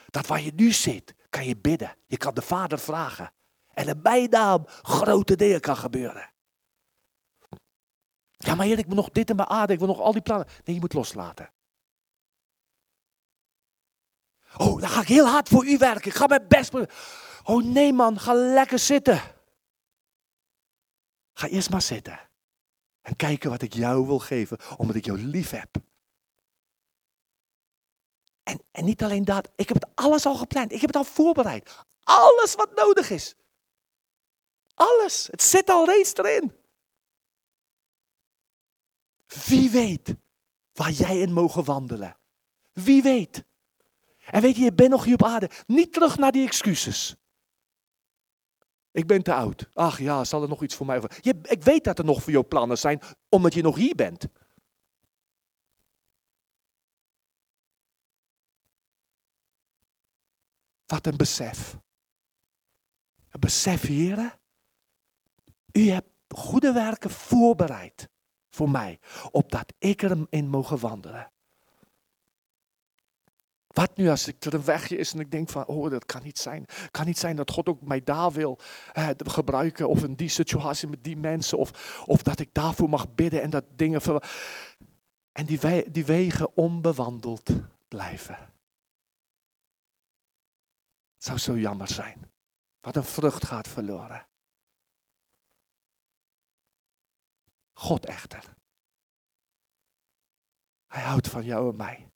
dat 0.10 0.27
waar 0.27 0.41
je 0.41 0.52
nu 0.56 0.72
zit, 0.72 1.15
kan 1.30 1.45
je 1.45 1.57
bidden. 1.57 1.95
Je 2.06 2.18
kan 2.18 2.34
de 2.34 2.41
Vader 2.41 2.80
vragen. 2.80 3.34
En 3.73 3.88
in 3.88 3.99
mijn 4.02 4.30
naam 4.30 4.64
grote 4.68 5.36
dingen 5.36 5.60
kan 5.60 5.77
gebeuren. 5.77 6.30
Ja, 8.38 8.56
maar 8.56 8.65
Heer, 8.65 8.77
ik 8.77 8.88
moet 8.88 8.95
nog 8.95 9.10
dit 9.10 9.30
in 9.30 9.36
mijn 9.36 9.48
aarde, 9.48 9.73
ik 9.73 9.80
wil 9.80 9.88
nog 9.88 9.99
al 9.99 10.11
die 10.11 10.22
plannen. 10.22 10.48
Nee, 10.64 10.76
je 10.76 10.81
moet 10.81 10.94
loslaten. 10.94 11.52
Oh, 14.57 14.80
dan 14.80 14.90
ga 14.90 15.02
ik 15.02 15.07
heel 15.07 15.27
hard 15.27 15.49
voor 15.49 15.65
u 15.65 15.77
werken. 15.77 16.11
Ik 16.11 16.18
ga 16.18 16.27
mijn 16.27 16.48
best 16.48 16.72
doen. 16.72 16.88
Oh 17.44 17.64
nee 17.64 17.94
man, 17.94 18.19
ga 18.19 18.34
lekker 18.34 18.80
zitten. 18.80 19.22
Ga 21.34 21.48
eerst 21.48 21.69
maar 21.69 21.81
zitten. 21.81 22.19
En 23.02 23.15
kijken 23.15 23.49
wat 23.49 23.61
ik 23.61 23.73
jou 23.73 24.07
wil 24.07 24.19
geven, 24.19 24.57
omdat 24.77 24.95
ik 24.95 25.06
jou 25.06 25.18
lief 25.18 25.49
heb. 25.49 25.69
En, 28.71 28.85
niet 28.85 29.03
alleen 29.03 29.26
dat, 29.26 29.49
ik 29.55 29.67
heb 29.67 29.81
het 29.81 29.89
alles 29.95 30.26
al 30.26 30.35
gepland. 30.35 30.71
Ik 30.71 30.81
heb 30.81 30.89
het 30.89 30.97
al 30.97 31.03
voorbereid. 31.03 31.85
Alles 32.03 32.55
wat 32.55 32.76
nodig 32.76 33.09
is. 33.09 33.35
Alles. 34.73 35.27
Het 35.31 35.41
zit 35.41 35.69
al 35.69 35.85
reeds 35.85 36.13
erin. 36.13 36.53
Wie 39.45 39.69
weet 39.69 40.15
waar 40.73 40.91
jij 40.91 41.19
in 41.19 41.34
mogen 41.34 41.63
wandelen. 41.63 42.17
Wie 42.71 43.01
weet. 43.01 43.43
En 44.26 44.41
weet 44.41 44.55
je, 44.55 44.63
je 44.63 44.73
bent 44.73 44.89
nog 44.89 45.03
hier 45.03 45.13
op 45.13 45.23
aarde. 45.23 45.49
Niet 45.67 45.93
terug 45.93 46.17
naar 46.17 46.31
die 46.31 46.45
excuses. 46.45 47.15
Ik 48.91 49.07
ben 49.07 49.23
te 49.23 49.34
oud. 49.34 49.69
Ach 49.73 49.99
ja, 49.99 50.23
zal 50.23 50.41
er 50.41 50.47
nog 50.47 50.63
iets 50.63 50.76
voor 50.76 50.85
mij 50.85 50.97
over. 50.97 51.17
Je, 51.21 51.39
ik 51.41 51.63
weet 51.63 51.84
dat 51.84 51.99
er 51.99 52.05
nog 52.05 52.23
voor 52.23 52.31
jou 52.31 52.45
plannen 52.45 52.77
zijn, 52.77 53.01
omdat 53.30 53.53
je 53.53 53.61
nog 53.61 53.76
hier 53.76 53.95
bent. 53.95 54.27
Wat 60.89 61.05
een 61.05 61.17
besef. 61.17 61.77
Een 63.29 63.39
besef, 63.39 63.81
heren. 63.81 64.33
U 65.71 65.89
hebt 65.89 66.09
goede 66.27 66.71
werken 66.71 67.09
voorbereid 67.09 68.09
voor 68.49 68.69
mij, 68.69 68.99
opdat 69.31 69.73
ik 69.77 70.01
erin 70.01 70.47
mogen 70.47 70.79
wandelen. 70.79 71.31
Wat 73.67 73.97
nu 73.97 74.09
als 74.09 74.27
ik 74.27 74.45
er 74.45 74.53
een 74.53 74.63
wegje 74.63 74.97
is 74.97 75.13
en 75.13 75.19
ik 75.19 75.31
denk 75.31 75.49
van, 75.49 75.65
oh, 75.65 75.89
dat 75.89 76.05
kan 76.05 76.23
niet 76.23 76.39
zijn. 76.39 76.65
Kan 76.91 77.05
niet 77.05 77.17
zijn 77.17 77.35
dat 77.35 77.51
God 77.51 77.67
ook 77.67 77.81
mij 77.81 78.03
daar 78.03 78.31
wil 78.31 78.59
eh, 78.93 79.09
gebruiken 79.17 79.89
of 79.89 80.03
in 80.03 80.13
die 80.13 80.29
situatie 80.29 80.87
met 80.87 81.03
die 81.03 81.17
mensen. 81.17 81.57
Of, 81.57 82.03
of 82.05 82.23
dat 82.23 82.39
ik 82.39 82.49
daarvoor 82.51 82.89
mag 82.89 83.13
bidden 83.15 83.41
en 83.41 83.49
dat 83.49 83.65
dingen... 83.75 84.01
En 85.31 85.45
die, 85.45 85.91
die 85.91 86.05
wegen 86.05 86.57
onbewandeld 86.57 87.49
blijven. 87.87 88.37
Het 91.19 91.27
zou 91.27 91.37
zo 91.37 91.57
jammer 91.57 91.87
zijn. 91.87 92.31
Wat 92.79 92.95
een 92.95 93.03
vrucht 93.03 93.45
gaat 93.45 93.67
verloren. 93.67 94.27
God 97.73 98.05
echter. 98.05 98.53
Hij 100.87 101.01
houdt 101.01 101.27
van 101.27 101.43
jou 101.43 101.69
en 101.69 101.75
mij. 101.75 102.11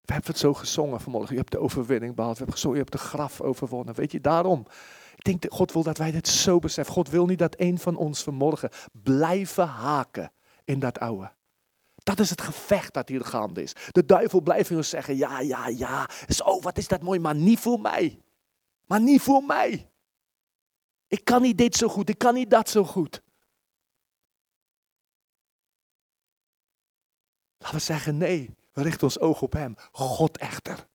We 0.00 0.12
hebben 0.12 0.30
het 0.30 0.40
zo 0.40 0.54
gezongen 0.54 1.00
vanmorgen. 1.00 1.32
Je 1.32 1.40
hebt 1.40 1.52
de 1.52 1.58
overwinning 1.58 2.14
behaald. 2.14 2.32
We 2.32 2.38
hebben 2.38 2.54
gezongen, 2.56 2.78
je 2.78 2.84
hebt 2.84 3.02
de 3.02 3.08
graf 3.08 3.40
overwonnen. 3.40 3.94
Weet 3.94 4.12
je, 4.12 4.20
daarom. 4.20 4.66
Ik 5.16 5.24
denk 5.24 5.42
dat 5.42 5.52
God 5.52 5.72
wil 5.72 5.82
dat 5.82 5.98
wij 5.98 6.10
dit 6.10 6.28
zo 6.28 6.58
beseffen. 6.58 6.94
God 6.94 7.08
wil 7.08 7.26
niet 7.26 7.38
dat 7.38 7.60
een 7.60 7.78
van 7.78 7.96
ons 7.96 8.22
vanmorgen 8.22 8.70
blijven 8.92 9.66
haken 9.66 10.32
in 10.64 10.78
dat 10.78 10.98
oude. 10.98 11.35
Dat 12.06 12.20
is 12.20 12.30
het 12.30 12.40
gevecht 12.40 12.94
dat 12.94 13.08
hier 13.08 13.24
gaande 13.24 13.62
is. 13.62 13.72
De 13.90 14.04
duivel 14.04 14.40
blijft 14.40 14.70
ons 14.70 14.88
zeggen, 14.88 15.16
ja, 15.16 15.40
ja, 15.40 15.68
ja. 15.68 16.08
Zo, 16.28 16.60
wat 16.60 16.78
is 16.78 16.88
dat 16.88 17.02
mooi, 17.02 17.18
maar 17.18 17.34
niet 17.34 17.58
voor 17.58 17.80
mij. 17.80 18.22
Maar 18.84 19.00
niet 19.00 19.22
voor 19.22 19.42
mij. 19.42 19.90
Ik 21.06 21.24
kan 21.24 21.42
niet 21.42 21.58
dit 21.58 21.76
zo 21.76 21.88
goed, 21.88 22.08
ik 22.08 22.18
kan 22.18 22.34
niet 22.34 22.50
dat 22.50 22.68
zo 22.68 22.84
goed. 22.84 23.22
Laten 27.58 27.76
we 27.76 27.82
zeggen, 27.82 28.16
nee, 28.16 28.54
we 28.72 28.82
richten 28.82 29.02
ons 29.02 29.18
oog 29.18 29.42
op 29.42 29.52
Hem. 29.52 29.74
God 29.92 30.38
echter. 30.38 30.86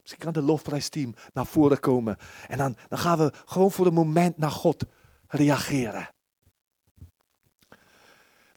Misschien 0.00 0.22
kan 0.24 0.32
de 0.32 0.42
lofprijsteam 0.42 1.14
naar 1.32 1.46
voren 1.46 1.80
komen. 1.80 2.16
En 2.48 2.58
dan, 2.58 2.76
dan 2.88 2.98
gaan 2.98 3.18
we 3.18 3.32
gewoon 3.44 3.72
voor 3.72 3.86
een 3.86 3.94
moment 3.94 4.38
naar 4.38 4.50
God 4.50 4.84
reageren. 5.26 6.14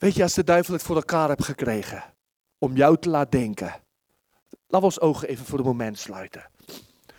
Weet 0.00 0.14
je, 0.14 0.22
als 0.22 0.34
de 0.34 0.44
duivel 0.44 0.74
het 0.74 0.82
voor 0.82 0.96
elkaar 0.96 1.28
heeft 1.28 1.44
gekregen 1.44 2.04
om 2.58 2.76
jou 2.76 2.98
te 2.98 3.08
laten 3.08 3.40
denken. 3.40 3.66
Laten 3.66 4.78
we 4.78 4.84
ons 4.84 5.00
ogen 5.00 5.28
even 5.28 5.46
voor 5.46 5.58
een 5.58 5.64
moment 5.64 5.98
sluiten. 5.98 6.50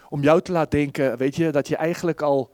Om 0.10 0.22
jou 0.22 0.42
te 0.42 0.52
laten 0.52 0.80
denken, 0.80 1.18
weet 1.18 1.36
je, 1.36 1.52
dat 1.52 1.68
je 1.68 1.76
eigenlijk 1.76 2.22
al 2.22 2.54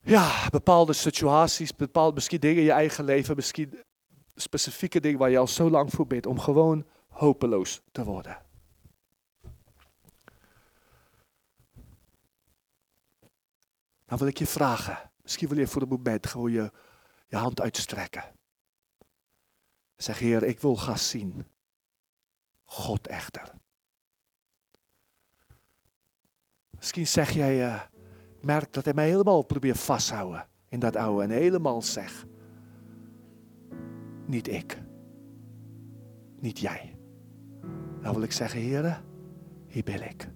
ja, 0.00 0.48
bepaalde 0.50 0.92
situaties, 0.92 1.76
bepaalde 1.76 2.14
misschien 2.14 2.40
dingen 2.40 2.56
in 2.56 2.64
je 2.64 2.70
eigen 2.70 3.04
leven, 3.04 3.36
misschien 3.36 3.82
specifieke 4.34 5.00
dingen 5.00 5.18
waar 5.18 5.30
je 5.30 5.38
al 5.38 5.48
zo 5.48 5.70
lang 5.70 5.92
voor 5.92 6.06
bidt, 6.06 6.26
om 6.26 6.38
gewoon 6.38 6.86
hopeloos 7.08 7.80
te 7.92 8.04
worden. 8.04 8.38
Dan 14.06 14.18
wil 14.18 14.26
ik 14.26 14.38
je 14.38 14.46
vragen, 14.46 15.10
misschien 15.22 15.48
wil 15.48 15.58
je 15.58 15.66
voor 15.66 15.82
een 15.82 15.88
moment 15.88 16.26
gewoon 16.26 16.52
je, 16.52 16.70
je 17.26 17.36
hand 17.36 17.60
uitstrekken. 17.60 18.38
Zeg, 20.02 20.18
Heer, 20.18 20.42
ik 20.42 20.60
wil 20.60 20.76
gaan 20.76 20.98
zien. 20.98 21.44
God 22.64 23.06
echter. 23.06 23.52
Misschien 26.70 27.06
zeg 27.06 27.30
jij, 27.30 27.66
uh, 27.66 27.82
merk 28.40 28.72
dat 28.72 28.84
hij 28.84 28.94
mij 28.94 29.08
helemaal 29.08 29.42
probeert 29.42 29.78
vasthouden 29.78 30.46
in 30.68 30.80
dat 30.80 30.96
oude. 30.96 31.22
En 31.22 31.30
helemaal 31.30 31.82
zeg, 31.82 32.26
niet 34.26 34.48
ik. 34.48 34.82
Niet 36.38 36.58
jij. 36.58 36.98
Dan 38.02 38.14
wil 38.14 38.22
ik 38.22 38.32
zeggen, 38.32 38.60
Heer, 38.60 39.02
hier 39.66 39.84
ben 39.84 40.08
ik. 40.08 40.28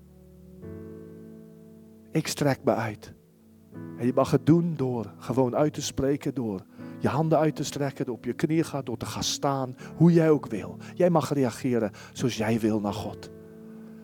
Ik 2.11 2.27
strek 2.27 2.65
me 2.65 2.75
uit. 2.75 3.15
En 3.73 4.07
je 4.07 4.13
mag 4.13 4.31
het 4.31 4.47
doen 4.47 4.75
door 4.77 5.15
gewoon 5.19 5.57
uit 5.57 5.73
te 5.73 5.83
spreken, 5.83 6.35
door 6.35 6.67
je 7.05 7.11
handen 7.11 7.39
uit 7.39 7.57
te 7.57 7.65
strekken, 7.65 8.09
op 8.09 8.25
je 8.25 8.33
knieën 8.33 8.65
gaat, 8.65 8.87
door 8.87 8.97
te 8.97 9.07
gaan 9.07 9.23
staan, 9.23 9.77
hoe 9.97 10.13
jij 10.13 10.31
ook 10.31 10.47
wil. 10.47 10.77
Jij 10.95 11.11
mag 11.11 11.33
reageren 11.33 11.91
zoals 12.13 12.37
jij 12.37 12.61
wil 12.61 12.81
naar 12.81 12.93
God. 12.93 13.31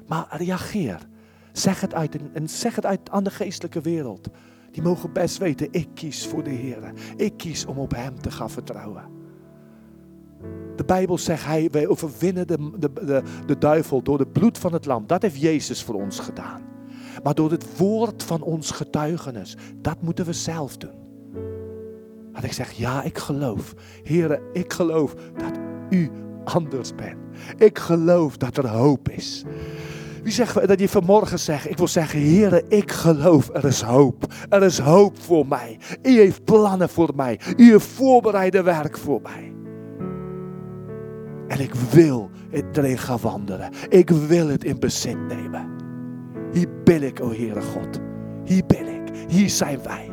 Maar 0.06 0.26
reageer. 0.30 1.08
Zeg 1.52 1.80
het 1.80 1.94
uit 1.94 2.16
en 2.32 2.48
zeg 2.48 2.74
het 2.74 2.86
uit 2.86 3.10
aan 3.10 3.24
de 3.24 3.30
geestelijke 3.30 3.80
wereld. 3.80 4.28
Die 4.70 4.82
mogen 4.82 5.12
best 5.12 5.38
weten, 5.38 5.68
ik 5.70 5.88
kies 5.94 6.26
voor 6.26 6.42
de 6.42 6.50
Heer. 6.50 6.92
Ik 7.16 7.36
kies 7.36 7.66
om 7.66 7.78
op 7.78 7.94
Hem 7.94 8.20
te 8.20 8.30
gaan 8.30 8.50
vertrouwen. 8.50 9.04
De 10.76 10.84
Bijbel 10.84 11.18
zegt, 11.18 11.44
hij, 11.44 11.68
wij 11.70 11.88
overwinnen 11.88 12.46
de, 12.46 12.70
de, 12.78 12.92
de, 12.92 13.22
de 13.46 13.58
duivel 13.58 14.02
door 14.02 14.18
het 14.18 14.32
bloed 14.32 14.58
van 14.58 14.72
het 14.72 14.86
lam. 14.86 15.06
Dat 15.06 15.22
heeft 15.22 15.40
Jezus 15.40 15.82
voor 15.82 15.94
ons 15.94 16.18
gedaan. 16.18 16.62
Maar 17.22 17.34
door 17.34 17.50
het 17.50 17.76
woord 17.76 18.22
van 18.22 18.42
ons 18.42 18.70
getuigenis, 18.70 19.56
dat 19.76 20.02
moeten 20.02 20.24
we 20.24 20.32
zelf 20.32 20.76
doen. 20.76 21.09
Dat 22.32 22.44
ik 22.44 22.52
zeg, 22.52 22.70
ja, 22.70 23.02
ik 23.02 23.18
geloof. 23.18 23.74
Heren, 24.02 24.40
ik 24.52 24.72
geloof 24.72 25.14
dat 25.14 25.58
u 25.90 26.10
anders 26.44 26.94
bent. 26.94 27.18
Ik 27.56 27.78
geloof 27.78 28.36
dat 28.36 28.56
er 28.56 28.68
hoop 28.68 29.08
is. 29.08 29.44
Wie 30.22 30.32
zegt 30.32 30.68
dat 30.68 30.80
je 30.80 30.88
vanmorgen 30.88 31.38
zegt, 31.38 31.70
ik 31.70 31.76
wil 31.76 31.88
zeggen, 31.88 32.18
Heren, 32.18 32.64
ik 32.68 32.90
geloof, 32.90 33.48
er 33.52 33.64
is 33.64 33.80
hoop. 33.80 34.26
Er 34.48 34.62
is 34.62 34.78
hoop 34.78 35.20
voor 35.20 35.46
mij. 35.46 35.78
U 36.02 36.18
heeft 36.18 36.44
plannen 36.44 36.88
voor 36.88 37.12
mij. 37.14 37.40
U 37.56 37.70
heeft 37.70 37.86
voorbereide 37.86 38.62
werk 38.62 38.98
voor 38.98 39.20
mij. 39.22 39.52
En 41.48 41.60
ik 41.60 41.74
wil 41.74 42.30
erin 42.72 42.98
gaan 42.98 43.18
wandelen. 43.20 43.70
Ik 43.88 44.10
wil 44.10 44.48
het 44.48 44.64
in 44.64 44.78
bezit 44.78 45.26
nemen. 45.28 45.68
Hier 46.52 46.68
ben 46.84 47.02
ik, 47.02 47.20
o 47.20 47.28
Heere 47.28 47.62
God. 47.62 48.00
Hier 48.44 48.66
ben 48.66 48.88
ik. 48.88 49.28
Hier 49.28 49.50
zijn 49.50 49.82
wij. 49.82 50.09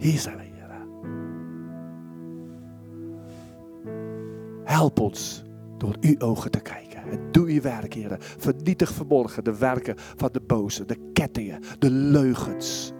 Heer. 0.00 0.50
Help 4.64 5.00
ons 5.00 5.44
door 5.78 5.96
uw 6.00 6.18
ogen 6.18 6.50
te 6.50 6.60
kijken. 6.60 7.02
En 7.10 7.32
doe 7.32 7.48
uw 7.48 7.60
werk, 7.60 7.94
Heer. 7.94 8.16
Vernietig 8.18 8.92
verborgen 8.92 9.44
de 9.44 9.58
werken 9.58 9.94
van 9.96 10.28
de 10.32 10.40
boze, 10.40 10.84
de 10.84 11.10
kettingen, 11.12 11.62
de 11.78 11.90
leugens. 11.90 12.92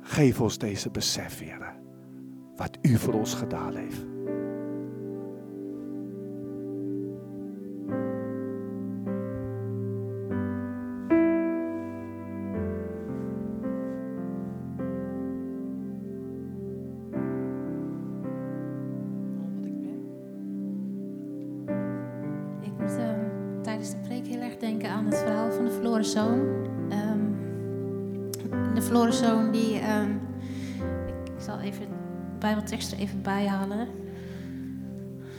Geef 0.00 0.40
ons 0.40 0.58
deze 0.58 0.90
besef, 0.90 1.38
Heer. 1.38 1.78
Wat 2.56 2.78
u 2.82 2.96
voor 2.96 3.14
ons 3.14 3.34
gedaan 3.34 3.76
heeft. 3.76 4.09
Bijbeltekst 32.40 32.92
er 32.92 32.98
even 32.98 33.22
bij 33.22 33.46
halen. 33.46 33.88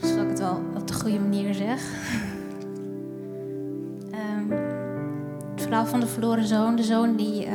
Zodat 0.02 0.22
ik 0.22 0.28
het 0.28 0.38
wel 0.38 0.62
op 0.76 0.88
de 0.88 0.94
goede 0.94 1.18
manier 1.18 1.54
zeg. 1.54 1.82
Um, 4.14 4.50
het 5.54 5.62
verhaal 5.62 5.86
van 5.86 6.00
de 6.00 6.06
verloren 6.06 6.46
zoon. 6.46 6.76
De 6.76 6.82
zoon 6.82 7.16
die 7.16 7.46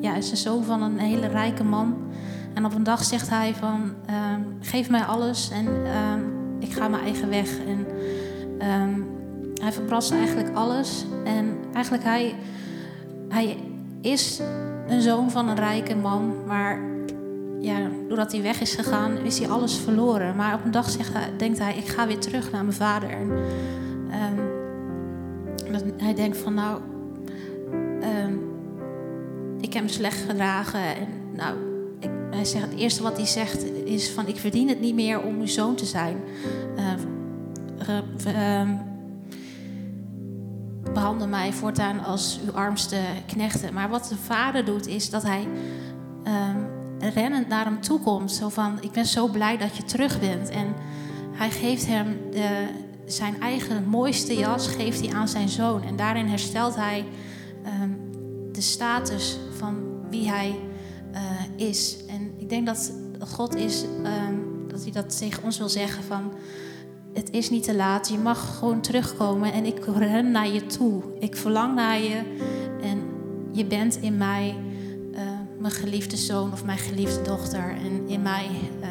ja, 0.00 0.14
is 0.14 0.30
de 0.30 0.36
zoon 0.36 0.64
van 0.64 0.82
een 0.82 0.98
hele 0.98 1.26
rijke 1.26 1.64
man. 1.64 1.96
En 2.54 2.64
op 2.64 2.74
een 2.74 2.82
dag 2.82 3.04
zegt 3.04 3.30
hij 3.30 3.54
van 3.54 3.94
geef 4.60 4.90
mij 4.90 5.02
alles 5.02 5.50
en 5.50 5.66
ik 6.58 6.72
ga 6.72 6.88
mijn 6.88 7.02
eigen 7.02 7.28
weg. 7.28 7.58
En 7.66 7.86
hij 9.54 9.72
verbrast 9.72 10.12
eigenlijk 10.12 10.56
alles. 10.56 11.04
En 11.24 11.56
eigenlijk 11.72 12.04
hij 12.04 12.34
hij 13.28 13.56
is 14.00 14.40
een 14.88 15.02
zoon 15.02 15.30
van 15.30 15.48
een 15.48 15.56
rijke 15.56 15.96
man, 15.96 16.34
maar 16.46 16.80
ja, 17.60 17.88
doordat 18.08 18.32
hij 18.32 18.42
weg 18.42 18.60
is 18.60 18.74
gegaan, 18.74 19.16
is 19.16 19.38
hij 19.38 19.48
alles 19.48 19.76
verloren. 19.76 20.36
Maar 20.36 20.54
op 20.54 20.64
een 20.64 20.70
dag 20.70 20.90
zegt 20.90 21.12
hij, 21.12 21.30
denkt 21.36 21.58
hij, 21.58 21.76
ik 21.76 21.86
ga 21.86 22.06
weer 22.06 22.18
terug 22.18 22.50
naar 22.50 22.64
mijn 22.64 22.76
vader. 22.76 23.10
En, 23.10 23.30
um, 25.70 25.92
hij 25.96 26.14
denkt 26.14 26.36
van, 26.36 26.54
nou, 26.54 26.80
um, 28.02 28.40
ik 29.60 29.72
heb 29.72 29.82
hem 29.82 29.92
slecht 29.92 30.20
gedragen. 30.28 30.80
En 30.80 31.06
nou, 31.36 31.56
ik, 32.00 32.10
hij 32.30 32.44
zegt, 32.44 32.70
het 32.70 32.78
eerste 32.78 33.02
wat 33.02 33.16
hij 33.16 33.26
zegt 33.26 33.64
is 33.84 34.10
van, 34.10 34.26
ik 34.26 34.36
verdien 34.36 34.68
het 34.68 34.80
niet 34.80 34.94
meer 34.94 35.22
om 35.22 35.40
uw 35.40 35.46
zoon 35.46 35.74
te 35.74 35.86
zijn. 35.86 36.16
Uh, 36.76 36.92
behandel 40.92 41.28
mij 41.28 41.52
voortaan 41.52 42.04
als 42.04 42.40
uw 42.46 42.52
armste 42.52 42.96
knechten. 43.26 43.74
Maar 43.74 43.88
wat 43.88 44.08
de 44.08 44.16
vader 44.16 44.64
doet, 44.64 44.86
is 44.86 45.10
dat 45.10 45.22
hij 45.22 45.46
rennend 47.00 47.48
naar 47.48 47.64
hem 47.64 47.80
toe 47.80 48.00
komt. 48.00 48.32
Zo 48.32 48.48
van, 48.48 48.78
ik 48.80 48.92
ben 48.92 49.06
zo 49.06 49.28
blij 49.28 49.56
dat 49.56 49.76
je 49.76 49.84
terug 49.84 50.20
bent. 50.20 50.48
En 50.48 50.74
hij 51.32 51.50
geeft 51.50 51.86
hem 51.86 52.18
de, 52.30 52.66
zijn 53.06 53.40
eigen 53.40 53.88
mooiste 53.88 54.34
jas 54.34 54.68
geeft 54.68 55.00
hij 55.00 55.14
aan 55.14 55.28
zijn 55.28 55.48
zoon. 55.48 55.82
En 55.82 55.96
daarin 55.96 56.26
herstelt 56.26 56.76
hij 56.76 57.04
um, 57.82 57.98
de 58.52 58.60
status 58.60 59.38
van 59.56 59.74
wie 60.10 60.28
hij 60.28 60.58
uh, 61.12 61.66
is. 61.68 61.96
En 62.06 62.34
ik 62.36 62.48
denk 62.48 62.66
dat 62.66 62.92
God 63.28 63.54
is, 63.54 63.82
um, 63.82 64.68
dat 64.68 64.82
hij 64.82 64.92
dat 64.92 65.18
tegen 65.18 65.42
ons 65.42 65.58
wil 65.58 65.68
zeggen 65.68 66.04
van... 66.04 66.32
het 67.12 67.30
is 67.30 67.50
niet 67.50 67.64
te 67.64 67.74
laat. 67.74 68.08
Je 68.08 68.18
mag 68.18 68.58
gewoon 68.58 68.80
terugkomen 68.80 69.52
en 69.52 69.64
ik 69.64 69.84
ren 69.84 70.30
naar 70.30 70.48
je 70.48 70.66
toe. 70.66 71.02
Ik 71.18 71.36
verlang 71.36 71.74
naar 71.74 72.00
je 72.00 72.22
en 72.82 73.02
je 73.52 73.64
bent 73.64 73.98
in 74.00 74.16
mij 74.16 74.54
mijn 75.58 75.72
geliefde 75.72 76.16
zoon 76.16 76.52
of 76.52 76.64
mijn 76.64 76.78
geliefde 76.78 77.22
dochter. 77.22 77.70
En 77.70 78.08
in 78.08 78.22
mij 78.22 78.46
uh, 78.80 78.86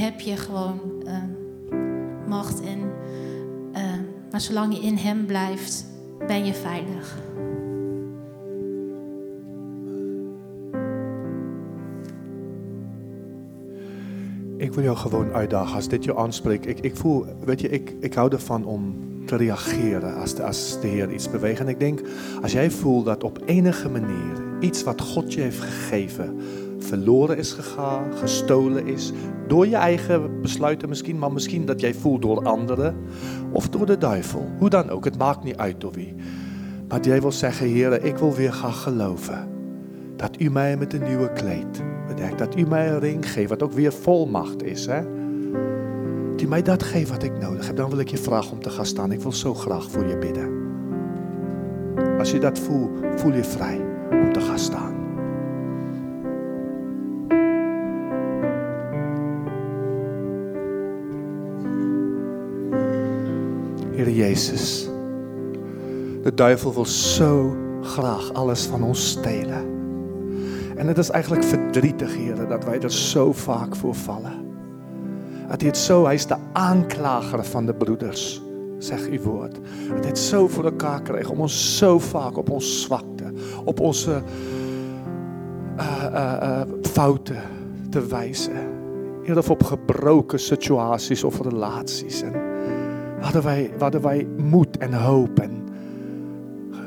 heb 0.00 0.20
je 0.20 0.36
gewoon 0.36 0.80
uh, 1.06 2.28
macht. 2.28 2.60
En, 2.60 2.78
maar 4.30 4.40
zolang 4.40 4.76
je 4.76 4.82
in 4.82 4.96
hem 4.96 5.26
blijft, 5.26 5.84
ben 6.26 6.44
je 6.44 6.54
veilig. 6.54 7.18
Ik 14.56 14.72
wil 14.72 14.84
jou 14.84 14.96
gewoon 14.96 15.32
uitdagen 15.32 15.74
als 15.74 15.88
dit 15.88 16.04
je 16.04 16.16
aanspreekt. 16.16 16.66
Ik, 16.66 16.80
ik 16.80 16.96
voel, 16.96 17.24
weet 17.44 17.60
je, 17.60 17.68
ik, 17.68 17.94
ik 18.00 18.14
hou 18.14 18.32
ervan 18.32 18.64
om 18.64 18.94
te 19.26 19.36
reageren 19.36 20.16
als 20.16 20.34
de, 20.34 20.44
als 20.44 20.80
de 20.80 20.86
Heer 20.86 21.12
iets 21.12 21.30
beweegt. 21.30 21.60
En 21.60 21.68
ik 21.68 21.78
denk, 21.78 22.00
als 22.42 22.52
jij 22.52 22.70
voelt 22.70 23.04
dat 23.04 23.24
op 23.24 23.38
enige 23.46 23.88
manier 23.88 24.49
iets 24.60 24.82
wat 24.82 25.00
God 25.00 25.32
je 25.32 25.40
heeft 25.40 25.60
gegeven 25.60 26.38
verloren 26.78 27.38
is 27.38 27.52
gegaan, 27.52 28.12
gestolen 28.14 28.86
is, 28.86 29.12
door 29.46 29.66
je 29.66 29.76
eigen 29.76 30.40
besluiten 30.40 30.88
misschien, 30.88 31.18
maar 31.18 31.32
misschien 31.32 31.66
dat 31.66 31.80
jij 31.80 31.94
voelt 31.94 32.22
door 32.22 32.42
anderen 32.42 32.96
of 33.52 33.68
door 33.68 33.86
de 33.86 33.98
duivel. 33.98 34.48
Hoe 34.58 34.68
dan 34.68 34.90
ook, 34.90 35.04
het 35.04 35.18
maakt 35.18 35.44
niet 35.44 35.56
uit 35.56 35.80
door 35.80 35.92
wie. 35.92 36.14
Maar 36.88 37.00
jij 37.00 37.20
wil 37.20 37.32
zeggen, 37.32 37.66
Heer, 37.66 38.04
ik 38.04 38.16
wil 38.16 38.34
weer 38.34 38.52
gaan 38.52 38.72
geloven 38.72 39.48
dat 40.16 40.40
u 40.40 40.50
mij 40.50 40.76
met 40.76 40.92
een 40.92 41.02
nieuwe 41.02 41.32
kleed 41.32 41.82
bedekt. 42.08 42.38
Dat 42.38 42.56
u 42.56 42.66
mij 42.66 42.88
een 42.88 42.98
ring 42.98 43.32
geeft, 43.32 43.48
wat 43.48 43.62
ook 43.62 43.72
weer 43.72 43.92
volmacht 43.92 44.62
is. 44.62 44.86
Hè? 44.86 45.00
U 46.42 46.46
mij 46.48 46.62
dat 46.62 46.82
geeft 46.82 47.10
wat 47.10 47.22
ik 47.22 47.38
nodig 47.38 47.66
heb. 47.66 47.76
Dan 47.76 47.90
wil 47.90 47.98
ik 47.98 48.08
je 48.08 48.16
vragen 48.16 48.52
om 48.52 48.62
te 48.62 48.70
gaan 48.70 48.86
staan. 48.86 49.12
Ik 49.12 49.20
wil 49.20 49.32
zo 49.32 49.54
graag 49.54 49.90
voor 49.90 50.06
je 50.06 50.18
bidden. 50.18 50.58
Als 52.18 52.30
je 52.30 52.38
dat 52.38 52.58
voelt, 52.58 52.90
voel 53.16 53.34
je 53.34 53.44
vrij 53.44 53.89
om 54.10 54.32
te 54.32 54.40
gaan 54.40 54.58
staan. 54.58 54.94
Heer 63.90 64.10
Jezus, 64.10 64.88
de 66.22 66.34
duivel 66.34 66.74
wil 66.74 66.86
zo 66.86 67.56
graag 67.82 68.32
alles 68.32 68.66
van 68.66 68.82
ons 68.82 69.08
stelen. 69.10 69.78
En 70.76 70.86
het 70.86 70.98
is 70.98 71.10
eigenlijk 71.10 71.44
verdrietig, 71.44 72.14
Heer, 72.16 72.48
dat 72.48 72.64
wij 72.64 72.80
er 72.80 72.92
zo 72.92 73.32
vaak 73.32 73.76
voor 73.76 73.94
vallen. 73.94 74.48
Het 75.46 75.76
zo, 75.76 76.04
hij 76.04 76.14
is 76.14 76.26
de 76.26 76.36
aanklager 76.52 77.44
van 77.44 77.66
de 77.66 77.74
broeders, 77.74 78.42
zegt 78.78 79.08
uw 79.08 79.20
woord. 79.20 79.58
Het 80.00 80.18
zo 80.18 80.48
voor 80.48 80.64
elkaar 80.64 81.02
kreeg 81.02 81.30
om 81.30 81.40
ons 81.40 81.78
zo 81.78 81.98
vaak 81.98 82.36
op 82.36 82.50
ons 82.50 82.82
zwakte, 82.82 83.09
op 83.64 83.80
onze 83.80 84.22
uh, 85.78 86.04
uh, 86.12 86.36
uh, 86.42 86.60
fouten 86.82 87.42
te 87.90 88.06
wijzen. 88.06 88.52
Heer, 89.22 89.38
of 89.38 89.50
op 89.50 89.62
gebroken 89.62 90.38
situaties 90.38 91.24
of 91.24 91.40
relaties. 91.40 92.22
En 92.22 92.32
hadden 93.20 93.42
wij, 93.42 93.70
hadden 93.78 94.02
wij 94.02 94.26
moed 94.36 94.78
en 94.78 94.92
hoop 94.92 95.40
en 95.40 95.68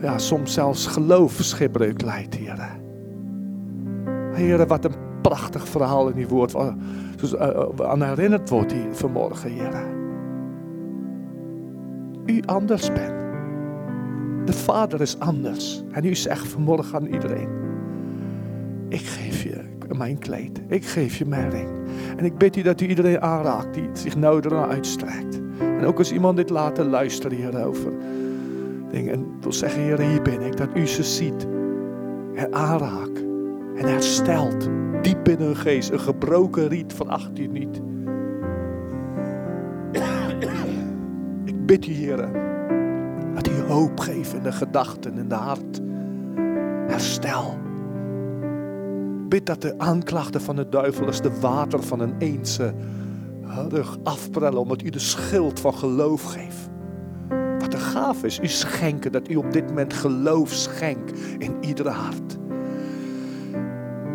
ja, 0.02 0.18
soms 0.18 0.54
zelfs 0.54 0.88
geloofsgebreuk 0.88 2.02
leidt, 2.02 2.36
Heer. 2.36 2.82
Heer, 4.34 4.68
wat 4.68 4.86
een 4.86 4.96
prachtig 5.22 5.68
verhaal 5.68 6.08
in 6.08 6.16
die 6.16 6.28
woord. 6.28 6.52
Zoals 6.52 7.34
uh, 7.34 7.88
aan 7.88 8.04
herinnerd 8.04 8.50
wordt 8.50 8.72
hier 8.72 8.88
vanmorgen, 8.92 9.50
Heer. 9.50 9.86
U 12.26 12.42
anders 12.46 12.94
bent. 12.94 13.23
De 14.46 14.54
Vader 14.54 15.02
is 15.02 15.20
anders. 15.20 15.84
En 15.92 16.06
u 16.06 16.16
zegt 16.16 16.48
vanmorgen 16.48 16.96
aan 16.96 17.06
iedereen. 17.06 17.50
Ik 18.90 19.02
geef 19.02 19.44
je 19.44 19.72
mijn 19.98 20.20
kleed. 20.20 20.62
Ik 20.68 20.86
geef 20.86 21.16
je 21.16 21.26
mijn 21.26 21.50
ring. 21.50 21.70
En 22.18 22.26
ik 22.26 22.38
bid 22.38 22.56
u 22.56 22.62
dat 22.62 22.82
u 22.82 22.88
iedereen 22.88 23.22
aanraakt 23.22 23.74
die 23.74 23.90
zich 23.94 24.14
ernaar 24.14 24.70
uitstrekt. 24.70 25.42
En 25.60 25.86
ook 25.86 25.98
als 25.98 26.12
iemand 26.12 26.38
dit 26.38 26.50
laten 26.50 26.90
luisteren 26.90 27.38
hierover. 27.38 27.92
En 28.92 29.26
wil 29.42 29.54
zeggen, 29.54 29.82
Heer, 29.82 30.00
hier 30.00 30.22
ben 30.22 30.42
ik. 30.42 30.58
Dat 30.58 30.70
u 30.74 30.88
ze 30.88 31.04
ziet. 31.04 31.48
En 32.36 32.54
aanraakt 32.54 33.24
en 33.76 33.86
herstelt 33.86 34.70
diep 35.02 35.28
in 35.28 35.40
hun 35.40 35.56
geest. 35.56 35.90
Een 35.90 36.00
gebroken 36.00 36.68
riet 36.68 36.94
veracht 36.94 37.40
u 37.40 37.48
niet. 37.48 37.82
Ik 41.46 41.66
bid 41.66 41.88
u, 41.88 41.92
Heer, 41.92 42.30
dat 43.74 43.82
u 43.82 43.86
hoop 43.86 44.00
geeft 44.00 44.34
in 44.34 44.44
de 44.44 44.52
gedachten 44.52 45.30
de 45.30 45.36
hart. 45.36 45.82
Herstel. 46.88 47.58
Bid 49.30 49.46
dat 49.46 49.62
de 49.62 49.74
aanklachten 49.78 50.42
van 50.42 50.56
de 50.56 50.70
duivel 50.70 51.06
als 51.06 51.22
de 51.22 51.40
water 51.40 51.84
van 51.84 52.00
een 52.00 52.16
eense 52.18 52.74
rug 53.70 53.98
afprellen, 54.04 54.60
omdat 54.60 54.82
u 54.82 54.90
de 54.90 55.00
schild 55.00 55.60
van 55.60 55.74
geloof 55.74 56.24
geeft. 56.24 56.70
Wat 57.60 57.74
een 57.74 57.80
gaaf 57.80 58.24
is, 58.24 58.40
u 58.40 58.48
schenken 58.48 59.12
dat 59.12 59.30
u 59.30 59.36
op 59.36 59.52
dit 59.52 59.68
moment 59.68 59.94
geloof 59.94 60.52
schenkt 60.52 61.20
in 61.38 61.56
iedere 61.62 61.90
hart. 61.90 62.38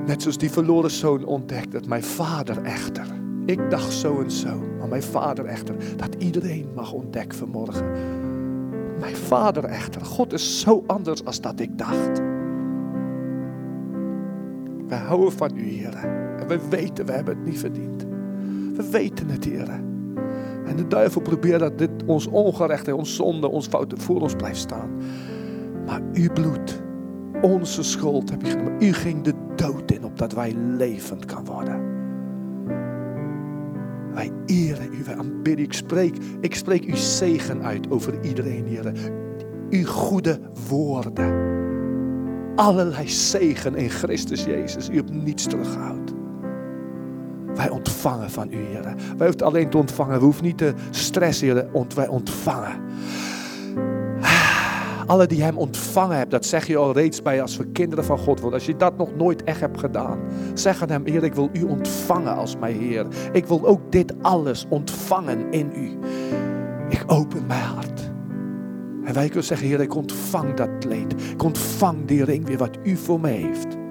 Net 0.06 0.22
zoals 0.22 0.38
die 0.38 0.50
verloren 0.50 0.90
zoon 0.90 1.24
ontdekt 1.24 1.72
dat 1.72 1.86
mijn 1.86 2.02
vader 2.02 2.62
echter. 2.62 3.06
Ik 3.46 3.70
dacht 3.70 3.92
zo 3.92 4.20
en 4.20 4.30
zo, 4.30 4.62
maar 4.78 4.88
mijn 4.88 5.02
vader 5.02 5.44
echter. 5.44 5.74
Dat 5.96 6.14
iedereen 6.18 6.68
mag 6.74 6.92
ontdekken 6.92 7.38
vanmorgen. 7.38 7.84
Mijn 9.00 9.16
vader 9.16 9.64
echter. 9.64 10.04
God 10.04 10.32
is 10.32 10.60
zo 10.60 10.84
anders 10.86 11.24
als 11.24 11.40
dat 11.40 11.60
ik 11.60 11.78
dacht. 11.78 12.20
Wij 14.88 14.98
houden 14.98 15.32
van 15.32 15.56
u, 15.56 15.62
Heer. 15.62 15.94
En 16.38 16.48
we 16.48 16.60
weten, 16.68 17.06
we 17.06 17.12
hebben 17.12 17.36
het 17.36 17.44
niet 17.44 17.58
verdiend. 17.58 18.06
We 18.76 18.88
weten 18.90 19.28
het, 19.28 19.44
Heer. 19.44 19.68
En 20.66 20.76
de 20.76 20.86
duivel 20.86 21.20
probeert 21.20 21.60
dat 21.60 21.78
dit 21.78 21.90
ons 22.06 22.26
ongerecht, 22.26 22.92
ons 22.92 23.14
zonde, 23.14 23.48
ons 23.48 23.66
fouten 23.66 24.00
voor 24.00 24.20
ons 24.20 24.34
blijft 24.34 24.58
staan. 24.58 24.90
Maar 25.86 26.00
uw 26.12 26.32
bloed, 26.32 26.82
onze 27.42 27.82
schuld 27.82 28.30
heb 28.30 28.42
je 28.42 28.50
genomen. 28.50 28.82
U 28.82 28.92
ging 28.92 29.22
de 29.22 29.34
dood 29.56 29.90
in, 29.90 30.04
opdat 30.04 30.32
wij 30.32 30.54
levend 30.54 31.24
kan 31.24 31.44
worden. 31.44 31.87
Wij 34.18 34.32
eren 34.46 34.94
u, 34.94 35.04
wij 35.04 35.16
aanbidden. 35.16 35.64
Ik 35.64 35.72
spreek, 35.72 36.16
ik 36.40 36.54
spreek 36.54 36.84
uw 36.84 36.96
zegen 36.96 37.62
uit 37.62 37.90
over 37.90 38.22
iedereen, 38.22 38.66
Heer. 38.66 38.92
Uw 39.70 39.86
goede 39.86 40.40
woorden. 40.68 41.46
Allerlei 42.56 43.08
zegen 43.08 43.74
in 43.74 43.90
Christus 43.90 44.44
Jezus. 44.44 44.88
U 44.88 44.94
hebt 44.94 45.12
niets 45.12 45.46
teruggehouden. 45.46 46.16
Wij 47.54 47.68
ontvangen 47.68 48.30
van 48.30 48.52
u, 48.52 48.56
Heer. 48.56 48.82
Wij 49.16 49.26
hoeven 49.26 49.46
alleen 49.46 49.70
te 49.70 49.76
ontvangen. 49.78 50.18
We 50.18 50.24
hoeven 50.24 50.44
niet 50.44 50.58
te 50.58 50.74
stressen, 50.90 51.46
Heer. 51.46 51.86
Wij 51.94 52.08
ontvangen 52.08 52.80
alle 55.08 55.26
die 55.26 55.42
hem 55.42 55.58
ontvangen 55.58 56.16
hebben, 56.16 56.40
dat 56.40 56.46
zeg 56.46 56.66
je 56.66 56.76
al 56.76 56.92
reeds 56.92 57.22
bij 57.22 57.42
als 57.42 57.56
we 57.56 57.66
kinderen 57.66 58.04
van 58.04 58.18
God 58.18 58.40
worden. 58.40 58.58
Als 58.58 58.68
je 58.68 58.76
dat 58.76 58.96
nog 58.96 59.16
nooit 59.16 59.44
echt 59.44 59.60
hebt 59.60 59.78
gedaan, 59.78 60.18
zeg 60.54 60.82
aan 60.82 60.90
hem, 60.90 61.06
Heer, 61.06 61.24
ik 61.24 61.34
wil 61.34 61.48
u 61.52 61.62
ontvangen 61.62 62.36
als 62.36 62.56
mijn 62.56 62.76
Heer. 62.76 63.06
Ik 63.32 63.46
wil 63.46 63.66
ook 63.66 63.92
dit 63.92 64.14
alles 64.22 64.66
ontvangen 64.68 65.50
in 65.50 65.72
u. 65.74 65.98
Ik 66.88 67.04
open 67.06 67.46
mijn 67.46 67.60
hart. 67.60 68.10
En 69.04 69.14
wij 69.14 69.26
kunnen 69.26 69.44
zeggen, 69.44 69.66
Heer, 69.66 69.80
ik 69.80 69.94
ontvang 69.94 70.54
dat 70.54 70.70
kleed. 70.78 71.12
Ik 71.32 71.42
ontvang 71.42 72.06
die 72.06 72.24
ring 72.24 72.46
weer 72.46 72.58
wat 72.58 72.78
u 72.82 72.96
voor 72.96 73.20
me 73.20 73.28
heeft. 73.28 73.87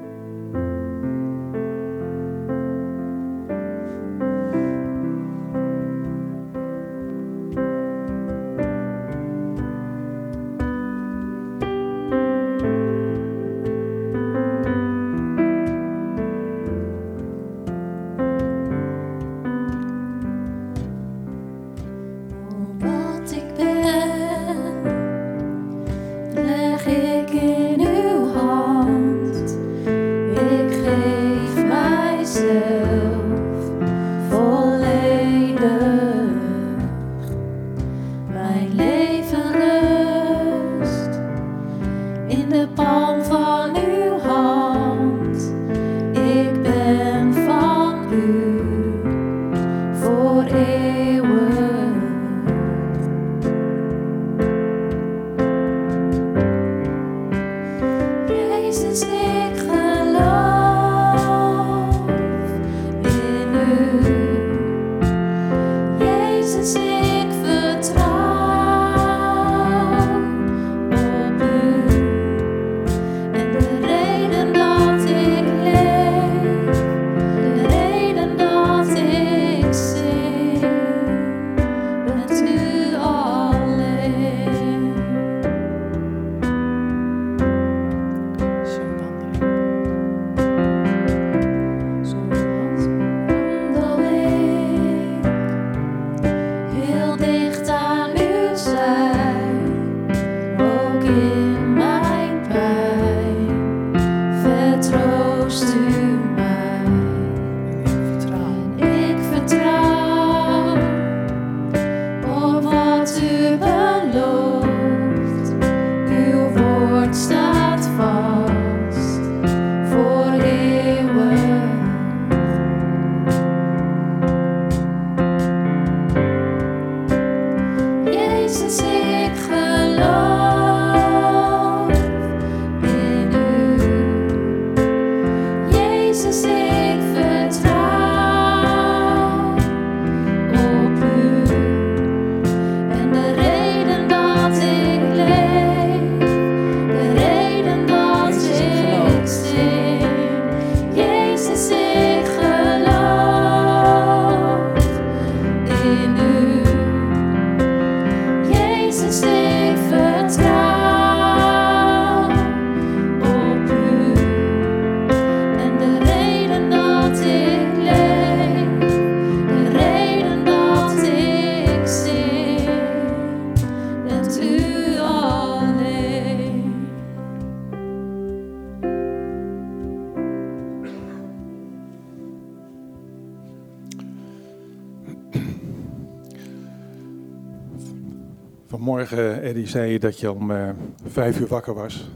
Eddie, 189.67 189.81
zei 189.81 189.91
je 189.91 189.99
dat 189.99 190.19
je 190.19 190.31
om 190.31 190.51
uh, 190.51 190.69
vijf 191.05 191.39
uur 191.39 191.47
wakker 191.47 191.73
was. 191.73 192.09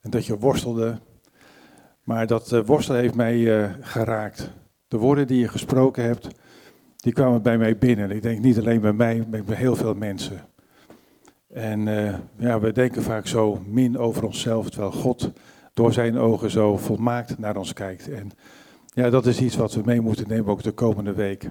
En 0.00 0.10
dat 0.10 0.26
je 0.26 0.38
worstelde. 0.38 0.98
Maar 2.02 2.26
dat 2.26 2.52
uh, 2.52 2.60
worstelen 2.64 3.00
heeft 3.00 3.14
mij 3.14 3.36
uh, 3.36 3.70
geraakt. 3.80 4.50
De 4.88 4.96
woorden 4.96 5.26
die 5.26 5.38
je 5.38 5.48
gesproken 5.48 6.04
hebt, 6.04 6.28
die 6.96 7.12
kwamen 7.12 7.42
bij 7.42 7.58
mij 7.58 7.78
binnen. 7.78 8.10
Ik 8.10 8.22
denk 8.22 8.40
niet 8.40 8.58
alleen 8.58 8.80
bij 8.80 8.92
mij, 8.92 9.24
maar 9.30 9.42
bij 9.42 9.56
heel 9.56 9.76
veel 9.76 9.94
mensen. 9.94 10.40
En 11.48 11.84
ja, 12.36 12.60
we 12.60 12.72
denken 12.72 13.02
vaak 13.02 13.26
zo 13.26 13.62
min 13.66 13.98
over 13.98 14.24
onszelf, 14.24 14.70
terwijl 14.70 14.92
God 14.92 15.30
door 15.74 15.92
zijn 15.92 16.18
ogen 16.18 16.50
zo 16.50 16.76
volmaakt 16.76 17.38
naar 17.38 17.56
ons 17.56 17.72
kijkt. 17.72 18.10
En 18.10 18.30
ja, 18.86 19.10
dat 19.10 19.26
is 19.26 19.40
iets 19.40 19.56
wat 19.56 19.74
we 19.74 19.82
mee 19.84 20.00
moeten 20.00 20.28
nemen 20.28 20.46
ook 20.46 20.62
de 20.62 20.72
komende 20.72 21.12
week. 21.12 21.50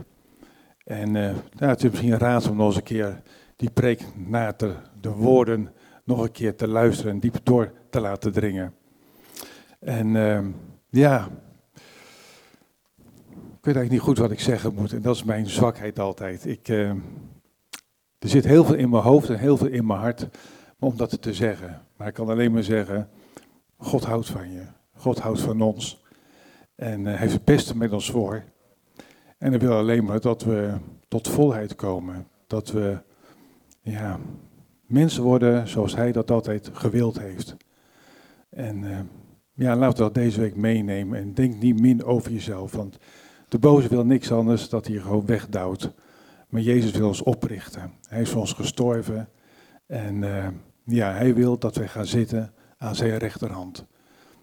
En 0.83 1.11
nou, 1.11 1.35
het 1.57 1.83
is 1.83 1.89
misschien 1.89 2.17
raad 2.17 2.49
om 2.49 2.57
nog 2.57 2.67
eens 2.67 2.75
een 2.75 2.83
keer 2.83 3.21
die 3.60 3.69
preek 3.69 4.03
na 4.15 4.53
te, 4.53 4.76
de 5.02 5.10
woorden 5.10 5.73
nog 6.03 6.22
een 6.22 6.31
keer 6.31 6.56
te 6.56 6.68
luisteren 6.68 7.11
en 7.11 7.19
diep 7.19 7.40
door 7.44 7.72
te 7.90 7.99
laten 7.99 8.31
dringen. 8.31 8.73
En 9.80 10.07
uh, 10.07 10.45
ja, 10.90 11.30
ik 13.36 13.65
weet 13.65 13.76
eigenlijk 13.76 13.90
niet 13.90 13.99
goed 13.99 14.18
wat 14.18 14.31
ik 14.31 14.40
zeggen 14.40 14.73
moet. 14.73 14.94
En 14.94 15.02
dat 15.02 15.15
is 15.15 15.23
mijn 15.23 15.48
zwakheid 15.48 15.99
altijd. 15.99 16.45
Ik, 16.45 16.68
uh, 16.68 16.90
er 18.19 18.30
zit 18.30 18.45
heel 18.45 18.65
veel 18.65 18.76
in 18.76 18.90
mijn 18.90 19.03
hoofd 19.03 19.30
en 19.30 19.40
heel 19.40 19.57
veel 19.57 19.68
in 19.68 19.86
mijn 19.86 19.99
hart 19.99 20.27
om 20.80 20.98
dat 20.98 21.22
te 21.22 21.34
zeggen. 21.34 21.81
Maar 21.98 22.07
ik 22.07 22.14
kan 22.14 22.30
alleen 22.30 22.52
maar 22.52 22.64
zeggen, 22.64 23.10
God 23.77 24.03
houdt 24.03 24.27
van 24.27 24.52
je. 24.52 24.64
God 24.94 25.19
houdt 25.19 25.41
van 25.41 25.61
ons. 25.61 26.03
En 26.76 27.06
uh, 27.06 27.15
heeft 27.15 27.34
het 27.34 27.45
beste 27.45 27.77
met 27.77 27.91
ons 27.91 28.11
voor. 28.11 28.44
En 29.38 29.49
hij 29.49 29.60
wil 29.60 29.77
alleen 29.77 30.03
maar 30.03 30.19
dat 30.19 30.44
we 30.44 30.73
tot 31.07 31.27
volheid 31.27 31.76
komen. 31.76 32.27
Dat 32.48 32.72
we 32.72 33.07
ja, 33.89 34.19
mensen 34.85 35.23
worden 35.23 35.67
zoals 35.67 35.95
hij 35.95 36.11
dat 36.11 36.31
altijd 36.31 36.69
gewild 36.73 37.19
heeft. 37.19 37.55
En 38.49 38.83
uh, 38.83 38.99
ja, 39.53 39.75
laten 39.75 39.97
we 39.97 40.03
dat 40.03 40.13
deze 40.13 40.39
week 40.39 40.55
meenemen. 40.55 41.19
En 41.19 41.33
denk 41.33 41.61
niet 41.61 41.79
min 41.79 42.03
over 42.03 42.31
jezelf. 42.31 42.71
Want 42.71 42.97
de 43.47 43.59
boze 43.59 43.87
wil 43.87 44.05
niks 44.05 44.31
anders 44.31 44.69
dat 44.69 44.87
hij 44.87 44.97
gewoon 44.97 45.25
wegdouwt. 45.25 45.93
Maar 46.49 46.61
Jezus 46.61 46.91
wil 46.91 47.07
ons 47.07 47.21
oprichten. 47.21 47.93
Hij 48.07 48.21
is 48.21 48.29
voor 48.29 48.41
ons 48.41 48.53
gestorven. 48.53 49.29
En 49.85 50.21
uh, 50.21 50.47
ja, 50.83 51.11
hij 51.13 51.35
wil 51.35 51.57
dat 51.57 51.75
wij 51.75 51.87
gaan 51.87 52.05
zitten 52.05 52.53
aan 52.77 52.95
zijn 52.95 53.17
rechterhand. 53.17 53.85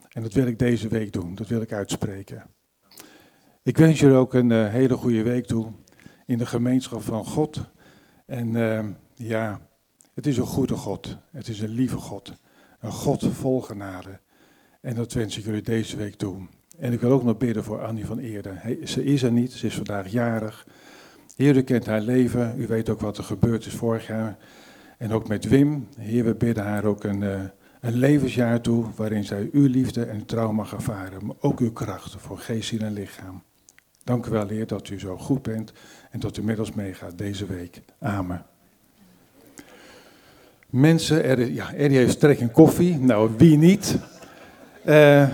En 0.08 0.22
dat 0.22 0.32
wil 0.32 0.46
ik 0.46 0.58
deze 0.58 0.88
week 0.88 1.12
doen. 1.12 1.34
Dat 1.34 1.48
wil 1.48 1.60
ik 1.60 1.72
uitspreken. 1.72 2.46
Ik 3.62 3.76
wens 3.76 4.00
jullie 4.00 4.16
ook 4.16 4.34
een 4.34 4.50
uh, 4.50 4.68
hele 4.68 4.94
goede 4.94 5.22
week 5.22 5.46
toe 5.46 5.72
in 6.26 6.38
de 6.38 6.46
gemeenschap 6.46 7.02
van 7.02 7.24
God. 7.24 7.60
En 8.26 8.56
ja, 9.16 9.60
het 10.14 10.26
is 10.26 10.36
een 10.36 10.46
goede 10.46 10.74
God. 10.74 11.16
Het 11.30 11.48
is 11.48 11.60
een 11.60 11.68
lieve 11.68 11.96
God. 11.96 12.32
Een 12.80 12.92
God 12.92 13.24
vol 13.32 13.60
genade. 13.60 14.20
En 14.80 14.94
dat 14.94 15.12
wens 15.12 15.38
ik 15.38 15.44
jullie 15.44 15.62
deze 15.62 15.96
week 15.96 16.14
toe. 16.14 16.46
En 16.78 16.92
ik 16.92 17.00
wil 17.00 17.10
ook 17.10 17.22
nog 17.22 17.36
bidden 17.36 17.64
voor 17.64 17.84
Annie 17.84 18.06
van 18.06 18.18
Eerden. 18.18 18.88
Ze 18.88 19.04
is 19.04 19.22
er 19.22 19.32
niet, 19.32 19.52
ze 19.52 19.66
is 19.66 19.74
vandaag 19.74 20.08
jarig. 20.08 20.66
Heer, 21.36 21.56
u 21.56 21.62
kent 21.62 21.86
haar 21.86 22.00
leven. 22.00 22.54
U 22.60 22.66
weet 22.66 22.88
ook 22.88 23.00
wat 23.00 23.18
er 23.18 23.24
gebeurd 23.24 23.66
is 23.66 23.74
vorig 23.74 24.06
jaar. 24.06 24.36
En 24.98 25.12
ook 25.12 25.28
met 25.28 25.48
Wim. 25.48 25.88
Heer, 25.98 26.24
we 26.24 26.34
bidden 26.34 26.64
haar 26.64 26.84
ook 26.84 27.04
een, 27.04 27.22
uh, 27.22 27.42
een 27.80 27.94
levensjaar 27.94 28.60
toe. 28.60 28.84
waarin 28.96 29.24
zij 29.24 29.48
uw 29.52 29.66
liefde 29.66 30.04
en 30.04 30.26
trouw 30.26 30.52
mag 30.52 30.72
ervaren. 30.72 31.26
Maar 31.26 31.36
ook 31.40 31.60
uw 31.60 31.72
kracht 31.72 32.16
voor 32.18 32.38
geest, 32.38 32.68
ziel 32.68 32.80
en 32.80 32.92
lichaam. 32.92 33.42
Dank 34.04 34.26
u 34.26 34.30
wel, 34.30 34.48
Heer, 34.48 34.66
dat 34.66 34.88
u 34.88 34.98
zo 34.98 35.18
goed 35.18 35.42
bent 35.42 35.72
en 36.10 36.20
dat 36.20 36.36
u 36.36 36.42
met 36.42 36.58
ons 36.58 36.72
meegaat 36.72 37.18
deze 37.18 37.46
week. 37.46 37.82
Amen. 37.98 38.55
Mensen, 40.76 41.24
er, 41.24 41.52
ja, 41.52 41.72
Eddie 41.72 41.98
heeft 41.98 42.20
trek 42.20 42.38
in 42.38 42.50
koffie. 42.50 42.98
Nou, 42.98 43.30
wie 43.36 43.56
niet? 43.56 43.98
Uh, 44.84 45.28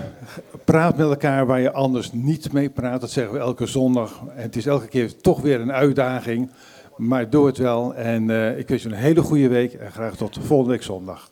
praat 0.65 0.97
met 0.97 1.07
elkaar 1.07 1.45
waar 1.45 1.59
je 1.59 1.71
anders 1.71 2.11
niet 2.11 2.53
mee 2.53 2.69
praat. 2.69 3.01
Dat 3.01 3.11
zeggen 3.11 3.33
we 3.33 3.39
elke 3.39 3.65
zondag. 3.65 4.23
Het 4.29 4.55
is 4.55 4.65
elke 4.65 4.87
keer 4.87 5.15
toch 5.15 5.41
weer 5.41 5.61
een 5.61 5.71
uitdaging. 5.71 6.49
Maar 6.97 7.29
doe 7.29 7.45
het 7.45 7.57
wel. 7.57 7.95
En 7.95 8.29
uh, 8.29 8.57
ik 8.57 8.67
wens 8.67 8.83
je 8.83 8.89
een 8.89 8.95
hele 8.95 9.21
goede 9.21 9.47
week 9.47 9.73
en 9.73 9.91
graag 9.91 10.15
tot 10.15 10.39
volgende 10.41 10.71
week 10.71 10.83
zondag. 10.83 11.29